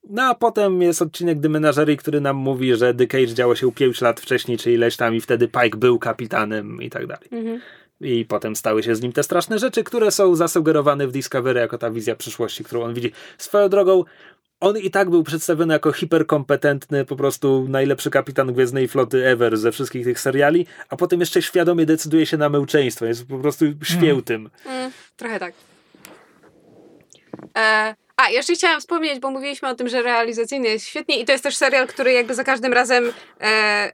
no 0.10 0.24
a 0.24 0.36
potem 0.36 0.82
jest 0.82 1.02
odcinek 1.02 1.42
The 1.42 1.50
Menagerie, 1.50 1.98
który 1.98 2.22
nam 2.22 2.36
mówi, 2.36 2.76
że 2.76 2.94
The 2.94 3.08
Cage 3.08 3.34
działo 3.34 3.56
się 3.56 3.72
5 3.72 4.02
lat 4.02 4.20
wcześniej, 4.20 4.58
czy 4.58 4.72
ileś 4.72 4.98
tam 4.98 5.16
i 5.16 5.22
wtedy 5.22 5.48
Pike 5.48 5.78
był 5.78 6.00
kapitanem 6.00 6.82
i 6.82 6.90
tak 6.90 7.08
dalej. 7.08 7.28
Mhm. 7.32 7.62
I 8.02 8.26
potem 8.26 8.56
stały 8.56 8.84
się 8.84 8.96
z 8.96 9.02
nim 9.02 9.12
te 9.12 9.24
straszne 9.24 9.60
rzeczy, 9.60 9.84
które 9.84 10.12
są 10.12 10.36
zasugerowane 10.36 11.08
w 11.08 11.12
Discovery 11.12 11.60
jako 11.60 11.78
ta 11.78 11.92
wizja 11.92 12.16
przyszłości, 12.16 12.64
którą 12.64 12.84
on 12.84 12.94
widzi. 12.94 13.12
Swoją 13.38 13.70
drogą, 13.70 14.04
on 14.60 14.78
i 14.78 14.92
tak 14.92 15.10
był 15.10 15.24
przedstawiony 15.24 15.74
jako 15.74 15.92
hiperkompetentny, 15.92 17.06
po 17.06 17.16
prostu 17.16 17.66
najlepszy 17.70 18.10
kapitan 18.10 18.54
Gwiezdnej 18.54 18.88
Floty 18.88 19.28
ever 19.28 19.58
ze 19.58 19.72
wszystkich 19.72 20.06
tych 20.06 20.20
seriali, 20.20 20.66
a 20.90 20.96
potem 20.96 21.20
jeszcze 21.20 21.42
świadomie 21.42 21.86
decyduje 21.86 22.26
się 22.26 22.38
na 22.38 22.50
męczeństwo. 22.50 23.06
Jest 23.06 23.28
po 23.28 23.40
prostu 23.40 23.66
świętym. 23.84 24.50
Mm. 24.66 24.78
Mm, 24.78 24.92
trochę 25.18 25.40
tak. 25.40 25.54
E, 27.58 27.96
a, 28.24 28.30
jeszcze 28.30 28.54
chciałam 28.54 28.82
wspomnieć, 28.82 29.20
bo 29.20 29.32
mówiliśmy 29.32 29.70
o 29.70 29.76
tym, 29.76 29.90
że 29.90 30.02
realizacyjny 30.02 30.68
jest 30.68 30.88
świetnie 30.88 31.20
i 31.20 31.26
to 31.26 31.32
jest 31.32 31.44
też 31.44 31.56
serial, 31.56 31.88
który 31.88 32.14
jakby 32.14 32.36
za 32.36 32.44
każdym 32.44 32.74
razem 32.74 33.14
e, 33.42 33.46
e 33.46 33.92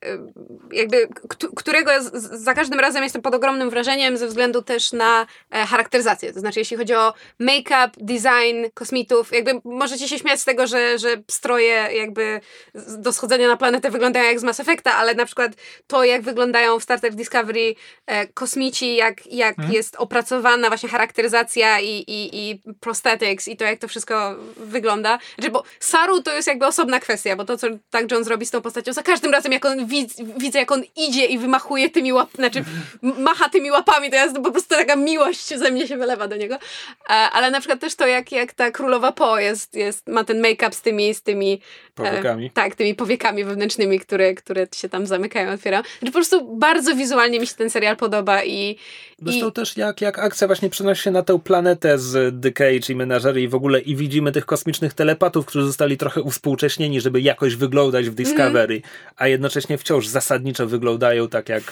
jakby, 0.71 1.07
którego 1.55 1.91
za 2.13 2.53
każdym 2.53 2.79
razem 2.79 3.03
jestem 3.03 3.21
pod 3.21 3.35
ogromnym 3.35 3.69
wrażeniem 3.69 4.17
ze 4.17 4.27
względu 4.27 4.61
też 4.61 4.91
na 4.91 5.27
e, 5.51 5.65
charakteryzację. 5.65 6.33
To 6.33 6.39
znaczy, 6.39 6.59
jeśli 6.59 6.77
chodzi 6.77 6.95
o 6.95 7.13
make-up, 7.39 7.89
design 7.97 8.65
kosmitów, 8.73 9.31
jakby 9.31 9.51
możecie 9.63 10.07
się 10.07 10.19
śmiać 10.19 10.39
z 10.39 10.45
tego, 10.45 10.67
że, 10.67 10.99
że 10.99 11.07
stroje 11.27 11.87
jakby 11.93 12.41
do 12.97 13.13
schodzenia 13.13 13.47
na 13.47 13.57
planetę 13.57 13.91
wyglądają 13.91 14.25
jak 14.25 14.39
z 14.39 14.43
Mass 14.43 14.59
Effecta, 14.59 14.93
ale 14.93 15.15
na 15.15 15.25
przykład 15.25 15.51
to, 15.87 16.03
jak 16.03 16.21
wyglądają 16.21 16.79
w 16.79 16.83
Star 16.83 16.99
Trek 16.99 17.15
Discovery 17.15 17.75
e, 18.05 18.27
kosmici, 18.27 18.95
jak, 18.95 19.27
jak 19.27 19.55
hmm. 19.55 19.73
jest 19.73 19.95
opracowana 19.95 20.67
właśnie 20.67 20.89
charakteryzacja 20.89 21.79
i, 21.79 22.03
i, 22.07 22.49
i 22.49 22.61
prosthetics 22.79 23.47
i 23.47 23.57
to, 23.57 23.65
jak 23.65 23.79
to 23.79 23.87
wszystko 23.87 24.18
wygląda. 24.57 25.19
Znaczy, 25.35 25.51
bo 25.51 25.63
Saru 25.79 26.21
to 26.21 26.33
jest 26.33 26.47
jakby 26.47 26.65
osobna 26.65 26.99
kwestia, 26.99 27.35
bo 27.35 27.45
to, 27.45 27.57
co 27.57 27.67
tak 27.89 28.11
John 28.11 28.23
zrobi 28.23 28.45
z 28.45 28.51
tą 28.51 28.61
postacią, 28.61 28.93
za 28.93 29.03
każdym 29.03 29.31
razem, 29.31 29.51
jak 29.51 29.65
on 29.65 29.85
widz, 29.85 30.21
widzę, 30.37 30.59
jak 30.59 30.71
on 30.71 30.83
idzie 30.95 31.25
i 31.25 31.37
wymachuje 31.37 31.89
tymi 31.89 32.13
łapami, 32.13 32.35
znaczy 32.35 32.63
macha 33.01 33.49
tymi 33.49 33.71
łapami, 33.71 34.09
to 34.09 34.15
jest 34.15 34.35
po 34.35 34.51
prostu 34.51 34.75
taka 34.75 34.95
miłość 34.95 35.47
ze 35.57 35.71
mnie 35.71 35.87
się 35.87 35.97
wylewa 35.97 36.27
do 36.27 36.35
niego. 36.35 36.55
E, 36.55 37.09
ale 37.09 37.51
na 37.51 37.59
przykład 37.59 37.79
też 37.79 37.95
to, 37.95 38.07
jak, 38.07 38.31
jak 38.31 38.53
ta 38.53 38.71
królowa 38.71 39.11
Po 39.11 39.39
jest, 39.39 39.75
jest, 39.75 40.07
ma 40.07 40.23
ten 40.23 40.41
make-up 40.41 40.71
z 40.71 40.81
tymi, 40.81 41.13
z 41.13 41.21
tymi 41.21 41.53
e, 41.53 41.91
powiekami. 41.95 42.45
E, 42.45 42.49
tak, 42.49 42.75
tymi 42.75 42.95
powiekami 42.95 43.43
wewnętrznymi, 43.43 43.99
które, 43.99 44.33
które 44.33 44.67
się 44.75 44.89
tam 44.89 45.07
zamykają, 45.07 45.51
otwierają. 45.51 45.83
Znaczy, 45.83 46.11
po 46.11 46.17
prostu 46.17 46.55
bardzo 46.55 46.95
wizualnie 46.95 47.39
mi 47.39 47.47
się 47.47 47.55
ten 47.55 47.69
serial 47.69 47.97
podoba 47.97 48.43
i... 48.43 48.77
Zresztą 49.21 49.49
i... 49.49 49.51
też 49.51 49.77
jak, 49.77 50.01
jak 50.01 50.19
akcja 50.19 50.47
właśnie 50.47 50.69
przenosi 50.69 51.03
się 51.03 51.11
na 51.11 51.23
tę 51.23 51.39
planetę 51.39 51.99
z 51.99 52.43
The 52.43 52.51
Cage 52.51 52.93
i 52.93 52.95
Menagerie 52.95 53.43
i 53.43 53.47
w 53.47 53.55
ogóle 53.55 53.79
i 53.79 53.95
widzimy 53.99 54.31
tych 54.31 54.45
kosmicznych 54.45 54.93
telepatów, 54.93 55.45
którzy 55.45 55.65
zostali 55.65 55.97
trochę 55.97 56.21
uwspółcześnieni, 56.21 57.01
żeby 57.01 57.21
jakoś 57.21 57.55
wyglądać 57.55 58.09
w 58.09 58.13
Discovery, 58.13 58.75
mm. 58.75 58.89
a 59.15 59.27
jednocześnie 59.27 59.77
wciąż 59.77 60.07
zasadniczo 60.07 60.67
wyglądają 60.67 61.27
tak 61.27 61.49
jak 61.49 61.63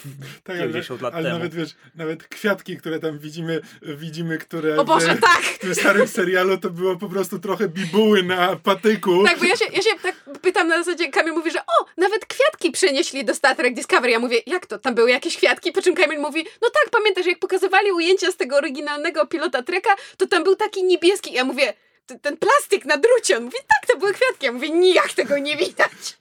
tak, 0.44 0.58
50 0.58 0.90
ale, 0.92 1.02
lat 1.02 1.14
ale 1.14 1.24
temu. 1.24 1.36
Ale 1.36 1.44
nawet 1.44 1.56
wiesz, 1.56 1.76
nawet 1.96 2.24
kwiatki, 2.24 2.78
które 2.78 3.00
tam 3.00 3.20
widzimy, 3.20 3.62
widzimy, 3.82 4.38
które 4.38 4.78
o 4.78 4.86
Boże, 4.86 5.16
w, 5.16 5.22
tak. 5.22 5.42
w 5.42 5.60
tym 5.60 5.76
starym 5.76 6.08
serialu 6.08 6.58
to 6.58 6.70
było 6.70 6.96
po 6.96 7.10
prostu 7.10 7.40
trochę 7.40 7.70
bibuły 7.70 8.24
na 8.24 8.56
patyku. 8.56 9.24
Tak, 9.24 9.40
bo 9.40 9.46
ja 9.46 9.56
się, 9.56 9.66
ja 9.66 9.82
się 9.82 9.90
tak 10.02 10.16
pytam 10.42 10.68
na 10.68 10.84
zasadzie, 10.84 11.10
Kamil 11.10 11.34
mówi, 11.34 11.52
że 11.52 11.60
o, 11.60 11.86
nawet 11.98 12.26
kwiatki 12.26 12.72
przenieśli 12.72 13.26
do 13.26 13.36
Star 13.36 13.56
Trek 13.56 13.74
Discovery. 13.74 14.12
Ja 14.12 14.20
mówię, 14.20 14.40
jak 14.46 14.66
to? 14.66 14.80
Tam 14.80 14.96
były 14.96 15.12
jakieś 15.12 15.38
kwiatki? 15.38 15.72
Po 15.72 15.82
czym 15.82 15.96
Kamil 15.96 16.20
mówi, 16.20 16.46
no 16.62 16.70
tak, 16.70 16.90
pamiętasz, 16.92 17.26
jak 17.26 17.40
pokazywali 17.40 17.92
ujęcia 17.92 18.32
z 18.32 18.38
tego 18.38 18.56
oryginalnego 18.56 19.28
pilota 19.28 19.64
Treka, 19.64 19.90
to 20.18 20.28
tam 20.28 20.44
był 20.44 20.56
taki 20.56 20.84
niebieski. 20.84 21.34
Ja 21.34 21.44
mówię, 21.44 21.74
ten 22.22 22.38
plastik 22.38 22.86
na 22.86 22.98
drucie. 22.98 23.38
On 23.38 23.44
mówi, 23.44 23.58
tak, 23.58 23.92
to 23.92 23.98
były 23.98 24.14
kwiatki. 24.14 24.46
Ja 24.46 24.52
mówię, 24.52 24.70
nijak 24.70 25.14
tego 25.14 25.38
nie 25.38 25.58
widać. 25.58 26.18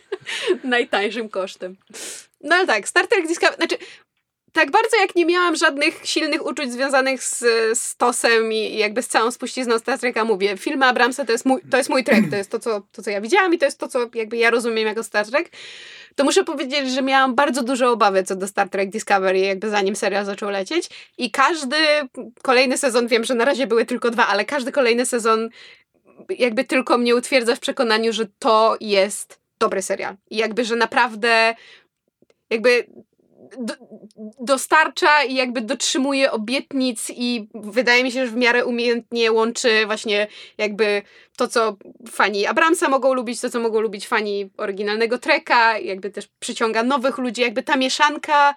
Najtańszym 0.64 1.28
kosztem. 1.28 1.76
No 2.40 2.54
ale 2.54 2.66
tak, 2.66 2.88
Star 2.88 3.06
Trek 3.06 3.26
Discovery, 3.26 3.56
znaczy 3.56 3.78
tak 4.56 4.70
bardzo 4.70 4.96
jak 4.96 5.14
nie 5.14 5.26
miałam 5.26 5.56
żadnych 5.56 6.00
silnych 6.04 6.46
uczuć 6.46 6.72
związanych 6.72 7.24
z, 7.24 7.38
z 7.78 7.96
Tosem 7.96 8.52
i 8.52 8.76
jakby 8.76 9.02
z 9.02 9.08
całą 9.08 9.30
spuścizną 9.30 9.78
Star 9.78 9.98
Treka, 9.98 10.24
mówię, 10.24 10.56
filmy 10.56 10.86
Abramsa 10.86 11.24
to 11.24 11.32
jest 11.32 11.44
mój, 11.44 11.60
to 11.70 11.76
jest 11.76 11.90
mój 11.90 12.04
trek, 12.04 12.30
to 12.30 12.36
jest 12.36 12.50
to 12.50 12.58
co, 12.58 12.82
to, 12.92 13.02
co 13.02 13.10
ja 13.10 13.20
widziałam 13.20 13.54
i 13.54 13.58
to 13.58 13.64
jest 13.64 13.78
to, 13.78 13.88
co 13.88 13.98
jakby 14.14 14.36
ja 14.36 14.50
rozumiem 14.50 14.86
jako 14.86 15.02
Star 15.02 15.26
Trek, 15.26 15.50
to 16.14 16.24
muszę 16.24 16.44
powiedzieć, 16.44 16.90
że 16.90 17.02
miałam 17.02 17.34
bardzo 17.34 17.62
duże 17.62 17.90
obawy 17.90 18.24
co 18.24 18.36
do 18.36 18.48
Star 18.48 18.68
Trek 18.68 18.90
Discovery, 18.90 19.38
jakby 19.38 19.70
zanim 19.70 19.96
serial 19.96 20.24
zaczął 20.24 20.50
lecieć 20.50 20.88
i 21.18 21.30
każdy 21.30 21.76
kolejny 22.42 22.78
sezon, 22.78 23.08
wiem, 23.08 23.24
że 23.24 23.34
na 23.34 23.44
razie 23.44 23.66
były 23.66 23.84
tylko 23.84 24.10
dwa, 24.10 24.26
ale 24.26 24.44
każdy 24.44 24.72
kolejny 24.72 25.06
sezon 25.06 25.48
jakby 26.28 26.64
tylko 26.64 26.98
mnie 26.98 27.16
utwierdza 27.16 27.56
w 27.56 27.60
przekonaniu, 27.60 28.12
że 28.12 28.26
to 28.38 28.76
jest 28.80 29.40
dobry 29.58 29.82
serial. 29.82 30.16
I 30.30 30.36
jakby, 30.36 30.64
że 30.64 30.76
naprawdę 30.76 31.54
jakby 32.50 32.86
do, 33.58 33.74
dostarcza 34.40 35.24
i 35.24 35.34
jakby 35.34 35.60
dotrzymuje 35.60 36.32
obietnic 36.32 37.10
i 37.10 37.48
wydaje 37.54 38.04
mi 38.04 38.12
się, 38.12 38.26
że 38.26 38.32
w 38.32 38.36
miarę 38.36 38.64
umiejętnie 38.64 39.32
łączy 39.32 39.86
właśnie 39.86 40.26
jakby 40.58 41.02
to, 41.36 41.48
co 41.48 41.76
fani 42.10 42.46
Abramsa 42.46 42.88
mogą 42.88 43.14
lubić, 43.14 43.40
to, 43.40 43.50
co 43.50 43.60
mogą 43.60 43.80
lubić 43.80 44.08
fani 44.08 44.50
oryginalnego 44.56 45.18
Treka, 45.18 45.78
jakby 45.78 46.10
też 46.10 46.28
przyciąga 46.38 46.82
nowych 46.82 47.18
ludzi, 47.18 47.42
jakby 47.42 47.62
ta 47.62 47.76
mieszanka 47.76 48.54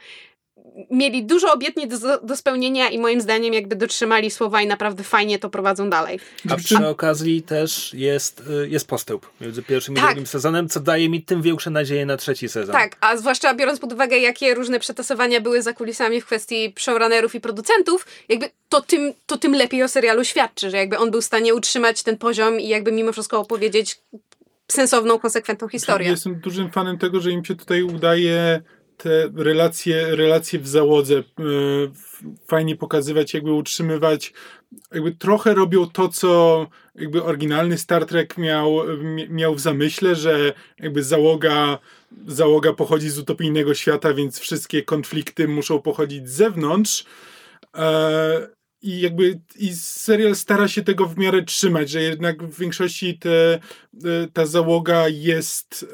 mieli 0.92 1.26
dużo 1.26 1.54
obietnic 1.54 2.00
do, 2.00 2.20
do, 2.20 2.38
spełnienia 2.38 2.90
i 2.90 3.00
moim 3.00 3.22
zdaniem 3.22 3.54
jakby 3.54 3.76
dotrzymali 3.76 4.32
słowa 4.32 4.62
i 4.62 4.68
naprawdę 4.68 5.04
fajnie 5.04 5.40
to 5.40 5.50
prowadzą 5.50 5.90
dalej. 5.90 6.20
A 6.50 6.56
przy 6.56 6.88
okazji 6.88 7.42
też 7.42 7.94
jest, 7.94 8.44
y, 8.64 8.70
jest 8.70 8.88
postęp 8.88 9.26
między 9.42 9.64
pierwszym 9.64 9.96
tak. 9.96 10.04
i 10.04 10.08
drugim 10.08 10.28
sezonem, 10.28 10.70
co 10.70 10.80
daje 10.80 11.10
mi 11.10 11.24
tym 11.24 11.42
większe 11.42 11.70
nadzieje 11.70 12.06
na 12.06 12.18
trzeci 12.18 12.50
sezon. 12.50 12.74
Tak, 12.74 12.96
a 13.02 13.18
zwłaszcza 13.18 13.54
biorąc 13.54 13.80
pod 13.80 13.94
uwagę, 13.94 14.18
jakie 14.18 14.54
różne 14.54 14.80
przetasowania 14.80 15.42
były 15.42 15.62
za 15.62 15.74
kulisami 15.74 16.22
w 16.22 16.26
kwestii 16.26 16.74
showrunnerów 16.80 17.36
i 17.36 17.42
producentów, 17.42 18.06
jakby 18.30 18.50
to 18.70 18.82
tym, 18.82 19.14
to 19.26 19.38
tym 19.38 19.54
lepiej 19.54 19.84
o 19.84 19.88
serialu 19.88 20.24
świadczy, 20.24 20.70
że 20.70 20.78
jakby 20.78 20.98
on 20.98 21.12
był 21.12 21.22
w 21.22 21.26
stanie 21.26 21.56
utrzymać 21.56 22.04
ten 22.04 22.18
poziom 22.18 22.60
i 22.60 22.68
jakby 22.68 22.92
mimo 22.92 23.12
wszystko 23.12 23.40
opowiedzieć 23.40 24.02
sensowną, 24.72 25.20
konsekwentną 25.20 25.68
historię. 25.68 26.10
Jestem 26.10 26.40
dużym 26.40 26.72
fanem 26.72 26.98
tego, 26.98 27.20
że 27.20 27.32
im 27.32 27.46
się 27.46 27.56
tutaj 27.56 27.84
udaje 27.84 28.62
te 29.00 29.30
relacje, 29.36 30.16
relacje 30.16 30.60
w 30.60 30.68
załodze 30.68 31.16
e, 31.18 31.24
fajnie 32.48 32.76
pokazywać, 32.76 33.34
jakby 33.34 33.54
utrzymywać, 33.54 34.34
jakby 34.94 35.12
trochę 35.12 35.54
robią 35.54 35.90
to, 35.90 36.10
co 36.10 36.68
jakby 36.96 37.24
oryginalny 37.24 37.78
Star 37.78 38.06
Trek 38.06 38.38
miał, 38.38 38.80
miał 39.30 39.56
w 39.56 39.60
zamyśle, 39.60 40.16
że 40.16 40.54
jakby 40.80 41.04
załoga, 41.04 41.80
załoga 42.28 42.74
pochodzi 42.74 43.10
z 43.10 43.20
utopijnego 43.20 43.74
świata, 43.74 44.14
więc 44.14 44.40
wszystkie 44.40 44.84
konflikty 44.84 45.48
muszą 45.48 45.82
pochodzić 45.82 46.30
z 46.30 46.36
zewnątrz. 46.36 47.06
E, 47.78 48.48
I 48.82 49.02
jakby 49.02 49.40
i 49.56 49.74
serial 49.76 50.36
stara 50.36 50.68
się 50.68 50.82
tego 50.84 51.06
w 51.06 51.18
miarę 51.18 51.44
trzymać, 51.44 51.90
że 51.90 52.02
jednak 52.02 52.44
w 52.44 52.60
większości 52.60 53.20
te, 53.20 53.54
e, 53.54 53.60
ta 54.34 54.46
załoga 54.46 55.08
jest 55.08 55.86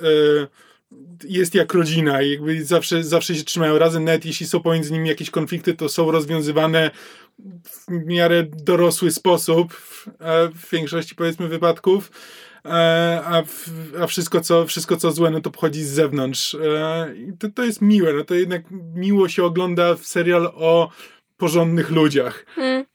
jest 1.24 1.56
jak 1.56 1.74
rodzina 1.74 2.22
i 2.22 2.32
jakby 2.32 2.66
zawsze, 2.66 3.04
zawsze 3.04 3.36
się 3.36 3.44
trzymają 3.44 3.78
razem, 3.78 4.04
nawet 4.04 4.26
jeśli 4.26 4.48
są 4.48 4.60
pomiędzy 4.60 4.94
nimi 4.94 5.10
jakieś 5.10 5.30
konflikty, 5.30 5.74
to 5.74 5.90
są 5.90 6.12
rozwiązywane 6.12 6.92
w 7.40 8.06
miarę 8.06 8.44
dorosły 8.44 9.12
sposób, 9.12 9.74
w 10.56 10.72
większości 10.72 11.16
powiedzmy 11.16 11.48
wypadków, 11.48 12.12
e, 12.66 13.22
a, 13.26 13.44
a 14.02 14.08
wszystko, 14.08 14.42
co, 14.42 14.66
wszystko 14.66 14.98
co 14.98 15.12
złe, 15.12 15.32
no 15.32 15.42
to 15.42 15.52
pochodzi 15.52 15.84
z 15.84 15.90
zewnątrz. 15.90 16.56
E, 16.56 17.16
I 17.16 17.38
to, 17.38 17.50
to 17.50 17.64
jest 17.64 17.82
miłe, 17.82 18.14
no 18.14 18.24
to 18.24 18.36
jednak 18.36 18.64
miło 18.96 19.30
się 19.30 19.44
ogląda 19.44 19.96
w 19.96 20.06
serial 20.06 20.46
o 20.46 20.90
porządnych 21.38 21.92
ludziach. 21.92 22.46
Hmm. 22.56 22.86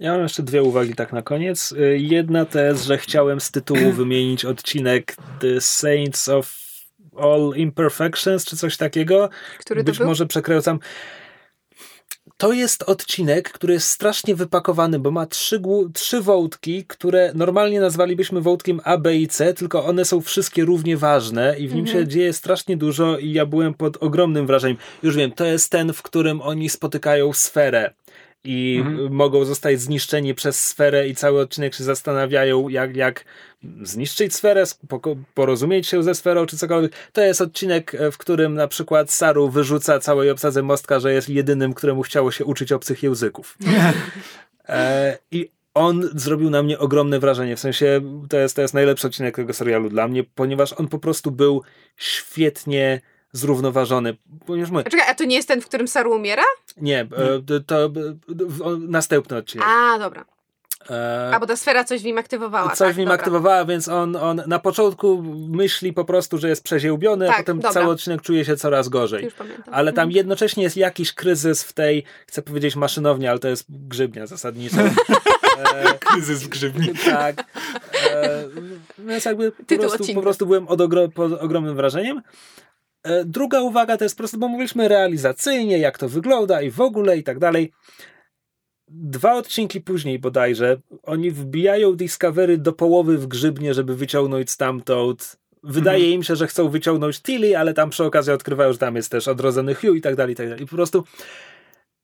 Ja 0.00 0.12
mam 0.12 0.22
jeszcze 0.22 0.42
dwie 0.42 0.62
uwagi 0.62 0.94
tak 0.94 1.12
na 1.12 1.22
koniec. 1.22 1.72
E, 1.72 1.96
jedna 1.96 2.44
to 2.44 2.60
jest, 2.60 2.84
że 2.84 2.98
chciałem 2.98 3.40
z 3.40 3.50
tytułu 3.50 3.92
wymienić 4.02 4.44
odcinek 4.44 5.16
The 5.40 5.60
Saints 5.60 6.28
of 6.28 6.61
All 7.16 7.52
Imperfections, 7.56 8.44
czy 8.44 8.56
coś 8.56 8.76
takiego. 8.76 9.30
Który 9.58 9.84
Być 9.84 10.00
może 10.00 10.26
przekręcam. 10.26 10.78
To 12.36 12.52
jest 12.52 12.82
odcinek, 12.82 13.52
który 13.52 13.74
jest 13.74 13.88
strasznie 13.88 14.34
wypakowany, 14.34 14.98
bo 14.98 15.10
ma 15.10 15.26
trzy, 15.26 15.60
trzy 15.94 16.20
wątki, 16.20 16.84
które 16.84 17.32
normalnie 17.34 17.80
nazwalibyśmy 17.80 18.40
wątkiem 18.40 18.80
A, 18.84 18.98
B 18.98 19.16
i 19.16 19.28
C, 19.28 19.54
tylko 19.54 19.84
one 19.84 20.04
są 20.04 20.20
wszystkie 20.20 20.64
równie 20.64 20.96
ważne 20.96 21.58
i 21.58 21.68
w 21.68 21.74
nim 21.74 21.84
mhm. 21.84 21.98
się 21.98 22.08
dzieje 22.08 22.32
strasznie 22.32 22.76
dużo 22.76 23.18
i 23.18 23.32
ja 23.32 23.46
byłem 23.46 23.74
pod 23.74 24.02
ogromnym 24.02 24.46
wrażeniem. 24.46 24.76
Już 25.02 25.16
wiem, 25.16 25.32
to 25.32 25.44
jest 25.44 25.70
ten, 25.70 25.92
w 25.92 26.02
którym 26.02 26.40
oni 26.40 26.68
spotykają 26.68 27.32
sferę 27.32 27.94
i 28.44 28.82
mhm. 28.86 29.14
mogą 29.14 29.44
zostać 29.44 29.80
zniszczeni 29.80 30.34
przez 30.34 30.64
sferę 30.64 31.08
i 31.08 31.14
cały 31.14 31.40
odcinek 31.40 31.74
się 31.74 31.84
zastanawiają, 31.84 32.68
jak, 32.68 32.96
jak 32.96 33.24
zniszczyć 33.82 34.34
sferę, 34.34 34.64
porozumieć 35.34 35.86
się 35.86 36.02
ze 36.02 36.14
sferą, 36.14 36.46
czy 36.46 36.56
cokolwiek. 36.56 36.92
To 37.12 37.20
jest 37.20 37.40
odcinek, 37.40 37.94
e, 37.94 38.10
w 38.10 38.18
którym 38.18 38.54
na 38.54 38.68
przykład 38.68 39.10
Saru 39.10 39.48
wyrzuca 39.48 40.00
całej 40.00 40.30
obsadze 40.30 40.62
mostka, 40.62 41.00
że 41.00 41.12
jest 41.12 41.28
jedynym, 41.28 41.74
któremu 41.74 42.02
chciało 42.02 42.30
się 42.30 42.44
uczyć 42.44 42.72
obcych 42.72 43.02
języków. 43.02 43.58
e, 44.68 45.18
I 45.30 45.48
on 45.74 46.08
zrobił 46.14 46.50
na 46.50 46.62
mnie 46.62 46.78
ogromne 46.78 47.18
wrażenie. 47.18 47.56
W 47.56 47.60
sensie 47.60 48.00
to 48.28 48.36
jest, 48.36 48.56
to 48.56 48.62
jest 48.62 48.74
najlepszy 48.74 49.06
odcinek 49.06 49.36
tego 49.36 49.52
serialu 49.52 49.88
dla 49.88 50.08
mnie, 50.08 50.24
ponieważ 50.24 50.72
on 50.72 50.88
po 50.88 50.98
prostu 50.98 51.30
był 51.30 51.62
świetnie 51.96 53.00
zrównoważony. 53.32 54.16
Ponieważ 54.46 54.70
my... 54.70 54.84
Czekaj, 54.84 55.08
a 55.10 55.14
to 55.14 55.24
nie 55.24 55.36
jest 55.36 55.48
ten, 55.48 55.60
w 55.60 55.66
którym 55.66 55.88
Saru 55.88 56.12
umiera? 56.12 56.42
Nie, 56.76 57.00
e, 57.00 57.06
to, 57.46 57.60
to, 57.60 57.90
to 57.90 58.78
następny 58.78 59.36
odcinek. 59.36 59.66
A, 59.68 59.98
dobra. 59.98 60.24
E, 60.90 61.30
A, 61.34 61.40
bo 61.40 61.46
ta 61.46 61.56
sfera 61.56 61.84
coś 61.84 62.02
w 62.02 62.04
nim 62.04 62.18
aktywowała. 62.18 62.68
Coś 62.68 62.78
tak, 62.78 62.94
w 62.94 62.98
nim 62.98 63.06
dobra. 63.06 63.14
aktywowała, 63.14 63.64
więc 63.64 63.88
on, 63.88 64.16
on 64.16 64.42
na 64.46 64.58
początku 64.58 65.22
myśli 65.48 65.92
po 65.92 66.04
prostu, 66.04 66.38
że 66.38 66.48
jest 66.48 66.64
przeziębiony, 66.64 67.26
tak, 67.26 67.36
a 67.36 67.38
potem 67.38 67.56
dobra. 67.56 67.72
cały 67.72 67.90
odcinek 67.90 68.22
czuje 68.22 68.44
się 68.44 68.56
coraz 68.56 68.88
gorzej. 68.88 69.30
Ale 69.72 69.92
tam 69.92 70.02
mhm. 70.02 70.16
jednocześnie 70.16 70.62
jest 70.62 70.76
jakiś 70.76 71.12
kryzys 71.12 71.64
w 71.64 71.72
tej, 71.72 72.04
chcę 72.26 72.42
powiedzieć 72.42 72.76
maszynowni, 72.76 73.26
ale 73.26 73.38
to 73.38 73.48
jest 73.48 73.64
grzybnia 73.68 74.26
zasadniczo. 74.26 74.76
e, 75.64 75.98
kryzys 75.98 76.42
w 76.42 76.48
grzybni. 76.48 76.92
Tak. 77.04 77.44
E, 78.10 78.44
więc 78.98 79.24
jakby 79.24 79.52
po 79.52 79.76
prostu, 79.78 80.14
po 80.14 80.22
prostu 80.22 80.46
byłem 80.46 80.68
ogro, 80.68 81.08
pod 81.08 81.32
ogromnym 81.32 81.76
wrażeniem. 81.76 82.22
E, 83.02 83.24
druga 83.24 83.60
uwaga 83.60 83.96
to 83.96 84.04
jest 84.04 84.16
po 84.16 84.18
prostu, 84.18 84.38
bo 84.38 84.48
mówiliśmy 84.48 84.88
realizacyjnie, 84.88 85.78
jak 85.78 85.98
to 85.98 86.08
wygląda 86.08 86.62
i 86.62 86.70
w 86.70 86.80
ogóle 86.80 87.18
i 87.18 87.22
tak 87.22 87.38
dalej. 87.38 87.72
Dwa 88.88 89.34
odcinki 89.34 89.80
później 89.80 90.18
bodajże 90.18 90.76
oni 91.02 91.30
wbijają 91.30 91.96
Discovery 91.96 92.58
do 92.58 92.72
połowy 92.72 93.18
w 93.18 93.26
grzybnie, 93.26 93.74
żeby 93.74 93.96
wyciągnąć 93.96 94.50
stamtąd. 94.50 95.36
Wydaje 95.62 95.98
mhm. 95.98 96.14
im 96.14 96.22
się, 96.22 96.36
że 96.36 96.46
chcą 96.46 96.68
wyciągnąć 96.68 97.22
Tilly, 97.22 97.58
ale 97.58 97.74
tam 97.74 97.90
przy 97.90 98.04
okazji 98.04 98.32
odkrywają, 98.32 98.72
że 98.72 98.78
tam 98.78 98.96
jest 98.96 99.10
też 99.10 99.28
odrodzony 99.28 99.74
Hugh 99.74 99.96
i 99.96 100.00
tak 100.00 100.16
dalej, 100.16 100.32
i 100.32 100.36
tak 100.36 100.48
dalej. 100.48 100.62
I 100.62 100.66
po 100.66 100.76
prostu 100.76 101.04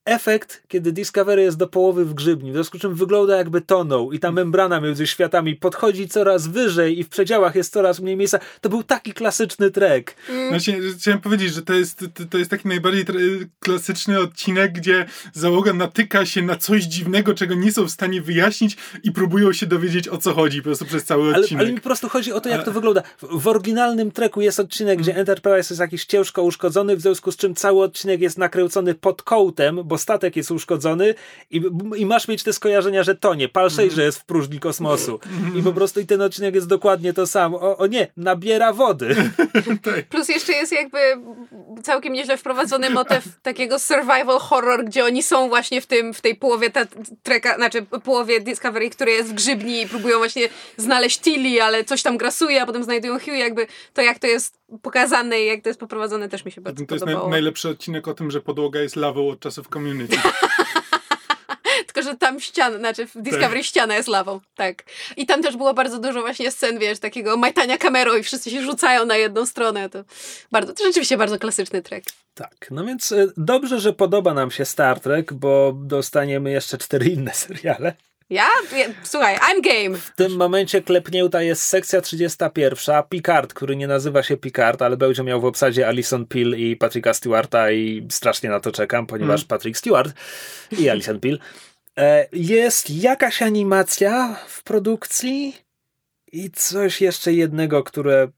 efekt, 0.09 0.63
kiedy 0.69 0.93
Discovery 0.93 1.43
jest 1.43 1.57
do 1.57 1.67
połowy 1.67 2.05
w 2.05 2.15
grzybni, 2.15 2.51
w 2.51 2.55
związku 2.55 2.79
z 2.79 2.81
czym 2.81 2.95
wygląda 2.95 3.37
jakby 3.37 3.61
tonął 3.61 4.13
i 4.13 4.19
ta 4.19 4.33
membrana 4.33 4.81
między 4.81 5.07
światami 5.07 5.57
podchodzi 5.57 6.09
coraz 6.09 6.47
wyżej 6.47 6.99
i 6.99 7.05
w 7.05 7.09
przedziałach 7.09 7.55
jest 7.55 7.73
coraz 7.73 8.01
mniej 8.01 8.17
miejsca. 8.17 8.39
To 8.61 8.69
był 8.69 8.83
taki 8.83 9.13
klasyczny 9.13 9.71
trek. 9.71 10.17
Mm. 10.29 10.49
Znaczy, 10.49 10.81
chciałem 10.99 11.21
powiedzieć, 11.21 11.55
że 11.55 11.63
to 11.63 11.73
jest, 11.73 11.99
to, 11.99 12.25
to 12.31 12.39
jest 12.39 12.51
taki 12.51 12.69
najbardziej 12.69 13.05
klasyczny 13.61 14.21
odcinek, 14.21 14.73
gdzie 14.73 15.07
załoga 15.33 15.73
natyka 15.73 16.27
się 16.27 16.43
na 16.43 16.57
coś 16.57 16.85
dziwnego, 16.85 17.35
czego 17.35 17.55
nie 17.55 17.73
są 17.73 17.85
w 17.85 17.91
stanie 17.91 18.23
wyjaśnić 18.23 18.77
i 19.03 19.13
próbują 19.13 19.53
się 19.53 19.67
dowiedzieć 19.67 20.09
o 20.09 20.19
co 20.19 20.35
chodzi 20.35 20.59
po 20.59 20.65
prostu 20.65 20.85
przez 20.85 21.05
cały 21.05 21.29
odcinek. 21.29 21.53
Ale, 21.53 21.61
ale 21.61 21.73
mi 21.73 21.77
po 21.77 21.85
prostu 21.85 22.09
chodzi 22.09 22.33
o 22.33 22.41
to, 22.41 22.49
jak 22.49 22.65
to 22.65 22.73
wygląda. 22.73 23.03
W, 23.23 23.41
w 23.41 23.49
oryginalnym 23.49 24.11
treku 24.11 24.41
jest 24.41 24.61
odcinek, 24.61 24.95
mm. 24.95 25.03
gdzie 25.03 25.17
Enterprise 25.17 25.75
jest 25.75 25.81
jakiś 25.81 26.05
ciężko 26.05 26.43
uszkodzony, 26.43 26.97
w 26.97 27.01
związku 27.01 27.33
z 27.33 27.37
czym 27.37 27.55
cały 27.55 27.83
odcinek 27.83 28.21
jest 28.21 28.39
nakręcony 28.39 28.95
pod 28.95 29.23
kołtem, 29.23 29.81
bo 29.85 29.98
bo 29.99 30.03
statek 30.03 30.37
jest 30.37 30.51
uszkodzony 30.51 31.15
i, 31.51 31.63
i 31.97 32.07
masz 32.07 32.29
mieć 32.29 32.43
te 32.43 32.53
skojarzenia, 32.53 33.03
że 33.03 33.15
to 33.15 33.35
nie, 33.35 33.49
palszej, 33.49 33.91
że 33.91 34.03
jest 34.03 34.19
w 34.19 34.25
próżni 34.25 34.61
kosmosu. 34.61 35.21
I 35.57 35.63
po 35.63 35.73
prostu 35.73 36.01
i 36.01 36.07
ten 36.07 36.23
odcinek 36.23 36.55
jest 36.55 36.67
dokładnie 36.67 37.13
to 37.13 37.27
samo. 37.27 37.61
O, 37.61 37.77
o 37.77 37.87
nie, 37.87 38.07
nabiera 38.17 38.73
wody. 38.73 39.17
Plus 40.11 40.29
jeszcze 40.29 40.53
jest 40.53 40.73
jakby 40.73 40.99
całkiem 41.83 42.13
nieźle 42.13 42.37
wprowadzony 42.37 42.91
motyw 42.91 43.25
takiego 43.43 43.79
survival 43.79 44.39
horror, 44.39 44.85
gdzie 44.85 45.05
oni 45.05 45.23
są 45.23 45.49
właśnie 45.49 45.81
w 45.81 45.87
tym, 45.87 46.15
w 46.15 46.21
tej 46.21 46.35
połowie 46.35 46.71
ta 46.71 46.87
treka, 47.23 47.57
znaczy 47.57 47.83
połowie 47.83 48.41
Discovery, 48.41 48.91
który 48.91 49.11
jest 49.11 49.31
w 49.31 49.35
grzybni 49.35 49.83
i 49.83 49.89
próbują 49.89 50.19
właśnie 50.19 50.49
znaleźć 50.77 51.21
Tilly, 51.21 51.63
ale 51.63 51.85
coś 51.85 52.03
tam 52.03 52.17
grasuje, 52.17 52.63
a 52.63 52.67
potem 52.67 52.85
znajdują 52.85 53.15
Hugh, 53.15 53.39
jakby 53.39 53.67
to 53.95 54.03
jak 54.03 54.19
to 54.19 54.27
jest 54.27 54.58
pokazane 54.83 55.41
i 55.41 55.47
jak 55.47 55.63
to 55.63 55.69
jest 55.69 55.81
poprowadzone 55.81 56.29
też 56.29 56.45
mi 56.45 56.53
się 56.53 56.61
bardzo 56.61 56.87
To 56.87 56.95
jest 56.95 57.05
podobało. 57.05 57.29
naj, 57.29 57.31
najlepszy 57.31 57.69
odcinek 57.69 58.09
o 58.09 58.15
tym, 58.15 58.31
że 58.31 58.41
podłoga 58.41 58.81
jest 58.81 58.97
lawą 58.97 59.29
od 59.29 59.41
czasów 59.41 59.69
community. 59.69 60.17
Tylko, 61.87 62.03
że 62.11 62.17
tam 62.17 62.41
ściana, 62.41 62.79
znaczy 62.79 63.07
w 63.07 63.13
Discovery 63.17 63.55
Tak. 63.55 63.65
ściana 63.65 63.97
jest 63.97 64.09
lawą, 64.09 64.41
tak. 64.55 64.85
I 65.17 65.27
tam 65.27 65.43
też 65.43 65.57
było 65.57 65.75
bardzo 65.75 65.99
dużo 65.99 66.21
właśnie 66.21 66.51
scen, 66.51 66.79
wiesz, 66.79 66.99
takiego 66.99 67.37
majtania 67.37 67.79
kamerą 67.79 68.17
i 68.17 68.23
wszyscy 68.23 68.51
się 68.51 68.63
rzucają 68.63 69.05
na 69.07 69.17
jedną 69.17 69.47
stronę. 69.47 69.91
To 69.91 70.05
bardzo, 70.53 70.75
to 70.75 70.85
rzeczywiście 70.85 71.17
bardzo 71.17 71.39
klasyczny 71.39 71.83
trek. 71.83 72.05
Tak, 72.35 72.67
no 72.71 72.85
więc 72.85 73.13
e, 73.13 73.27
dobrze, 73.37 73.81
że 73.81 73.93
podoba 73.93 74.35
nam 74.35 74.51
się 74.51 74.65
Star 74.65 75.01
Trek, 75.01 75.33
bo 75.33 75.73
dostaniemy 75.77 76.51
jeszcze 76.51 76.79
cztery 76.79 77.07
inne 77.07 77.35
seriale. 77.45 77.95
Ja? 78.31 78.49
ja 78.77 78.85
słuchaj, 79.03 79.37
I'm 79.37 79.61
game. 79.63 79.99
W 79.99 80.11
tym 80.17 80.37
momencie 80.37 80.83
klepnięta 80.83 81.43
jest 81.43 81.63
sekcja 81.63 82.01
31, 82.01 83.03
Picard, 83.09 83.55
który 83.55 83.77
nie 83.77 83.87
nazywa 83.87 84.23
się 84.23 84.37
Picard, 84.37 84.83
ale 84.83 84.97
będzie 84.97 85.23
miał 85.23 85.41
w 85.41 85.45
obsadzie 85.45 85.89
Alison 85.89 86.27
Peel 86.27 86.57
i 86.59 86.77
Patricka 86.77 87.15
Stewarta 87.15 87.71
i 87.71 88.07
strasznie 88.11 88.51
na 88.51 88.61
to 88.61 88.73
czekam, 88.73 89.07
ponieważ 89.07 89.45
Patrick 89.45 89.79
Stewart 89.79 90.13
i 90.79 90.89
Alison 90.89 91.21
Peel. 91.21 91.39
E, 91.97 92.29
Jest 92.33 92.91
jakaś 92.91 93.43
animacja 93.43 94.37
w 94.49 94.63
produkcji 94.63 95.57
i 96.33 96.51
coś 96.51 97.01
jeszcze 97.01 97.33
jednego, 97.33 97.83
które 97.83 98.29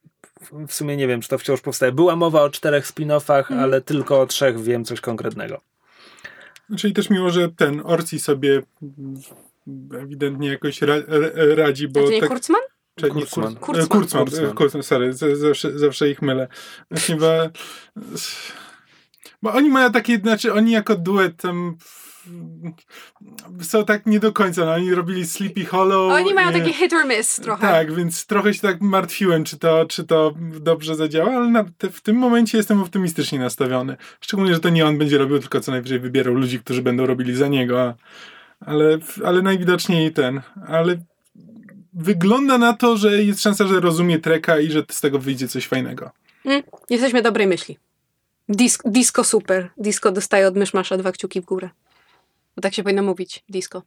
w 0.69 0.73
sumie 0.73 0.97
nie 0.97 1.07
wiem, 1.07 1.21
czy 1.21 1.29
to 1.29 1.39
wciąż 1.39 1.61
powstaje. 1.61 1.93
Była 1.93 2.17
mowa 2.17 2.43
o 2.43 2.51
czterech 2.51 2.87
spin-offach, 2.87 3.61
ale 3.61 3.81
tylko 3.81 4.21
o 4.21 4.27
trzech 4.27 4.63
wiem 4.63 4.85
coś 4.85 5.01
konkretnego. 5.01 5.61
Czyli 6.79 6.93
też 6.93 7.11
miło, 7.11 7.31
że 7.31 7.49
ten 7.49 7.83
Orsi 7.85 8.19
sobie 8.19 8.63
ewidentnie 10.03 10.49
jakoś 10.49 10.83
ra, 10.83 10.95
ra, 10.97 11.29
radzi, 11.55 11.89
bo 11.89 12.01
A 12.01 12.11
nie 12.11 12.21
tak... 12.21 12.29
Kurtzman? 12.29 12.61
Czy 12.95 13.07
nie, 13.07 13.13
Kurtzman. 13.13 13.55
Kur- 13.55 13.61
Kurtzman. 13.61 13.89
Kurtzman, 13.89 14.25
Kurtzman. 14.25 14.55
Kurtzman, 14.55 14.83
sorry, 14.83 15.13
z- 15.13 15.39
zawsze, 15.39 15.79
zawsze 15.79 16.11
ich 16.11 16.23
mylę. 16.23 16.49
Właśnie, 16.91 17.17
bo, 17.17 17.31
bo 19.43 19.53
oni 19.53 19.69
mają 19.69 19.93
takie, 19.93 20.19
znaczy 20.19 20.53
oni 20.53 20.73
jako 20.73 20.97
duet 20.97 21.37
tam 21.37 21.77
są 23.63 23.85
tak 23.85 24.07
nie 24.07 24.21
do 24.21 24.33
końca, 24.33 24.65
no, 24.65 24.73
oni 24.73 24.95
robili 24.95 25.27
Sleepy 25.27 25.65
Hollow. 25.65 26.13
Oni 26.13 26.35
mają 26.35 26.49
e, 26.49 26.53
taki 26.53 26.73
hit 26.73 26.93
or 26.93 27.07
miss 27.07 27.37
trochę. 27.37 27.69
Tak, 27.69 27.95
więc 27.95 28.27
trochę 28.27 28.55
się 28.55 28.61
tak 28.61 28.81
martwiłem, 28.81 29.45
czy 29.45 29.59
to, 29.59 29.87
czy 29.87 30.05
to 30.05 30.35
dobrze 30.61 30.95
zadziała, 30.97 31.37
ale 31.37 31.49
na, 31.49 31.65
te, 31.79 31.91
w 31.91 32.01
tym 32.01 32.17
momencie 32.17 32.59
jestem 32.59 32.83
optymistycznie 32.83 33.39
nastawiony. 33.39 33.97
Szczególnie, 34.21 34.55
że 34.55 34.61
to 34.61 34.69
nie 34.69 34.87
on 34.87 34.99
będzie 34.99 35.19
robił, 35.19 35.39
tylko 35.39 35.61
co 35.61 35.73
najwyżej 35.73 36.01
wybierał 36.01 36.35
ludzi, 36.35 36.61
którzy 36.61 36.83
będą 36.83 37.07
robili 37.07 37.35
za 37.37 37.49
niego. 37.49 37.83
A, 37.83 37.95
ale, 38.61 38.99
ale 39.25 39.43
najwidoczniej 39.43 40.13
ten. 40.13 40.41
Ale 40.67 40.97
wygląda 41.93 42.59
na 42.59 42.73
to, 42.73 42.97
że 42.97 43.23
jest 43.23 43.43
szansa, 43.43 43.67
że 43.67 43.81
rozumie 43.81 44.19
treka 44.19 44.59
i 44.59 44.71
że 44.71 44.83
z 44.91 45.01
tego 45.01 45.19
wyjdzie 45.19 45.49
coś 45.49 45.67
fajnego. 45.67 46.11
Mm, 46.45 46.63
jesteśmy 46.91 47.23
dobrej 47.23 47.47
myśli. 47.47 47.79
Dis 48.49 48.79
disco 48.85 49.25
super. 49.25 49.71
Disco 49.77 50.13
dostaje 50.13 50.47
od 50.47 50.57
myszmasza 50.57 50.97
dwa 50.97 51.13
kciuki 51.13 51.41
w 51.41 51.45
górę. 51.45 51.71
Bo 52.57 52.63
tak 52.63 52.75
się 52.75 52.83
powinno 52.83 53.03
mówić. 53.03 53.45
Disco. 53.49 53.83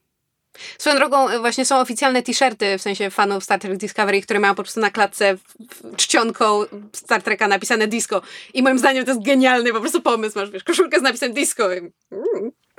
Swoją 0.78 0.96
drogą 0.96 1.30
e, 1.30 1.40
właśnie 1.40 1.66
są 1.66 1.80
oficjalne 1.80 2.24
t-shirty, 2.24 2.78
w 2.78 2.82
sensie 2.82 3.10
fanów 3.10 3.44
Star 3.44 3.60
Trek 3.60 3.78
Discovery, 3.78 4.22
które 4.22 4.40
mają 4.40 4.56
po 4.56 4.64
prostu 4.64 4.80
na 4.80 4.92
klatce 4.92 5.38
czcionką 5.96 6.64
Star 6.92 7.22
Treka 7.22 7.48
napisane 7.48 7.88
disco. 7.88 8.22
I 8.54 8.64
moim 8.64 8.80
zdaniem 8.80 9.06
to 9.06 9.12
jest 9.12 9.26
genialny 9.26 9.74
po 9.74 9.80
prostu 9.80 10.02
pomysł. 10.02 10.40
Masz, 10.40 10.52
wiesz, 10.52 10.64
koszulkę 10.64 11.00
z 11.00 11.02
napisem 11.02 11.34
disco. 11.34 11.74
Mm. 11.74 11.92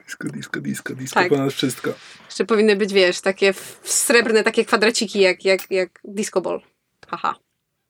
Disco, 0.05 0.29
disco, 0.29 0.61
disco, 0.61 0.95
disco 0.95 1.21
Tak. 1.21 1.29
ponad 1.29 1.53
wszystko. 1.53 1.93
Jeszcze 2.27 2.45
powinny 2.45 2.77
być, 2.77 2.93
wiesz, 2.93 3.21
takie 3.21 3.55
srebrne 3.83 4.43
takie 4.43 4.65
kwadraciki 4.65 5.21
jak, 5.21 5.45
jak, 5.45 5.71
jak 5.71 6.01
disco 6.05 6.41
ball. 6.41 6.61
Haha. 7.09 7.35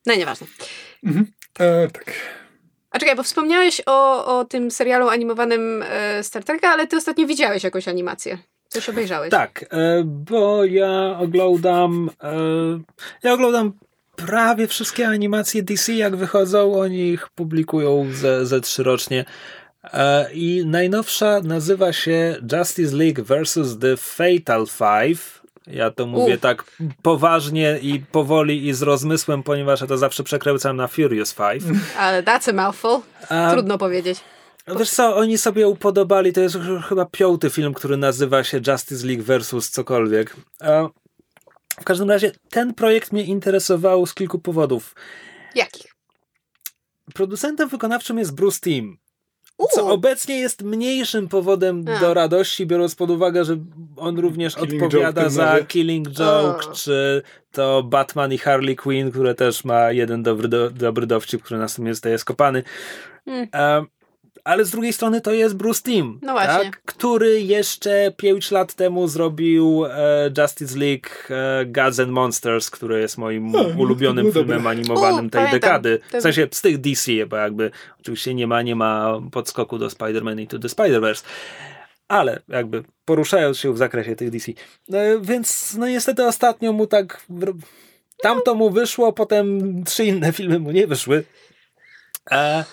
No 0.05 0.15
nieważne. 0.15 0.47
Mhm. 1.03 1.25
E, 1.59 1.87
tak. 1.87 2.13
A 2.91 2.99
czekaj, 2.99 3.15
bo 3.15 3.23
wspomniałeś 3.23 3.81
o, 3.85 4.25
o 4.39 4.45
tym 4.45 4.71
serialu 4.71 5.09
animowanym 5.09 5.83
e, 5.89 6.23
Star 6.23 6.43
Treka, 6.43 6.69
ale 6.69 6.87
ty 6.87 6.97
ostatnio 6.97 7.27
widziałeś 7.27 7.63
jakąś 7.63 7.87
animację. 7.87 8.37
Coś 8.67 8.89
obejrzałeś. 8.89 9.31
Tak, 9.31 9.65
e, 9.71 10.03
bo 10.05 10.65
ja 10.65 11.17
oglądam 11.19 12.09
e, 12.23 12.33
ja 13.23 13.33
oglądam 13.33 13.73
prawie 14.15 14.67
wszystkie 14.67 15.07
animacje 15.07 15.63
DC 15.63 15.93
jak 15.93 16.15
wychodzą, 16.15 16.79
oni 16.79 17.09
ich 17.09 17.29
publikują 17.29 18.07
ze, 18.11 18.45
ze 18.45 18.61
trzy 18.61 18.83
rocznie. 18.83 19.25
E, 19.93 20.33
I 20.33 20.63
najnowsza 20.65 21.39
nazywa 21.43 21.93
się 21.93 22.35
Justice 22.53 22.95
League 22.95 23.23
vs. 23.23 23.79
The 23.79 23.97
Fatal 23.97 24.65
Five. 24.67 25.41
Ja 25.67 25.91
to 25.91 26.05
mówię 26.05 26.37
tak 26.37 26.63
poważnie 27.01 27.79
i 27.81 27.99
powoli 27.99 28.67
i 28.67 28.73
z 28.73 28.81
rozmysłem, 28.81 29.43
ponieważ 29.43 29.81
ja 29.81 29.87
to 29.87 29.97
zawsze 29.97 30.23
przekręcam 30.23 30.77
na 30.77 30.87
Furious 30.87 31.33
Five. 31.33 31.63
Ale 31.99 32.23
that's 32.23 32.49
a 32.49 32.53
mouthful. 32.53 32.99
A- 33.29 33.51
Trudno 33.51 33.77
powiedzieć. 33.77 34.19
Wiesz 34.79 34.89
co, 34.89 35.15
oni 35.15 35.37
sobie 35.37 35.67
upodobali, 35.67 36.33
to 36.33 36.41
jest 36.41 36.55
ch- 36.55 36.85
chyba 36.89 37.05
piąty 37.05 37.49
film, 37.49 37.73
który 37.73 37.97
nazywa 37.97 38.43
się 38.43 38.61
Justice 38.67 39.07
League 39.07 39.23
versus 39.23 39.69
cokolwiek. 39.69 40.35
E, 40.61 40.87
W 41.81 41.83
każdym 41.83 42.09
razie 42.09 42.31
ten 42.49 42.73
projekt 42.73 43.11
mnie 43.11 43.23
interesował 43.23 44.05
z 44.05 44.13
kilku 44.13 44.39
powodów. 44.39 44.95
Jakich? 45.55 45.95
Producentem 47.13 47.69
wykonawczym 47.69 48.17
jest 48.19 48.35
Bruce 48.35 48.59
Timm, 48.59 48.97
co 49.71 49.87
obecnie 49.89 50.39
jest 50.39 50.63
mniejszym 50.63 51.27
powodem 51.27 51.85
A. 51.97 51.99
do 51.99 52.13
radości, 52.13 52.65
biorąc 52.65 52.95
pod 52.95 53.09
uwagę, 53.09 53.45
że 53.45 53.57
on 53.97 54.19
również 54.19 54.55
Killing 54.55 54.83
odpowiada 54.83 55.21
Joke 55.21 55.33
za. 55.33 55.59
Killing 55.67 56.07
Joke, 56.07 56.69
O. 56.69 56.73
czy 56.73 57.21
to 57.51 57.83
Batman 57.83 58.33
i 58.33 58.37
Harley 58.37 58.75
Quinn, 58.75 59.11
które 59.11 59.35
też 59.35 59.65
ma 59.65 59.91
jeden 59.91 60.23
dobry, 60.23 60.47
do, 60.47 60.69
dobry 60.69 61.07
dowcip, 61.07 61.43
który 61.43 61.59
następnie 61.59 61.93
zostaje 61.93 62.17
skopany. 62.17 62.63
Mm. 63.25 63.47
Ale 64.45 64.65
z 64.65 64.71
drugiej 64.71 64.93
strony 64.93 65.21
to 65.21 65.33
jest 65.33 65.55
Bruce 65.55 65.81
Timm, 65.81 66.19
No 66.21 66.33
właśnie. 66.33 66.63
tak? 66.65 66.81
który 66.81 67.41
jeszcze 67.41 68.11
5 68.17 68.51
lat 68.51 68.73
temu 68.73 69.07
zrobił 69.07 69.85
e, 69.85 70.31
Justice 70.37 70.79
League 70.79 71.09
e, 71.29 71.65
Gods 71.65 71.99
and 71.99 72.11
Monsters, 72.11 72.69
który 72.69 73.01
jest 73.01 73.17
moim 73.17 73.51
no, 73.51 73.61
ulubionym 73.77 74.31
filmem 74.31 74.67
animowanym 74.67 75.25
U, 75.25 75.29
tej 75.29 75.45
pamiętam. 75.45 75.59
dekady. 75.59 75.99
W 76.19 76.21
sensie 76.21 76.47
z 76.51 76.61
tych 76.61 76.77
DC, 76.81 77.11
bo 77.27 77.35
jakby 77.37 77.71
oczywiście 77.99 78.33
nie 78.33 78.47
ma, 78.47 78.61
nie 78.61 78.75
ma 78.75 79.21
podskoku 79.31 79.77
do 79.77 79.87
Spider-Man 79.87 80.41
i 80.41 80.47
to 80.47 80.59
The 80.59 80.67
Spider-Verse. 80.67 81.23
Ale 82.07 82.41
jakby 82.47 82.83
poruszając 83.05 83.57
się 83.57 83.73
w 83.73 83.77
zakresie 83.77 84.15
tych 84.15 84.29
DC. 84.31 84.51
E, 84.93 85.19
więc 85.21 85.75
no 85.77 85.87
niestety 85.87 86.25
ostatnio 86.25 86.73
mu 86.73 86.87
tak 86.87 87.25
tamto 88.21 88.55
mu 88.55 88.69
wyszło, 88.69 89.13
potem 89.13 89.83
trzy 89.83 90.05
inne 90.05 90.33
filmy 90.33 90.59
mu 90.59 90.71
nie 90.71 90.87
wyszły. 90.87 91.23
E, 92.31 92.65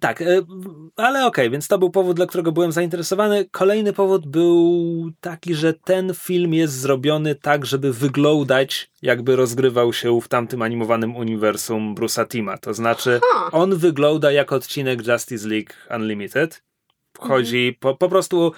tak, 0.00 0.22
e, 0.22 0.42
ale 0.96 1.26
okej, 1.26 1.50
więc 1.50 1.68
to 1.68 1.78
był 1.78 1.90
powód, 1.90 2.16
dla 2.16 2.26
którego 2.26 2.52
byłem 2.52 2.72
zainteresowany. 2.72 3.48
Kolejny 3.50 3.92
powód 3.92 4.26
był 4.26 5.10
taki, 5.20 5.54
że 5.54 5.74
ten 5.74 6.14
film 6.14 6.54
jest 6.54 6.80
zrobiony 6.80 7.34
tak, 7.34 7.66
żeby 7.66 7.92
wyglądać, 7.92 8.90
jakby 9.02 9.36
rozgrywał 9.36 9.92
się 9.92 10.20
w 10.20 10.28
tamtym 10.28 10.62
animowanym 10.62 11.16
uniwersum 11.16 11.94
Bruce'a 11.94 12.26
Tima. 12.28 12.58
To 12.58 12.74
znaczy, 12.74 13.20
on 13.52 13.76
wygląda 13.76 14.32
jak 14.32 14.52
odcinek 14.52 15.06
Justice 15.06 15.48
League 15.48 15.72
Unlimited. 15.96 16.62
Chodzi 17.18 17.76
po, 17.80 17.94
po 17.94 18.08
prostu 18.08 18.52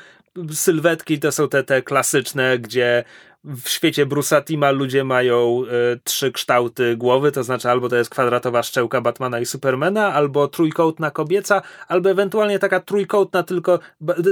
sylwetki 0.53 1.19
to 1.19 1.33
są 1.33 1.49
te, 1.49 1.65
te 1.65 1.83
klasyczne, 1.83 2.59
gdzie 2.59 3.05
w 3.45 3.69
świecie 3.69 4.07
Bruce'a 4.07 4.45
Tima 4.45 4.71
ludzie 4.71 5.05
mają 5.05 5.63
e, 5.65 5.99
trzy 6.05 6.33
kształty 6.33 6.97
głowy, 6.97 7.33
to 7.33 7.45
znaczy 7.45 7.71
albo 7.71 7.89
to 7.89 7.97
jest 7.97 8.11
kwadratowa 8.11 8.63
szczęka 8.63 9.01
Batmana 9.01 9.41
i 9.41 9.47
Supermana, 9.47 10.15
albo 10.15 10.49
trójkątna 10.49 11.11
kobieca, 11.11 11.63
albo 11.89 12.11
ewentualnie 12.11 12.59
taka 12.59 12.81
trójkątna, 12.81 13.43
tylko 13.43 13.79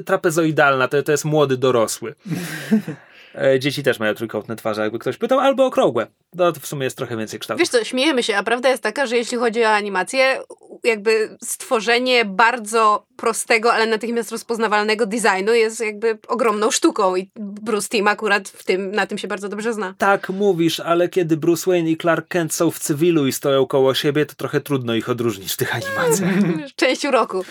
trapezoidalna, 0.06 0.88
to, 0.88 1.02
to 1.02 1.12
jest 1.12 1.24
młody 1.24 1.56
dorosły. 1.56 2.14
E, 3.34 3.58
Dzieci 3.60 3.82
też 3.82 3.98
mają 3.98 4.14
trójkątne 4.14 4.56
twarze, 4.56 4.82
jakby 4.82 4.98
ktoś 4.98 5.16
pytał, 5.16 5.38
albo 5.38 5.66
okrągłe. 5.66 6.06
No 6.34 6.52
to 6.52 6.60
w 6.60 6.66
sumie 6.66 6.84
jest 6.84 6.96
trochę 6.96 7.16
więcej 7.16 7.40
kształtów. 7.40 7.60
Wiesz 7.60 7.68
co, 7.68 7.84
śmiejemy 7.84 8.22
się, 8.22 8.36
a 8.36 8.42
prawda 8.42 8.68
jest 8.68 8.82
taka, 8.82 9.06
że 9.06 9.16
jeśli 9.16 9.38
chodzi 9.38 9.64
o 9.64 9.68
animację, 9.68 10.40
jakby 10.84 11.36
stworzenie 11.44 12.24
bardzo 12.24 13.06
prostego, 13.16 13.72
ale 13.72 13.86
natychmiast 13.86 14.32
rozpoznawalnego 14.32 15.06
designu 15.06 15.54
jest 15.54 15.80
jakby 15.80 16.18
ogromną 16.28 16.70
sztuką 16.70 17.16
i 17.16 17.30
Bruce 17.36 17.88
Timm 17.88 18.08
akurat 18.08 18.48
w 18.48 18.64
tym, 18.64 18.92
na 18.92 19.06
tym 19.06 19.18
się 19.18 19.28
bardzo 19.28 19.48
dobrze 19.48 19.72
zna. 19.72 19.94
Tak 19.98 20.28
mówisz, 20.28 20.80
ale 20.80 21.08
kiedy 21.08 21.36
Bruce 21.36 21.70
Wayne 21.70 21.90
i 21.90 21.96
Clark 21.96 22.28
Kent 22.28 22.54
są 22.54 22.70
w 22.70 22.78
cywilu 22.78 23.26
i 23.26 23.32
stoją 23.32 23.66
koło 23.66 23.94
siebie, 23.94 24.26
to 24.26 24.34
trochę 24.34 24.60
trudno 24.60 24.94
ich 24.94 25.08
odróżnić 25.08 25.52
w 25.52 25.56
tych 25.56 25.74
animacjach. 25.74 26.34
Część 26.76 27.04
uroku. 27.04 27.44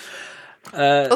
E, 0.74 1.10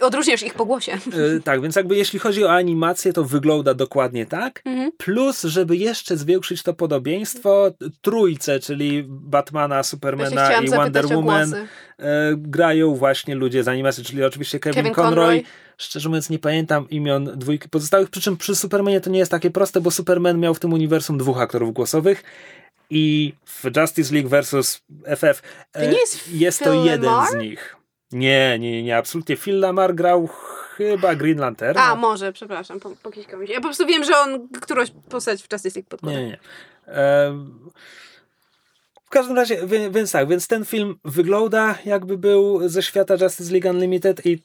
Odróżnisz, 0.00 0.42
ich- 0.42 0.54
po 0.54 0.66
głosie. 0.66 0.92
e, 0.92 1.40
tak, 1.44 1.60
więc 1.62 1.76
jakby 1.76 1.96
jeśli 1.96 2.18
chodzi 2.18 2.44
o 2.44 2.52
animację, 2.52 3.12
to 3.12 3.24
wygląda 3.24 3.74
dokładnie 3.74 4.26
tak. 4.26 4.62
Mhm. 4.64 4.92
Plus, 4.96 5.42
żeby 5.42 5.76
jeszcze 5.76 6.16
zwiększyć 6.16 6.62
to 6.62 6.74
podobieństwo, 6.74 7.70
trójce, 8.00 8.60
czyli 8.60 9.04
Batmana, 9.08 9.82
Supermana 9.82 10.60
i 10.60 10.70
Wonder 10.70 11.06
Woman 11.06 11.54
e, 11.54 11.66
grają 12.36 12.94
właśnie 12.94 13.34
ludzie 13.34 13.64
z 13.64 13.68
animacji, 13.68 14.04
czyli 14.04 14.24
oczywiście 14.24 14.60
Kevin, 14.60 14.76
Kevin 14.82 14.94
Conroy. 14.94 15.26
Conroy. 15.26 15.42
Szczerze 15.78 16.08
mówiąc, 16.08 16.30
nie 16.30 16.38
pamiętam 16.38 16.90
imion 16.90 17.24
dwójki 17.36 17.68
pozostałych, 17.68 18.10
przy 18.10 18.20
czym 18.20 18.36
przy 18.36 18.56
Supermanie 18.56 19.00
to 19.00 19.10
nie 19.10 19.18
jest 19.18 19.30
takie 19.30 19.50
proste, 19.50 19.80
bo 19.80 19.90
Superman 19.90 20.40
miał 20.40 20.54
w 20.54 20.60
tym 20.60 20.72
uniwersum 20.72 21.18
dwóch 21.18 21.40
aktorów 21.40 21.72
głosowych 21.72 22.24
i 22.90 23.34
w 23.46 23.64
Justice 23.76 24.14
League 24.14 24.28
versus 24.28 24.82
FF 25.06 25.42
To 25.72 25.80
nie 25.80 25.98
jest 25.98 26.32
jest 26.32 26.64
to 26.64 26.84
jeden 26.84 27.10
z 27.30 27.34
nich. 27.34 27.76
Nie, 28.18 28.58
nie, 28.58 28.82
nie, 28.82 28.96
absolutnie. 28.96 29.36
Phil 29.36 29.60
Lamar 29.60 29.94
grał 29.94 30.28
chyba 30.76 31.14
Green 31.14 31.38
Lantern. 31.38 31.78
A, 31.78 31.94
może, 31.94 32.32
przepraszam, 32.32 32.80
po, 32.80 32.90
po 32.90 33.10
komuś. 33.30 33.48
Ja 33.48 33.56
po 33.56 33.62
prostu 33.62 33.86
wiem, 33.86 34.04
że 34.04 34.18
on 34.18 34.48
którąś 34.48 34.90
postać 35.08 35.42
w 35.42 35.52
Justice 35.52 35.78
League 35.78 35.88
podkłada. 35.88 36.18
Nie, 36.18 36.26
nie. 36.26 36.38
Em, 36.86 37.60
w 39.04 39.10
każdym 39.10 39.36
razie, 39.36 39.60
więc 39.90 40.12
tak, 40.12 40.28
więc 40.28 40.48
ten 40.48 40.64
film 40.64 40.98
wygląda 41.04 41.78
jakby 41.84 42.18
był 42.18 42.68
ze 42.68 42.82
świata 42.82 43.14
Justice 43.20 43.52
League 43.52 43.70
Unlimited 43.70 44.26
i 44.26 44.42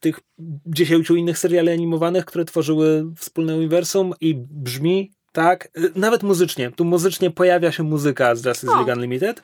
tych 0.00 0.20
dziesięciu 0.66 1.16
innych 1.16 1.38
seriali 1.38 1.70
animowanych, 1.70 2.24
które 2.24 2.44
tworzyły 2.44 3.04
wspólne 3.16 3.56
uniwersum 3.56 4.12
i 4.20 4.34
brzmi 4.50 5.12
tak, 5.32 5.68
y, 5.78 5.92
nawet 5.94 6.22
muzycznie. 6.22 6.70
Tu 6.70 6.84
muzycznie 6.84 7.30
pojawia 7.30 7.72
się 7.72 7.82
muzyka 7.82 8.34
z 8.34 8.44
Justice 8.44 8.72
O. 8.72 8.76
League 8.76 8.92
Unlimited. 8.92 9.42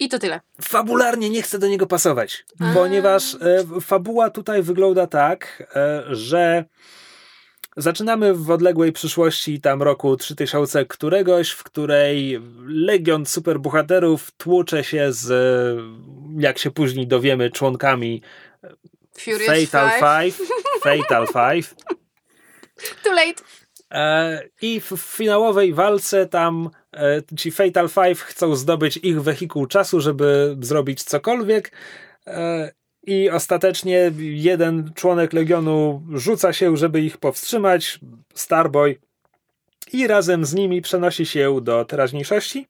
I 0.00 0.08
to 0.08 0.18
tyle. 0.18 0.40
Fabularnie 0.62 1.30
nie 1.30 1.42
chcę 1.42 1.58
do 1.58 1.66
niego 1.66 1.86
pasować, 1.86 2.44
ponieważ 2.74 3.34
e, 3.34 3.80
fabuła 3.80 4.30
tutaj 4.30 4.62
wygląda 4.62 5.06
tak, 5.06 5.68
e, 5.76 6.02
że 6.10 6.64
zaczynamy 7.76 8.34
w 8.34 8.50
odległej 8.50 8.92
przyszłości, 8.92 9.60
tam 9.60 9.82
roku 9.82 10.16
3000 10.16 10.86
któregoś, 10.86 11.50
w 11.50 11.62
której 11.62 12.40
legion 12.66 13.26
superbohaterów 13.26 14.30
tłucze 14.30 14.84
się 14.84 15.12
z, 15.12 15.30
e, 15.30 16.40
jak 16.40 16.58
się 16.58 16.70
później 16.70 17.06
dowiemy, 17.06 17.50
członkami 17.50 18.22
Furious 19.18 19.70
Fatal 19.70 19.90
Five. 19.90 20.36
Five. 20.36 20.48
Fatal 20.82 21.26
Five. 21.36 21.74
Too 23.02 23.12
late. 23.12 23.59
E, 23.90 24.42
I 24.62 24.80
w 24.80 24.86
finałowej 24.96 25.74
walce 25.74 26.26
tam 26.26 26.70
e, 26.96 27.22
ci 27.36 27.50
Fatal 27.50 27.88
Five 27.88 28.20
chcą 28.20 28.56
zdobyć 28.56 28.96
ich 28.96 29.22
wehikuł 29.22 29.66
czasu, 29.66 30.00
żeby 30.00 30.56
zrobić 30.60 31.02
cokolwiek. 31.02 31.72
E, 32.26 32.72
I 33.06 33.30
ostatecznie 33.30 34.12
jeden 34.18 34.90
członek 34.94 35.32
Legionu 35.32 36.02
rzuca 36.12 36.52
się, 36.52 36.76
żeby 36.76 37.00
ich 37.00 37.18
powstrzymać, 37.18 38.00
Starboy, 38.34 38.96
i 39.92 40.06
razem 40.06 40.44
z 40.44 40.54
nimi 40.54 40.82
przenosi 40.82 41.26
się 41.26 41.60
do 41.60 41.84
teraźniejszości, 41.84 42.66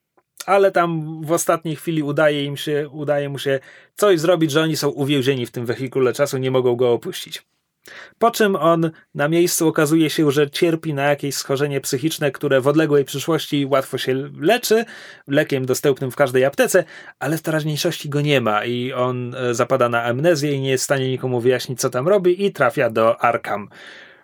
ale 0.47 0.73
tam 0.73 1.21
w 1.25 1.33
ostatniej 1.33 1.77
chwili 1.77 2.03
udaje 2.03 2.45
im 2.45 2.57
się, 2.57 2.89
udaje 2.93 3.29
mu 3.29 3.39
się 3.39 3.61
coś 3.97 4.21
zrobić, 4.21 4.51
że 4.51 4.63
oni 4.63 4.77
są 4.77 4.89
uwięzieni 4.89 5.47
w 5.47 5.51
tym 5.51 5.67
wehikule 5.67 6.13
czasu, 6.13 6.39
nie 6.39 6.51
mogą 6.51 6.77
go 6.77 6.93
opuścić. 6.93 7.43
Po 8.19 8.31
czym 8.31 8.57
on 8.57 8.91
na 9.15 9.29
miejscu 9.29 9.69
okazuje 9.69 10.11
się, 10.11 10.31
że 10.31 10.51
cierpi 10.51 10.95
na 10.95 11.03
jakieś 11.03 11.35
schorzenie 11.35 11.81
psychiczne, 11.81 12.31
które 12.31 12.61
w 12.61 12.67
odległej 12.67 13.05
przyszłości 13.05 13.67
łatwo 13.67 13.99
się 13.99 14.31
leczy, 14.41 14.85
lekiem 15.27 15.67
dostępnym 15.67 16.11
w 16.11 16.17
każdej 16.17 16.45
aptece, 16.45 16.85
ale 17.19 17.39
w 17.39 17.43
teraźniejszości 17.43 18.09
go 18.09 18.21
nie 18.21 18.41
ma 18.41 18.65
i 18.65 18.93
on 18.93 19.35
e, 19.35 19.55
zapada 19.55 19.89
na 19.89 20.05
amnezję 20.05 20.53
i 20.53 20.61
nie 20.61 20.71
jest 20.71 20.83
w 20.83 20.85
stanie 20.85 21.11
nikomu 21.11 21.41
wyjaśnić, 21.41 21.81
co 21.81 21.91
tam 21.91 22.09
robi 22.09 22.47
i 22.47 22.53
trafia 22.53 22.91
do 22.91 23.21
Arkham. 23.21 23.69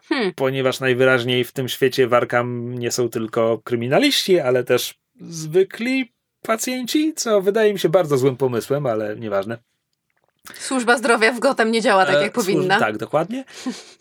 Hmm. 0.09 0.33
Ponieważ 0.35 0.81
najwyraźniej 0.81 1.45
w 1.45 1.53
tym 1.53 1.69
świecie 1.69 2.09
w 2.09 2.15
Arkham 2.15 2.75
nie 2.79 2.91
są 2.91 3.09
tylko 3.09 3.61
kryminaliści, 3.65 4.41
ale 4.41 4.65
też 4.65 4.95
zwykli 5.21 6.13
pacjenci, 6.43 7.15
co 7.15 7.41
wydaje 7.41 7.73
mi 7.73 7.79
się 7.79 7.89
bardzo 7.89 8.19
złym 8.19 8.37
pomysłem, 8.37 8.87
ale 8.87 9.17
nieważne. 9.17 9.59
Służba 10.60 10.98
zdrowia 10.98 11.32
w 11.32 11.39
Gotham 11.39 11.70
nie 11.70 11.81
działa 11.82 12.06
tak, 12.06 12.14
E, 12.16 12.23
jak 12.23 12.32
służ- 12.35 12.44
powinna. 12.47 12.78
Tak, 12.78 12.97
dokładnie. 12.97 13.44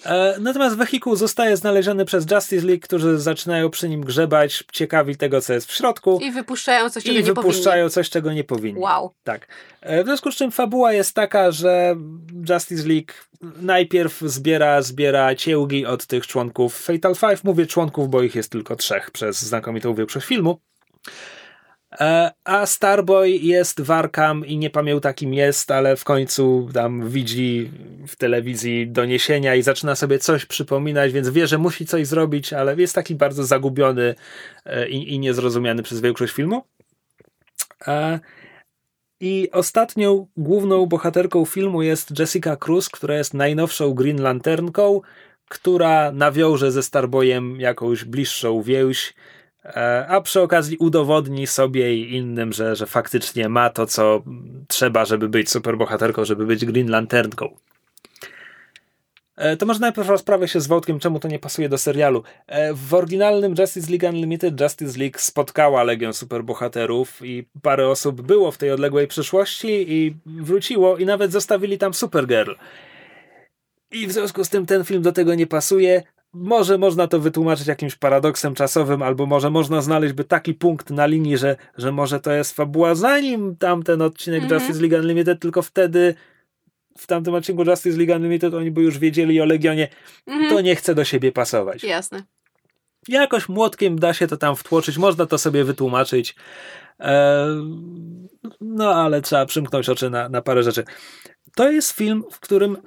E, 0.06 0.36
natomiast 0.40 0.76
wehikuł 0.78 1.16
zostaje 1.16 1.58
znaleziony 1.58 2.06
przez 2.06 2.32
Justice 2.32 2.66
League, 2.68 2.82
którzy 2.82 3.20
zaczynają 3.20 3.70
przy 3.70 3.90
nim 3.90 4.02
grzebać, 4.02 4.64
ciekawi 4.72 5.16
tego, 5.18 5.42
co 5.42 5.54
jest 5.54 5.68
w 5.72 5.74
środku 5.76 6.20
I 6.24 6.32
wypuszczają 6.32 6.90
coś, 6.90 7.04
czego 7.04 7.16
i 7.16 7.18
nie 7.18 7.24
wypuszczają 7.34 7.90
coś, 7.90 8.10
czego 8.10 8.34
nie 8.34 8.44
powinni. 8.44 8.62
powinni. 8.62 8.80
Wow. 8.84 9.12
Tak. 9.24 9.48
E, 9.82 10.04
W 10.04 10.06
związku 10.08 10.32
z 10.32 10.36
czym 10.36 10.52
fabuła 10.52 10.94
jest 10.94 11.14
taka, 11.14 11.52
że 11.52 11.96
Justice 12.50 12.88
League 12.88 13.14
najpierw 13.62 14.20
zbiera, 14.22 14.82
zbiera 14.82 15.36
ciełgi 15.36 15.86
od 15.86 16.06
tych 16.06 16.28
członków 16.28 16.78
Fatal 16.82 17.16
Five. 17.16 17.44
Mówię 17.44 17.66
członków, 17.66 18.10
bo 18.10 18.22
ich 18.22 18.36
jest 18.36 18.52
tylko 18.52 18.76
trzech 18.76 19.12
przez 19.12 19.42
znakomitą 19.42 19.94
większość 19.96 20.26
filmu. 20.28 20.60
E, 22.00 22.32
A 22.44 22.66
Starboy 22.66 23.30
jest 23.30 23.82
w 23.82 23.92
Arkham 23.92 24.46
i 24.46 24.58
nie 24.58 24.70
pamięta 24.70 25.14
kim 25.14 25.34
jest, 25.34 25.72
ale 25.72 25.96
w 25.96 26.04
końcu 26.04 26.70
tam 26.74 27.10
widzi 27.10 27.72
w 28.08 28.16
telewizji 28.16 28.88
doniesienia 28.88 29.56
i 29.56 29.62
zaczyna 29.62 29.96
sobie 29.96 30.20
coś 30.20 30.46
przypominać, 30.46 31.12
więc 31.12 31.30
wie, 31.30 31.48
że 31.48 31.58
musi 31.58 31.86
coś 31.86 32.08
zrobić, 32.08 32.54
ale 32.54 32.76
jest 32.76 32.96
taki 32.96 33.16
bardzo 33.16 33.44
zagubiony 33.44 34.16
e, 34.66 34.90
i, 34.90 35.14
i 35.14 35.20
niezrozumiany 35.20 35.84
przez 35.84 36.02
większość 36.02 36.34
filmu. 36.34 36.64
E, 37.88 38.20
I 39.20 39.50
ostatnią 39.52 40.28
główną 40.38 40.86
bohaterką 40.86 41.46
filmu 41.46 41.82
jest 41.82 42.20
Jessica 42.20 42.56
Cruz, 42.56 42.90
która 42.90 43.16
jest 43.18 43.34
najnowszą 43.34 43.94
Green 43.94 44.22
Lanternką, 44.22 45.02
która 45.50 46.12
nawiąże 46.12 46.72
ze 46.72 46.84
Starboyem 46.84 47.60
jakąś 47.60 48.04
bliższą 48.04 48.62
więź, 48.62 49.14
a 50.08 50.22
przy 50.22 50.42
okazji 50.42 50.78
udowodni 50.78 51.48
sobie 51.48 51.96
i 51.96 52.16
innym, 52.16 52.54
że, 52.54 52.76
że 52.76 52.86
faktycznie 52.86 53.50
ma 53.50 53.70
to, 53.70 53.86
co 53.86 54.24
trzeba, 54.68 55.06
żeby 55.06 55.30
być 55.30 55.50
superbohaterką, 55.50 56.26
żeby 56.26 56.46
być 56.46 56.66
Green 56.66 56.90
Lanternką. 56.90 57.56
E, 59.38 59.58
To 59.58 59.66
może 59.66 59.80
najpierw 59.80 60.10
rozprawię 60.10 60.48
się 60.48 60.60
z 60.60 60.68
Wojtkiem, 60.68 61.00
czemu 61.00 61.20
to 61.20 61.28
nie 61.28 61.40
pasuje 61.40 61.70
do 61.70 61.78
serialu. 61.78 62.24
E, 62.48 62.74
W 62.74 62.94
oryginalnym 62.94 63.56
Justice 63.60 63.92
League 63.92 64.08
Unlimited 64.16 64.62
Justice 64.62 65.00
League 65.00 65.20
spotkała 65.20 65.84
Legion 65.84 66.14
Superbohaterów 66.14 67.26
i 67.26 67.46
parę 67.62 67.88
osób 67.88 68.22
było 68.22 68.52
w 68.52 68.58
tej 68.58 68.72
odległej 68.72 69.08
przyszłości 69.08 69.86
i 69.94 70.16
wróciło 70.26 70.98
i 70.98 71.06
nawet 71.06 71.32
zostawili 71.32 71.78
tam 71.78 71.94
Supergirl. 71.94 72.54
I 73.92 74.08
w 74.08 74.12
związku 74.12 74.44
z 74.44 74.50
tym 74.50 74.66
ten 74.66 74.86
film 74.86 75.02
do 75.02 75.12
tego 75.12 75.36
nie 75.36 75.48
pasuje. 75.48 76.04
Może 76.38 76.78
można 76.78 77.08
to 77.08 77.20
wytłumaczyć 77.20 77.68
jakimś 77.68 77.96
paradoksem 77.96 78.56
czasowym, 78.56 79.02
albo 79.02 79.26
może 79.26 79.50
można 79.50 79.82
znaleźć 79.82 80.14
by 80.14 80.24
taki 80.24 80.54
punkt 80.54 80.90
na 80.90 81.06
linii, 81.06 81.38
że, 81.38 81.56
że 81.78 81.92
może 81.92 82.20
to 82.20 82.32
jest 82.32 82.56
fabuła 82.56 82.96
zanim 82.96 83.56
tamten 83.56 84.02
odcinek 84.02 84.44
Mhm. 84.44 84.62
Justice 84.62 84.80
League 84.88 84.96
Unlimited, 85.04 85.40
tylko 85.42 85.62
wtedy 85.62 86.16
w 86.98 87.08
tamtym 87.08 87.34
odcinku 87.34 87.64
Justice 87.64 87.98
League 87.98 88.14
Unlimited 88.16 88.54
oni 88.54 88.72
by 88.72 88.82
już 88.82 88.98
wiedzieli 88.98 89.42
o 89.42 89.46
Legionie, 89.46 89.88
Mhm. 90.28 90.50
to 90.50 90.62
nie 90.62 90.76
chce 90.76 90.96
do 90.96 91.04
siebie 91.06 91.32
pasować. 91.32 91.84
Jasne. 91.84 92.24
Jakoś 93.08 93.50
młotkiem 93.50 94.00
da 94.00 94.14
się 94.14 94.28
to 94.28 94.38
tam 94.38 94.56
wtłoczyć, 94.56 94.98
można 94.98 95.26
to 95.26 95.38
sobie 95.38 95.64
wytłumaczyć. 95.64 96.36
E, 97.00 97.46
no 98.62 98.94
ale 98.96 99.22
trzeba 99.22 99.46
przymknąć 99.46 99.90
oczy 99.90 100.10
na, 100.10 100.30
na 100.30 100.42
parę 100.42 100.64
rzeczy. 100.64 100.84
To 101.56 101.72
jest 101.72 101.92
film, 101.92 102.24
w 102.32 102.40
którym 102.40 102.78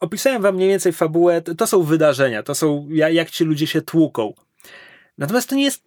opisałem 0.00 0.42
wam 0.42 0.54
mniej 0.54 0.68
więcej 0.68 0.92
fabułę. 0.92 1.42
To 1.42 1.66
są 1.66 1.82
wydarzenia, 1.82 2.42
to 2.42 2.54
są 2.54 2.86
ja- 2.90 3.08
jak 3.10 3.30
ci 3.30 3.44
ludzie 3.44 3.66
się 3.66 3.82
tłuką. 3.82 4.34
Natomiast 5.18 5.48
to 5.48 5.54
nie 5.54 5.64
jest 5.64 5.82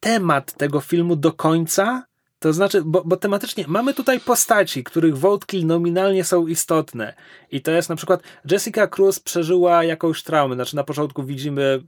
temat 0.00 0.52
tego 0.52 0.80
filmu 0.80 1.16
do 1.16 1.32
końca. 1.32 2.04
To 2.38 2.52
znaczy, 2.52 2.82
bo, 2.84 3.02
bo 3.04 3.16
tematycznie 3.16 3.64
mamy 3.68 3.94
tutaj 3.94 4.20
postaci, 4.20 4.84
których 4.84 5.18
wątki 5.18 5.64
nominalnie 5.64 6.24
są 6.24 6.46
istotne. 6.46 7.14
I 7.50 7.60
to 7.60 7.70
jest 7.70 7.88
na 7.88 7.96
przykład 7.96 8.22
Jessica 8.50 8.86
Cruz 8.86 9.20
przeżyła 9.20 9.84
jakąś 9.84 10.22
traumę. 10.22 10.54
Znaczy, 10.54 10.76
na 10.76 10.84
początku 10.84 11.22
widzimy, 11.22 11.82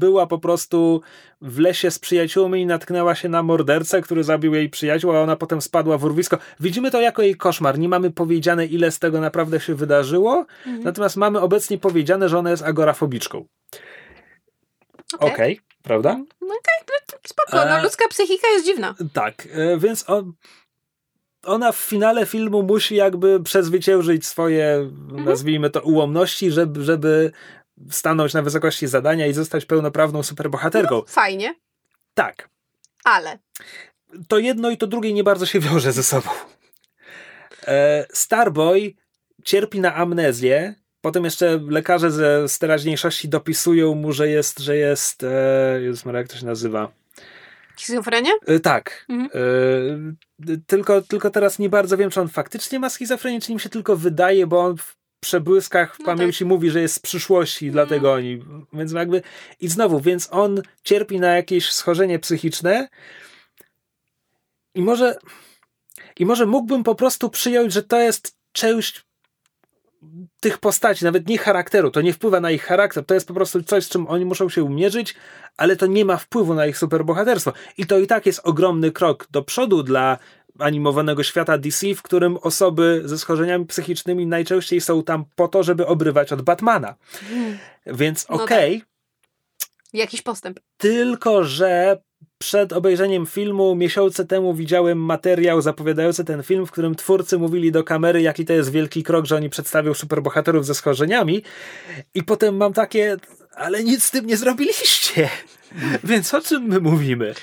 była 0.00 0.26
po 0.26 0.38
prostu 0.38 1.00
w 1.40 1.58
lesie 1.58 1.90
z 1.90 1.98
przyjaciółmi 1.98 2.60
i 2.60 2.66
natknęła 2.66 3.14
się 3.14 3.28
na 3.28 3.42
mordercę, 3.42 4.00
który 4.00 4.24
zabił 4.24 4.54
jej 4.54 4.70
przyjaciół, 4.70 5.12
a 5.12 5.20
ona 5.20 5.36
potem 5.36 5.60
spadła 5.60 5.98
w 5.98 6.04
urwisko. 6.04 6.38
Widzimy 6.60 6.90
to 6.90 7.00
jako 7.00 7.22
jej 7.22 7.36
koszmar. 7.36 7.78
Nie 7.78 7.88
mamy 7.88 8.10
powiedziane, 8.10 8.66
ile 8.66 8.90
z 8.90 8.98
tego 8.98 9.20
naprawdę 9.20 9.60
się 9.60 9.74
wydarzyło. 9.74 10.46
Natomiast 10.66 11.16
mamy 11.16 11.40
obecnie 11.40 11.78
powiedziane, 11.78 12.28
że 12.28 12.38
ona 12.38 12.50
jest 12.50 12.62
agorafobiczką. 12.62 13.46
Okej. 15.18 15.32
Okej, 15.32 15.60
prawda? 15.82 16.12
No 16.40 16.46
okej, 16.46 16.96
no, 17.12 17.18
spoko. 17.26 17.56
No, 17.56 17.78
E, 17.78 17.82
ludzka 17.82 18.08
psychika 18.08 18.48
jest 18.48 18.66
dziwna. 18.66 18.94
Tak, 19.12 19.48
e, 19.52 19.78
więc 19.78 20.10
on, 20.10 20.32
ona 21.44 21.72
w 21.72 21.76
finale 21.76 22.26
filmu 22.26 22.62
musi 22.62 22.94
jakby 22.94 23.42
przezwyciężyć 23.42 24.26
swoje, 24.26 24.90
nazwijmy 25.12 25.70
to, 25.70 25.80
ułomności, 25.80 26.50
żeby, 26.50 26.84
żeby 26.84 27.32
stanąć 27.90 28.34
na 28.34 28.42
wysokości 28.42 28.86
zadania 28.86 29.26
i 29.26 29.32
zostać 29.32 29.64
pełnoprawną 29.64 30.22
superbohaterką. 30.22 31.02
Fajnie, 31.06 31.54
Tak. 32.14 32.48
ale 33.04 33.38
To 34.28 34.38
jedno 34.38 34.70
i 34.70 34.76
to 34.76 34.86
drugie 34.86 35.12
nie 35.12 35.24
bardzo 35.24 35.46
się 35.46 35.60
wiąże 35.60 35.92
ze 35.92 36.02
sobą. 36.02 36.30
E, 37.66 38.06
Starboy 38.12 38.94
cierpi 39.44 39.80
na 39.80 39.94
amnezję. 39.94 40.74
Potem 41.00 41.24
jeszcze 41.24 41.60
lekarze 41.68 42.10
ze 42.10 42.48
z 42.48 42.58
teraźniejszości 42.58 43.28
dopisują 43.28 43.94
mu, 43.94 44.12
że 44.12 44.28
jest, 44.28 44.58
że 44.58 44.76
jest, 44.76 45.22
e, 45.22 45.80
Jezus 45.82 46.04
Maria, 46.04 46.18
jak 46.20 46.28
to 46.28 46.36
się 46.36 46.46
nazywa? 46.46 46.92
Schizofrenia? 47.76 48.30
E, 48.46 48.60
tak. 48.60 49.06
Mhm. 49.08 49.30
E, 50.48 50.56
tylko, 50.66 51.02
tylko 51.02 51.30
teraz 51.30 51.58
nie 51.58 51.68
bardzo 51.68 51.96
wiem, 51.96 52.10
czy 52.10 52.20
on 52.20 52.28
faktycznie 52.28 52.78
ma 52.78 52.90
schizofrenię, 52.90 53.40
czy 53.40 53.52
im 53.52 53.58
się 53.58 53.68
tylko 53.68 53.96
wydaje, 53.96 54.46
bo 54.46 54.60
on 54.60 54.76
w 54.76 54.96
przebłyskach 55.20 55.96
w 55.96 55.98
No 55.98 56.04
pamięci 56.04 56.44
mówi, 56.44 56.70
że 56.70 56.80
jest 56.80 56.94
z 56.94 56.98
przyszłości, 56.98 57.66
Mhm. 57.68 57.72
dlatego 57.72 58.12
oni. 58.12 58.44
Więc 58.72 58.92
jakby. 58.92 59.22
I 59.60 59.68
znowu, 59.68 60.00
więc 60.00 60.28
on 60.32 60.62
cierpi 60.84 61.20
na 61.20 61.36
jakieś 61.36 61.72
schorzenie 61.72 62.18
psychiczne. 62.18 62.88
I 64.74 64.82
może. 64.82 65.16
I 66.18 66.26
może 66.26 66.46
mógłbym 66.46 66.82
po 66.82 66.94
prostu 66.94 67.30
przyjąć, 67.30 67.72
że 67.72 67.82
to 67.82 68.00
jest 68.00 68.36
część 68.52 69.04
tych 70.40 70.58
postaci, 70.58 71.04
nawet 71.04 71.28
nie 71.28 71.38
charakteru, 71.38 71.90
to 71.90 72.00
nie 72.00 72.12
wpływa 72.12 72.40
na 72.40 72.50
ich 72.50 72.64
charakter, 72.64 73.04
to 73.04 73.14
jest 73.14 73.28
po 73.28 73.34
prostu 73.34 73.62
coś, 73.62 73.84
z 73.84 73.88
czym 73.88 74.08
oni 74.08 74.24
muszą 74.24 74.48
się 74.48 74.64
umierzyć, 74.64 75.14
ale 75.56 75.76
to 75.76 75.86
nie 75.86 76.04
ma 76.04 76.16
wpływu 76.16 76.54
na 76.54 76.66
ich 76.66 76.78
superbohaterstwo. 76.78 77.52
I 77.78 77.86
to 77.86 77.98
i 77.98 78.06
tak 78.06 78.26
jest 78.26 78.40
ogromny 78.44 78.92
krok 78.92 79.26
do 79.30 79.42
przodu 79.42 79.82
dla 79.82 80.18
animowanego 80.58 81.22
świata 81.22 81.58
DC, 81.58 81.94
w 81.94 82.02
którym 82.02 82.36
osoby 82.36 83.02
ze 83.04 83.18
schorzeniami 83.18 83.66
psychicznymi 83.66 84.26
najczęściej 84.26 84.80
są 84.80 85.02
tam 85.02 85.24
po 85.36 85.48
to, 85.48 85.62
żeby 85.62 85.86
obrywać 85.86 86.32
od 86.32 86.42
Batmana. 86.42 86.94
Więc 87.86 88.28
No 88.28 88.42
okej, 88.42 88.82
Jakiś 89.92 90.22
postęp. 90.22 90.60
tylko 90.76 91.44
że 91.44 91.98
przed 92.38 92.72
obejrzeniem 92.72 93.26
filmu 93.26 93.74
miesiące 93.74 94.24
temu 94.26 94.54
widziałem 94.54 94.98
materiał 94.98 95.62
zapowiadający 95.62 96.24
ten 96.24 96.42
film, 96.42 96.66
w 96.66 96.70
którym 96.70 96.94
twórcy 96.94 97.38
mówili 97.38 97.72
do 97.72 97.84
kamery, 97.84 98.22
jaki 98.22 98.44
to 98.44 98.52
jest 98.52 98.70
wielki 98.72 99.02
krok, 99.02 99.26
że 99.26 99.36
oni 99.36 99.50
przedstawią 99.50 99.94
superbohaterów 99.94 100.66
ze 100.66 100.74
schorzeniami 100.74 101.42
i 102.14 102.22
potem 102.22 102.56
mam 102.56 102.72
takie, 102.72 103.16
ale 103.54 103.84
nic 103.84 104.04
z 104.04 104.10
tym 104.10 104.26
nie 104.26 104.36
zrobiliście. 104.36 105.28
Więc 106.04 106.34
o 106.34 106.40
czym 106.40 106.62
my 106.62 106.80
mówimy? 106.80 107.34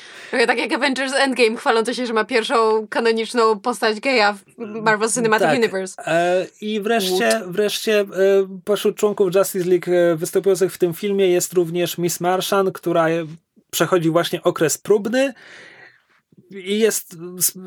Tak 0.47 0.57
jak 0.57 0.73
Avengers 0.73 1.13
Endgame 1.13 1.57
chwalące 1.57 1.95
się, 1.95 2.07
że 2.07 2.13
ma 2.13 2.25
pierwszą 2.25 2.87
kanoniczną 2.87 3.59
postać 3.59 3.99
geja 3.99 4.33
w 4.33 4.57
Marvel 4.57 5.11
Cinematic 5.11 5.47
Tak. 5.47 5.57
Universe. 5.57 6.07
E, 6.07 6.47
I 6.61 6.81
wreszcie, 6.81 7.41
wreszcie 7.47 7.99
e, 7.99 8.05
pośród 8.65 8.97
członków 8.97 9.35
Justice 9.35 9.69
League 9.69 9.91
e, 9.91 10.15
występujących 10.15 10.73
w 10.73 10.77
tym 10.77 10.93
filmie 10.93 11.29
jest 11.29 11.53
również 11.53 11.97
Miss 11.97 12.19
Martian, 12.19 12.71
która 12.71 13.05
przechodzi 13.71 14.09
właśnie 14.09 14.43
okres 14.43 14.77
próbny 14.77 15.33
jest, 16.51 17.15
s- 17.37 17.57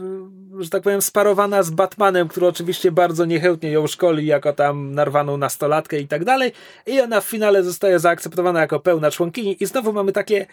że 0.58 0.70
tak 0.70 0.82
powiem, 0.82 1.02
sparowana 1.02 1.62
z 1.62 1.70
Batmanem, 1.70 2.28
który 2.28 2.46
oczywiście 2.46 2.92
bardzo 2.92 3.24
niechętnie 3.24 3.70
ją 3.70 3.86
szkoli 3.86 4.26
jako 4.26 4.52
tam 4.52 4.94
narwaną 4.94 5.36
nastolatkę 5.36 6.00
i 6.00 6.08
tak 6.08 6.24
dalej. 6.24 6.52
I 6.86 7.00
ona 7.00 7.20
w 7.20 7.24
finale 7.24 7.62
zostaje 7.62 7.98
zaakceptowana 7.98 8.60
jako 8.60 8.80
pełna 8.80 9.10
członkini 9.10 9.56
i 9.62 9.66
znowu 9.66 9.92
mamy 9.92 10.12
takie 10.12 10.46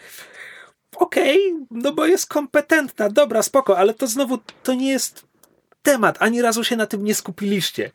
okej, 0.96 1.38
no 1.70 1.92
bo 1.92 2.06
jest 2.06 2.26
kompetentna, 2.26 3.08
dobra, 3.08 3.42
spoko, 3.42 3.78
ale 3.78 3.94
to 3.94 4.06
znowu 4.06 4.38
to 4.62 4.74
nie 4.74 4.88
jest 4.90 5.24
temat, 5.82 6.16
ani 6.20 6.42
razu 6.42 6.64
się 6.64 6.76
na 6.76 6.86
tym 6.86 7.04
nie 7.04 7.14
skupiliście. 7.14 7.90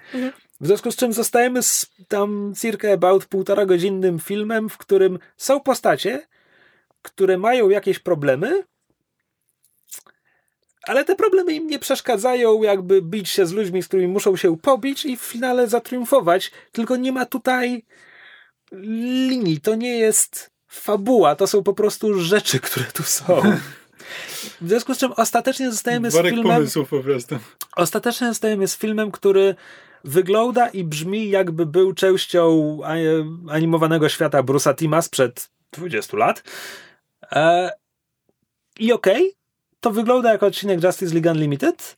W 0.62 0.68
związku 0.68 0.92
z 0.92 0.96
czym 0.96 1.14
zostajemy 1.14 1.64
z 1.64 1.92
tam 2.08 2.54
circa 2.58 2.92
about 2.94 3.26
półtora 3.26 3.66
godzinnym 3.66 4.20
filmem, 4.20 4.70
w 4.70 4.78
którym 4.78 5.20
są 5.38 5.60
postacie, 5.60 6.28
które 7.02 7.38
mają 7.38 7.70
jakieś 7.70 8.00
problemy, 8.00 8.64
ale 10.88 11.06
te 11.06 11.16
problemy 11.16 11.54
im 11.54 11.68
nie 11.68 11.80
przeszkadzają 11.80 12.64
jakby 12.64 13.02
bić 13.02 13.30
się 13.30 13.46
z 13.46 13.52
ludźmi, 13.52 13.84
z 13.84 13.88
którymi 13.88 14.08
muszą 14.08 14.36
się 14.36 14.58
pobić 14.58 15.06
i 15.06 15.18
w 15.18 15.22
finale 15.22 15.68
zatriumfować, 15.68 16.52
tylko 16.72 16.96
nie 16.96 17.12
ma 17.12 17.26
tutaj 17.26 17.86
linii, 18.72 19.62
to 19.62 19.76
nie 19.76 19.98
jest 19.98 20.52
fabuła, 20.68 21.36
to 21.36 21.48
są 21.48 21.64
po 21.64 21.74
prostu 21.74 22.20
rzeczy, 22.20 22.60
które 22.60 22.86
tu 22.86 23.04
są. 23.04 23.42
W 24.62 24.68
związku 24.68 24.94
z 24.94 24.98
czym 24.98 25.12
ostatecznie 25.12 25.72
zostajemy 25.72 26.12
z 26.12 26.14
Worek 26.14 26.34
filmem... 26.34 26.54
pomysłów 26.58 26.90
po 26.90 27.00
prostu. 27.00 27.40
Ostatecznie 27.76 28.28
zostajemy 28.28 28.68
z 28.68 28.78
filmem, 28.78 29.12
który 29.12 29.56
wygląda 30.04 30.68
i 30.68 30.84
brzmi 30.84 31.30
jakby 31.30 31.66
był 31.66 31.94
częścią 31.94 32.80
animowanego 33.50 34.10
świata 34.10 34.44
Bruce'a 34.44 34.76
Tima 34.76 35.02
sprzed 35.02 35.50
20 35.72 36.18
lat. 36.18 36.44
E, 37.32 37.72
I 38.80 38.94
okej, 38.94 39.34
to 39.84 39.92
wygląda 39.92 40.32
jak 40.32 40.44
odcinek 40.44 40.84
Justice 40.84 41.14
League 41.14 41.32
Unlimited. 41.32 41.98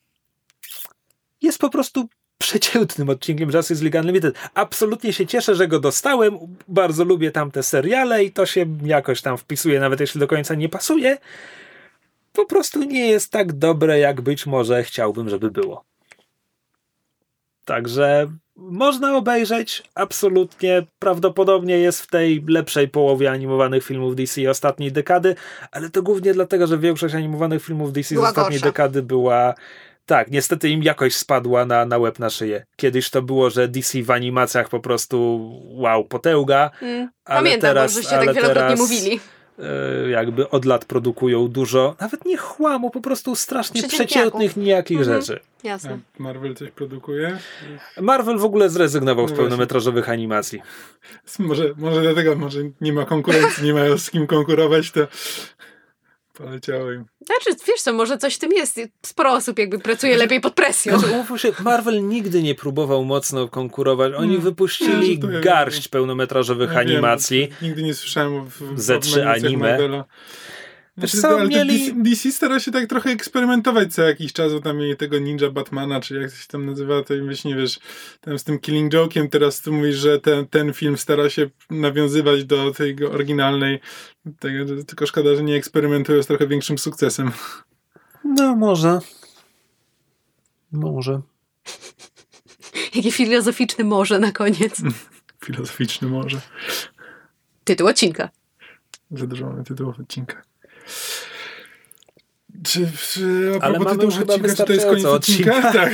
Jest 1.41 1.59
po 1.59 1.69
prostu 1.69 2.07
przeciętnym 2.37 3.09
odcinkiem 3.09 3.49
Justice 3.49 3.83
League 3.83 3.99
Unlimited. 3.99 4.35
Absolutnie 4.53 5.13
się 5.13 5.27
cieszę, 5.27 5.55
że 5.55 5.67
go 5.67 5.79
dostałem. 5.79 6.37
Bardzo 6.67 7.03
lubię 7.03 7.31
tamte 7.31 7.63
seriale 7.63 8.23
i 8.23 8.31
to 8.31 8.45
się 8.45 8.65
jakoś 8.83 9.21
tam 9.21 9.37
wpisuje, 9.37 9.79
nawet 9.79 9.99
jeśli 9.99 10.19
do 10.19 10.27
końca 10.27 10.55
nie 10.55 10.69
pasuje. 10.69 11.17
Po 12.33 12.45
prostu 12.45 12.83
nie 12.83 13.07
jest 13.07 13.31
tak 13.31 13.53
dobre, 13.53 13.99
jak 13.99 14.21
być 14.21 14.45
może 14.45 14.83
chciałbym, 14.83 15.29
żeby 15.29 15.51
było. 15.51 15.83
Także 17.65 18.27
można 18.55 19.17
obejrzeć, 19.17 19.83
absolutnie. 19.95 20.83
Prawdopodobnie 20.99 21.77
jest 21.77 22.01
w 22.01 22.07
tej 22.07 22.43
lepszej 22.47 22.87
połowie 22.87 23.31
animowanych 23.31 23.83
filmów 23.83 24.15
DC 24.15 24.49
ostatniej 24.49 24.91
dekady, 24.91 25.35
ale 25.71 25.89
to 25.89 26.03
głównie 26.03 26.33
dlatego, 26.33 26.67
że 26.67 26.77
większość 26.77 27.15
animowanych 27.15 27.63
filmów 27.63 27.93
DC 27.93 28.15
Była 28.15 28.27
z 28.27 28.29
ostatniej 28.29 28.59
gorsza. 28.59 28.65
dekady 28.65 29.01
była. 29.03 29.53
Tak, 30.05 30.31
niestety 30.31 30.69
im 30.69 30.83
jakoś 30.83 31.15
spadła 31.15 31.65
na, 31.65 31.85
na 31.85 31.97
łeb 31.97 32.19
na 32.19 32.29
szyję. 32.29 32.65
Kiedyś 32.75 33.09
to 33.09 33.21
było, 33.21 33.49
że 33.49 33.67
DC 33.67 34.03
w 34.03 34.11
animacjach 34.11 34.69
po 34.69 34.79
prostu 34.79 35.49
wow, 35.63 36.05
potęga, 36.05 36.71
Mm. 36.81 37.09
ale 37.25 37.39
Pamiętam, 37.39 37.61
teraz, 37.61 37.93
bo 37.93 37.99
żeście 38.01 38.17
ale 38.17 38.25
tak 38.25 38.35
wielokrotnie 38.35 38.63
teraz, 38.63 38.79
mówili. 38.79 39.19
E, 39.59 40.09
jakby 40.09 40.49
od 40.49 40.65
lat 40.65 40.85
produkują 40.85 41.47
dużo, 41.47 41.95
nawet 42.01 42.25
nie 42.25 42.37
chłamu, 42.37 42.89
po 42.91 43.01
prostu 43.01 43.35
strasznie 43.35 43.83
przeciętnych 43.87 44.57
nijakich 44.57 44.99
Mhm. 44.99 45.21
rzeczy. 45.21 45.39
Jasne. 45.63 45.99
A 46.19 46.23
Marvel 46.23 46.55
coś 46.55 46.71
produkuje? 46.71 47.37
Marvel 48.01 48.37
w 48.37 48.43
ogóle 48.45 48.69
zrezygnował 48.69 49.27
z 49.27 49.31
No 49.31 49.35
właśnie. 49.35 49.49
pełnometrażowych 49.49 50.09
animacji. 50.09 50.61
Może, 51.39 51.73
może 51.77 52.01
dlatego, 52.01 52.35
może 52.35 52.59
nie 52.81 52.93
ma 52.93 53.05
konkurencji, 53.05 53.63
nie 53.63 53.73
mają 53.73 53.97
z 53.97 54.09
kim 54.11 54.27
konkurować, 54.27 54.91
to 54.91 55.07
poleciało 56.37 56.91
im. 56.91 57.05
Znaczy, 57.25 57.59
wiesz 57.67 57.81
co, 57.81 57.93
może 57.93 58.17
coś 58.17 58.35
w 58.35 58.39
tym 58.39 58.51
jest. 58.51 58.79
Sporo 59.05 59.31
osób 59.33 59.59
jakby 59.59 59.79
pracuje 59.79 60.17
lepiej 60.17 60.41
pod 60.41 60.53
presją. 60.53 60.99
Znaczy, 60.99 61.13
umówmy 61.13 61.39
się, 61.39 61.51
Marvel 61.63 62.07
nigdy 62.07 62.43
nie 62.43 62.55
próbował 62.55 63.05
mocno 63.05 63.47
konkurować. 63.47 64.13
Oni 64.13 64.27
Hmm. 64.27 64.41
wypuścili 64.41 65.19
Ja, 65.33 65.39
garść 65.39 65.87
pełnometrażowych 65.87 66.69
Ja 66.73 66.79
wiem, 66.79 66.87
animacji. 66.87 67.49
nigdy 67.61 67.83
nie 67.83 67.93
słyszałem 67.93 68.45
w, 68.49 68.61
w 68.61 68.81
Ze 68.81 68.99
trzy 68.99 69.27
anime. 69.27 69.69
Marvela. 69.69 70.05
Wiesz 70.97 71.11
Znaczy, 71.11 71.21
co, 71.21 71.39
ale 71.39 71.49
mieli- 71.49 71.93
DC, 71.93 72.03
DC 72.03 72.31
stara 72.31 72.59
się 72.59 72.71
tak 72.71 72.89
trochę 72.89 73.09
eksperymentować 73.09 73.93
co 73.93 74.01
jakiś 74.01 74.33
czas, 74.33 74.53
bo 74.53 74.61
tam 74.61 74.77
mieli 74.77 74.97
tego 74.97 75.19
Ninja 75.19 75.51
Batmana, 75.51 76.01
czy 76.01 76.21
jak 76.21 76.31
to 76.31 76.37
się 76.37 76.47
tam 76.47 76.65
nazywa, 76.65 77.03
to 77.03 77.13
im 77.15 77.25
właśnie 77.25 77.55
wiesz, 77.55 77.79
tam 78.21 78.39
z 78.39 78.43
tym 78.43 78.59
Killing 78.59 78.93
Joke'iem 78.93 79.29
teraz 79.29 79.61
ty 79.61 79.71
mówisz, 79.71 79.95
że 79.95 80.19
ten, 80.19 80.47
ten 80.47 80.73
film 80.73 80.97
stara 80.97 81.29
się 81.29 81.49
nawiązywać 81.69 82.45
do 82.45 82.71
tej 82.71 83.05
oryginalnej, 83.05 83.79
tego, 84.39 84.83
tylko 84.83 85.05
szkoda, 85.05 85.35
że 85.35 85.43
nie 85.43 85.55
eksperymentują 85.55 86.23
z 86.23 86.27
trochę 86.27 86.47
większym 86.47 86.77
sukcesem. 86.77 87.31
No, 88.23 88.55
może. 88.55 88.99
Może. 90.71 91.21
Jakie 92.95 93.11
filozoficzne 93.11 93.83
może 93.83 94.19
na 94.19 94.31
koniec. 94.31 94.81
Filozoficzny 95.45 96.07
może. 96.07 96.41
Tytuł 97.63 97.87
odcinka. 97.87 98.29
Za 99.11 99.27
dużo 99.27 99.45
mamy 99.45 99.63
tytułów 99.63 99.99
odcinka. 99.99 100.43
Czy, 102.63 102.91
czy 103.13 103.51
a 103.61 103.63
Ale 103.63 103.73
propos 103.73 103.85
mamy 103.85 103.95
tytułów 103.95 104.03
już 104.03 104.19
chyba 104.19 104.33
odcinka, 104.33 104.55
czy 104.55 104.63
to 104.65 104.73
jest 104.73 104.85
koniec 104.85 105.03
wystarczająco 105.03 105.13
odcinka? 105.13 105.57
odcinka. 105.57 105.73
Tak. 105.73 105.93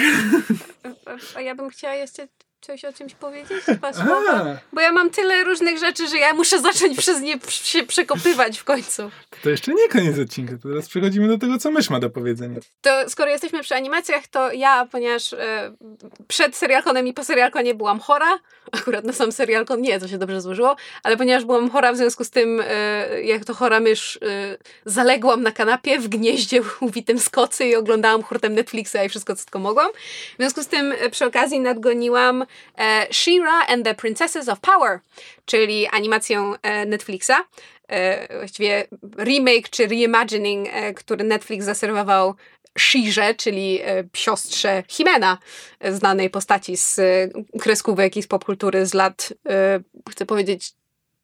A 1.36 1.42
ja 1.42 1.56
bym 1.56 1.70
chciała 1.70 1.94
jeszcze 1.94 2.28
coś 2.62 2.86
o 2.86 2.94
czymś 2.94 3.16
powiedzieć? 3.16 3.64
Dwa 3.68 3.94
słowa? 3.94 4.58
Bo 4.74 4.82
ja 4.82 4.92
mam 4.92 5.10
tyle 5.10 5.44
różnych 5.44 5.80
rzeczy, 5.80 6.08
że 6.08 6.18
ja 6.18 6.34
muszę 6.34 6.62
zacząć 6.62 6.98
przez 6.98 7.22
nie 7.22 7.40
się 7.50 7.84
przekopywać 7.84 8.60
w 8.60 8.64
końcu. 8.64 9.12
to 9.44 9.50
jeszcze 9.50 9.74
nie 9.74 9.90
koniec 9.90 10.20
odcinka. 10.20 10.54
Teraz 10.64 10.90
przechodzimy 10.90 11.28
do 11.28 11.38
tego, 11.38 11.58
co 11.58 11.72
mysz 11.72 11.90
ma 11.90 12.00
do 12.00 12.10
powiedzenia. 12.10 12.60
To 12.82 13.10
skoro 13.10 13.30
jesteśmy 13.32 13.62
przy 13.62 13.76
animacjach, 13.76 14.28
to 14.28 14.52
ja, 14.52 14.88
ponieważ 14.92 15.34
e, 15.34 15.74
przed 16.28 16.56
serialkonem 16.56 17.08
i 17.08 17.14
po 17.14 17.24
serialkonie 17.24 17.76
byłam 17.76 18.00
chora, 18.00 18.40
akurat 18.82 19.06
na 19.06 19.14
sam 19.14 19.32
serialkon 19.32 19.82
nie, 19.82 20.00
to 20.00 20.08
się 20.08 20.18
dobrze 20.18 20.42
złożyło, 20.42 20.76
ale 21.04 21.18
ponieważ 21.18 21.46
byłam 21.46 21.70
chora, 21.70 21.94
w 21.94 21.98
związku 21.98 22.24
z 22.24 22.30
tym, 22.30 22.62
e, 22.68 23.24
jak 23.24 23.46
to 23.46 23.54
chora 23.54 23.80
mysz, 23.80 24.20
e, 24.22 24.58
zaległam 24.86 25.44
na 25.44 25.52
kanapie 25.52 26.00
w 26.00 26.08
gnieździe 26.08 26.62
uwitym 26.82 27.20
z 27.20 27.30
kocy 27.30 27.66
i 27.66 27.76
oglądałam 27.76 28.24
hurtem 28.24 28.54
Netflixa 28.54 28.96
i 29.06 29.10
wszystko, 29.10 29.36
co 29.36 29.44
tylko 29.44 29.60
mogłam. 29.60 29.92
W 30.34 30.36
związku 30.38 30.64
z 30.64 30.68
tym 30.68 30.94
przy 31.12 31.26
okazji 31.26 31.60
nadgoniłam 31.60 32.46
e, 32.78 33.08
She-Ra 33.12 33.66
and 33.68 33.86
the 33.86 33.94
Princesses 33.94 34.50
of 34.50 34.60
Power, 34.60 35.00
czyli 35.46 35.88
animację 35.88 36.54
e, 36.62 36.86
Netflixa. 36.86 37.46
E, 37.88 38.38
właściwie 38.38 38.88
remake 39.18 39.70
czy 39.70 39.88
reimagining, 39.88 40.68
e, 40.72 40.94
który 40.94 41.24
Netflix 41.24 41.66
zaserwował 41.66 42.36
Shirze, 42.80 43.36
czyli 43.36 43.80
e, 43.82 44.04
siostrze 44.14 44.84
Himena, 44.88 45.38
znanej 45.90 46.30
postaci 46.30 46.78
z 46.78 47.00
e, 47.00 47.30
kreskówek 47.60 48.18
i 48.18 48.24
z 48.24 48.28
popkultury 48.28 48.86
z 48.86 48.94
lat, 48.94 49.34
chcę 50.10 50.26
powiedzieć, 50.26 50.74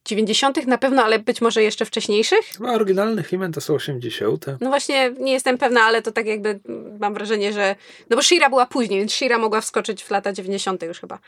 90. 0.08 0.68
na 0.68 0.78
pewno, 0.78 1.04
ale 1.04 1.20
być 1.20 1.42
może 1.42 1.64
jeszcze 1.64 1.86
wcześniejszych. 1.86 2.46
Chyba 2.46 2.74
oryginalny 2.74 3.24
Himen 3.24 3.52
to 3.52 3.62
są 3.62 3.74
80. 3.74 4.46
No 4.62 4.70
właśnie, 4.70 5.12
nie 5.20 5.34
jestem 5.34 5.58
pewna, 5.58 5.82
ale 5.82 6.02
to 6.02 6.12
tak 6.12 6.26
jakby 6.26 6.60
mam 7.00 7.14
wrażenie, 7.14 7.54
że. 7.54 7.76
No 8.10 8.18
bo 8.18 8.24
Shira 8.24 8.50
była 8.50 8.66
później, 8.66 9.00
więc 9.00 9.12
Shira 9.12 9.38
mogła 9.38 9.62
wskoczyć 9.62 10.04
w 10.04 10.12
lata 10.12 10.34
90. 10.34 10.84
już 10.84 11.00
chyba. 11.00 11.20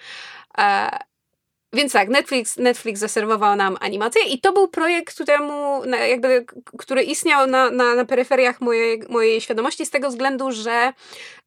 Więc 1.73 1.93
tak, 1.93 2.09
Netflix, 2.09 2.57
Netflix 2.57 2.99
zaserwował 2.99 3.55
nam 3.55 3.77
animację 3.79 4.21
i 4.23 4.39
to 4.41 4.53
był 4.53 4.67
projekt, 4.67 5.13
któremu 5.15 5.85
jakby, 5.85 6.45
który 6.77 7.03
istniał 7.03 7.47
na, 7.47 7.71
na, 7.71 7.95
na 7.95 8.05
peryferiach 8.05 8.61
mojej, 8.61 9.01
mojej 9.09 9.41
świadomości 9.41 9.85
z 9.85 9.89
tego 9.89 10.09
względu, 10.09 10.51
że 10.51 10.93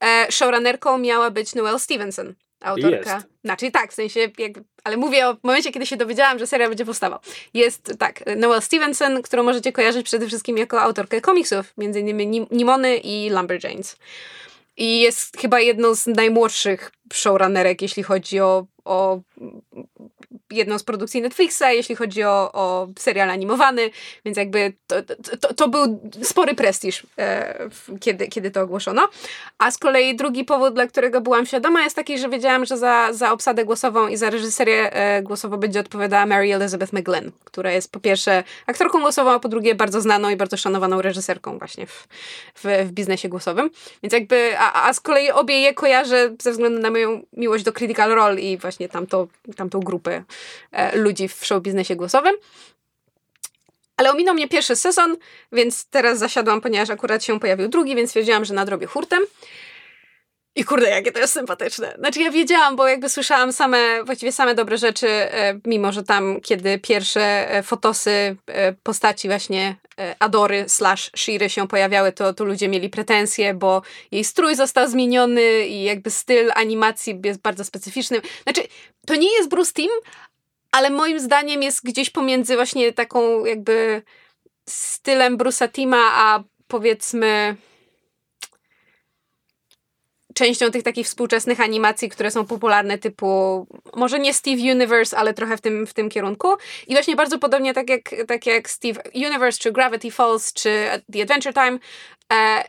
e, 0.04 0.26
showrunnerką 0.30 0.98
miała 0.98 1.30
być 1.30 1.54
Noelle 1.54 1.78
Stevenson, 1.78 2.34
autorka. 2.62 3.14
Jest. 3.14 3.26
Znaczy 3.44 3.70
tak, 3.70 3.92
w 3.92 3.94
sensie, 3.94 4.20
jakby, 4.38 4.64
ale 4.84 4.96
mówię 4.96 5.28
o 5.28 5.36
momencie, 5.42 5.72
kiedy 5.72 5.86
się 5.86 5.96
dowiedziałam, 5.96 6.38
że 6.38 6.46
serial 6.46 6.68
będzie 6.68 6.84
powstawał. 6.84 7.18
Jest 7.54 7.94
tak, 7.98 8.24
Noelle 8.36 8.62
Stevenson, 8.62 9.22
którą 9.22 9.42
możecie 9.42 9.72
kojarzyć 9.72 10.06
przede 10.06 10.26
wszystkim 10.26 10.58
jako 10.58 10.80
autorkę 10.80 11.20
komiksów, 11.20 11.74
między 11.78 12.00
innymi 12.00 12.46
Nimony 12.50 12.96
i 12.96 13.30
Lumberjanes. 13.30 13.96
I 14.76 15.00
jest 15.00 15.36
chyba 15.36 15.60
jedną 15.60 15.94
z 15.94 16.06
najmłodszych 16.06 16.92
showrunnerek, 17.12 17.82
jeśli 17.82 18.02
chodzi 18.02 18.40
o, 18.40 18.66
o 18.84 19.20
jedną 20.52 20.78
z 20.78 20.82
produkcji 20.82 21.22
Netflixa, 21.22 21.62
jeśli 21.70 21.96
chodzi 21.96 22.24
o, 22.24 22.50
o 22.52 22.88
serial 22.98 23.30
animowany, 23.30 23.90
więc 24.24 24.36
jakby 24.36 24.72
to, 24.86 24.96
to, 25.40 25.54
to 25.54 25.68
był 25.68 26.00
spory 26.22 26.54
prestiż, 26.54 27.06
e, 27.18 27.68
kiedy, 28.00 28.28
kiedy 28.28 28.50
to 28.50 28.60
ogłoszono. 28.60 29.08
A 29.58 29.70
z 29.70 29.78
kolei 29.78 30.16
drugi 30.16 30.44
powód, 30.44 30.74
dla 30.74 30.86
którego 30.86 31.20
byłam 31.20 31.46
świadoma, 31.46 31.82
jest 31.82 31.96
taki, 31.96 32.18
że 32.18 32.28
wiedziałam, 32.28 32.64
że 32.64 32.78
za, 32.78 33.12
za 33.12 33.32
obsadę 33.32 33.64
głosową 33.64 34.08
i 34.08 34.16
za 34.16 34.30
reżyserię 34.30 34.92
e, 34.92 35.22
głosową 35.22 35.56
będzie 35.56 35.80
odpowiadała 35.80 36.26
Mary 36.26 36.54
Elizabeth 36.54 36.92
McGlynn, 36.92 37.32
która 37.44 37.72
jest 37.72 37.92
po 37.92 38.00
pierwsze 38.00 38.44
aktorką 38.66 39.00
głosową, 39.00 39.30
a 39.30 39.38
po 39.38 39.48
drugie 39.48 39.74
bardzo 39.74 40.00
znaną 40.00 40.30
i 40.30 40.36
bardzo 40.36 40.56
szanowaną 40.56 41.02
reżyserką 41.02 41.58
właśnie 41.58 41.86
w, 41.86 42.08
w, 42.54 42.64
w 42.84 42.92
biznesie 42.92 43.28
głosowym. 43.28 43.70
Więc 44.02 44.12
jakby, 44.12 44.58
a, 44.58 44.88
a 44.88 44.92
z 44.92 45.00
kolei 45.00 45.30
obie 45.30 45.60
je 45.60 45.74
kojarzę 45.74 46.34
ze 46.42 46.52
względu 46.52 46.80
na 46.80 46.90
moją 46.90 47.22
miłość 47.32 47.64
do 47.64 47.72
Critical 47.72 48.10
Role 48.10 48.40
i 48.40 48.58
właśnie 48.58 48.88
tamto, 48.88 49.28
tamtą 49.56 49.80
grupę 49.80 50.22
ludzi 50.92 51.28
w 51.28 51.44
show 51.44 51.62
biznesie 51.62 51.96
głosowym. 51.96 52.34
Ale 53.96 54.10
ominął 54.10 54.34
mnie 54.34 54.48
pierwszy 54.48 54.76
sezon, 54.76 55.16
więc 55.52 55.84
teraz 55.84 56.18
zasiadłam, 56.18 56.60
ponieważ 56.60 56.90
akurat 56.90 57.24
się 57.24 57.40
pojawił 57.40 57.68
drugi, 57.68 57.96
więc 57.96 58.12
wiedziałam, 58.12 58.44
że 58.44 58.54
nadrobię 58.54 58.86
hurtem. 58.86 59.22
I 60.56 60.64
kurde, 60.64 60.90
jakie 60.90 61.12
to 61.12 61.20
jest 61.20 61.32
sympatyczne. 61.32 61.94
Znaczy 61.98 62.20
ja 62.20 62.30
wiedziałam, 62.30 62.76
bo 62.76 62.88
jakby 62.88 63.08
słyszałam 63.08 63.52
same, 63.52 64.04
właściwie 64.04 64.32
same 64.32 64.54
dobre 64.54 64.78
rzeczy, 64.78 65.08
e, 65.08 65.60
mimo 65.66 65.92
że 65.92 66.02
tam, 66.02 66.40
kiedy 66.40 66.78
pierwsze 66.78 67.50
e, 67.50 67.62
fotosy 67.62 68.36
postaci 68.82 69.28
właśnie 69.28 69.76
Adory 70.18 70.64
slash 70.68 71.10
Shiry 71.16 71.50
się 71.50 71.68
pojawiały, 71.68 72.12
to, 72.12 72.34
to 72.34 72.44
ludzie 72.44 72.68
mieli 72.68 72.88
pretensje, 72.88 73.54
bo 73.54 73.82
jej 74.10 74.24
strój 74.24 74.54
został 74.54 74.88
zmieniony 74.88 75.66
i 75.66 75.82
jakby 75.82 76.10
styl 76.10 76.50
animacji 76.54 77.20
jest 77.24 77.40
bardzo 77.40 77.64
specyficzny. 77.64 78.20
Znaczy, 78.42 78.62
to 79.06 79.14
nie 79.14 79.32
jest 79.32 79.48
Bruce 79.48 79.72
Team, 79.72 79.90
ale 80.72 80.90
moim 80.90 81.20
zdaniem 81.20 81.62
jest 81.62 81.84
gdzieś 81.84 82.10
pomiędzy 82.10 82.56
właśnie 82.56 82.92
taką 82.92 83.44
jakby 83.44 84.02
stylem 84.68 85.38
Bruce'a 85.38 85.72
Tima, 85.72 86.10
a 86.14 86.42
powiedzmy 86.68 87.56
częścią 90.34 90.70
tych 90.70 90.82
takich 90.82 91.06
współczesnych 91.06 91.60
animacji, 91.60 92.08
które 92.08 92.30
są 92.30 92.46
popularne, 92.46 92.98
typu 92.98 93.66
może 93.96 94.18
nie 94.18 94.34
Steve 94.34 94.62
Universe, 94.62 95.18
ale 95.18 95.34
trochę 95.34 95.56
w 95.56 95.60
tym, 95.60 95.86
w 95.86 95.94
tym 95.94 96.08
kierunku. 96.08 96.48
I 96.86 96.92
właśnie 96.92 97.16
bardzo 97.16 97.38
podobnie 97.38 97.74
tak 97.74 97.90
jak, 97.90 98.14
tak 98.26 98.46
jak 98.46 98.70
Steve 98.70 99.02
Universe, 99.14 99.58
czy 99.58 99.72
Gravity 99.72 100.10
Falls, 100.10 100.52
czy 100.52 100.88
The 101.12 101.22
Adventure 101.22 101.54
Time, 101.54 101.78
e, 102.32 102.64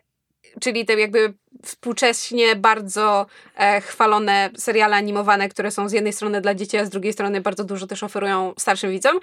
czyli 0.60 0.85
te 0.85 0.94
jakby 0.99 1.34
współcześnie 1.64 2.56
bardzo 2.56 3.26
e, 3.56 3.81
chwalone 3.81 4.49
seriale 4.57 4.95
animowane, 4.95 5.49
które 5.49 5.72
są 5.72 5.90
z 5.90 5.94
jednej 5.94 6.14
strony 6.14 6.41
dla 6.41 6.56
dzieci, 6.56 6.77
a 6.77 6.85
z 6.85 6.90
drugiej 6.90 7.14
strony 7.14 7.41
bardzo 7.41 7.64
dużo 7.64 7.88
też 7.88 8.03
oferują 8.03 8.53
starszym 8.60 8.91
widzom. 8.91 9.19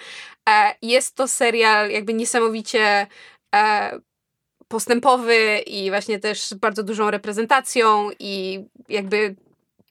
E, 0.49 0.75
jest 0.81 1.15
to 1.15 1.27
serial 1.27 1.89
jakby 1.89 2.13
niesamowicie 2.13 3.07
e, 3.55 3.99
postępowy 4.71 5.57
i 5.57 5.89
właśnie 5.89 6.19
też 6.19 6.53
bardzo 6.61 6.83
dużą 6.83 7.11
reprezentacją 7.11 8.09
i 8.19 8.63
jakby 8.89 9.35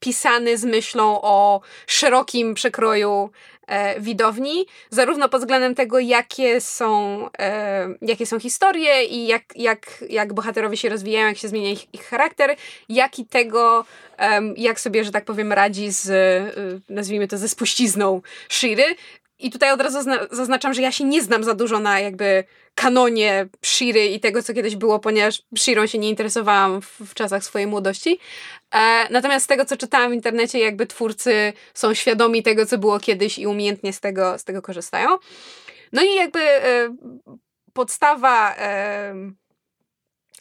pisany 0.01 0.59
z 0.59 0.65
myślą 0.65 1.21
o 1.23 1.61
szerokim 1.87 2.55
przekroju 2.55 3.31
e, 3.67 4.01
widowni, 4.01 4.67
zarówno 4.91 5.29
pod 5.29 5.41
względem 5.41 5.75
tego, 5.75 5.99
jakie 5.99 6.61
są, 6.61 7.27
e, 7.39 7.89
jakie 8.03 8.27
są 8.27 8.41
historie 8.41 9.05
i 9.05 9.27
jak, 9.27 9.43
jak, 9.57 10.05
jak 10.09 10.33
bohaterowie 10.33 10.77
się 10.77 10.89
rozwijają, 10.89 11.27
jak 11.27 11.39
się 11.39 11.49
zmienia 11.49 11.71
ich, 11.71 11.95
ich 11.95 12.05
charakter, 12.05 12.57
jak 12.89 13.19
i 13.19 13.27
tego, 13.27 13.85
e, 14.19 14.41
jak 14.57 14.81
sobie, 14.81 15.05
że 15.05 15.11
tak 15.11 15.25
powiem, 15.25 15.53
radzi 15.53 15.91
z, 15.93 16.11
e, 16.11 16.95
nazwijmy 16.95 17.29
to, 17.29 17.39
ze 17.39 17.49
spuścizną 17.49 18.23
Shiry. 18.49 18.85
I 19.41 19.51
tutaj 19.51 19.73
od 19.73 19.81
razu 19.81 19.99
zaznaczam, 20.31 20.75
że 20.75 20.83
ja 20.83 20.93
się 20.93 21.05
nie 21.05 21.23
znam 21.23 21.45
za 21.45 21.55
dużo 21.55 21.79
na 21.79 22.01
jakby 22.01 22.45
kanonie 22.75 23.49
Shiry 23.65 24.07
i 24.07 24.21
tego, 24.21 24.43
co 24.43 24.55
kiedyś 24.55 24.77
było, 24.77 24.99
ponieważ 24.99 25.43
Shirą 25.59 25.87
się 25.87 25.99
nie 25.99 26.09
interesowałam 26.09 26.83
w, 26.83 27.01
w 27.01 27.15
czasach 27.15 27.45
swojej 27.45 27.67
młodości. 27.67 28.19
E, 28.75 29.07
natomiast 29.11 29.45
z 29.45 29.49
tego, 29.49 29.65
co 29.65 29.77
czytałam 29.77 30.11
w 30.11 30.15
internecie, 30.15 30.59
jakby 30.59 30.87
twórcy 30.87 31.53
są 31.75 31.95
świadomi 31.95 32.43
tego, 32.43 32.67
co 32.67 32.79
było 32.79 33.01
kiedyś 33.01 33.39
i 33.39 33.47
umiejętnie 33.47 33.93
z 33.93 34.01
tego, 34.01 34.39
z 34.39 34.45
tego 34.45 34.63
korzystają. 34.63 35.09
No 35.93 36.03
i 36.03 36.15
jakby 36.15 36.41
e, 36.41 36.97
podstawa, 37.73 38.55
e, 38.59 39.15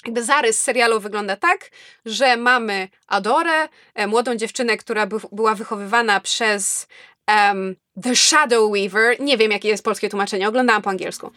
jakby 0.06 0.24
zarys 0.24 0.62
serialu 0.62 1.00
wygląda 1.00 1.36
tak, 1.36 1.70
że 2.06 2.38
mamy 2.38 2.88
Adorę, 3.08 3.70
e, 3.96 4.08
młodą 4.08 4.36
dziewczynę, 4.36 4.78
która 4.78 5.08
by, 5.08 5.18
była 5.32 5.56
wychowywana 5.56 6.20
przez 6.20 6.88
The 8.04 8.16
Shadow 8.16 8.72
Weaver. 8.72 9.20
Nie 9.20 9.38
wiem, 9.38 9.52
jakie 9.52 9.68
jest 9.68 9.84
polskie 9.84 10.10
tłumaczenie, 10.10 10.48
oglądałam 10.48 10.82
po 10.82 10.90
angielsku. 10.90 11.32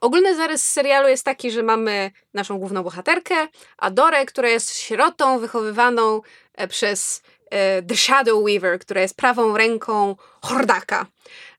Ogólny 0.00 0.36
zarys 0.36 0.62
serialu 0.62 1.08
jest 1.08 1.24
taki, 1.24 1.50
że 1.50 1.62
mamy 1.62 2.10
naszą 2.34 2.58
główną 2.58 2.82
bohaterkę, 2.82 3.34
Adorę, 3.78 4.26
która 4.26 4.48
jest 4.48 4.78
sierotą 4.78 5.38
wychowywaną 5.38 6.20
e, 6.54 6.68
przez 6.68 7.22
e, 7.50 7.82
The 7.82 7.96
Shadow 7.96 8.44
Weaver, 8.44 8.78
która 8.78 9.00
jest 9.00 9.16
prawą 9.16 9.56
ręką 9.56 10.16
Hordaka. 10.42 11.06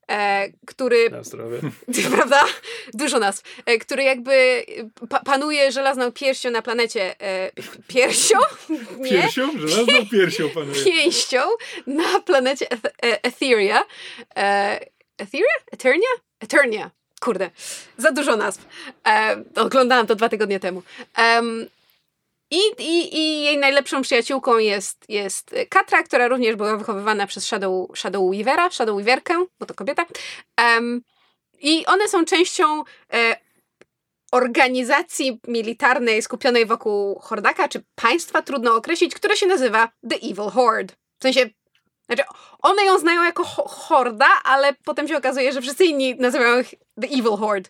E, 0.10 0.50
który. 0.66 1.10
Na 1.10 1.24
zdrowie. 1.24 1.60
Prawda? 2.16 2.46
Dużo 2.94 3.20
nas. 3.20 3.44
E, 3.66 3.78
który 3.78 4.04
jakby 4.04 4.66
pa 5.10 5.20
panuje 5.20 5.72
żelazną 5.72 6.12
pierścią 6.12 6.52
na 6.52 6.62
planecie. 6.62 7.22
E, 7.22 7.52
piersią? 7.88 8.38
Nie? 8.98 9.10
Piersią? 9.10 9.52
Żelazną 9.60 10.06
piersią 10.12 10.50
panuje. 10.50 10.84
Pięścią 10.84 11.40
na 11.88 12.20
planecie 12.20 12.72
Eth 12.72 12.94
Etheria. 13.02 13.84
E, 14.36 14.80
Etheria? 15.18 15.54
Eternia? 15.72 16.10
Eternia 16.40 16.92
kurde, 17.20 17.50
za 17.98 18.12
dużo 18.12 18.36
nazw. 18.36 18.66
E, 19.08 19.44
oglądałam 19.56 20.08
to 20.08 20.16
dwa 20.16 20.30
tygodnie 20.30 20.60
temu. 20.60 20.84
Um, 21.18 21.68
i, 22.52 22.60
i, 22.80 23.18
I 23.18 23.44
jej 23.44 23.58
najlepszą 23.58 24.02
przyjaciółką 24.02 24.58
jest, 24.58 25.06
jest 25.10 25.56
Katra, 25.70 26.04
która 26.04 26.28
również 26.28 26.56
była 26.56 26.78
wychowywana 26.78 27.28
przez 27.28 27.46
Shadow, 27.46 27.98
Shadow 27.98 28.32
Weavera, 28.32 28.70
Shadow 28.70 28.96
Weaverkę, 28.96 29.46
bo 29.60 29.66
to 29.66 29.74
kobieta. 29.74 30.06
Um, 30.62 31.02
I 31.62 31.86
one 31.86 32.08
są 32.08 32.26
częścią 32.26 32.84
e, 33.14 33.36
organizacji 34.32 35.40
militarnej 35.48 36.22
skupionej 36.22 36.66
wokół 36.66 37.20
Hordaka, 37.20 37.68
czy 37.68 37.84
państwa, 37.96 38.42
trudno 38.42 38.76
określić, 38.76 39.16
które 39.16 39.36
się 39.36 39.48
nazywa 39.48 39.90
The 40.10 40.16
Evil 40.16 40.50
Horde. 40.54 40.94
W 41.20 41.24
sensie 41.24 41.50
znaczy, 42.06 42.24
one 42.62 42.86
ją 42.86 43.00
znają 43.00 43.24
jako 43.24 43.44
horda, 43.68 44.30
ale 44.44 44.74
potem 44.86 45.08
się 45.08 45.18
okazuje, 45.18 45.54
że 45.54 45.62
wszyscy 45.62 45.86
inni 45.86 46.16
nazywają 46.16 46.60
ich 46.60 46.74
The 47.02 47.08
Evil 47.08 47.38
Horde. 47.38 47.70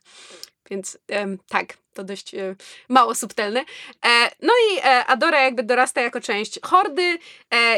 Więc 0.69 0.97
tak, 1.49 1.77
to 1.93 2.03
dość 2.03 2.35
e, 2.35 2.55
mało 2.89 3.15
subtelne. 3.15 3.59
E, 4.05 4.31
no 4.41 4.53
i 4.71 4.77
e, 4.77 5.05
Adora 5.05 5.41
jakby 5.41 5.63
dorasta 5.63 6.01
jako 6.01 6.21
część 6.21 6.59
hordy 6.63 7.17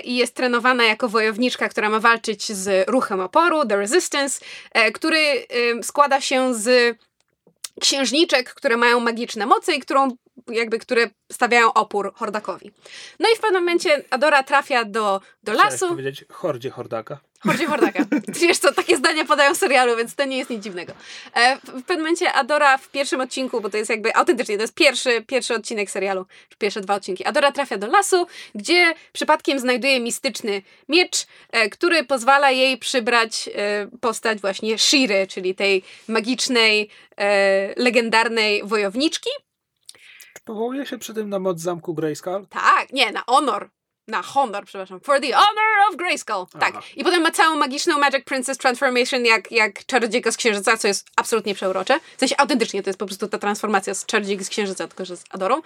i 0.04 0.16
jest 0.16 0.36
trenowana 0.36 0.84
jako 0.84 1.10
wojowniczka, 1.10 1.70
która 1.70 1.90
ma 1.90 2.00
walczyć 2.00 2.52
z 2.52 2.90
ruchem 2.90 3.20
oporu, 3.20 3.66
The 3.66 3.78
Resistance, 3.78 4.46
który 4.94 5.46
składa 5.82 6.22
się 6.22 6.54
z 6.54 6.98
księżniczek, 7.82 8.54
które 8.54 8.78
mają 8.78 9.00
magiczne 9.00 9.46
moce 9.46 9.76
i 9.76 9.80
którą 9.80 10.12
jakby, 10.48 10.80
które 10.80 11.10
stawiają 11.32 11.74
opór 11.74 12.14
Hordakowi. 12.16 12.72
No 13.20 13.30
i 13.34 13.36
w 13.36 13.40
pewnym 13.40 13.62
momencie 13.62 14.04
Adora 14.10 14.44
trafia 14.44 14.86
do, 14.86 15.22
do 15.44 15.52
Chciałeś 15.52 15.72
lasu. 15.72 15.90
powiedzieć 15.90 16.26
hordzie 16.30 16.70
hordaka. 16.70 17.20
Chodzi 17.44 17.66
Hordaka. 17.66 18.06
Wiesz 18.42 18.58
co, 18.58 18.74
takie 18.74 18.98
zdania 18.98 19.26
podają 19.26 19.54
w 19.54 19.58
serialu, 19.58 19.98
więc 19.98 20.16
to 20.16 20.26
nie 20.26 20.38
jest 20.38 20.50
nic 20.50 20.64
dziwnego. 20.64 20.94
E, 21.34 21.58
w, 21.58 21.84
pewnym 21.84 21.98
momencie 21.98 22.34
Adora 22.34 22.78
w 22.78 22.90
pierwszym 22.90 23.22
odcinku, 23.22 23.62
bo 23.62 23.70
to 23.70 23.78
jest 23.78 23.90
jakby 23.90 24.16
autentycznie, 24.16 24.56
to 24.58 24.62
jest 24.62 24.74
pierwszy, 24.74 25.24
pierwszy 25.28 25.56
odcinek 25.56 25.92
serialu, 25.92 26.26
pierwsze 26.58 26.82
dwa 26.82 26.96
odcinki. 26.96 27.26
Adora 27.26 27.52
trafia 27.52 27.78
do 27.78 27.88
lasu, 27.88 28.28
gdzie 28.56 28.94
przypadkiem 29.14 29.60
znajduje 29.60 30.00
mistyczny 30.00 30.62
miecz, 30.90 31.26
e, 31.52 31.70
który 31.70 32.04
pozwala 32.04 32.52
jej 32.52 32.78
przybrać 32.78 33.50
e, 33.56 33.88
postać 34.02 34.42
właśnie 34.42 34.78
Shiry, 34.78 35.28
czyli 35.28 35.56
tej 35.56 35.84
magicznej, 36.08 36.90
legendarnej 37.76 38.62
wojowniczki. 38.64 39.30
Powołuje 40.52 40.86
się 40.86 40.98
przy 40.98 41.14
tym 41.14 41.30
na 41.30 41.40
moc 41.40 41.60
zamku 41.60 41.94
Grayskull? 41.94 42.48
Tak, 42.50 42.94
nie, 42.94 43.12
na 43.12 43.24
honor. 43.28 43.70
Na 44.08 44.22
honor, 44.22 44.66
przepraszam. 44.66 45.00
For 45.00 45.22
the 45.22 45.32
honor 45.32 45.90
of 45.90 45.96
Grayskull. 45.96 46.46
Tak. 46.60 46.74
Aha. 46.78 46.82
I 46.96 47.04
potem 47.04 47.22
ma 47.22 47.32
całą 47.32 47.56
magiczną 47.56 48.00
Magic 48.00 48.26
Princess 48.26 48.58
Transformation 48.58 49.26
jak, 49.26 49.52
jak 49.52 49.86
czarodziejka 49.86 50.32
z 50.32 50.38
księżyca, 50.38 50.78
co 50.78 50.88
jest 50.88 51.08
absolutnie 51.16 51.56
przeurocze. 51.56 52.00
W 52.18 52.20
sensie 52.20 52.38
autentycznie 52.38 52.84
to 52.84 52.90
jest 52.90 53.00
po 53.00 53.06
prostu 53.06 53.28
ta 53.28 53.38
transformacja 53.38 53.94
z 53.94 54.06
czarodziejki 54.06 54.44
z 54.44 54.50
księżyca, 54.50 54.88
tylko 54.88 55.06
że 55.06 55.18
z 55.18 55.24
Adorą. 55.30 55.62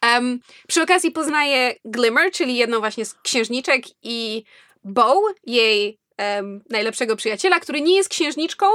Em, 0.00 0.40
przy 0.66 0.82
okazji 0.82 1.10
poznaje 1.10 1.74
Glimmer, 1.84 2.32
czyli 2.32 2.56
jedną 2.56 2.80
właśnie 2.80 3.04
z 3.04 3.14
księżniczek 3.14 3.84
i 4.02 4.44
Bow, 4.84 5.18
jej 5.46 5.98
em, 6.16 6.64
najlepszego 6.70 7.16
przyjaciela, 7.16 7.60
który 7.60 7.80
nie 7.80 7.96
jest 7.96 8.08
księżniczką 8.08 8.66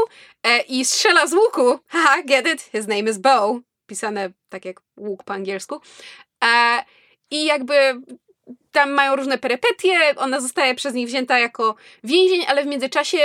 e, 0.43 0.61
i 0.61 0.85
strzela 0.85 1.27
z 1.27 1.33
łuku. 1.33 1.79
Haha, 1.87 2.23
get 2.23 2.47
it? 2.53 2.61
His 2.61 2.87
name 2.87 3.09
is 3.09 3.17
Bow. 3.17 3.59
Pisane 3.85 4.31
tak 4.49 4.65
jak 4.65 4.81
łuk 4.97 5.23
po 5.23 5.33
angielsku. 5.33 5.81
E, 6.43 6.83
I 7.31 7.45
jakby 7.45 7.73
tam 8.71 8.91
mają 8.91 9.15
różne 9.15 9.37
perypetie, 9.37 9.99
ona 10.17 10.41
zostaje 10.41 10.75
przez 10.75 10.93
nich 10.93 11.07
wzięta 11.07 11.39
jako 11.39 11.75
więzień, 12.03 12.45
ale 12.47 12.63
w 12.63 12.67
międzyczasie 12.67 13.17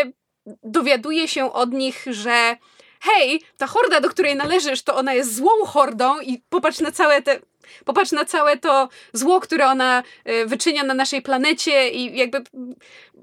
dowiaduje 0.62 1.28
się 1.28 1.52
od 1.52 1.72
nich, 1.72 2.04
że 2.10 2.56
hej, 3.00 3.42
ta 3.56 3.66
horda, 3.66 4.00
do 4.00 4.10
której 4.10 4.36
należysz, 4.36 4.82
to 4.82 4.96
ona 4.96 5.14
jest 5.14 5.34
złą 5.34 5.64
hordą 5.66 6.20
i 6.20 6.42
popatrz 6.48 6.80
na 6.80 6.92
całe 6.92 7.22
te 7.22 7.40
Popatrz 7.84 8.12
na 8.12 8.24
całe 8.24 8.56
to 8.56 8.88
zło, 9.12 9.40
które 9.40 9.66
ona 9.66 10.02
e, 10.24 10.46
wyczynia 10.46 10.84
na 10.84 10.94
naszej 10.94 11.22
planecie 11.22 11.90
i 11.90 12.16
jakby 12.16 12.42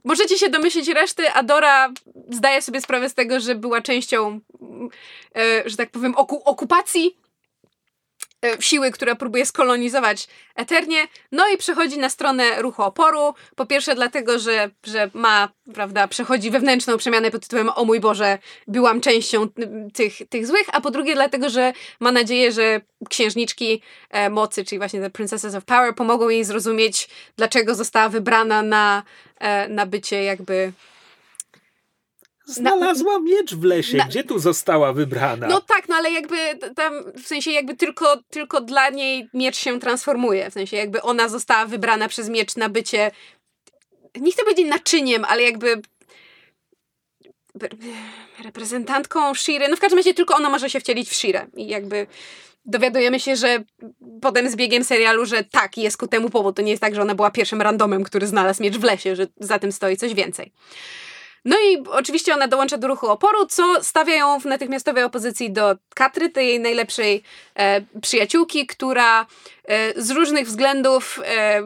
możecie 0.04 0.38
się 0.38 0.50
domyślić 0.50 0.88
reszty. 0.88 1.32
Adora 1.32 1.94
zdaje 2.30 2.62
sobie 2.62 2.82
sprawę 2.82 3.10
z 3.10 3.14
tego, 3.14 3.40
że 3.40 3.56
była 3.56 3.82
częścią, 3.82 4.40
e, 5.36 5.70
że 5.70 5.78
tak 5.78 5.92
powiem, 5.92 6.16
oku 6.16 6.42
okupacji 6.46 7.18
siły, 8.60 8.92
która 8.92 9.16
próbuje 9.16 9.46
skolonizować 9.46 10.28
Eternię. 10.56 11.08
No 11.32 11.48
i 11.48 11.58
przechodzi 11.58 11.98
na 11.98 12.10
stronę 12.10 12.62
ruchu 12.62 12.84
oporu. 12.84 13.34
Po 13.56 13.66
pierwsze 13.66 13.96
dlatego, 13.96 14.40
że, 14.40 14.70
że 14.84 15.10
ma, 15.14 15.50
prawda, 15.74 16.08
przechodzi 16.08 16.52
wewnętrzną 16.52 16.98
przemianę 16.98 17.32
pod 17.32 17.42
tytułem 17.42 17.70
o 17.76 17.86
mój 17.86 18.00
Boże, 18.00 18.38
byłam 18.68 19.02
częścią 19.02 19.48
tych, 19.94 20.14
tych 20.30 20.48
złych, 20.48 20.68
a 20.72 20.82
po 20.82 20.92
drugie 20.92 21.16
dlatego, 21.16 21.50
że 21.50 21.74
ma 22.00 22.12
nadzieję, 22.12 22.52
że 22.52 22.82
księżniczki 23.10 23.82
e, 24.10 24.30
mocy, 24.30 24.66
czyli 24.66 24.80
właśnie 24.80 25.02
te 25.02 25.10
Princesses 25.10 25.56
of 25.56 25.66
Power, 25.66 25.96
pomogą 25.96 26.30
jej 26.30 26.44
zrozumieć, 26.44 27.10
dlaczego 27.38 27.76
została 27.76 28.10
wybrana 28.10 28.62
na, 28.62 29.04
e, 29.40 29.68
na 29.68 29.86
bycie 29.86 30.24
jakby 30.24 30.72
Znalazła 32.46 33.20
miecz 33.20 33.56
w 33.56 33.64
lesie. 33.64 33.98
Na- 33.98 34.06
Gdzie 34.06 34.24
tu 34.24 34.40
została 34.40 34.94
wybrana? 34.94 35.48
No 35.48 35.62
tak, 35.62 35.90
no 35.90 35.96
ale 35.96 36.12
jakby 36.12 36.36
tam, 36.76 36.94
w 37.24 37.28
sensie 37.28 37.52
jakby 37.52 37.76
tylko, 37.76 38.18
tylko 38.30 38.62
dla 38.62 38.90
niej 38.90 39.30
miecz 39.34 39.58
się 39.58 39.80
transformuje. 39.80 40.50
W 40.50 40.54
sensie 40.54 40.78
jakby 40.78 41.02
ona 41.02 41.30
została 41.30 41.66
wybrana 41.66 42.08
przez 42.08 42.30
miecz 42.30 42.56
na 42.56 42.70
bycie, 42.70 43.12
nie 44.20 44.32
chcę 44.32 44.44
powiedzieć 44.44 44.68
naczyniem, 44.70 45.26
ale 45.26 45.42
jakby 45.44 45.82
reprezentantką 48.44 49.34
Shiry. 49.36 49.68
No 49.68 49.76
w 49.76 49.80
każdym 49.80 50.00
razie 50.00 50.14
tylko 50.14 50.36
ona 50.36 50.50
może 50.50 50.70
się 50.70 50.80
wcielić 50.80 51.10
w 51.10 51.16
Shirę. 51.16 51.48
I 51.56 51.68
jakby 51.68 52.08
dowiadujemy 52.66 53.20
się, 53.20 53.36
że 53.36 53.64
potem 54.22 54.50
z 54.50 54.56
biegiem 54.56 54.84
serialu, 54.84 55.26
że 55.26 55.44
tak, 55.44 55.78
jest 55.78 55.98
ku 55.98 56.08
temu 56.08 56.30
powód. 56.30 56.56
To 56.56 56.62
nie 56.62 56.72
jest 56.72 56.82
tak, 56.82 56.96
że 56.96 57.02
ona 57.02 57.16
była 57.16 57.32
pierwszym 57.32 57.62
randomem, 57.62 58.04
który 58.04 58.28
znalazł 58.28 58.64
miecz 58.64 58.78
w 58.78 58.84
lesie, 58.84 59.16
że 59.16 59.28
za 59.40 59.60
tym 59.60 59.72
stoi 59.72 59.98
coś 59.98 60.14
więcej. 60.14 60.52
No 61.46 61.56
i 61.60 61.84
oczywiście 61.90 62.34
ona 62.34 62.48
dołącza 62.48 62.78
do 62.78 62.88
ruchu 62.88 63.08
oporu, 63.08 63.46
co 63.46 63.84
stawia 63.84 64.16
ją 64.16 64.40
w 64.40 64.46
natychmiastowej 64.46 65.04
opozycji 65.04 65.52
do 65.52 65.76
Katry, 65.96 66.30
tej 66.30 66.48
jej 66.48 66.60
najlepszej 66.60 67.24
e, 67.56 67.82
przyjaciółki, 68.02 68.68
która 68.68 69.26
e, 69.66 70.02
z 70.02 70.12
różnych 70.12 70.48
względów 70.48 71.20
e, 71.26 71.62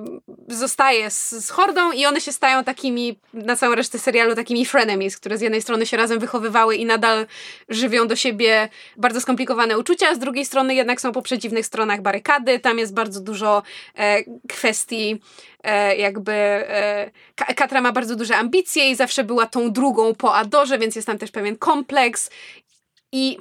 zostaje 0.47 1.11
z, 1.11 1.29
z 1.29 1.49
hordą 1.49 1.91
i 1.91 2.05
one 2.05 2.21
się 2.21 2.31
stają 2.31 2.63
takimi, 2.63 3.19
na 3.33 3.55
całą 3.55 3.75
resztę 3.75 3.99
serialu, 3.99 4.35
takimi 4.35 4.65
frenemies, 4.65 5.17
które 5.17 5.37
z 5.37 5.41
jednej 5.41 5.61
strony 5.61 5.85
się 5.85 5.97
razem 5.97 6.19
wychowywały 6.19 6.75
i 6.75 6.85
nadal 6.85 7.25
żywią 7.69 8.07
do 8.07 8.15
siebie 8.15 8.69
bardzo 8.97 9.21
skomplikowane 9.21 9.77
uczucia, 9.77 10.15
z 10.15 10.19
drugiej 10.19 10.45
strony 10.45 10.75
jednak 10.75 11.01
są 11.01 11.11
po 11.11 11.21
przeciwnych 11.21 11.65
stronach 11.65 12.01
barykady. 12.01 12.59
Tam 12.59 12.79
jest 12.79 12.93
bardzo 12.93 13.21
dużo 13.21 13.63
e, 13.95 14.23
kwestii 14.49 15.19
e, 15.63 15.95
jakby 15.95 16.31
e, 16.33 17.11
Ka- 17.35 17.53
Katra 17.53 17.81
ma 17.81 17.91
bardzo 17.91 18.15
duże 18.15 18.37
ambicje 18.37 18.89
i 18.91 18.95
zawsze 18.95 19.23
była 19.23 19.45
tą 19.45 19.71
drugą 19.71 20.15
po 20.15 20.35
Adorze, 20.35 20.79
więc 20.79 20.95
jest 20.95 21.07
tam 21.07 21.17
też 21.17 21.31
pewien 21.31 21.57
kompleks 21.57 22.29
i 23.11 23.37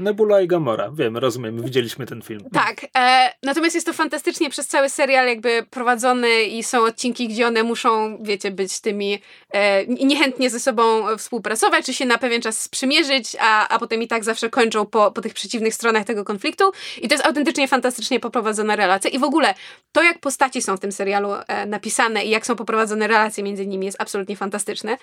Nebula 0.00 0.40
i 0.40 0.46
Gamora. 0.46 0.90
Wiem, 0.94 1.16
rozumiem, 1.16 1.62
widzieliśmy 1.62 2.06
ten 2.06 2.22
film. 2.22 2.40
tak, 2.52 2.86
e, 2.98 3.32
natomiast 3.42 3.74
jest 3.74 3.86
to 3.86 3.92
fantastycznie 3.92 4.50
przez 4.50 4.66
cały 4.66 4.88
serial 4.88 5.26
jakby 5.26 5.66
prowadzony 5.70 6.42
i 6.42 6.62
są 6.62 6.84
odcinki, 6.84 7.28
gdzie 7.28 7.46
one 7.46 7.62
muszą, 7.62 8.18
wiecie, 8.22 8.50
być 8.50 8.80
tymi 8.80 9.22
e, 9.50 9.86
niechętnie 9.86 10.50
ze 10.50 10.60
sobą 10.60 11.16
współpracować, 11.16 11.86
czy 11.86 11.94
się 11.94 12.06
na 12.06 12.18
pewien 12.18 12.42
czas 12.42 12.60
sprzymierzyć, 12.60 13.36
a, 13.40 13.68
a 13.68 13.78
potem 13.78 14.02
i 14.02 14.08
tak 14.08 14.24
zawsze 14.24 14.50
kończą 14.50 14.86
po, 14.86 15.12
po 15.12 15.20
tych 15.20 15.34
przeciwnych 15.34 15.74
stronach 15.74 16.04
tego 16.04 16.24
konfliktu 16.24 16.64
i 17.02 17.08
to 17.08 17.14
jest 17.14 17.26
autentycznie 17.26 17.68
fantastycznie 17.68 18.20
poprowadzona 18.20 18.76
relacja 18.76 19.10
i 19.10 19.18
w 19.18 19.24
ogóle 19.24 19.54
to, 19.92 20.02
jak 20.02 20.18
postaci 20.18 20.62
są 20.62 20.76
w 20.76 20.80
tym 20.80 20.92
serialu 20.92 21.28
e, 21.32 21.66
napisane 21.66 22.24
i 22.24 22.30
jak 22.30 22.46
są 22.46 22.56
poprowadzone 22.56 23.06
relacje 23.06 23.44
między 23.44 23.66
nimi 23.66 23.86
jest 23.86 24.00
absolutnie 24.00 24.36
fantastyczne. 24.36 24.96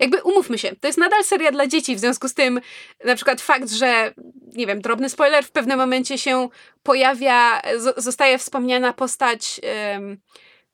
Jakby 0.00 0.22
umówmy 0.22 0.58
się, 0.58 0.72
to 0.80 0.86
jest 0.86 0.98
nadal 0.98 1.24
seria 1.24 1.52
dla 1.52 1.66
dzieci, 1.66 1.96
w 1.96 1.98
związku 1.98 2.28
z 2.28 2.34
tym 2.34 2.60
na 3.04 3.14
przykład 3.14 3.40
fakt, 3.40 3.70
że 3.70 4.14
nie 4.52 4.66
wiem, 4.66 4.80
drobny 4.80 5.08
spoiler, 5.08 5.44
w 5.44 5.50
pewnym 5.50 5.78
momencie 5.78 6.18
się 6.18 6.48
pojawia, 6.82 7.62
zostaje 7.96 8.38
wspomniana 8.38 8.92
postać 8.92 9.60
em, 9.62 10.20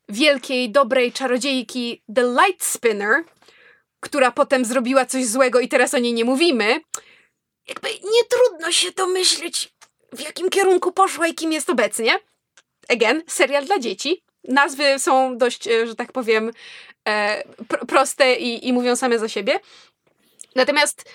wielkiej, 0.09 0.71
dobrej 0.71 1.11
czarodziejki 1.11 2.03
The 2.15 2.23
Light 2.23 2.63
Spinner, 2.63 3.23
która 3.99 4.31
potem 4.31 4.65
zrobiła 4.65 5.05
coś 5.05 5.25
złego 5.25 5.59
i 5.59 5.67
teraz 5.67 5.93
o 5.93 5.97
niej 5.97 6.13
nie 6.13 6.25
mówimy. 6.25 6.81
Jakby 7.67 7.89
nie 7.89 8.23
trudno 8.29 8.71
się 8.71 8.91
domyślić, 8.91 9.73
w 10.13 10.19
jakim 10.19 10.49
kierunku 10.49 10.91
poszła 10.91 11.27
i 11.27 11.33
kim 11.33 11.51
jest 11.51 11.69
obecnie. 11.69 12.19
Again, 12.89 13.23
serial 13.27 13.65
dla 13.65 13.79
dzieci. 13.79 14.23
Nazwy 14.43 14.99
są 14.99 15.37
dość, 15.37 15.67
e, 15.67 15.87
że 15.87 15.95
tak 15.95 16.11
powiem, 16.11 16.51
e, 17.07 17.43
pr- 17.63 17.85
proste 17.85 18.35
i, 18.35 18.67
i 18.67 18.73
mówią 18.73 18.95
same 18.95 19.19
za 19.19 19.29
siebie. 19.29 19.59
Natomiast 20.55 21.11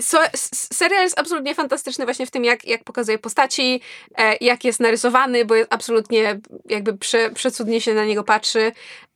so, 0.00 0.18
serial 0.54 1.02
jest 1.02 1.18
absolutnie 1.18 1.54
fantastyczny 1.54 2.04
właśnie 2.04 2.26
w 2.26 2.30
tym, 2.30 2.44
jak, 2.44 2.64
jak 2.64 2.84
pokazuje 2.84 3.18
postaci, 3.18 3.80
e, 4.18 4.36
jak 4.40 4.64
jest 4.64 4.80
narysowany, 4.80 5.44
bo 5.44 5.54
jest 5.54 5.72
absolutnie 5.72 6.40
jakby 6.64 6.98
prze, 6.98 7.30
przecudnie 7.30 7.80
się 7.80 7.94
na 7.94 8.04
niego 8.04 8.24
patrzy. 8.24 8.72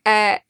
E, 0.09 0.41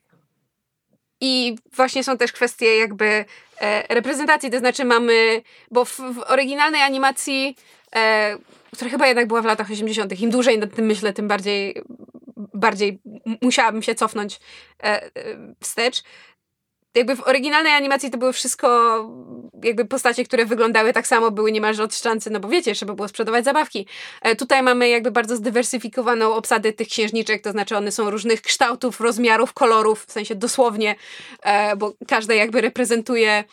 I 1.21 1.57
właśnie 1.77 2.05
są 2.05 2.17
też 2.17 2.33
kwestie 2.33 2.79
jakby 2.79 3.25
e, 3.61 3.95
reprezentacji, 3.95 4.51
to 4.51 4.59
znaczy 4.59 4.85
mamy, 4.85 5.43
bo 5.71 5.85
w, 5.85 5.97
w 5.97 6.19
oryginalnej 6.27 6.83
animacji, 6.83 7.57
e, 7.97 8.37
która 8.73 8.91
chyba 8.91 9.07
jednak 9.07 9.29
była 9.29 9.43
w 9.43 9.45
latach 9.45 9.71
80., 9.71 10.21
im 10.21 10.31
dłużej 10.31 10.59
nad 10.59 10.75
tym 10.75 10.87
myślę, 10.87 11.13
tym 11.13 11.29
bardziej, 11.29 11.83
bardziej 12.37 12.99
musiałabym 13.43 13.83
się 13.83 13.95
cofnąć 13.95 14.41
e, 14.83 15.03
e, 15.03 15.11
wstecz 15.61 16.03
jakby 16.97 17.17
w 17.17 17.29
oryginalnej 17.29 17.73
animacji 17.73 18.11
to 18.11 18.19
były 18.19 18.33
wszystko 18.33 18.99
jakby 19.65 19.85
postacie, 19.85 20.25
które 20.25 20.47
wyglądały 20.47 20.93
tak 20.93 21.07
samo, 21.07 21.31
były 21.31 21.53
niemalże 21.53 21.83
od 21.83 21.95
szczancy, 21.95 22.31
no 22.31 22.41
bo 22.41 22.49
wiecie, 22.49 22.75
trzeba 22.75 22.95
było 22.95 23.09
sprzedawać 23.09 23.45
zabawki. 23.45 23.87
E, 24.23 24.37
tutaj 24.37 24.63
mamy 24.63 24.89
jakby 24.89 25.11
bardzo 25.11 25.37
zdywersyfikowaną 25.37 26.35
obsadę 26.35 26.73
tych 26.73 26.89
księżniczek, 26.89 27.43
to 27.43 27.51
znaczy 27.53 27.77
one 27.77 27.93
są 27.93 28.11
różnych 28.11 28.43
kształtów, 28.43 29.01
rozmiarów, 29.01 29.53
kolorów, 29.53 30.05
w 30.05 30.13
sensie 30.13 30.35
dosłownie, 30.35 30.95
e, 31.43 31.77
bo 31.77 31.95
każda 32.09 32.35
jakby 32.35 32.61
reprezentuje 32.61 33.45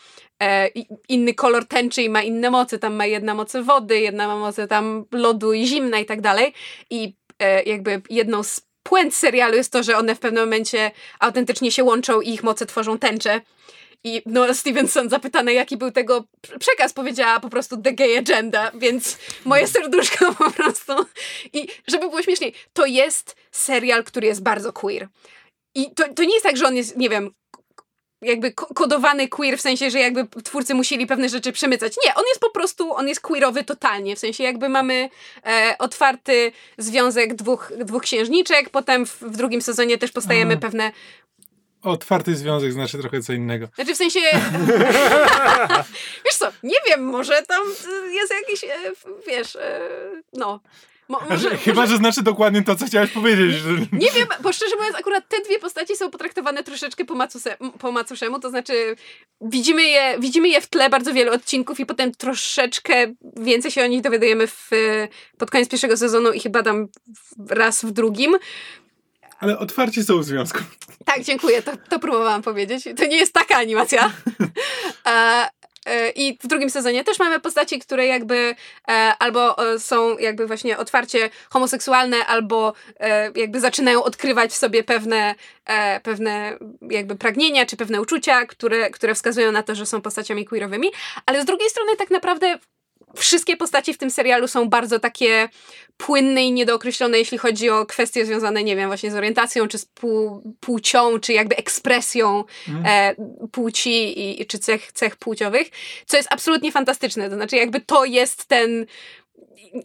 e, 0.42 0.68
inny 1.08 1.34
kolor 1.34 1.68
tęczy 1.68 2.02
i 2.02 2.08
ma 2.08 2.22
inne 2.22 2.50
moce. 2.50 2.78
Tam 2.78 2.94
ma 2.94 3.06
jedna 3.06 3.34
moce 3.34 3.62
wody, 3.62 4.00
jedna 4.00 4.26
ma 4.26 4.36
moce 4.36 4.66
tam 4.66 5.04
lodu 5.12 5.52
i 5.52 5.66
zimna 5.66 5.98
i 5.98 6.04
tak 6.04 6.20
dalej. 6.20 6.52
I 6.90 7.16
jakby 7.66 8.02
jedną 8.10 8.42
z 8.42 8.60
puent 8.84 9.14
serialu 9.14 9.56
jest 9.56 9.72
to, 9.72 9.82
że 9.82 9.96
one 9.96 10.14
w 10.14 10.18
pewnym 10.18 10.44
momencie 10.44 10.90
autentycznie 11.20 11.72
się 11.72 11.84
łączą 11.84 12.20
i 12.20 12.30
ich 12.30 12.42
moce 12.42 12.66
tworzą 12.66 12.98
tęczę. 12.98 13.40
i 14.06 14.22
Noel 14.26 14.54
Stevenson 14.54 15.08
zapytana, 15.08 15.50
jaki 15.50 15.76
był 15.76 15.90
tego 15.90 16.24
przekaz, 16.58 16.92
powiedziała 16.92 17.40
po 17.40 17.50
prostu 17.50 17.76
the 17.76 17.92
gay 17.92 18.18
agenda, 18.18 18.70
więc 18.74 19.18
moje 19.44 19.66
serduszko 19.66 20.34
po 20.44 20.50
prostu. 20.50 20.92
I 21.52 21.68
żeby 21.86 22.08
było 22.08 22.22
śmieszniej, 22.22 22.54
to 22.72 22.86
jest 22.86 23.36
serial, 23.50 24.04
który 24.04 24.26
jest 24.26 24.42
bardzo 24.42 24.72
queer. 24.72 25.08
I 25.74 25.94
to, 25.94 26.14
to 26.14 26.24
nie 26.24 26.32
jest 26.32 26.44
tak, 26.44 26.56
że 26.56 26.66
on 26.66 26.76
jest, 26.76 26.96
nie 26.96 27.08
wiem, 27.08 27.30
jakby 28.24 28.52
kodowany 28.52 29.28
queer, 29.28 29.58
w 29.58 29.60
sensie, 29.60 29.90
że 29.90 29.98
jakby 29.98 30.26
twórcy 30.44 30.74
musieli 30.74 31.06
pewne 31.06 31.28
rzeczy 31.28 31.52
przemycać. 31.52 31.92
Nie, 32.06 32.14
on 32.14 32.24
jest 32.28 32.40
po 32.40 32.50
prostu, 32.50 32.94
on 32.94 33.08
jest 33.08 33.20
queerowy 33.20 33.64
totalnie, 33.64 34.16
w 34.16 34.18
sensie 34.18 34.44
jakby 34.44 34.68
mamy 34.68 35.08
e, 35.46 35.74
otwarty 35.78 36.52
związek 36.78 37.34
dwóch, 37.34 37.72
dwóch 37.78 38.02
księżniczek, 38.02 38.70
potem 38.70 39.06
w, 39.06 39.22
w 39.22 39.36
drugim 39.36 39.62
sezonie 39.62 39.98
też 39.98 40.12
postajemy 40.12 40.52
mm. 40.52 40.60
pewne 40.60 40.92
Otwarty 41.84 42.36
związek 42.36 42.72
znaczy 42.72 42.98
trochę 42.98 43.20
co 43.20 43.32
innego. 43.32 43.68
Znaczy 43.74 43.94
w 43.94 43.96
sensie. 43.96 44.20
wiesz 46.24 46.34
co, 46.38 46.52
nie 46.62 46.76
wiem, 46.88 47.04
może 47.04 47.42
tam 47.42 47.62
jest 48.12 48.32
jakiś, 48.42 48.64
e, 48.64 48.68
wiesz, 49.26 49.56
e, 49.56 49.80
no. 50.32 50.60
Mo, 51.14 51.20
może, 51.30 51.56
Chyba, 51.56 51.80
może... 51.80 51.92
że 51.92 51.98
znaczy 51.98 52.22
dokładnie 52.22 52.62
to, 52.62 52.76
co 52.76 52.86
chciałeś 52.86 53.10
powiedzieć. 53.10 53.52
Że... 53.52 53.68
Nie 53.92 54.10
wiem, 54.10 54.28
bo 54.40 54.52
szczerze 54.52 54.76
mówiąc, 54.76 54.96
akurat 54.96 55.28
te 55.28 55.36
dwie 55.42 55.58
postaci 55.58 55.96
są 55.96 56.10
potraktowane 56.10 56.64
troszeczkę 56.64 57.04
po, 57.04 57.14
macuse, 57.14 57.56
po 57.78 57.92
macuszemu, 57.92 58.40
to 58.40 58.50
znaczy 58.50 58.96
widzimy 59.40 59.82
je, 59.82 60.16
widzimy 60.18 60.48
je 60.48 60.60
w 60.60 60.66
tle 60.66 60.90
bardzo 60.90 61.12
wielu 61.12 61.32
odcinków 61.32 61.80
i 61.80 61.86
potem 61.86 62.12
troszeczkę 62.12 63.14
więcej 63.36 63.70
się 63.70 63.82
o 63.82 63.86
nich 63.86 64.02
dowiadujemy 64.02 64.46
w, 64.46 64.70
pod 65.38 65.50
koniec 65.50 65.68
pierwszego 65.68 65.96
sezonu 65.96 66.32
i 66.32 66.40
chyba 66.40 66.62
tam 66.62 66.88
raz 67.48 67.84
w 67.84 67.90
drugim. 67.90 68.36
Ale 69.40 69.58
otwarcie 69.58 70.04
są 70.04 70.18
w 70.18 70.24
związku. 70.24 70.58
Tak, 71.04 71.22
dziękuję, 71.22 71.62
to, 71.62 71.72
to 71.88 71.98
próbowałam 71.98 72.42
powiedzieć. 72.42 72.84
To 72.96 73.06
nie 73.06 73.16
jest 73.16 73.32
taka 73.32 73.56
animacja. 73.56 74.12
I 76.14 76.38
w 76.42 76.46
drugim 76.46 76.70
sezonie 76.70 77.04
też 77.04 77.18
mamy 77.18 77.40
postaci, 77.40 77.78
które 77.78 78.06
jakby 78.06 78.54
e, 78.88 78.92
albo 79.18 79.72
e, 79.74 79.78
są 79.78 80.18
jakby 80.18 80.46
właśnie 80.46 80.78
otwarcie 80.78 81.30
homoseksualne, 81.50 82.26
albo 82.26 82.72
e, 83.00 83.30
jakby 83.36 83.60
zaczynają 83.60 84.02
odkrywać 84.02 84.50
w 84.50 84.56
sobie 84.56 84.84
pewne, 84.84 85.34
pewne 86.02 86.58
jakby 86.90 87.16
pragnienia, 87.16 87.66
czy 87.66 87.76
pewne 87.76 88.00
uczucia, 88.00 88.46
które, 88.46 88.90
które 88.90 89.14
wskazują 89.14 89.52
na 89.52 89.62
to, 89.62 89.74
że 89.74 89.86
są 89.86 90.00
postaciami 90.00 90.44
queerowymi. 90.44 90.88
Ale 91.26 91.42
z 91.42 91.44
drugiej 91.44 91.70
strony 91.70 91.96
tak 91.96 92.10
naprawdę 92.10 92.58
wszystkie 93.16 93.56
postaci 93.56 93.94
w 93.94 93.98
tym 93.98 94.10
serialu 94.10 94.48
są 94.48 94.68
bardzo 94.68 95.00
takie 95.00 95.48
płynne 95.96 96.44
i 96.44 96.52
niedookreślone, 96.52 97.18
jeśli 97.18 97.38
chodzi 97.38 97.70
o 97.70 97.86
kwestie 97.86 98.26
związane, 98.26 98.64
nie 98.64 98.76
wiem, 98.76 98.86
właśnie 98.86 99.10
z 99.10 99.14
orientacją, 99.14 99.68
czy 99.68 99.78
z 99.78 99.86
płcią, 100.60 101.20
czy 101.20 101.32
jakby 101.32 101.56
ekspresją 101.56 102.44
mm. 102.68 102.82
e, 102.86 103.14
płci, 103.52 104.40
i, 104.40 104.46
czy 104.46 104.58
cech, 104.58 104.92
cech 104.92 105.16
płciowych, 105.16 105.70
co 106.06 106.16
jest 106.16 106.32
absolutnie 106.32 106.72
fantastyczne. 106.72 107.30
To 107.30 107.36
znaczy, 107.36 107.56
jakby 107.56 107.80
to 107.80 108.04
jest 108.04 108.46
ten. 108.46 108.86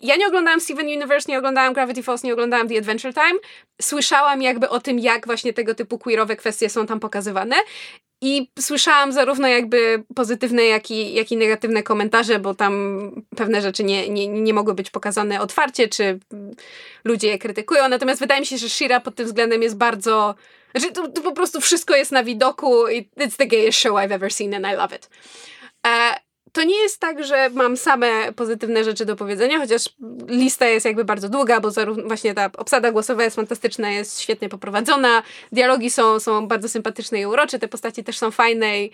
Ja 0.01 0.15
nie 0.15 0.27
oglądałam 0.27 0.61
Steven 0.61 0.85
Universe, 0.85 1.31
nie 1.31 1.37
oglądałam 1.37 1.73
Gravity 1.73 2.03
Falls, 2.03 2.23
nie 2.23 2.33
oglądałam 2.33 2.67
The 2.67 2.77
Adventure 2.77 3.13
Time. 3.13 3.39
Słyszałam 3.81 4.41
jakby 4.41 4.69
o 4.69 4.79
tym, 4.79 4.99
jak 4.99 5.25
właśnie 5.25 5.53
tego 5.53 5.75
typu 5.75 5.97
queerowe 5.97 6.35
kwestie 6.35 6.69
są 6.69 6.87
tam 6.87 6.99
pokazywane 6.99 7.55
i 8.21 8.49
słyszałam 8.59 9.11
zarówno 9.11 9.47
jakby 9.47 10.03
pozytywne, 10.15 10.65
jak 10.65 10.91
i, 10.91 11.13
jak 11.13 11.31
i 11.31 11.37
negatywne 11.37 11.83
komentarze, 11.83 12.39
bo 12.39 12.53
tam 12.53 13.11
pewne 13.35 13.61
rzeczy 13.61 13.83
nie, 13.83 14.09
nie, 14.09 14.27
nie 14.27 14.53
mogły 14.53 14.73
być 14.73 14.89
pokazane 14.89 15.41
otwarcie, 15.41 15.87
czy 15.87 16.19
ludzie 17.03 17.27
je 17.27 17.37
krytykują. 17.37 17.89
Natomiast 17.89 18.19
wydaje 18.19 18.39
mi 18.39 18.45
się, 18.45 18.57
że 18.57 18.69
Shira 18.69 18.99
pod 18.99 19.15
tym 19.15 19.25
względem 19.25 19.61
jest 19.61 19.77
bardzo. 19.77 20.35
Znaczy, 20.75 20.93
to, 20.93 21.07
to 21.07 21.21
po 21.21 21.31
prostu 21.31 21.61
wszystko 21.61 21.95
jest 21.95 22.11
na 22.11 22.23
widoku. 22.23 22.87
It's 23.17 23.37
the 23.37 23.47
gayest 23.47 23.79
show 23.79 23.93
I've 23.93 24.13
ever 24.13 24.33
seen 24.33 24.53
and 24.53 24.65
I 24.73 24.77
love 24.77 24.95
it. 24.95 25.09
E, 25.87 26.18
to 26.51 26.63
nie 26.63 26.77
jest 26.81 26.99
tak, 26.99 27.23
że 27.23 27.49
mam 27.53 27.77
same 27.77 28.33
pozytywne 28.35 28.83
rzeczy 28.83 29.05
do 29.05 29.15
powiedzenia, 29.15 29.59
chociaż 29.59 29.83
lista 30.27 30.67
jest 30.67 30.85
jakby 30.85 31.05
bardzo 31.05 31.29
długa, 31.29 31.59
bo 31.59 31.71
zarówno 31.71 32.03
właśnie 32.03 32.33
ta 32.33 32.49
obsada 32.57 32.91
głosowa 32.91 33.23
jest 33.23 33.35
fantastyczna, 33.35 33.91
jest 33.91 34.21
świetnie 34.21 34.49
poprowadzona, 34.49 35.23
dialogi 35.51 35.89
są, 35.89 36.19
są 36.19 36.47
bardzo 36.47 36.69
sympatyczne 36.69 37.21
i 37.21 37.25
urocze, 37.25 37.59
te 37.59 37.67
postaci 37.67 38.03
też 38.03 38.17
są 38.17 38.31
fajne 38.31 38.83
i 38.83 38.91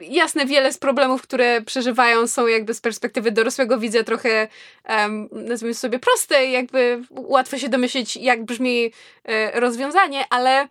jasne, 0.00 0.46
wiele 0.46 0.72
z 0.72 0.78
problemów, 0.78 1.22
które 1.22 1.62
przeżywają 1.62 2.26
są 2.26 2.46
jakby 2.46 2.74
z 2.74 2.80
perspektywy 2.80 3.30
dorosłego 3.30 3.78
widza 3.78 4.04
trochę 4.04 4.48
um, 4.88 5.28
nazwijmy 5.32 5.74
sobie 5.74 5.98
proste 5.98 6.46
i 6.46 6.52
jakby 6.52 7.02
łatwo 7.10 7.58
się 7.58 7.68
domyślić, 7.68 8.16
jak 8.16 8.44
brzmi 8.44 8.92
e, 9.24 9.60
rozwiązanie, 9.60 10.24
ale 10.30 10.68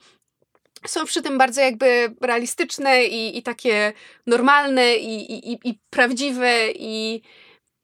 są 0.85 1.05
przy 1.05 1.21
tym 1.21 1.37
bardzo 1.37 1.61
jakby 1.61 2.15
realistyczne 2.21 3.03
i, 3.03 3.37
i 3.37 3.43
takie 3.43 3.93
normalne 4.27 4.95
i, 4.95 5.33
i, 5.51 5.59
i 5.63 5.79
prawdziwe 5.89 6.71
i, 6.71 7.21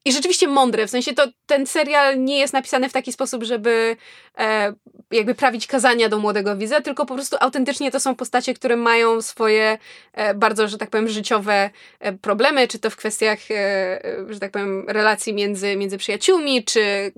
i 0.04 0.12
rzeczywiście 0.12 0.48
mądre. 0.48 0.86
W 0.86 0.90
sensie 0.90 1.14
to 1.14 1.26
ten 1.46 1.66
serial 1.66 2.24
nie 2.24 2.38
jest 2.38 2.52
napisany 2.52 2.88
w 2.88 2.92
taki 2.92 3.12
sposób, 3.12 3.44
żeby 3.44 3.96
e, 4.38 4.74
jakby 5.10 5.34
prawić 5.34 5.66
kazania 5.66 6.08
do 6.08 6.18
młodego 6.18 6.56
widza, 6.56 6.80
tylko 6.80 7.06
po 7.06 7.14
prostu 7.14 7.36
autentycznie 7.40 7.90
to 7.90 8.00
są 8.00 8.14
postacie, 8.14 8.54
które 8.54 8.76
mają 8.76 9.22
swoje 9.22 9.78
e, 10.12 10.34
bardzo, 10.34 10.68
że 10.68 10.78
tak 10.78 10.90
powiem, 10.90 11.08
życiowe 11.08 11.70
e, 12.00 12.12
problemy, 12.12 12.68
czy 12.68 12.78
to 12.78 12.90
w 12.90 12.96
kwestiach, 12.96 13.38
e, 13.50 14.02
że 14.28 14.40
tak 14.40 14.50
powiem, 14.50 14.84
relacji 14.88 15.34
między, 15.34 15.76
między 15.76 15.98
przyjaciółmi, 15.98 16.64
czy 16.64 16.80
e, 16.80 17.12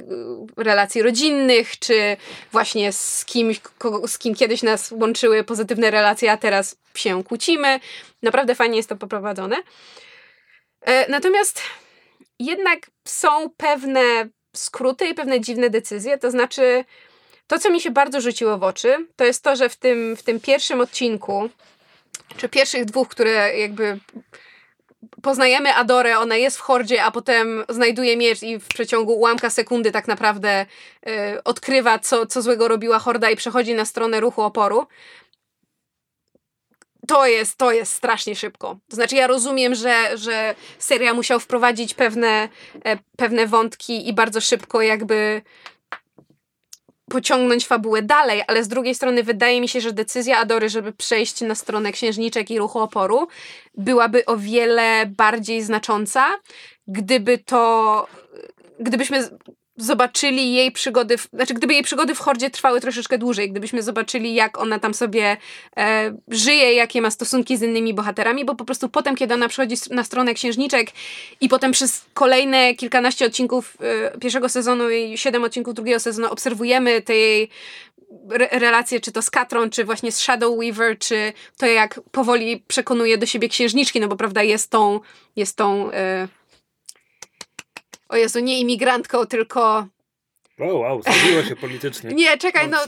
relacji 0.57 1.03
rodzinnych, 1.03 1.79
czy 1.79 2.17
właśnie 2.53 2.93
z 2.93 3.25
kimś, 3.25 3.61
kogo, 3.61 4.09
z 4.09 4.19
kim 4.19 4.35
kiedyś 4.35 4.63
nas 4.63 4.93
łączyły 4.93 5.45
pozytywne 5.45 5.91
relacje, 5.91 6.33
a 6.33 6.37
teraz 6.37 6.77
się 6.95 7.25
kłócimy. 7.25 7.81
Naprawdę 8.23 8.55
fajnie 8.55 8.77
jest 8.77 8.89
to 8.89 8.97
poprowadzone. 8.97 9.57
E, 10.81 11.11
natomiast 11.11 11.63
jednak 12.45 12.91
są 13.05 13.51
pewne 13.57 14.29
skróty 14.57 15.09
i 15.09 15.15
pewne 15.15 15.41
dziwne 15.41 15.71
decyzje, 15.71 16.19
to 16.19 16.31
znaczy 16.31 16.85
to, 17.47 17.59
co 17.59 17.71
mi 17.71 17.81
się 17.81 17.91
bardzo 17.91 18.21
rzuciło 18.21 18.59
w 18.59 18.63
oczy, 18.63 19.07
to 19.17 19.25
jest 19.25 19.45
to, 19.45 19.57
że 19.57 19.69
w 19.69 19.77
tym, 19.77 20.17
w 20.17 20.23
tym 20.23 20.41
pierwszym 20.41 20.81
odcinku, 20.81 21.49
czy 22.37 22.49
pierwszych 22.49 22.85
dwóch, 22.85 23.09
które 23.09 23.59
jakby 23.59 23.99
poznajemy 25.23 25.75
Adorę, 25.75 26.19
ona 26.19 26.37
jest 26.37 26.57
w 26.57 26.61
hordzie, 26.61 27.05
a 27.05 27.11
potem 27.11 27.65
znajduje 27.69 28.17
miecz 28.17 28.43
i 28.43 28.59
w 28.59 28.69
przeciągu 28.69 29.13
ułamka 29.13 29.51
sekundy 29.51 29.93
tak 29.93 30.09
naprawdę 30.09 30.67
y, 31.09 31.45
odkrywa, 31.45 31.99
co, 31.99 32.27
co 32.27 32.43
złego 32.43 32.69
robiła 32.69 32.99
horda 32.99 33.31
i 33.31 33.37
przechodzi 33.37 33.75
na 33.75 33.85
stronę 33.85 34.21
ruchu 34.21 34.43
oporu 34.43 34.87
to 37.07 37.27
jest, 37.27 37.59
to 37.59 37.73
jest 37.73 37.93
strasznie 37.93 38.37
szybko. 38.37 38.77
To 38.89 38.97
znaczy, 38.97 39.17
ja 39.17 39.27
rozumiem, 39.27 39.75
że, 39.75 40.19
że 40.19 40.55
seria 40.79 41.15
musiał 41.15 41.41
wprowadzić 41.41 41.95
pewne, 41.95 42.49
e, 42.85 42.99
pewne 43.17 43.47
wątki 43.47 44.09
i 44.09 44.13
bardzo 44.13 44.41
szybko 44.41 44.83
jakby 44.83 45.43
pociągnąć 47.11 47.67
fabułę 47.67 48.03
dalej, 48.03 48.43
ale 48.47 48.65
z 48.65 48.69
drugiej 48.69 48.95
strony 48.95 49.23
wydaje 49.23 49.61
mi 49.61 49.69
się, 49.69 49.81
że 49.81 49.93
decyzja 49.93 50.39
Adory, 50.39 50.69
żeby 50.69 50.93
przejść 50.93 51.41
na 51.41 51.55
stronę 51.55 51.93
księżniczek 51.93 52.51
i 52.51 52.59
ruchu 52.59 52.79
oporu, 52.79 53.29
byłaby 53.75 54.25
o 54.25 54.37
wiele 54.37 55.07
bardziej 55.07 55.63
znacząca, 55.63 56.39
gdyby 56.87 57.39
to. 57.39 58.07
Gdybyśmy 58.81 59.29
zobaczyli 59.77 60.55
jej 60.55 60.73
przygody, 60.73 61.19
w, 61.19 61.29
znaczy 61.33 61.55
gdyby 61.55 61.75
jej 61.75 61.83
przygody 61.83 62.15
w 62.15 62.19
Hordzie 62.19 62.51
trwały 62.51 62.81
troszeczkę 62.81 63.19
dłużej, 63.19 63.51
gdybyśmy 63.51 63.83
zobaczyli 63.83 64.35
jak 64.35 64.59
ona 64.59 64.79
tam 64.79 64.95
sobie 64.95 65.37
e, 65.77 66.17
żyje, 66.29 66.75
jakie 66.75 67.03
ma 67.03 67.11
stosunki 67.11 67.57
z 67.57 67.63
innymi 67.63 67.95
bohaterami, 67.95 68.45
bo 68.45 68.55
po 68.55 68.65
prostu 68.65 68.89
potem, 68.89 69.17
kiedy 69.17 69.35
ona 69.35 69.49
przychodzi 69.49 69.75
na 69.91 70.05
stronę 70.05 70.35
księżniczek 70.35 70.91
i 71.41 71.49
potem 71.49 71.73
przez 71.73 72.05
kolejne 72.15 72.75
kilkanaście 72.75 73.27
odcinków 73.27 73.77
e, 74.15 74.19
pierwszego 74.19 74.49
sezonu 74.49 74.91
i 74.91 75.19
siedem 75.19 75.45
odcinków 75.45 75.75
drugiego 75.75 76.01
sezonu 76.01 76.29
obserwujemy 76.31 77.03
te 77.03 77.17
jej 77.17 77.49
re 78.31 78.49
relacje, 78.53 79.01
czy 79.01 79.13
to 79.13 79.23
z 79.23 79.31
Katrą, 79.31 79.71
czy 79.71 79.85
właśnie 79.85 80.13
z 80.13 80.19
Shadow 80.19 80.59
Weaver, 80.59 80.99
czy 80.99 81.33
to 81.59 81.67
jak 81.67 82.01
powoli 82.11 82.65
przekonuje 82.69 83.19
do 83.19 83.27
siebie 83.27 83.49
księżniczki, 83.49 84.01
no 84.01 84.09
bo 84.09 84.17
prawda 84.17 84.43
jest 84.43 84.71
tą, 84.71 85.01
jest 85.37 85.57
tą 85.57 85.93
e, 85.93 86.29
o 88.13 88.17
Jezu, 88.17 88.41
nie 88.41 88.61
imigrantką, 88.61 89.27
tylko 89.27 89.89
o, 90.61 90.79
wow, 90.79 91.03
zrobiło 91.03 91.43
się 91.43 91.57
politycznie. 91.57 92.11
Nie, 92.11 92.39
czekaj, 92.39 92.69
no. 92.69 92.79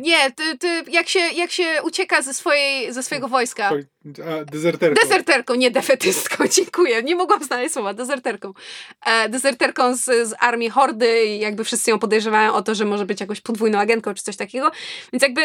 Nie, 0.00 0.30
ty, 0.30 0.58
ty, 0.58 0.82
jak, 0.88 1.08
się, 1.08 1.20
jak 1.20 1.50
się 1.50 1.64
ucieka 1.82 2.22
ze, 2.22 2.34
swojej, 2.34 2.92
ze 2.92 3.02
swojego 3.02 3.28
wojska. 3.28 3.70
A, 3.70 4.44
dezerterką. 4.44 5.02
Dezerterką, 5.02 5.54
nie 5.54 5.70
defetystką, 5.70 6.44
dziękuję. 6.56 7.02
Nie 7.02 7.16
mogłam 7.16 7.44
znaleźć 7.44 7.74
słowa, 7.74 7.94
dezerterką. 7.94 8.52
E, 9.06 9.28
dezerterką 9.28 9.96
z, 9.96 10.04
z 10.04 10.34
armii 10.38 10.70
Hordy 10.70 11.24
i 11.24 11.38
jakby 11.38 11.64
wszyscy 11.64 11.90
ją 11.90 11.98
podejrzewają 11.98 12.54
o 12.54 12.62
to, 12.62 12.74
że 12.74 12.84
może 12.84 13.06
być 13.06 13.20
jakąś 13.20 13.40
podwójną 13.40 13.78
agentką 13.78 14.14
czy 14.14 14.22
coś 14.22 14.36
takiego. 14.36 14.70
Więc 15.12 15.22
jakby 15.22 15.40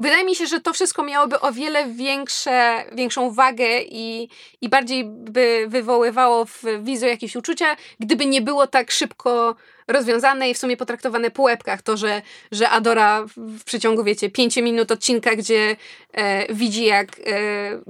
Wydaje 0.00 0.24
mi 0.24 0.34
się, 0.34 0.46
że 0.46 0.60
to 0.60 0.72
wszystko 0.72 1.02
miałoby 1.02 1.40
o 1.40 1.52
wiele 1.52 1.86
większe, 1.86 2.84
większą 2.92 3.30
wagę 3.30 3.82
i, 3.82 4.28
i 4.60 4.68
bardziej 4.68 5.04
by 5.04 5.64
wywoływało 5.68 6.44
w 6.44 6.62
widzu 6.82 7.06
jakieś 7.06 7.36
uczucia, 7.36 7.76
gdyby 8.00 8.26
nie 8.26 8.40
było 8.42 8.66
tak 8.66 8.90
szybko 8.90 9.56
rozwiązane 9.92 10.50
i 10.50 10.54
w 10.54 10.58
sumie 10.58 10.76
potraktowane 10.76 11.30
po 11.30 11.42
łebkach. 11.42 11.82
To, 11.82 11.96
że, 11.96 12.22
że 12.52 12.68
Adora 12.68 13.26
w 13.36 13.64
przeciągu, 13.64 14.04
wiecie, 14.04 14.30
pięciu 14.30 14.62
minut 14.62 14.92
odcinka, 14.92 15.36
gdzie 15.36 15.76
e, 16.12 16.54
widzi 16.54 16.84
jak 16.84 17.08
e, 17.18 17.22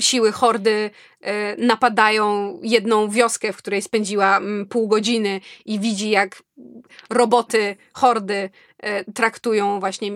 siły 0.01 0.33
hordy 0.33 0.91
e, 1.21 1.57
napadają 1.57 2.59
jedną 2.63 3.09
wioskę, 3.09 3.53
w 3.53 3.57
której 3.57 3.83
spędziła 3.83 4.37
m, 4.37 4.45
mm, 4.45 4.67
pół 4.67 4.89
godziny 4.89 5.41
i 5.65 5.79
widzi 5.79 6.11
jak 6.11 6.43
roboty 7.11 7.77
hordy 7.93 8.51
e, 8.79 9.13
traktują 9.13 9.81
właśnie 9.81 10.13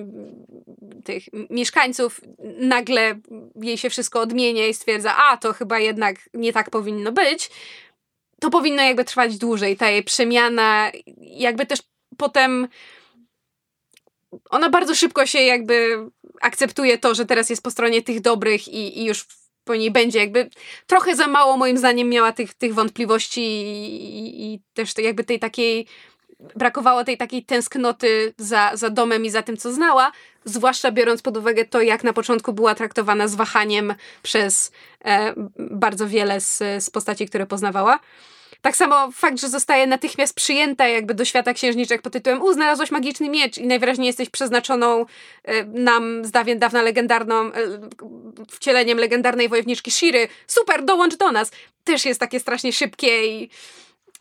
tych 1.04 1.24
mieszkańców, 1.50 2.20
nagle 2.58 3.14
jej 3.56 3.78
się 3.78 3.90
wszystko 3.90 4.20
odmienia 4.20 4.66
i 4.66 4.74
stwierdza, 4.74 5.16
a 5.16 5.36
to 5.36 5.52
chyba 5.52 5.78
jednak 5.78 6.16
nie 6.34 6.52
tak 6.52 6.70
powinno 6.70 7.12
być, 7.12 7.50
to 8.40 8.50
powinno 8.50 8.82
jakby 8.82 9.04
trwać 9.04 9.38
dłużej, 9.38 9.76
ta 9.76 9.90
jej 9.90 10.02
przemiana, 10.02 10.90
jakby 11.20 11.66
też 11.66 11.80
potem 12.16 12.68
ona 14.50 14.68
bardzo 14.68 14.94
szybko 14.94 15.26
się 15.26 15.40
jakby 15.40 15.98
akceptuje 16.40 16.98
to, 16.98 17.14
że 17.14 17.26
teraz 17.26 17.50
jest 17.50 17.62
po 17.62 17.70
stronie 17.70 18.02
tych 18.02 18.20
dobrych 18.20 18.68
i, 18.68 19.00
i 19.00 19.04
już 19.04 19.26
po 19.64 19.74
niej 19.74 19.90
będzie. 19.90 20.18
Jakby 20.18 20.50
trochę 20.86 21.16
za 21.16 21.26
mało 21.26 21.56
moim 21.56 21.78
zdaniem 21.78 22.08
miała 22.08 22.32
tych, 22.32 22.54
tych 22.54 22.74
wątpliwości 22.74 23.40
i, 23.40 24.54
i, 24.54 24.60
też 24.74 24.98
jakby 24.98 25.24
tej 25.24 25.38
takiej 25.38 25.86
brakowało 26.56 27.04
tej 27.04 27.16
takiej 27.16 27.44
tęsknoty 27.44 28.34
za, 28.38 28.70
za 28.74 28.90
domem 28.90 29.24
i 29.24 29.30
za 29.30 29.42
tym, 29.42 29.56
co 29.56 29.72
znała, 29.72 30.12
zwłaszcza 30.44 30.92
biorąc 30.92 31.22
pod 31.22 31.36
uwagę 31.36 31.64
to, 31.64 31.82
jak 31.82 32.04
na 32.04 32.12
początku 32.12 32.52
była 32.52 32.74
traktowana 32.74 33.28
z 33.28 33.34
wahaniem 33.34 33.94
przez 34.22 34.72
e, 35.04 35.34
bardzo 35.58 36.08
wiele 36.08 36.40
z, 36.40 36.58
z 36.78 36.90
postaci, 36.90 37.26
które 37.26 37.46
poznawała. 37.46 38.00
Tak 38.64 38.76
samo 38.76 39.12
fakt, 39.12 39.40
że 39.40 39.48
zostaje 39.48 39.86
natychmiast 39.86 40.34
przyjęta 40.34 40.88
jakby 40.88 41.14
do 41.14 41.24
świata 41.24 41.54
księżniczek 41.54 42.02
pod 42.02 42.12
tytułem 42.12 42.42
U, 42.42 42.52
znalazłaś 42.52 42.90
magiczny 42.90 43.28
miecz 43.28 43.58
i 43.58 43.66
najwyraźniej 43.66 44.06
jesteś 44.06 44.30
przeznaczoną 44.30 45.06
e, 45.44 45.64
nam 45.64 46.24
z 46.24 46.30
dawien 46.30 46.58
dawna 46.58 46.82
legendarną 46.82 47.34
e, 47.34 47.52
wcieleniem 48.50 48.98
legendarnej 48.98 49.48
wojowniczki 49.48 49.90
Shiry. 49.90 50.28
Super, 50.46 50.84
dołącz 50.84 51.16
do 51.16 51.32
nas. 51.32 51.50
Też 51.84 52.04
jest 52.04 52.20
takie 52.20 52.40
strasznie 52.40 52.72
szybkie 52.72 53.26
i 53.26 53.50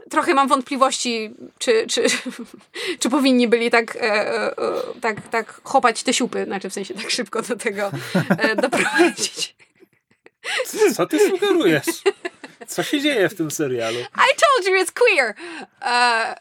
trochę 0.10 0.34
mam 0.34 0.48
wątpliwości, 0.48 1.36
czy, 1.60 1.88
czy, 1.88 2.04
czy 3.00 3.10
powinni 3.10 3.48
byli 3.48 3.72
tak, 3.72 3.96
e, 3.96 4.02
e, 4.02 4.54
tak, 5.02 5.28
tak 5.28 5.62
chopać 5.64 6.04
te 6.04 6.14
siupy, 6.14 6.46
znaczy 6.46 6.70
w 6.70 6.74
sensie 6.74 6.94
tak 6.94 7.10
szybko 7.10 7.42
do 7.42 7.56
tego 7.56 7.92
e, 8.38 8.56
doprowadzić. 8.62 9.56
Co 10.96 11.06
ty 11.06 11.30
sugerujesz? 11.30 11.86
Co 12.68 12.84
się 12.84 13.02
dzieje 13.02 13.30
w 13.30 13.36
tym 13.36 13.52
serialu? 13.52 14.00
I 14.00 14.36
told 14.38 14.68
you 14.68 14.86
it's 14.86 14.92
queer! 14.92 15.36
Uh, 15.82 16.36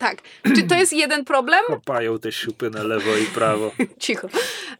tak. 0.00 0.22
Czy 0.56 0.62
to 0.62 0.74
jest 0.74 0.92
jeden 0.92 1.24
problem? 1.24 1.60
Kopają 1.76 2.18
te 2.18 2.32
siupy 2.32 2.70
na 2.70 2.82
lewo 2.82 3.16
i 3.16 3.24
prawo. 3.24 3.72
Cicho. 4.04 4.28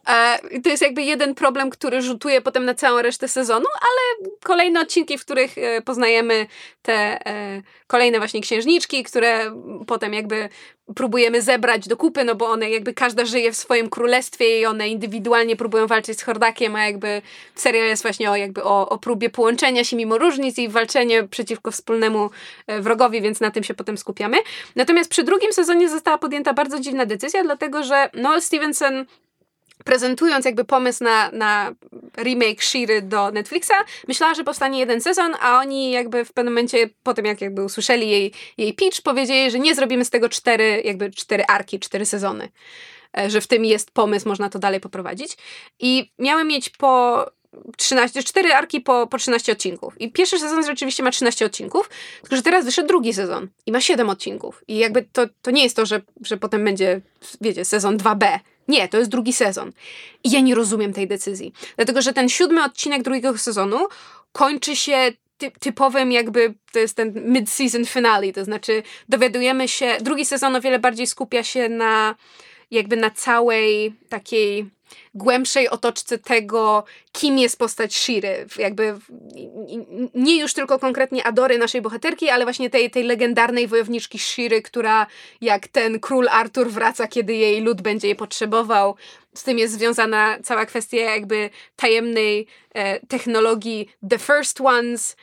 E, 0.07 0.39
to 0.63 0.69
jest 0.69 0.83
jakby 0.83 1.01
jeden 1.01 1.35
problem, 1.35 1.69
który 1.69 2.01
rzutuje 2.01 2.41
potem 2.41 2.65
na 2.65 2.73
całą 2.73 3.01
resztę 3.01 3.27
sezonu, 3.27 3.65
ale 3.81 4.29
kolejne 4.43 4.81
odcinki, 4.81 5.17
w 5.17 5.25
których 5.25 5.57
e, 5.57 5.81
poznajemy 5.81 6.47
te 6.81 7.27
e, 7.27 7.61
kolejne 7.87 8.17
właśnie 8.17 8.41
księżniczki, 8.41 9.03
które 9.03 9.55
potem 9.87 10.13
jakby 10.13 10.49
próbujemy 10.95 11.41
zebrać 11.41 11.87
do 11.87 11.97
kupy, 11.97 12.23
no 12.23 12.35
bo 12.35 12.49
one 12.49 12.69
jakby 12.69 12.93
każda 12.93 13.25
żyje 13.25 13.51
w 13.51 13.57
swoim 13.57 13.89
królestwie 13.89 14.59
i 14.59 14.65
one 14.65 14.89
indywidualnie 14.89 15.55
próbują 15.55 15.87
walczyć 15.87 16.19
z 16.19 16.23
Hordakiem, 16.23 16.75
a 16.75 16.85
jakby 16.85 17.21
serial 17.55 17.87
jest 17.87 18.01
właśnie 18.01 18.31
o, 18.31 18.35
jakby 18.35 18.63
o, 18.63 18.89
o 18.89 18.97
próbie 18.97 19.29
połączenia 19.29 19.83
się 19.83 19.95
mimo 19.95 20.17
różnic 20.17 20.57
i 20.57 20.69
walczenie 20.69 21.23
przeciwko 21.23 21.71
wspólnemu 21.71 22.29
e, 22.67 22.81
wrogowi, 22.81 23.21
więc 23.21 23.39
na 23.39 23.51
tym 23.51 23.63
się 23.63 23.73
potem 23.73 23.97
skupiamy. 23.97 24.37
Natomiast 24.75 25.09
przy 25.09 25.23
drugim 25.23 25.53
sezonie 25.53 25.89
została 25.89 26.17
podjęta 26.17 26.53
bardzo 26.53 26.79
dziwna 26.79 27.05
decyzja, 27.05 27.43
dlatego 27.43 27.83
że 27.83 28.09
Noel 28.13 28.41
Stevenson 28.41 29.05
prezentując 29.85 30.45
jakby 30.45 30.65
pomysł 30.65 31.03
na, 31.03 31.31
na 31.31 31.75
remake 32.17 32.63
Shiry 32.63 33.01
do 33.01 33.31
Netflixa, 33.31 33.73
myślała, 34.07 34.33
że 34.33 34.43
powstanie 34.43 34.79
jeden 34.79 35.01
sezon, 35.01 35.35
a 35.41 35.59
oni 35.59 35.91
jakby 35.91 36.25
w 36.25 36.33
pewnym 36.33 36.53
momencie, 36.53 36.89
po 37.03 37.13
tym 37.13 37.25
jak 37.25 37.41
jakby 37.41 37.63
usłyszeli 37.63 38.09
jej, 38.09 38.33
jej 38.57 38.73
pitch, 38.73 39.01
powiedzieli, 39.01 39.51
że 39.51 39.59
nie 39.59 39.75
zrobimy 39.75 40.05
z 40.05 40.09
tego 40.09 40.29
cztery, 40.29 40.81
jakby 40.85 41.11
cztery 41.11 41.43
arki, 41.45 41.79
cztery 41.79 42.05
sezony. 42.05 42.49
E, 43.17 43.29
że 43.29 43.41
w 43.41 43.47
tym 43.47 43.65
jest 43.65 43.91
pomysł, 43.91 44.29
można 44.29 44.49
to 44.49 44.59
dalej 44.59 44.79
poprowadzić. 44.79 45.37
I 45.79 46.11
miały 46.19 46.43
mieć 46.43 46.69
po 46.69 47.25
13, 47.77 48.23
4 48.23 48.53
arki 48.53 48.81
po, 48.81 49.07
po 49.07 49.17
13 49.17 49.51
odcinków. 49.51 50.01
I 50.01 50.11
pierwszy 50.11 50.39
sezon 50.39 50.65
rzeczywiście 50.65 51.03
ma 51.03 51.11
13 51.11 51.45
odcinków, 51.45 51.89
tylko 52.21 52.35
że 52.35 52.41
teraz 52.41 52.65
wyszedł 52.65 52.87
drugi 52.87 53.13
sezon 53.13 53.47
i 53.65 53.71
ma 53.71 53.81
7 53.81 54.09
odcinków. 54.09 54.63
I 54.67 54.77
jakby 54.77 55.03
to, 55.13 55.27
to 55.41 55.51
nie 55.51 55.63
jest 55.63 55.75
to, 55.75 55.85
że, 55.85 56.01
że 56.25 56.37
potem 56.37 56.65
będzie, 56.65 57.01
wiecie, 57.41 57.65
sezon 57.65 57.97
2B. 57.97 58.39
Nie, 58.71 58.87
to 58.87 58.97
jest 58.97 59.11
drugi 59.11 59.33
sezon. 59.33 59.71
I 60.23 60.31
ja 60.31 60.39
nie 60.39 60.55
rozumiem 60.55 60.93
tej 60.93 61.07
decyzji. 61.07 61.53
Dlatego, 61.75 62.01
że 62.01 62.13
ten 62.13 62.29
siódmy 62.29 62.63
odcinek 62.63 63.03
drugiego 63.03 63.37
sezonu 63.37 63.87
kończy 64.31 64.75
się 64.75 65.11
ty 65.37 65.51
typowym 65.59 66.11
jakby, 66.11 66.53
to 66.71 66.79
jest 66.79 66.95
ten 66.95 67.13
mid-season 67.13 67.85
finale, 67.85 68.33
to 68.33 68.45
znaczy 68.45 68.83
dowiadujemy 69.09 69.67
się, 69.67 69.97
drugi 70.01 70.25
sezon 70.25 70.55
o 70.55 70.61
wiele 70.61 70.79
bardziej 70.79 71.07
skupia 71.07 71.43
się 71.43 71.69
na 71.69 72.15
jakby 72.71 72.97
na 72.97 73.09
całej 73.09 73.93
takiej 74.09 74.69
głębszej 75.13 75.69
otoczce 75.69 76.17
tego, 76.17 76.83
kim 77.11 77.37
jest 77.37 77.59
postać 77.59 77.95
Shiry. 77.95 78.45
Jakby 78.57 78.99
nie 80.13 80.39
już 80.39 80.53
tylko 80.53 80.79
konkretnie 80.79 81.23
Adory, 81.23 81.57
naszej 81.57 81.81
bohaterki, 81.81 82.29
ale 82.29 82.45
właśnie 82.45 82.69
tej, 82.69 82.91
tej 82.91 83.03
legendarnej 83.03 83.67
wojowniczki 83.67 84.19
Shiry, 84.19 84.61
która 84.61 85.07
jak 85.41 85.67
ten 85.67 85.99
król 85.99 86.27
Artur 86.29 86.69
wraca, 86.71 87.07
kiedy 87.07 87.33
jej 87.33 87.61
lud 87.61 87.81
będzie 87.81 88.07
jej 88.07 88.15
potrzebował. 88.15 88.95
Z 89.35 89.43
tym 89.43 89.59
jest 89.59 89.73
związana 89.73 90.37
cała 90.43 90.65
kwestia 90.65 90.97
jakby 90.97 91.49
tajemnej 91.75 92.47
e, 92.73 92.99
technologii 93.07 93.89
The 94.09 94.19
First 94.19 94.61
Ones, 94.61 95.15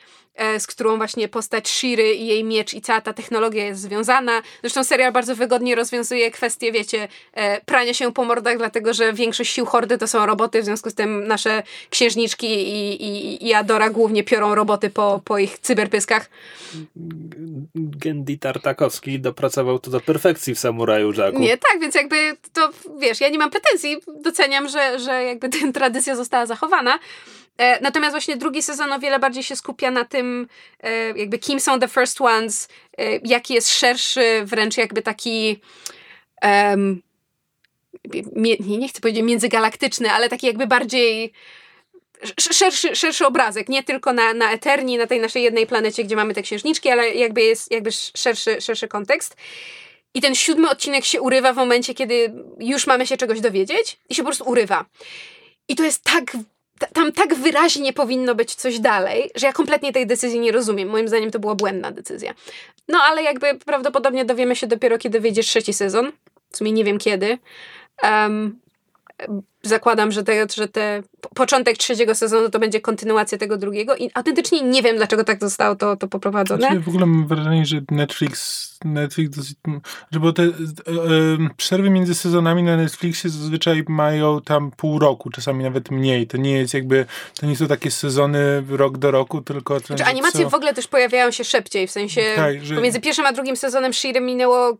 z 0.59 0.67
którą 0.67 0.97
właśnie 0.97 1.27
postać 1.27 1.69
Shiry 1.69 2.13
i 2.13 2.27
jej 2.27 2.43
miecz 2.43 2.73
i 2.73 2.81
cała 2.81 3.01
ta 3.01 3.13
technologia 3.13 3.65
jest 3.65 3.81
związana. 3.81 4.41
Zresztą 4.61 4.83
serial 4.83 5.11
bardzo 5.11 5.35
wygodnie 5.35 5.75
rozwiązuje 5.75 6.31
kwestię, 6.31 6.71
wiecie, 6.71 7.07
e, 7.33 7.61
prania 7.61 7.93
się 7.93 8.13
po 8.13 8.25
mordach, 8.25 8.57
dlatego 8.57 8.93
że 8.93 9.13
większość 9.13 9.53
sił 9.53 9.65
hordy 9.65 9.97
to 9.97 10.07
są 10.07 10.25
roboty, 10.25 10.61
w 10.61 10.65
związku 10.65 10.89
z 10.89 10.93
tym 10.93 11.27
nasze 11.27 11.63
księżniczki 11.89 12.47
i, 12.47 13.03
i, 13.05 13.47
i 13.47 13.53
Adora 13.53 13.89
głównie 13.89 14.23
piorą 14.23 14.55
roboty 14.55 14.89
po, 14.89 15.21
po 15.25 15.37
ich 15.37 15.59
cyberpyskach. 15.59 16.29
Gendy 17.75 18.37
Tartakowski 18.37 19.19
dopracował 19.19 19.79
to 19.79 19.91
do 19.91 19.99
perfekcji 19.99 20.55
w 20.55 20.59
Samuraju 20.59 21.13
Jacku. 21.13 21.39
Nie, 21.39 21.57
tak, 21.57 21.81
więc 21.81 21.95
jakby 21.95 22.37
to, 22.53 22.69
wiesz, 22.99 23.21
ja 23.21 23.29
nie 23.29 23.37
mam 23.37 23.49
pretensji, 23.49 23.97
doceniam, 24.21 24.69
że, 24.69 24.99
że 24.99 25.23
jakby 25.23 25.49
ta 25.59 25.71
tradycja 25.73 26.15
została 26.15 26.45
zachowana, 26.45 26.99
E, 26.99 27.38
natomiast 27.81 28.11
właśnie 28.13 28.37
drugi 28.37 28.63
sezon 28.63 28.91
o 28.91 28.99
wiele 28.99 29.19
bardziej 29.19 29.43
się 29.43 29.55
skupia 29.55 29.91
na 29.91 30.05
tym, 30.05 30.47
e, 30.79 31.19
jakby 31.19 31.39
kim 31.39 31.59
są 31.59 31.79
the 31.79 31.87
first 31.87 32.21
ones, 32.21 32.67
e, 32.97 33.03
jaki 33.23 33.53
jest 33.53 33.69
szerszy, 33.71 34.41
wręcz 34.45 34.77
jakby 34.77 35.01
taki. 35.01 35.61
Um, 36.43 37.01
nie, 38.35 38.57
nie 38.59 38.87
chcę 38.87 39.01
powiedzieć 39.01 39.23
międzygalaktyczny, 39.23 40.11
ale 40.11 40.29
taki 40.29 40.47
jakby 40.47 40.67
bardziej 40.67 41.33
szerszy, 42.39 42.95
szerszy 42.95 43.25
obrazek, 43.25 43.69
nie 43.69 43.83
tylko 43.83 44.13
na, 44.13 44.33
na 44.33 44.51
Eterni, 44.51 44.97
na 44.97 45.07
tej 45.07 45.19
naszej 45.19 45.43
jednej 45.43 45.67
planecie, 45.67 46.03
gdzie 46.03 46.15
mamy 46.15 46.33
te 46.33 46.41
księżniczki, 46.41 46.89
ale 46.89 47.13
jakby 47.13 47.41
jest 47.41 47.71
jakby 47.71 47.91
szerszy, 47.91 48.61
szerszy 48.61 48.87
kontekst. 48.87 49.35
I 50.13 50.21
ten 50.21 50.35
siódmy 50.35 50.69
odcinek 50.69 51.05
się 51.05 51.21
urywa 51.21 51.53
w 51.53 51.55
momencie, 51.55 51.93
kiedy 51.93 52.33
już 52.59 52.87
mamy 52.87 53.07
się 53.07 53.17
czegoś 53.17 53.41
dowiedzieć 53.41 53.99
i 54.09 54.15
się 54.15 54.23
po 54.23 54.27
prostu 54.27 54.49
urywa. 54.49 54.85
I 55.67 55.75
to 55.75 55.83
jest 55.83 56.03
tak 56.03 56.37
tam 56.93 57.11
tak 57.11 57.35
wyraźnie 57.35 57.93
powinno 57.93 58.35
być 58.35 58.55
coś 58.55 58.79
dalej, 58.79 59.31
że 59.35 59.47
ja 59.47 59.53
kompletnie 59.53 59.93
tej 59.93 60.07
decyzji 60.07 60.39
nie 60.39 60.51
rozumiem. 60.51 60.89
Moim 60.89 61.07
zdaniem 61.07 61.31
to 61.31 61.39
była 61.39 61.55
błędna 61.55 61.91
decyzja. 61.91 62.33
No 62.87 62.99
ale 62.99 63.23
jakby 63.23 63.55
prawdopodobnie 63.55 64.25
dowiemy 64.25 64.55
się 64.55 64.67
dopiero, 64.67 64.97
kiedy 64.97 65.19
wyjdzie 65.19 65.43
trzeci 65.43 65.73
sezon. 65.73 66.11
W 66.51 66.57
sumie 66.57 66.71
nie 66.71 66.83
wiem 66.83 66.97
kiedy. 66.97 67.37
Um, 68.03 68.59
zakładam, 69.63 70.11
że 70.11 70.23
te, 70.23 70.47
że 70.55 70.67
te 70.67 71.03
początek 71.35 71.77
trzeciego 71.77 72.15
sezonu 72.15 72.49
to 72.49 72.59
będzie 72.59 72.81
kontynuacja 72.81 73.37
tego 73.37 73.57
drugiego 73.57 73.95
i 73.95 74.09
autentycznie 74.13 74.61
nie 74.61 74.81
wiem, 74.81 74.97
dlaczego 74.97 75.23
tak 75.23 75.39
zostało 75.39 75.75
to, 75.75 75.95
to 75.95 76.07
poprowadzone. 76.07 76.61
Znaczy, 76.61 76.79
w 76.79 76.87
ogóle 76.87 77.05
mam 77.05 77.27
wrażenie, 77.27 77.65
że 77.65 77.81
Netflix, 77.91 78.69
Netflix 78.85 79.37
dosyć, 79.37 79.57
że 80.11 80.19
bo 80.19 80.33
te 80.33 80.43
e, 80.43 80.47
e, 80.47 80.51
przerwy 81.57 81.89
między 81.89 82.15
sezonami 82.15 82.63
na 82.63 82.77
Netflixie 82.77 83.29
zazwyczaj 83.29 83.83
mają 83.87 84.41
tam 84.41 84.71
pół 84.71 84.99
roku, 84.99 85.29
czasami 85.29 85.63
nawet 85.63 85.91
mniej. 85.91 86.27
To 86.27 86.37
nie 86.37 86.51
jest 86.51 86.73
jakby, 86.73 87.05
to 87.39 87.45
nie 87.45 87.55
są 87.55 87.67
takie 87.67 87.91
sezony 87.91 88.63
rok 88.69 88.97
do 88.97 89.11
roku, 89.11 89.41
tylko... 89.41 89.79
Znaczy, 89.79 90.05
animacje 90.05 90.43
co... 90.43 90.49
w 90.49 90.53
ogóle 90.53 90.73
też 90.73 90.87
pojawiają 90.87 91.31
się 91.31 91.43
szybciej, 91.43 91.87
w 91.87 91.91
sensie 91.91 92.21
tak, 92.35 92.65
że... 92.65 92.75
pomiędzy 92.75 92.99
pierwszym 92.99 93.25
a 93.25 93.33
drugim 93.33 93.55
sezonem 93.55 93.93
Shire 93.93 94.21
minęło 94.21 94.77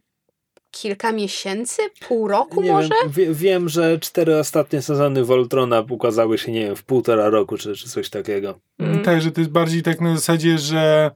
kilka 0.71 1.11
miesięcy, 1.11 1.81
pół 2.07 2.27
roku 2.27 2.61
nie 2.61 2.71
może? 2.71 2.89
Wiem, 3.03 3.11
wie, 3.11 3.33
wiem, 3.33 3.69
że 3.69 3.99
cztery 3.99 4.37
ostatnie 4.37 4.81
sezony 4.81 5.23
Voltrona 5.23 5.83
ukazały 5.89 6.37
się, 6.37 6.51
nie 6.51 6.61
wiem, 6.65 6.75
w 6.75 6.83
półtora 6.83 7.29
roku, 7.29 7.57
czy, 7.57 7.75
czy 7.75 7.89
coś 7.89 8.09
takiego. 8.09 8.59
Mm. 8.79 9.03
Tak, 9.03 9.21
że 9.21 9.31
to 9.31 9.41
jest 9.41 9.51
bardziej 9.51 9.83
tak 9.83 10.01
na 10.01 10.15
zasadzie, 10.15 10.57
że 10.57 11.11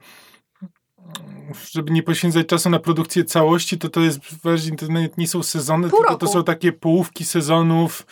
żeby 1.70 1.92
nie 1.92 2.02
poświęcać 2.02 2.46
czasu 2.46 2.70
na 2.70 2.78
produkcję 2.78 3.24
całości, 3.24 3.78
to 3.78 3.88
to 3.88 4.00
jest 4.00 4.18
bardziej, 4.44 4.76
to 4.76 4.86
nie 5.18 5.28
są 5.28 5.42
sezony, 5.42 5.88
Pół 5.88 5.98
tylko 5.98 6.12
roku. 6.12 6.26
to 6.26 6.32
są 6.32 6.44
takie 6.44 6.72
połówki 6.72 7.24
sezonów 7.24 8.06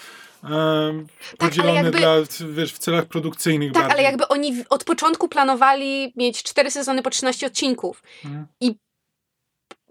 e, 0.45 1.05
podzielone 1.39 1.75
jakby- 1.83 1.99
dla, 1.99 2.15
wiesz, 2.55 2.73
w 2.73 2.79
celach 2.79 3.05
produkcyjnych 3.05 3.73
Tak, 3.73 3.83
bardziej. 3.83 3.99
ale 3.99 4.11
jakby 4.11 4.29
oni 4.29 4.65
od 4.71 4.85
początku 4.85 5.29
planowali 5.29 6.13
mieć 6.17 6.43
cztery 6.43 6.71
sezony 6.71 7.03
po 7.03 7.11
13 7.11 7.47
odcinków. 7.47 8.03
Mhm. 8.25 8.47
I 8.61 8.75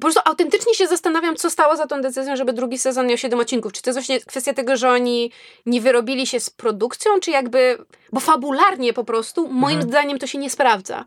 po 0.01 0.05
prostu 0.07 0.21
autentycznie 0.25 0.73
się 0.75 0.87
zastanawiam, 0.87 1.35
co 1.35 1.49
stało 1.49 1.75
za 1.77 1.87
tą 1.87 2.01
decyzją, 2.01 2.35
żeby 2.35 2.53
drugi 2.53 2.77
sezon 2.77 3.07
miał 3.07 3.17
7 3.17 3.39
odcinków. 3.39 3.73
Czy 3.73 3.81
to 3.81 3.89
jest 3.89 3.99
właśnie 3.99 4.19
kwestia 4.19 4.53
tego, 4.53 4.77
że 4.77 4.89
oni 4.89 5.31
nie 5.65 5.81
wyrobili 5.81 6.27
się 6.27 6.39
z 6.39 6.49
produkcją, 6.49 7.11
czy 7.21 7.31
jakby. 7.31 7.77
Bo 8.13 8.19
fabularnie 8.19 8.93
po 8.93 9.03
prostu, 9.03 9.47
moim 9.47 9.75
Mhm. 9.77 9.89
zdaniem, 9.89 10.19
to 10.19 10.27
się 10.27 10.37
nie 10.37 10.49
sprawdza. 10.49 11.05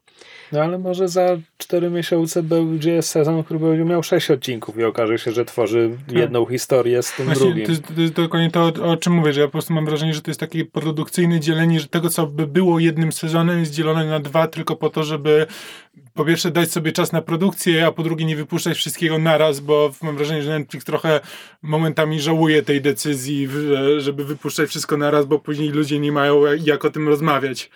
No 0.53 0.61
ale 0.63 0.79
może 0.79 1.09
za 1.09 1.27
4 1.59 1.91
miesiące 1.91 2.43
będzie 2.43 3.03
sezon, 3.03 3.45
który 3.45 3.61
będzie 3.61 3.85
miał 3.85 4.03
6 4.03 4.31
odcinków 4.31 4.79
i 4.79 4.85
okaże 4.85 5.19
się, 5.19 5.33
że 5.33 5.45
tworzy 5.45 5.91
jedną 6.13 6.47
historię 6.47 7.03
z 7.03 7.13
tym 7.17 7.27
Właśnie 7.27 7.47
drugim. 7.47 7.65
to, 7.67 7.71
jest, 7.73 7.83
to 7.95 8.01
jest 8.01 8.13
dokładnie 8.13 8.51
to, 8.51 8.61
o, 8.85 8.91
o 8.93 8.97
czym 8.97 9.13
mówię, 9.13 9.33
że 9.33 9.41
ja 9.41 9.47
po 9.47 9.53
prostu 9.53 9.73
mam 9.73 9.85
wrażenie, 9.87 10.15
że 10.15 10.23
to 10.23 10.31
jest 10.31 10.41
takie 10.41 10.65
produkcyjne 10.65 11.41
dzielenie, 11.41 11.81
że 11.81 11.89
tego, 11.89 12.11
co 12.11 12.27
by 12.27 12.47
było 12.47 12.79
jednym 12.79 13.13
sezonem, 13.13 13.61
jest 13.61 13.73
dzielone 13.73 14.05
na 14.05 14.21
dwa 14.21 14.47
tylko 14.49 14.77
po 14.77 14.91
to, 14.91 15.03
żeby 15.05 15.47
po 16.15 16.25
pierwsze 16.25 16.51
dać 16.51 16.71
sobie 16.73 16.93
czas 16.93 17.13
na 17.13 17.23
produkcję, 17.23 17.87
a 17.87 17.93
po 17.93 18.03
drugie 18.03 18.25
nie 18.25 18.37
wypuszczać 18.37 18.77
wszystkiego 18.77 19.19
naraz, 19.19 19.61
bo 19.61 19.93
mam 20.03 20.17
wrażenie, 20.17 20.43
że 20.43 20.59
Netflix 20.59 20.85
trochę 20.85 21.21
momentami 21.63 22.21
żałuje 22.21 22.63
tej 22.63 22.81
decyzji, 22.81 23.49
żeby 23.99 24.25
wypuszczać 24.25 24.69
wszystko 24.71 24.97
naraz, 24.97 25.27
bo 25.27 25.39
później 25.39 25.69
ludzie 25.69 25.99
nie 25.99 26.13
mają 26.13 26.43
jak 26.65 26.85
o 26.85 26.91
tym 26.91 27.09
rozmawiać. 27.09 27.71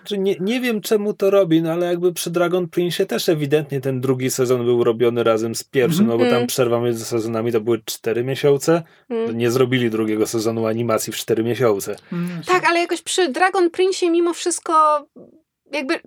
Znaczy, 0.00 0.18
nie, 0.18 0.36
nie 0.40 0.60
wiem 0.60 0.80
czemu 0.80 1.14
to 1.14 1.30
robi, 1.30 1.62
no 1.62 1.72
ale 1.72 1.86
jakby 1.86 2.12
przy 2.12 2.30
Dragon 2.30 2.68
Prince 2.68 3.06
też 3.08 3.28
ewidentnie 3.28 3.80
ten 3.80 4.00
drugi 4.00 4.30
sezon 4.30 4.64
był 4.64 4.84
robiony 4.84 5.24
razem 5.24 5.54
z 5.54 5.64
pierwszym, 5.64 6.06
no 6.06 6.12
bo 6.12 6.18
tam 6.18 6.28
Mhm. 6.28 6.46
przerwa 6.46 6.80
między 6.80 7.04
sezonami 7.04 7.52
to 7.52 7.60
były 7.60 7.82
4 7.84 8.24
miesiące. 8.24 8.82
Mm. 9.10 9.38
Nie 9.38 9.50
zrobili 9.50 9.90
drugiego 9.90 10.26
sezonu 10.26 10.66
animacji 10.66 11.12
w 11.12 11.16
4 11.16 11.44
miesiące. 11.44 11.96
Tak, 12.46 12.64
ale 12.64 12.80
jakoś 12.80 13.02
przy 13.02 13.28
Dragon 13.28 13.70
Prince 13.70 14.02
mimo 14.02 14.34
wszystko 14.34 15.06
jakby 15.72 16.00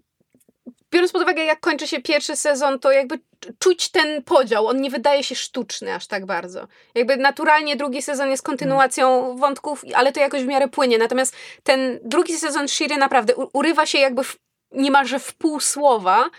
biorąc 0.93 1.11
pod 1.11 1.21
uwagę 1.21 1.43
jak 1.43 1.59
kończy 1.59 1.87
się 1.87 2.01
pierwszy 2.01 2.35
sezon, 2.35 2.79
to 2.79 2.91
jakby 2.91 3.19
czuć 3.59 3.89
ten 3.89 4.23
podział. 4.23 4.67
On 4.67 4.81
nie 4.81 4.89
wydaje 4.89 5.23
się 5.23 5.35
sztuczny 5.35 5.93
aż 5.93 6.07
tak 6.07 6.25
bardzo. 6.25 6.67
Jakby 6.95 7.17
naturalnie 7.17 7.75
drugi 7.75 8.01
sezon 8.01 8.29
jest 8.29 8.43
kontynuacją 8.43 9.37
wątków, 9.37 9.85
ale 9.95 10.11
to 10.11 10.19
jakoś 10.19 10.43
w 10.43 10.47
miarę 10.47 10.67
płynie. 10.67 10.97
Natomiast 10.97 11.35
ten 11.63 11.99
drugi 12.03 12.33
sezon 12.33 12.67
Shiry 12.67 12.97
naprawdę 12.97 13.35
urywa 13.35 13.85
się 13.85 13.97
jakby 13.97 14.23
w, 14.23 14.37
niemalże 14.71 15.19
w 15.19 15.33
pół 15.33 15.59
słowa 15.59 16.29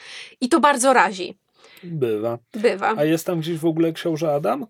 i 0.41 0.49
to 0.49 0.61
bardzo 0.61 0.93
razi. 0.93 1.39
Bywa. 1.83 2.39
Bywa. 2.53 2.95
A 2.97 3.05
jest 3.05 3.27
tam 3.27 3.41
gdzieś 3.41 3.59
w 3.59 3.67
ogóle 3.67 3.93
książę 3.93 4.35
Adam? 4.35 4.67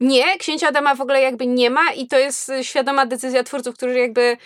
Nie, 0.00 0.38
księcia 0.38 0.68
Adama 0.68 0.94
w 0.94 1.00
ogóle 1.00 1.20
jakby 1.20 1.46
nie 1.46 1.70
ma 1.70 1.92
i 1.92 2.06
to 2.06 2.18
jest 2.18 2.48
y, 2.48 2.64
świadoma 2.64 3.06
decyzja 3.06 3.42
twórców, 3.44 3.76
którzy 3.76 3.98
jakby, 3.98 4.36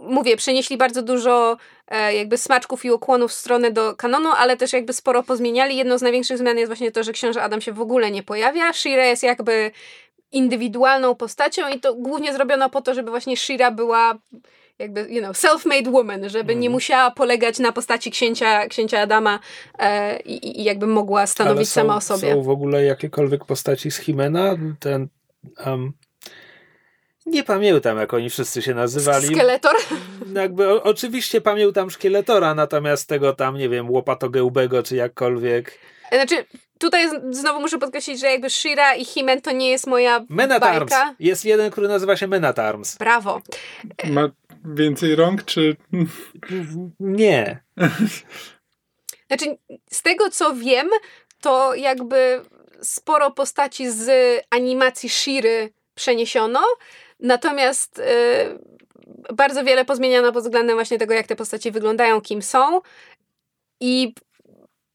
mówię, 0.00 0.36
przenieśli 0.36 0.76
bardzo 0.76 1.02
dużo 1.02 1.56
e, 1.88 2.14
jakby 2.14 2.38
smaczków 2.38 2.84
i 2.84 2.90
ukłonów 2.90 3.30
w 3.30 3.34
stronę 3.34 3.70
do 3.70 3.96
kanonu, 3.96 4.28
ale 4.36 4.56
też 4.56 4.72
jakby 4.72 4.92
sporo 4.92 5.22
pozmieniali. 5.22 5.76
Jedną 5.76 5.98
z 5.98 6.02
największych 6.02 6.38
zmian 6.38 6.58
jest 6.58 6.68
właśnie 6.68 6.92
to, 6.92 7.02
że 7.02 7.12
książę 7.12 7.42
Adam 7.42 7.60
się 7.60 7.72
w 7.72 7.80
ogóle 7.80 8.10
nie 8.10 8.22
pojawia. 8.22 8.72
Shira 8.72 9.04
jest 9.04 9.22
jakby 9.22 9.70
indywidualną 10.32 11.14
postacią 11.14 11.68
i 11.68 11.80
to 11.80 11.94
głównie 11.94 12.32
zrobiono 12.32 12.70
po 12.70 12.82
to, 12.82 12.94
żeby 12.94 13.10
właśnie 13.10 13.36
Shira 13.36 13.70
była 13.70 14.14
jakby, 14.78 15.00
you 15.10 15.20
know, 15.22 15.36
self-made 15.36 15.90
woman, 15.92 16.28
żeby 16.28 16.54
nie 16.54 16.58
Mhm. 16.66 16.72
musiała 16.72 17.10
polegać 17.10 17.58
na 17.58 17.72
postaci 17.72 18.10
księcia, 18.10 18.66
księcia 18.68 19.00
Adama 19.00 19.38
e, 19.78 20.20
i, 20.20 20.60
i 20.60 20.64
jakby 20.64 20.86
mogła 20.86 21.26
stanowić 21.26 21.58
Ale 21.58 21.66
są, 21.66 21.72
sama 21.80 21.96
o 21.96 22.00
sobie. 22.00 22.32
Są 22.32 22.42
w 22.42 22.48
ogóle 22.48 22.84
jakiekolwiek 22.84 23.44
postaci 23.44 23.90
z 23.90 23.96
Himena? 23.96 24.54
Ten. 24.80 25.08
Um, 25.66 25.92
nie 27.26 27.42
pamiętam, 27.44 27.98
jak 27.98 28.14
oni 28.14 28.30
wszyscy 28.30 28.62
się 28.62 28.74
nazywali. 28.74 29.26
Skeletor? 29.26 29.76
Jakby 30.34 30.68
o, 30.68 30.82
oczywiście 30.82 31.40
pamiętam 31.40 31.90
szkieletora, 31.90 32.54
natomiast 32.54 33.08
tego 33.08 33.32
tam, 33.32 33.56
nie 33.56 33.68
wiem, 33.68 33.90
łopatogełbego 33.90 34.82
czy 34.82 34.96
jakkolwiek. 34.96 35.78
Znaczy, 36.12 36.44
tutaj 36.78 37.08
znowu 37.30 37.60
muszę 37.60 37.78
podkreślić, 37.78 38.20
że 38.20 38.26
jakby 38.26 38.50
Shira 38.50 38.94
i 38.94 39.04
Himen 39.04 39.40
to 39.40 39.52
nie 39.52 39.70
jest 39.70 39.86
moja 39.86 40.24
Men 40.28 40.52
at 40.52 40.62
Arms. 40.62 40.90
bajka. 40.90 41.14
Jest 41.20 41.44
jeden, 41.44 41.70
który 41.70 41.88
nazywa 41.88 42.16
się 42.16 42.26
Men 42.26 42.44
at 42.44 42.58
Arms. 42.58 42.96
Brawo. 42.96 43.40
Ma 44.04 44.28
więcej 44.74 45.16
rąk, 45.16 45.44
czy... 45.44 45.76
Nie. 47.00 47.62
Znaczy, 49.26 49.58
z 49.90 50.02
tego 50.02 50.30
co 50.30 50.54
wiem, 50.54 50.88
to 51.40 51.74
jakby 51.74 52.42
sporo 52.82 53.30
postaci 53.30 53.90
z 53.90 54.10
animacji 54.50 55.08
Shiry 55.08 55.72
przeniesiono, 55.94 56.62
natomiast 57.20 57.98
y, 57.98 58.04
bardzo 59.34 59.64
wiele 59.64 59.84
pozmieniano 59.84 60.32
pod 60.32 60.44
względem 60.44 60.76
właśnie 60.76 60.98
tego, 60.98 61.14
jak 61.14 61.26
te 61.26 61.36
postacie 61.36 61.72
wyglądają, 61.72 62.20
kim 62.20 62.42
są 62.42 62.80
i 63.80 64.14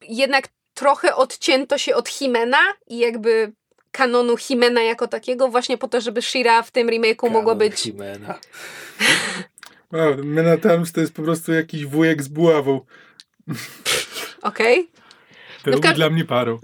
jednak 0.01 0.47
trochę 0.73 1.15
odcięto 1.15 1.77
się 1.77 1.95
od 1.95 2.09
Himena 2.09 2.59
i 2.87 2.97
jakby 2.97 3.51
kanonu 3.91 4.37
Himena 4.37 4.81
jako 4.81 5.07
takiego 5.07 5.47
właśnie 5.47 5.77
po 5.77 5.87
to, 5.87 6.01
żeby 6.01 6.21
Shira 6.21 6.61
w 6.61 6.71
tym 6.71 6.87
remake'u 6.87 7.29
mogła 7.29 7.53
Kanon 7.53 7.57
być 7.57 7.79
Himena. 7.79 8.39
Wow, 9.91 10.15
Mena 10.23 10.57
Times 10.57 10.91
to 10.91 11.01
jest 11.01 11.13
po 11.13 11.21
prostu 11.21 11.53
jakiś 11.53 11.85
wujek 11.85 12.23
z 12.23 12.27
buławą. 12.27 12.81
okej. 14.41 14.89
To 15.63 15.71
No 15.71 15.93
dla 15.93 16.09
mnie 16.09 16.25
parą. 16.25 16.59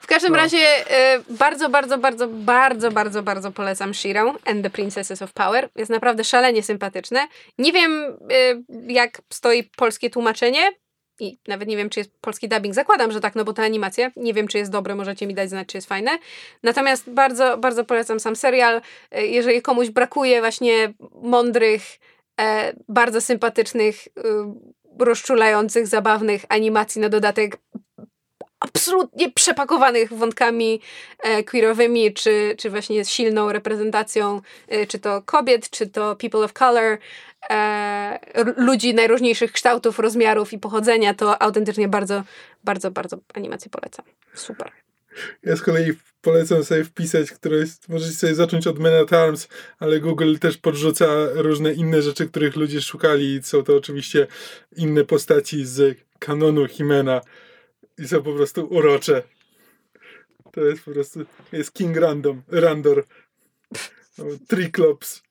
W 0.00 0.06
każdym 0.06 0.32
No. 0.32 0.36
razie 0.38 0.90
e, 0.90 1.20
bardzo, 1.30 1.68
bardzo, 1.68 1.98
bardzo, 1.98 2.28
bardzo, 2.28 2.90
bardzo, 2.90 3.22
bardzo 3.22 3.52
polecam 3.52 3.94
Shirę 3.94 4.32
and 4.44 4.62
the 4.62 4.70
Princesses 4.70 5.22
of 5.22 5.32
Power. 5.32 5.68
Jest 5.76 5.90
naprawdę 5.90 6.24
szalenie 6.24 6.62
sympatyczne. 6.62 7.28
Nie 7.58 7.72
wiem, 7.72 8.16
e, 8.32 8.62
jak 8.92 9.22
stoi 9.32 9.64
polskie 9.76 10.10
tłumaczenie 10.10 10.72
i 11.20 11.38
nawet 11.48 11.68
nie 11.68 11.76
wiem, 11.76 11.90
czy 11.90 12.00
jest 12.00 12.10
polski 12.20 12.48
dubbing. 12.48 12.74
Zakładam, 12.74 13.12
że 13.12 13.20
tak, 13.20 13.34
no 13.34 13.44
bo 13.44 13.52
te 13.52 13.62
animacje. 13.62 14.10
Nie 14.16 14.34
wiem, 14.34 14.48
czy 14.48 14.58
jest 14.58 14.70
dobre, 14.70 14.94
możecie 14.94 15.26
mi 15.26 15.34
dać 15.34 15.48
znać, 15.48 15.68
czy 15.68 15.76
jest 15.76 15.88
fajne. 15.88 16.18
Natomiast 16.62 17.10
bardzo, 17.10 17.58
bardzo 17.58 17.84
polecam 17.84 18.20
sam 18.20 18.36
serial. 18.36 18.80
E, 19.10 19.26
Jeżeli 19.26 19.62
komuś 19.62 19.90
brakuje 19.90 20.40
właśnie 20.40 20.92
mądrych, 21.22 21.82
e, 22.40 22.72
bardzo 22.88 23.20
sympatycznych, 23.20 24.06
y, 24.06 24.10
rozczulających, 24.98 25.86
zabawnych 25.86 26.44
animacji 26.48 27.00
na 27.00 27.08
dodatek 27.08 27.56
absolutnie 28.76 29.32
przepakowanych 29.32 30.12
wątkami 30.12 30.80
e, 31.22 31.44
queerowymi, 31.44 32.14
czy, 32.14 32.54
czy 32.58 32.70
właśnie 32.70 33.04
z 33.04 33.10
silną 33.10 33.52
reprezentacją, 33.52 34.40
e, 34.68 34.86
czy 34.86 34.98
to 34.98 35.22
kobiet, 35.22 35.70
czy 35.70 35.86
to 35.86 36.16
people 36.16 36.40
of 36.40 36.52
color, 36.52 36.98
e, 37.50 38.18
ludzi 38.56 38.94
najróżniejszych 38.94 39.52
kształtów, 39.52 39.98
rozmiarów 39.98 40.52
i 40.52 40.58
pochodzenia, 40.58 41.14
to 41.14 41.42
autentycznie 41.42 41.88
bardzo, 41.88 42.22
bardzo, 42.64 42.90
bardzo 42.90 43.16
animację 43.34 43.70
polecam. 43.70 44.04
Super. 44.34 44.70
Ja 45.42 45.56
z 45.56 45.62
kolei 45.62 45.92
polecam 46.22 46.64
sobie 46.64 46.84
wpisać, 46.84 47.30
które 47.30 47.56
możecie 47.88 48.12
sobie 48.12 48.34
zacząć 48.34 48.66
od 48.66 48.78
Men 48.78 49.02
at 49.02 49.12
Arms, 49.12 49.48
ale 49.78 50.00
Google 50.00 50.36
też 50.38 50.56
podrzuca 50.56 51.06
różne 51.34 51.72
inne 51.72 52.02
rzeczy, 52.02 52.28
których 52.28 52.56
ludzie 52.56 52.80
szukali. 52.80 53.40
Są 53.42 53.62
to 53.62 53.76
oczywiście 53.76 54.26
inne 54.76 55.04
postaci 55.04 55.64
z 55.64 55.98
kanonu 56.18 56.68
Himena 56.68 57.20
i 57.98 58.08
są 58.08 58.22
po 58.22 58.32
prostu 58.32 58.66
urocze. 58.66 59.22
To 60.52 60.60
jest 60.60 60.84
po 60.84 60.90
prostu, 60.90 61.20
jest 61.52 61.72
King 61.72 61.96
Random, 61.96 62.42
Randor, 62.48 63.04
no, 64.18 64.24
Triclops. 64.48 65.22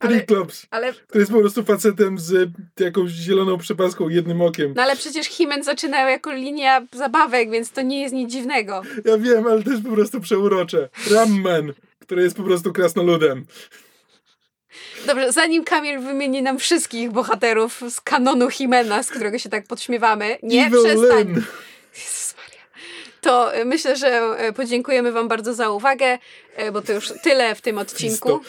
Ale-. 0.00 0.26
Ale, 0.70 0.92
To 0.92 1.18
jest 1.18 1.30
po 1.32 1.38
prostu 1.38 1.64
facetem 1.64 2.18
z 2.18 2.50
jakąś 2.80 3.10
zieloną 3.10 3.58
przepaską, 3.58 4.08
jednym 4.08 4.40
okiem. 4.42 4.72
no 4.76 4.82
ale 4.82 4.96
przecież 4.96 5.26
Himen 5.26 5.62
zaczynał 5.64 6.08
jako 6.08 6.32
linia 6.32 6.86
zabawek, 6.92 7.50
więc 7.50 7.70
to 7.70 7.82
nie 7.82 8.02
jest 8.02 8.14
nic 8.14 8.32
dziwnego. 8.32 8.82
Ja 9.04 9.18
wiem, 9.18 9.46
ale 9.46 9.62
to 9.62 9.70
jest 9.70 9.82
po 9.82 9.90
prostu 9.92 10.20
przeurocze. 10.20 10.88
Ramman, 11.10 11.72
który 11.98 12.22
jest 12.22 12.36
po 12.36 12.42
prostu 12.42 12.72
krasnoludem. 12.72 13.46
Dobrze, 15.06 15.32
zanim 15.32 15.64
Kamil 15.64 16.00
wymieni 16.00 16.42
nam 16.42 16.58
wszystkich 16.58 17.10
bohaterów 17.10 17.80
z 17.90 18.00
kanonu 18.00 18.50
Himena, 18.50 19.02
z 19.02 19.10
którego 19.10 19.38
się 19.38 19.48
tak 19.48 19.66
podśmiewamy, 19.66 20.38
nie, 20.42 20.66
Evil 20.66 20.84
przestań. 20.84 21.44
To 23.20 23.56
y, 23.56 23.64
myślę, 23.64 23.96
że 23.96 24.36
y, 24.48 24.52
podziękujemy 24.52 25.12
Wam 25.12 25.28
bardzo 25.28 25.54
za 25.54 25.70
uwagę, 25.70 26.18
y, 26.62 26.72
bo 26.72 26.82
to 26.82 26.92
już 26.92 27.12
tyle 27.22 27.54
w 27.54 27.60
tym 27.60 27.78
odcinku. 27.78 28.40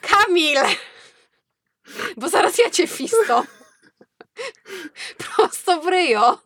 Kamil! 0.00 0.58
Bo 2.16 2.28
zaraz 2.28 2.58
ja 2.58 2.70
cię 2.70 2.86
fisto. 2.86 3.44
Prosto 5.36 5.80
w 5.80 5.86
ryjo. 5.86 6.38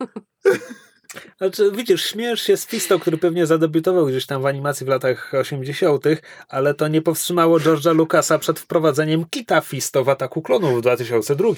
Znaczy, 1.37 1.71
widzisz, 1.75 2.05
śmiesz 2.05 2.41
się 2.41 2.57
z 2.57 2.65
Fisto, 2.65 2.99
który 2.99 3.17
pewnie 3.17 3.45
zadebiutował 3.45 4.05
gdzieś 4.05 4.25
tam 4.25 4.41
w 4.41 4.45
animacji 4.45 4.85
w 4.85 4.89
latach 4.89 5.31
80., 5.33 6.05
ale 6.49 6.73
to 6.73 6.87
nie 6.87 7.01
powstrzymało 7.01 7.57
George'a 7.57 7.95
Lucasa 7.95 8.39
przed 8.39 8.59
wprowadzeniem 8.59 9.25
kita 9.29 9.61
Fisto 9.61 10.03
w 10.03 10.09
Ataku 10.09 10.41
Klonów 10.41 10.77
w 10.77 10.81
2002. 10.81 11.49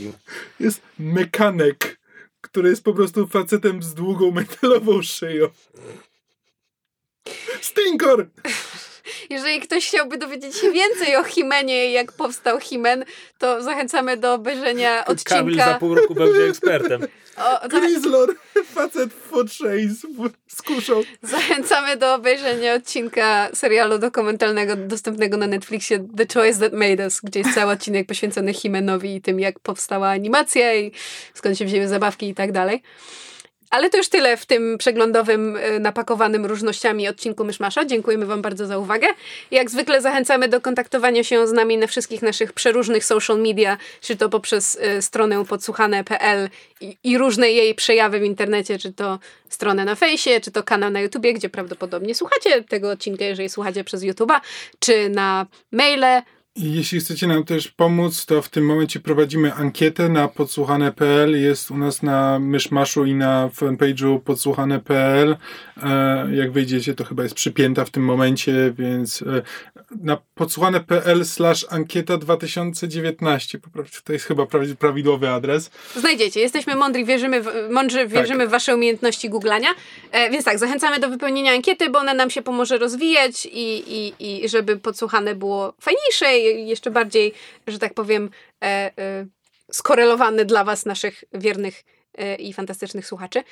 Jest 0.60 0.82
mekanek, 1.00 2.00
który 2.42 2.70
jest 2.70 2.84
po 2.84 2.94
prostu 2.94 3.28
facetem 3.28 3.84
z 3.84 3.94
długą 3.94 4.32
metalową 4.32 5.02
szyją. 5.02 5.48
Stinkor! 7.62 8.30
Jeżeli 9.30 9.60
ktoś 9.60 9.88
chciałby 9.88 10.18
dowiedzieć 10.18 10.56
się 10.56 10.72
więcej 10.72 11.16
o 11.16 11.24
Himenie 11.24 11.90
i 11.90 11.92
jak 11.92 12.12
powstał 12.12 12.60
Himen, 12.60 13.06
to 13.38 13.64
zachęcamy 13.64 14.18
do 14.18 14.34
obejrzenia 14.34 15.04
Kamil 15.04 15.56
za 15.56 15.64
odcinka. 15.64 15.80
pół 15.80 15.96
roku 15.96 16.16
będzie 16.16 16.44
ekspertem. 16.44 17.08
O, 17.38 17.60
tak, 17.60 17.70
Grizzlor, 17.70 18.36
facet 18.74 19.14
w 19.14 19.30
fotrzej 19.30 19.88
z, 19.90 20.06
z 20.48 20.62
kuszą. 20.62 21.02
zachęcamy 21.22 21.98
do 21.98 22.14
obejrzenia 22.14 22.74
odcinka 22.74 23.50
serialu 23.54 24.00
dokumentalnego 24.00 24.76
dostępnego 24.76 25.38
na 25.38 25.48
Netflixie 25.48 26.00
The 26.18 26.26
Choice 26.34 26.60
That 26.60 26.74
Made 26.74 27.04
Us, 27.04 27.20
gdzie 27.24 27.40
jest 27.40 27.54
cały 27.54 27.72
odcinek 27.72 28.08
poświęcony 28.08 28.54
Himenowi 28.54 29.16
i 29.16 29.22
tym, 29.22 29.40
jak 29.40 29.60
powstała 29.60 30.10
animacja 30.10 30.76
i 30.76 30.92
skąd 31.34 31.58
się 31.58 31.66
wzięły 31.66 31.88
zabawki 31.88 32.30
i 32.30 32.36
tak 32.36 32.52
dalej. 32.52 32.82
Ale 33.74 33.90
to 33.90 33.98
już 33.98 34.10
tyle 34.10 34.38
w 34.38 34.46
tym 34.46 34.78
przeglądowym, 34.78 35.56
y, 35.56 35.80
napakowanym 35.80 36.46
różnościami 36.46 37.08
odcinku 37.08 37.44
Myszmasza. 37.44 37.86
Dziękujemy 37.86 38.26
Wam 38.26 38.42
bardzo 38.42 38.68
za 38.68 38.78
uwagę. 38.78 39.08
Jak 39.52 39.70
zwykle 39.70 40.02
zachęcamy 40.02 40.48
do 40.48 40.62
kontaktowania 40.62 41.24
się 41.24 41.48
z 41.48 41.52
nami 41.52 41.78
na 41.78 41.88
wszystkich 41.88 42.22
naszych 42.22 42.54
przeróżnych 42.54 43.06
social 43.06 43.40
media, 43.40 43.78
czy 44.02 44.16
to 44.16 44.30
poprzez 44.30 44.76
y, 44.76 45.02
stronę 45.02 45.46
podsłuchane.pl 45.46 46.50
i, 46.82 46.98
i 47.04 47.18
różne 47.18 47.52
jej 47.52 47.76
przejawy 47.76 48.20
w 48.20 48.24
internecie, 48.24 48.80
czy 48.80 48.94
to 48.94 49.20
stronę 49.50 49.86
na 49.86 49.96
fejsie, 49.96 50.42
czy 50.42 50.52
to 50.52 50.64
kanał 50.64 50.90
na 50.90 51.02
YouTubie, 51.02 51.34
gdzie 51.34 51.50
prawdopodobnie 51.50 52.16
słuchacie 52.16 52.64
tego 52.64 52.92
odcinka, 52.92 53.26
jeżeli 53.26 53.50
słuchacie 53.50 53.84
przez 53.84 54.04
YouTuba, 54.04 54.42
czy 54.80 55.10
na 55.10 55.46
maile. 55.72 56.24
Jeśli 56.56 57.00
chcecie 57.00 57.28
nam 57.28 57.44
też 57.44 57.68
pomóc, 57.68 58.26
to 58.26 58.42
w 58.42 58.50
tym 58.50 58.66
momencie 58.66 59.00
prowadzimy 59.00 59.54
ankietę 59.54 60.10
na 60.10 60.28
podsłuchane.pl. 60.28 61.42
Jest 61.42 61.72
u 61.72 61.78
nas 61.78 62.04
na 62.04 62.40
Myszmaszu 62.40 63.06
i 63.06 63.14
na 63.14 63.50
fanpage'u 63.56 64.20
podsłuchane.pl. 64.20 65.36
E, 65.84 66.28
Jak 66.36 66.52
wyjdziecie, 66.52 66.94
to 66.94 67.04
chyba 67.04 67.24
jest 67.24 67.36
przypięta 67.36 67.86
w 67.86 67.90
tym 67.90 68.04
momencie, 68.04 68.74
więc 68.78 69.22
e, 69.22 69.42
na 70.02 70.18
podsłuchane.pl 70.36 71.26
slash 71.26 71.66
ankieta 71.70 72.18
2019. 72.18 73.60
Poprawcie, 73.60 74.00
To 74.04 74.14
jest 74.14 74.26
chyba 74.26 74.44
prawi- 74.44 74.76
prawidłowy 74.76 75.30
adres. 75.30 75.72
Znajdziecie. 75.96 76.40
Jesteśmy 76.40 76.76
mądri, 76.76 77.06
wierzymy 77.06 77.42
w, 77.42 77.48
mądrzy, 77.72 78.08
wierzymy 78.08 78.48
w 78.48 78.50
wasze 78.50 78.76
umiejętności 78.76 79.30
googlania. 79.30 79.70
E, 80.12 80.30
więc 80.30 80.46
tak, 80.46 80.60
zachęcamy 80.60 81.00
do 81.00 81.10
wypełnienia 81.10 81.52
ankiety, 81.52 81.90
bo 81.90 82.00
ona 82.00 82.14
nam 82.14 82.30
się 82.30 82.42
pomoże 82.42 82.78
rozwijać 82.78 83.46
i, 83.46 83.84
i, 83.88 84.14
i 84.44 84.50
żeby 84.50 84.78
podsłuchane 84.78 85.36
było 85.36 85.74
fajniejsze 85.82 86.43
jeszcze 86.44 86.92
bardziej, 86.92 87.34
że 87.68 87.80
tak 87.80 87.94
powiem, 87.94 88.30
e, 88.64 88.66
e, 88.98 89.26
skorelowane 89.72 90.46
dla 90.46 90.64
was, 90.64 90.86
naszych 90.86 91.24
wiernych 91.34 91.84
e, 92.18 92.36
i 92.36 92.54
fantastycznych 92.54 93.08
słuchaczy. 93.08 93.44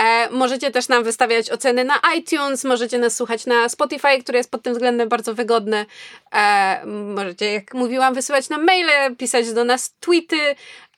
E, 0.00 0.30
możecie 0.30 0.70
też 0.70 0.88
nam 0.88 1.04
wystawiać 1.04 1.50
oceny 1.50 1.84
na 1.84 2.00
iTunes, 2.16 2.64
możecie 2.64 2.98
nas 2.98 3.16
słuchać 3.16 3.46
na 3.46 3.68
Spotify, 3.68 4.18
które 4.22 4.38
jest 4.38 4.50
pod 4.50 4.62
tym 4.62 4.72
względem 4.72 5.08
bardzo 5.08 5.34
wygodne. 5.34 5.86
E, 6.32 6.86
możecie, 6.86 7.52
jak 7.52 7.74
mówiłam, 7.74 8.14
wysyłać 8.14 8.48
nam 8.48 8.64
maile, 8.64 9.16
pisać 9.18 9.52
do 9.52 9.64
nas 9.64 9.94
tweety. 10.00 10.54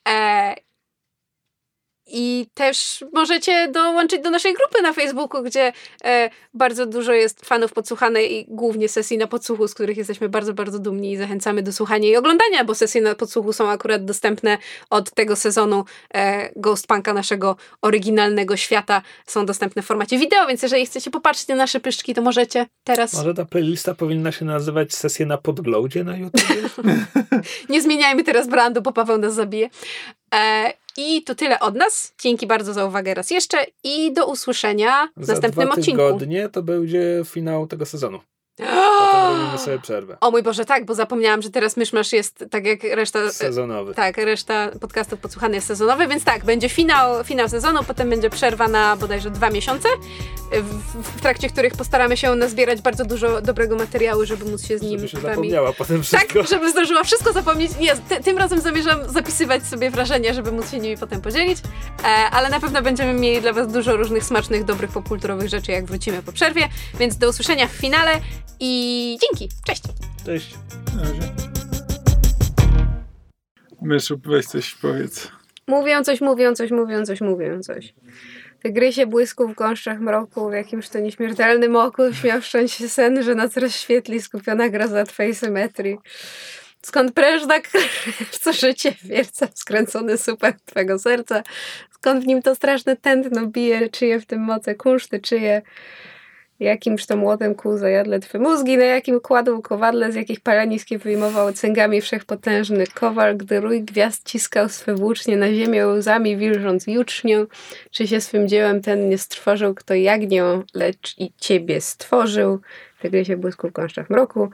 E, 0.09 0.55
i 2.07 2.47
też 2.55 3.05
możecie 3.12 3.69
dołączyć 3.69 4.23
do 4.23 4.31
naszej 4.31 4.55
grupy 4.55 4.83
na 4.83 4.93
Facebooku, 4.93 5.43
gdzie 5.43 5.73
e, 6.05 6.31
bardzo 6.55 6.87
dużo 6.87 7.12
jest 7.12 7.47
fanów 7.47 7.73
podsłuchanej 7.73 8.35
i 8.35 8.45
głównie 8.49 8.89
sesji 8.89 9.19
na 9.19 9.27
podsłuchu, 9.27 9.69
z 9.69 9.74
których 9.74 9.97
jesteśmy 9.97 10.28
bardzo, 10.28 10.55
bardzo 10.55 10.78
dumni 10.78 11.12
i 11.12 11.16
zachęcamy 11.16 11.62
do 11.62 11.73
słuchania 11.73 12.09
i 12.09 12.16
oglądania, 12.16 12.65
bo 12.65 12.74
sesje 12.74 13.01
na 13.01 13.15
podsłuchu 13.15 13.53
są 13.53 13.70
akurat 13.70 14.05
dostępne 14.05 14.59
od 14.91 15.11
tego 15.11 15.37
sezonu 15.37 15.85
e, 16.15 16.51
Ghost 16.57 16.87
Punka, 16.87 17.12
naszego 17.12 17.57
oryginalnego 17.83 18.57
świata. 18.57 19.03
Są 19.27 19.47
dostępne 19.47 19.83
w 19.83 19.87
formacie 19.87 20.19
wideo, 20.19 20.47
więc 20.47 20.62
jeżeli 20.62 20.87
chcecie 20.87 21.11
popatrzeć 21.11 21.49
na 21.49 21.55
nasze 21.55 21.81
pyszczki, 21.81 22.15
to 22.15 22.23
możecie 22.23 22.66
teraz. 22.85 23.15
Może 23.15 23.35
ta 23.35 23.45
playlista 23.45 23.95
powinna 23.95 24.33
się 24.33 24.45
nazywać 24.45 24.95
Sesje 24.95 25.27
na 25.27 25.39
podglądzie 25.39 26.05
na 26.05 26.16
YouTube? 26.16 26.43
Nie 27.69 27.83
zmieniajmy 27.83 28.24
teraz 28.24 28.49
brandu, 28.49 28.83
bo 28.83 28.93
Paweł 28.93 29.19
nas 29.19 29.35
zabije. 29.35 29.70
E, 30.35 30.73
I 30.97 31.23
to 31.23 31.35
tyle 31.35 31.60
od 31.60 31.74
nas. 31.74 32.14
Dzięki 32.20 32.47
bardzo 32.47 32.73
za 32.74 32.85
uwagę 32.85 33.14
raz 33.14 33.31
jeszcze 33.31 33.66
i 33.85 34.12
do 34.12 34.27
usłyszenia 34.27 35.09
w 35.16 35.24
Za 35.24 35.32
następnym 35.32 35.66
dwa 35.66 35.74
odcinku. 35.74 35.97
tygodnie 36.02 36.48
to 36.48 36.62
będzie 36.62 37.23
finał 37.24 37.66
tego 37.66 37.86
sezonu. 37.86 38.20
Potem 38.57 39.39
robimy 39.39 39.59
sobie 39.59 39.78
przerwę. 39.78 40.16
O 40.20 40.31
mój 40.31 40.43
Boże, 40.43 40.65
tak, 40.65 40.85
bo 40.85 40.95
zapomniałam, 40.95 41.43
że 41.43 41.51
teraz 41.51 41.77
Myszmasz 41.77 42.12
jest 42.12 42.45
tak 42.51 42.66
jak 42.66 42.83
reszta... 42.85 43.31
Sezonowy. 43.33 43.95
Tak, 43.95 44.16
reszta 44.16 44.70
podcastów 44.81 45.20
podsłuchany 45.20 45.55
jest 45.55 45.66
sezonowy, 45.66 46.07
więc 46.09 46.24
tak, 46.24 46.45
będzie 46.45 46.69
finał, 46.69 47.24
finał 47.24 47.49
sezonu, 47.49 47.85
potem 47.85 48.11
będzie 48.11 48.31
przerwa 48.31 48.69
na 48.69 48.97
bodajże 48.97 49.31
dwa 49.31 49.51
miesiące, 49.51 49.89
w, 50.53 51.03
w 51.03 51.20
trakcie 51.20 51.49
których 51.49 51.73
postaramy 51.74 52.16
się 52.16 52.35
nazbierać 52.35 52.81
bardzo 52.83 53.05
dużo 53.05 53.41
dobrego 53.43 53.77
materiału, 53.77 54.24
żeby 54.24 54.45
móc 54.45 54.66
się 54.66 54.78
z 54.78 54.83
nim 54.83 54.99
Żeby 54.99 55.09
się 55.09 55.20
zapomniała 55.20 55.73
potem 55.73 55.97
Tak, 55.97 56.05
wszystko. 56.05 56.43
żeby 56.55 56.70
zdążyła 56.70 57.05
wszystko 57.05 57.33
zapomnieć. 57.33 57.70
Nie, 57.81 57.97
ty, 57.97 58.23
tym 58.24 58.39
razem 58.39 58.61
zamierzam 58.61 59.09
zapisywać 59.09 59.66
sobie 59.66 59.91
wrażenia, 59.91 60.33
żeby 60.33 60.53
móc 60.53 60.70
się 60.70 60.78
nimi 60.78 60.97
potem 60.97 61.20
podzielić, 61.20 61.59
e, 62.05 62.07
ale 62.07 62.49
na 62.51 62.61
pewno 62.61 62.83
będziemy 62.83 63.12
mieli 63.12 63.41
dla 63.41 63.53
was 63.53 63.73
dużo 63.73 63.97
różnych 63.97 64.24
smacznych, 64.24 64.65
dobrych, 64.65 64.91
popkulturowych 64.91 65.49
rzeczy, 65.49 65.73
jak 65.73 65.85
wrócimy 65.85 66.23
po 66.23 66.33
przerwie, 66.33 66.69
więc 66.99 67.16
do 67.19 67.28
usłyszenia 67.28 67.66
w 67.66 67.73
finale 67.73 68.20
i 68.60 69.18
dzięki, 69.23 69.48
cześć! 69.66 69.82
Cześć. 70.27 70.55
Na 70.97 71.02
razie. 71.02 71.32
Myszu, 73.82 74.20
weź 74.24 74.47
coś 74.47 74.74
powiedz. 74.74 75.28
Mówią 75.68 76.05
coś, 76.05 76.20
mówią 76.20 76.55
coś, 76.55 76.70
mówią 76.70 77.05
coś, 77.05 77.20
mówią 77.20 77.62
coś. 77.62 77.94
Te 78.62 78.70
gryzie 78.73 79.06
błysku 79.06 79.48
w 79.48 79.55
gąszczach 79.55 80.01
mroku, 80.01 80.51
w 80.51 80.52
jakimś 80.52 80.89
to 80.89 80.98
nieśmiertelnym 80.98 81.77
oku, 81.77 82.02
śmiał 82.12 82.40
wszcząć 82.40 82.73
się 82.73 82.89
sen, 82.89 83.23
że 83.23 83.35
noc 83.35 83.56
rozświetli 83.56 84.23
skupiona 84.23 84.68
groza 84.68 85.05
twej 85.05 85.35
symetrii. 85.35 85.98
Skąd 86.82 87.12
pręż 87.12 87.47
tak 87.47 87.68
w 88.31 88.39
co 88.39 88.52
życie 88.52 88.94
wierca 89.05 89.48
skręcony 89.55 90.18
supek 90.18 90.56
twego 90.60 90.98
serca? 90.98 91.43
Skąd 91.90 92.24
w 92.24 92.27
nim 92.27 92.43
to 92.43 92.55
straszne 92.55 92.97
tętno 92.97 93.47
bije, 93.47 93.89
czyje 93.89 94.20
w 94.20 94.27
tym 94.27 94.40
moce 94.40 94.74
kunszty, 94.74 95.20
czyje 95.20 95.62
jakimż 96.61 97.07
to 97.07 97.16
młotem 97.16 97.55
kół 97.55 97.78
zajadle 97.78 98.20
twe 98.20 98.39
mózgi, 98.39 98.77
na 98.77 98.85
jakim 98.85 99.20
kładł 99.20 99.62
kowadle, 99.62 100.12
z 100.12 100.15
jakich 100.15 100.41
palenisk 100.41 100.89
wyjmował 101.03 101.53
cęgami 101.53 102.01
wszechpotężny 102.01 102.85
kowal, 102.95 103.37
gdy 103.37 103.61
rój 103.61 103.83
gwiazd 103.83 104.28
ciskał 104.28 104.69
swe 104.69 104.95
włócznie 104.95 105.37
na 105.37 105.55
ziemię 105.55 105.87
łzami 105.87 106.37
wilżąc 106.37 106.87
jucznią, 106.87 107.47
czy 107.91 108.07
się 108.07 108.20
swym 108.20 108.49
dziełem 108.49 108.83
ten 108.83 109.09
nie 109.09 109.19
strwożył, 109.19 109.74
kto 109.74 109.95
jagnią, 109.95 110.62
lecz 110.74 111.15
i 111.19 111.33
ciebie 111.39 111.81
stworzył, 111.81 112.61
tego 113.01 113.24
się 113.24 113.37
błysku 113.37 113.69
w 113.69 113.73
gąszczach 113.73 114.11
mroku, 114.11 114.51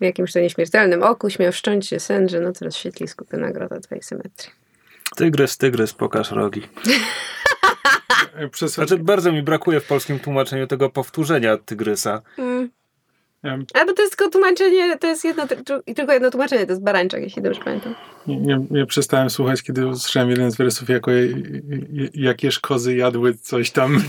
w 0.00 0.04
jakimś 0.04 0.32
to 0.32 0.40
nieśmiertelnym 0.40 1.02
oku 1.02 1.30
śmiał 1.30 1.52
wszcząć 1.52 1.88
się 1.88 2.00
sen, 2.00 2.28
że 2.28 2.40
noc 2.40 2.62
rozświetli 2.62 3.08
skupiona 3.08 3.50
grota 3.50 3.80
twojej 3.80 4.02
symetrii. 4.02 4.50
Tygrys, 5.16 5.56
tygrys, 5.56 5.92
pokaż 5.92 6.30
rogi. 6.30 6.62
Przez, 8.52 8.72
Znaczy, 8.74 8.98
bardzo 8.98 9.32
mi 9.32 9.42
brakuje 9.42 9.80
w 9.80 9.86
polskim 9.86 10.18
tłumaczeniu 10.20 10.66
tego 10.66 10.90
powtórzenia 10.90 11.56
tygrysa. 11.56 12.22
Mm. 12.38 12.70
Albo 13.74 13.92
to 13.92 14.02
jest 14.02 14.16
tylko 14.16 14.32
tłumaczenie, 14.32 14.98
to 14.98 15.06
jest 15.06 15.24
jedno, 15.24 15.46
i 15.86 15.94
tylko 15.94 16.12
jedno 16.12 16.30
tłumaczenie, 16.30 16.66
to 16.66 16.72
jest 16.72 16.82
barańczak, 16.82 17.22
jeśli 17.22 17.42
dobrze 17.42 17.60
pamiętam. 17.64 17.94
nie, 18.26 18.36
nie, 18.36 18.66
nie 18.70 18.86
przestałem 18.86 19.30
słuchać, 19.30 19.62
kiedy 19.62 19.86
usłyszałem 19.86 20.30
jeden 20.30 20.50
z 20.50 20.56
wersów, 20.56 20.88
jako 20.88 21.10
je- 21.10 21.26
je- 21.92 22.08
jakież 22.14 22.60
kozy 22.60 22.96
jadły 22.96 23.34
coś 23.34 23.70
tam. 23.70 23.98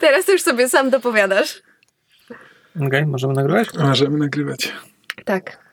Teraz 0.00 0.24
to 0.26 0.32
już 0.32 0.42
sobie 0.42 0.68
sam 0.68 0.90
dopowiadasz. 0.90 1.62
Okej, 2.86 3.06
możemy 3.06 3.34
nagrywać? 3.34 3.68
Możemy 3.78 4.18
nagrywać. 4.18 4.72
Tak. 5.24 5.63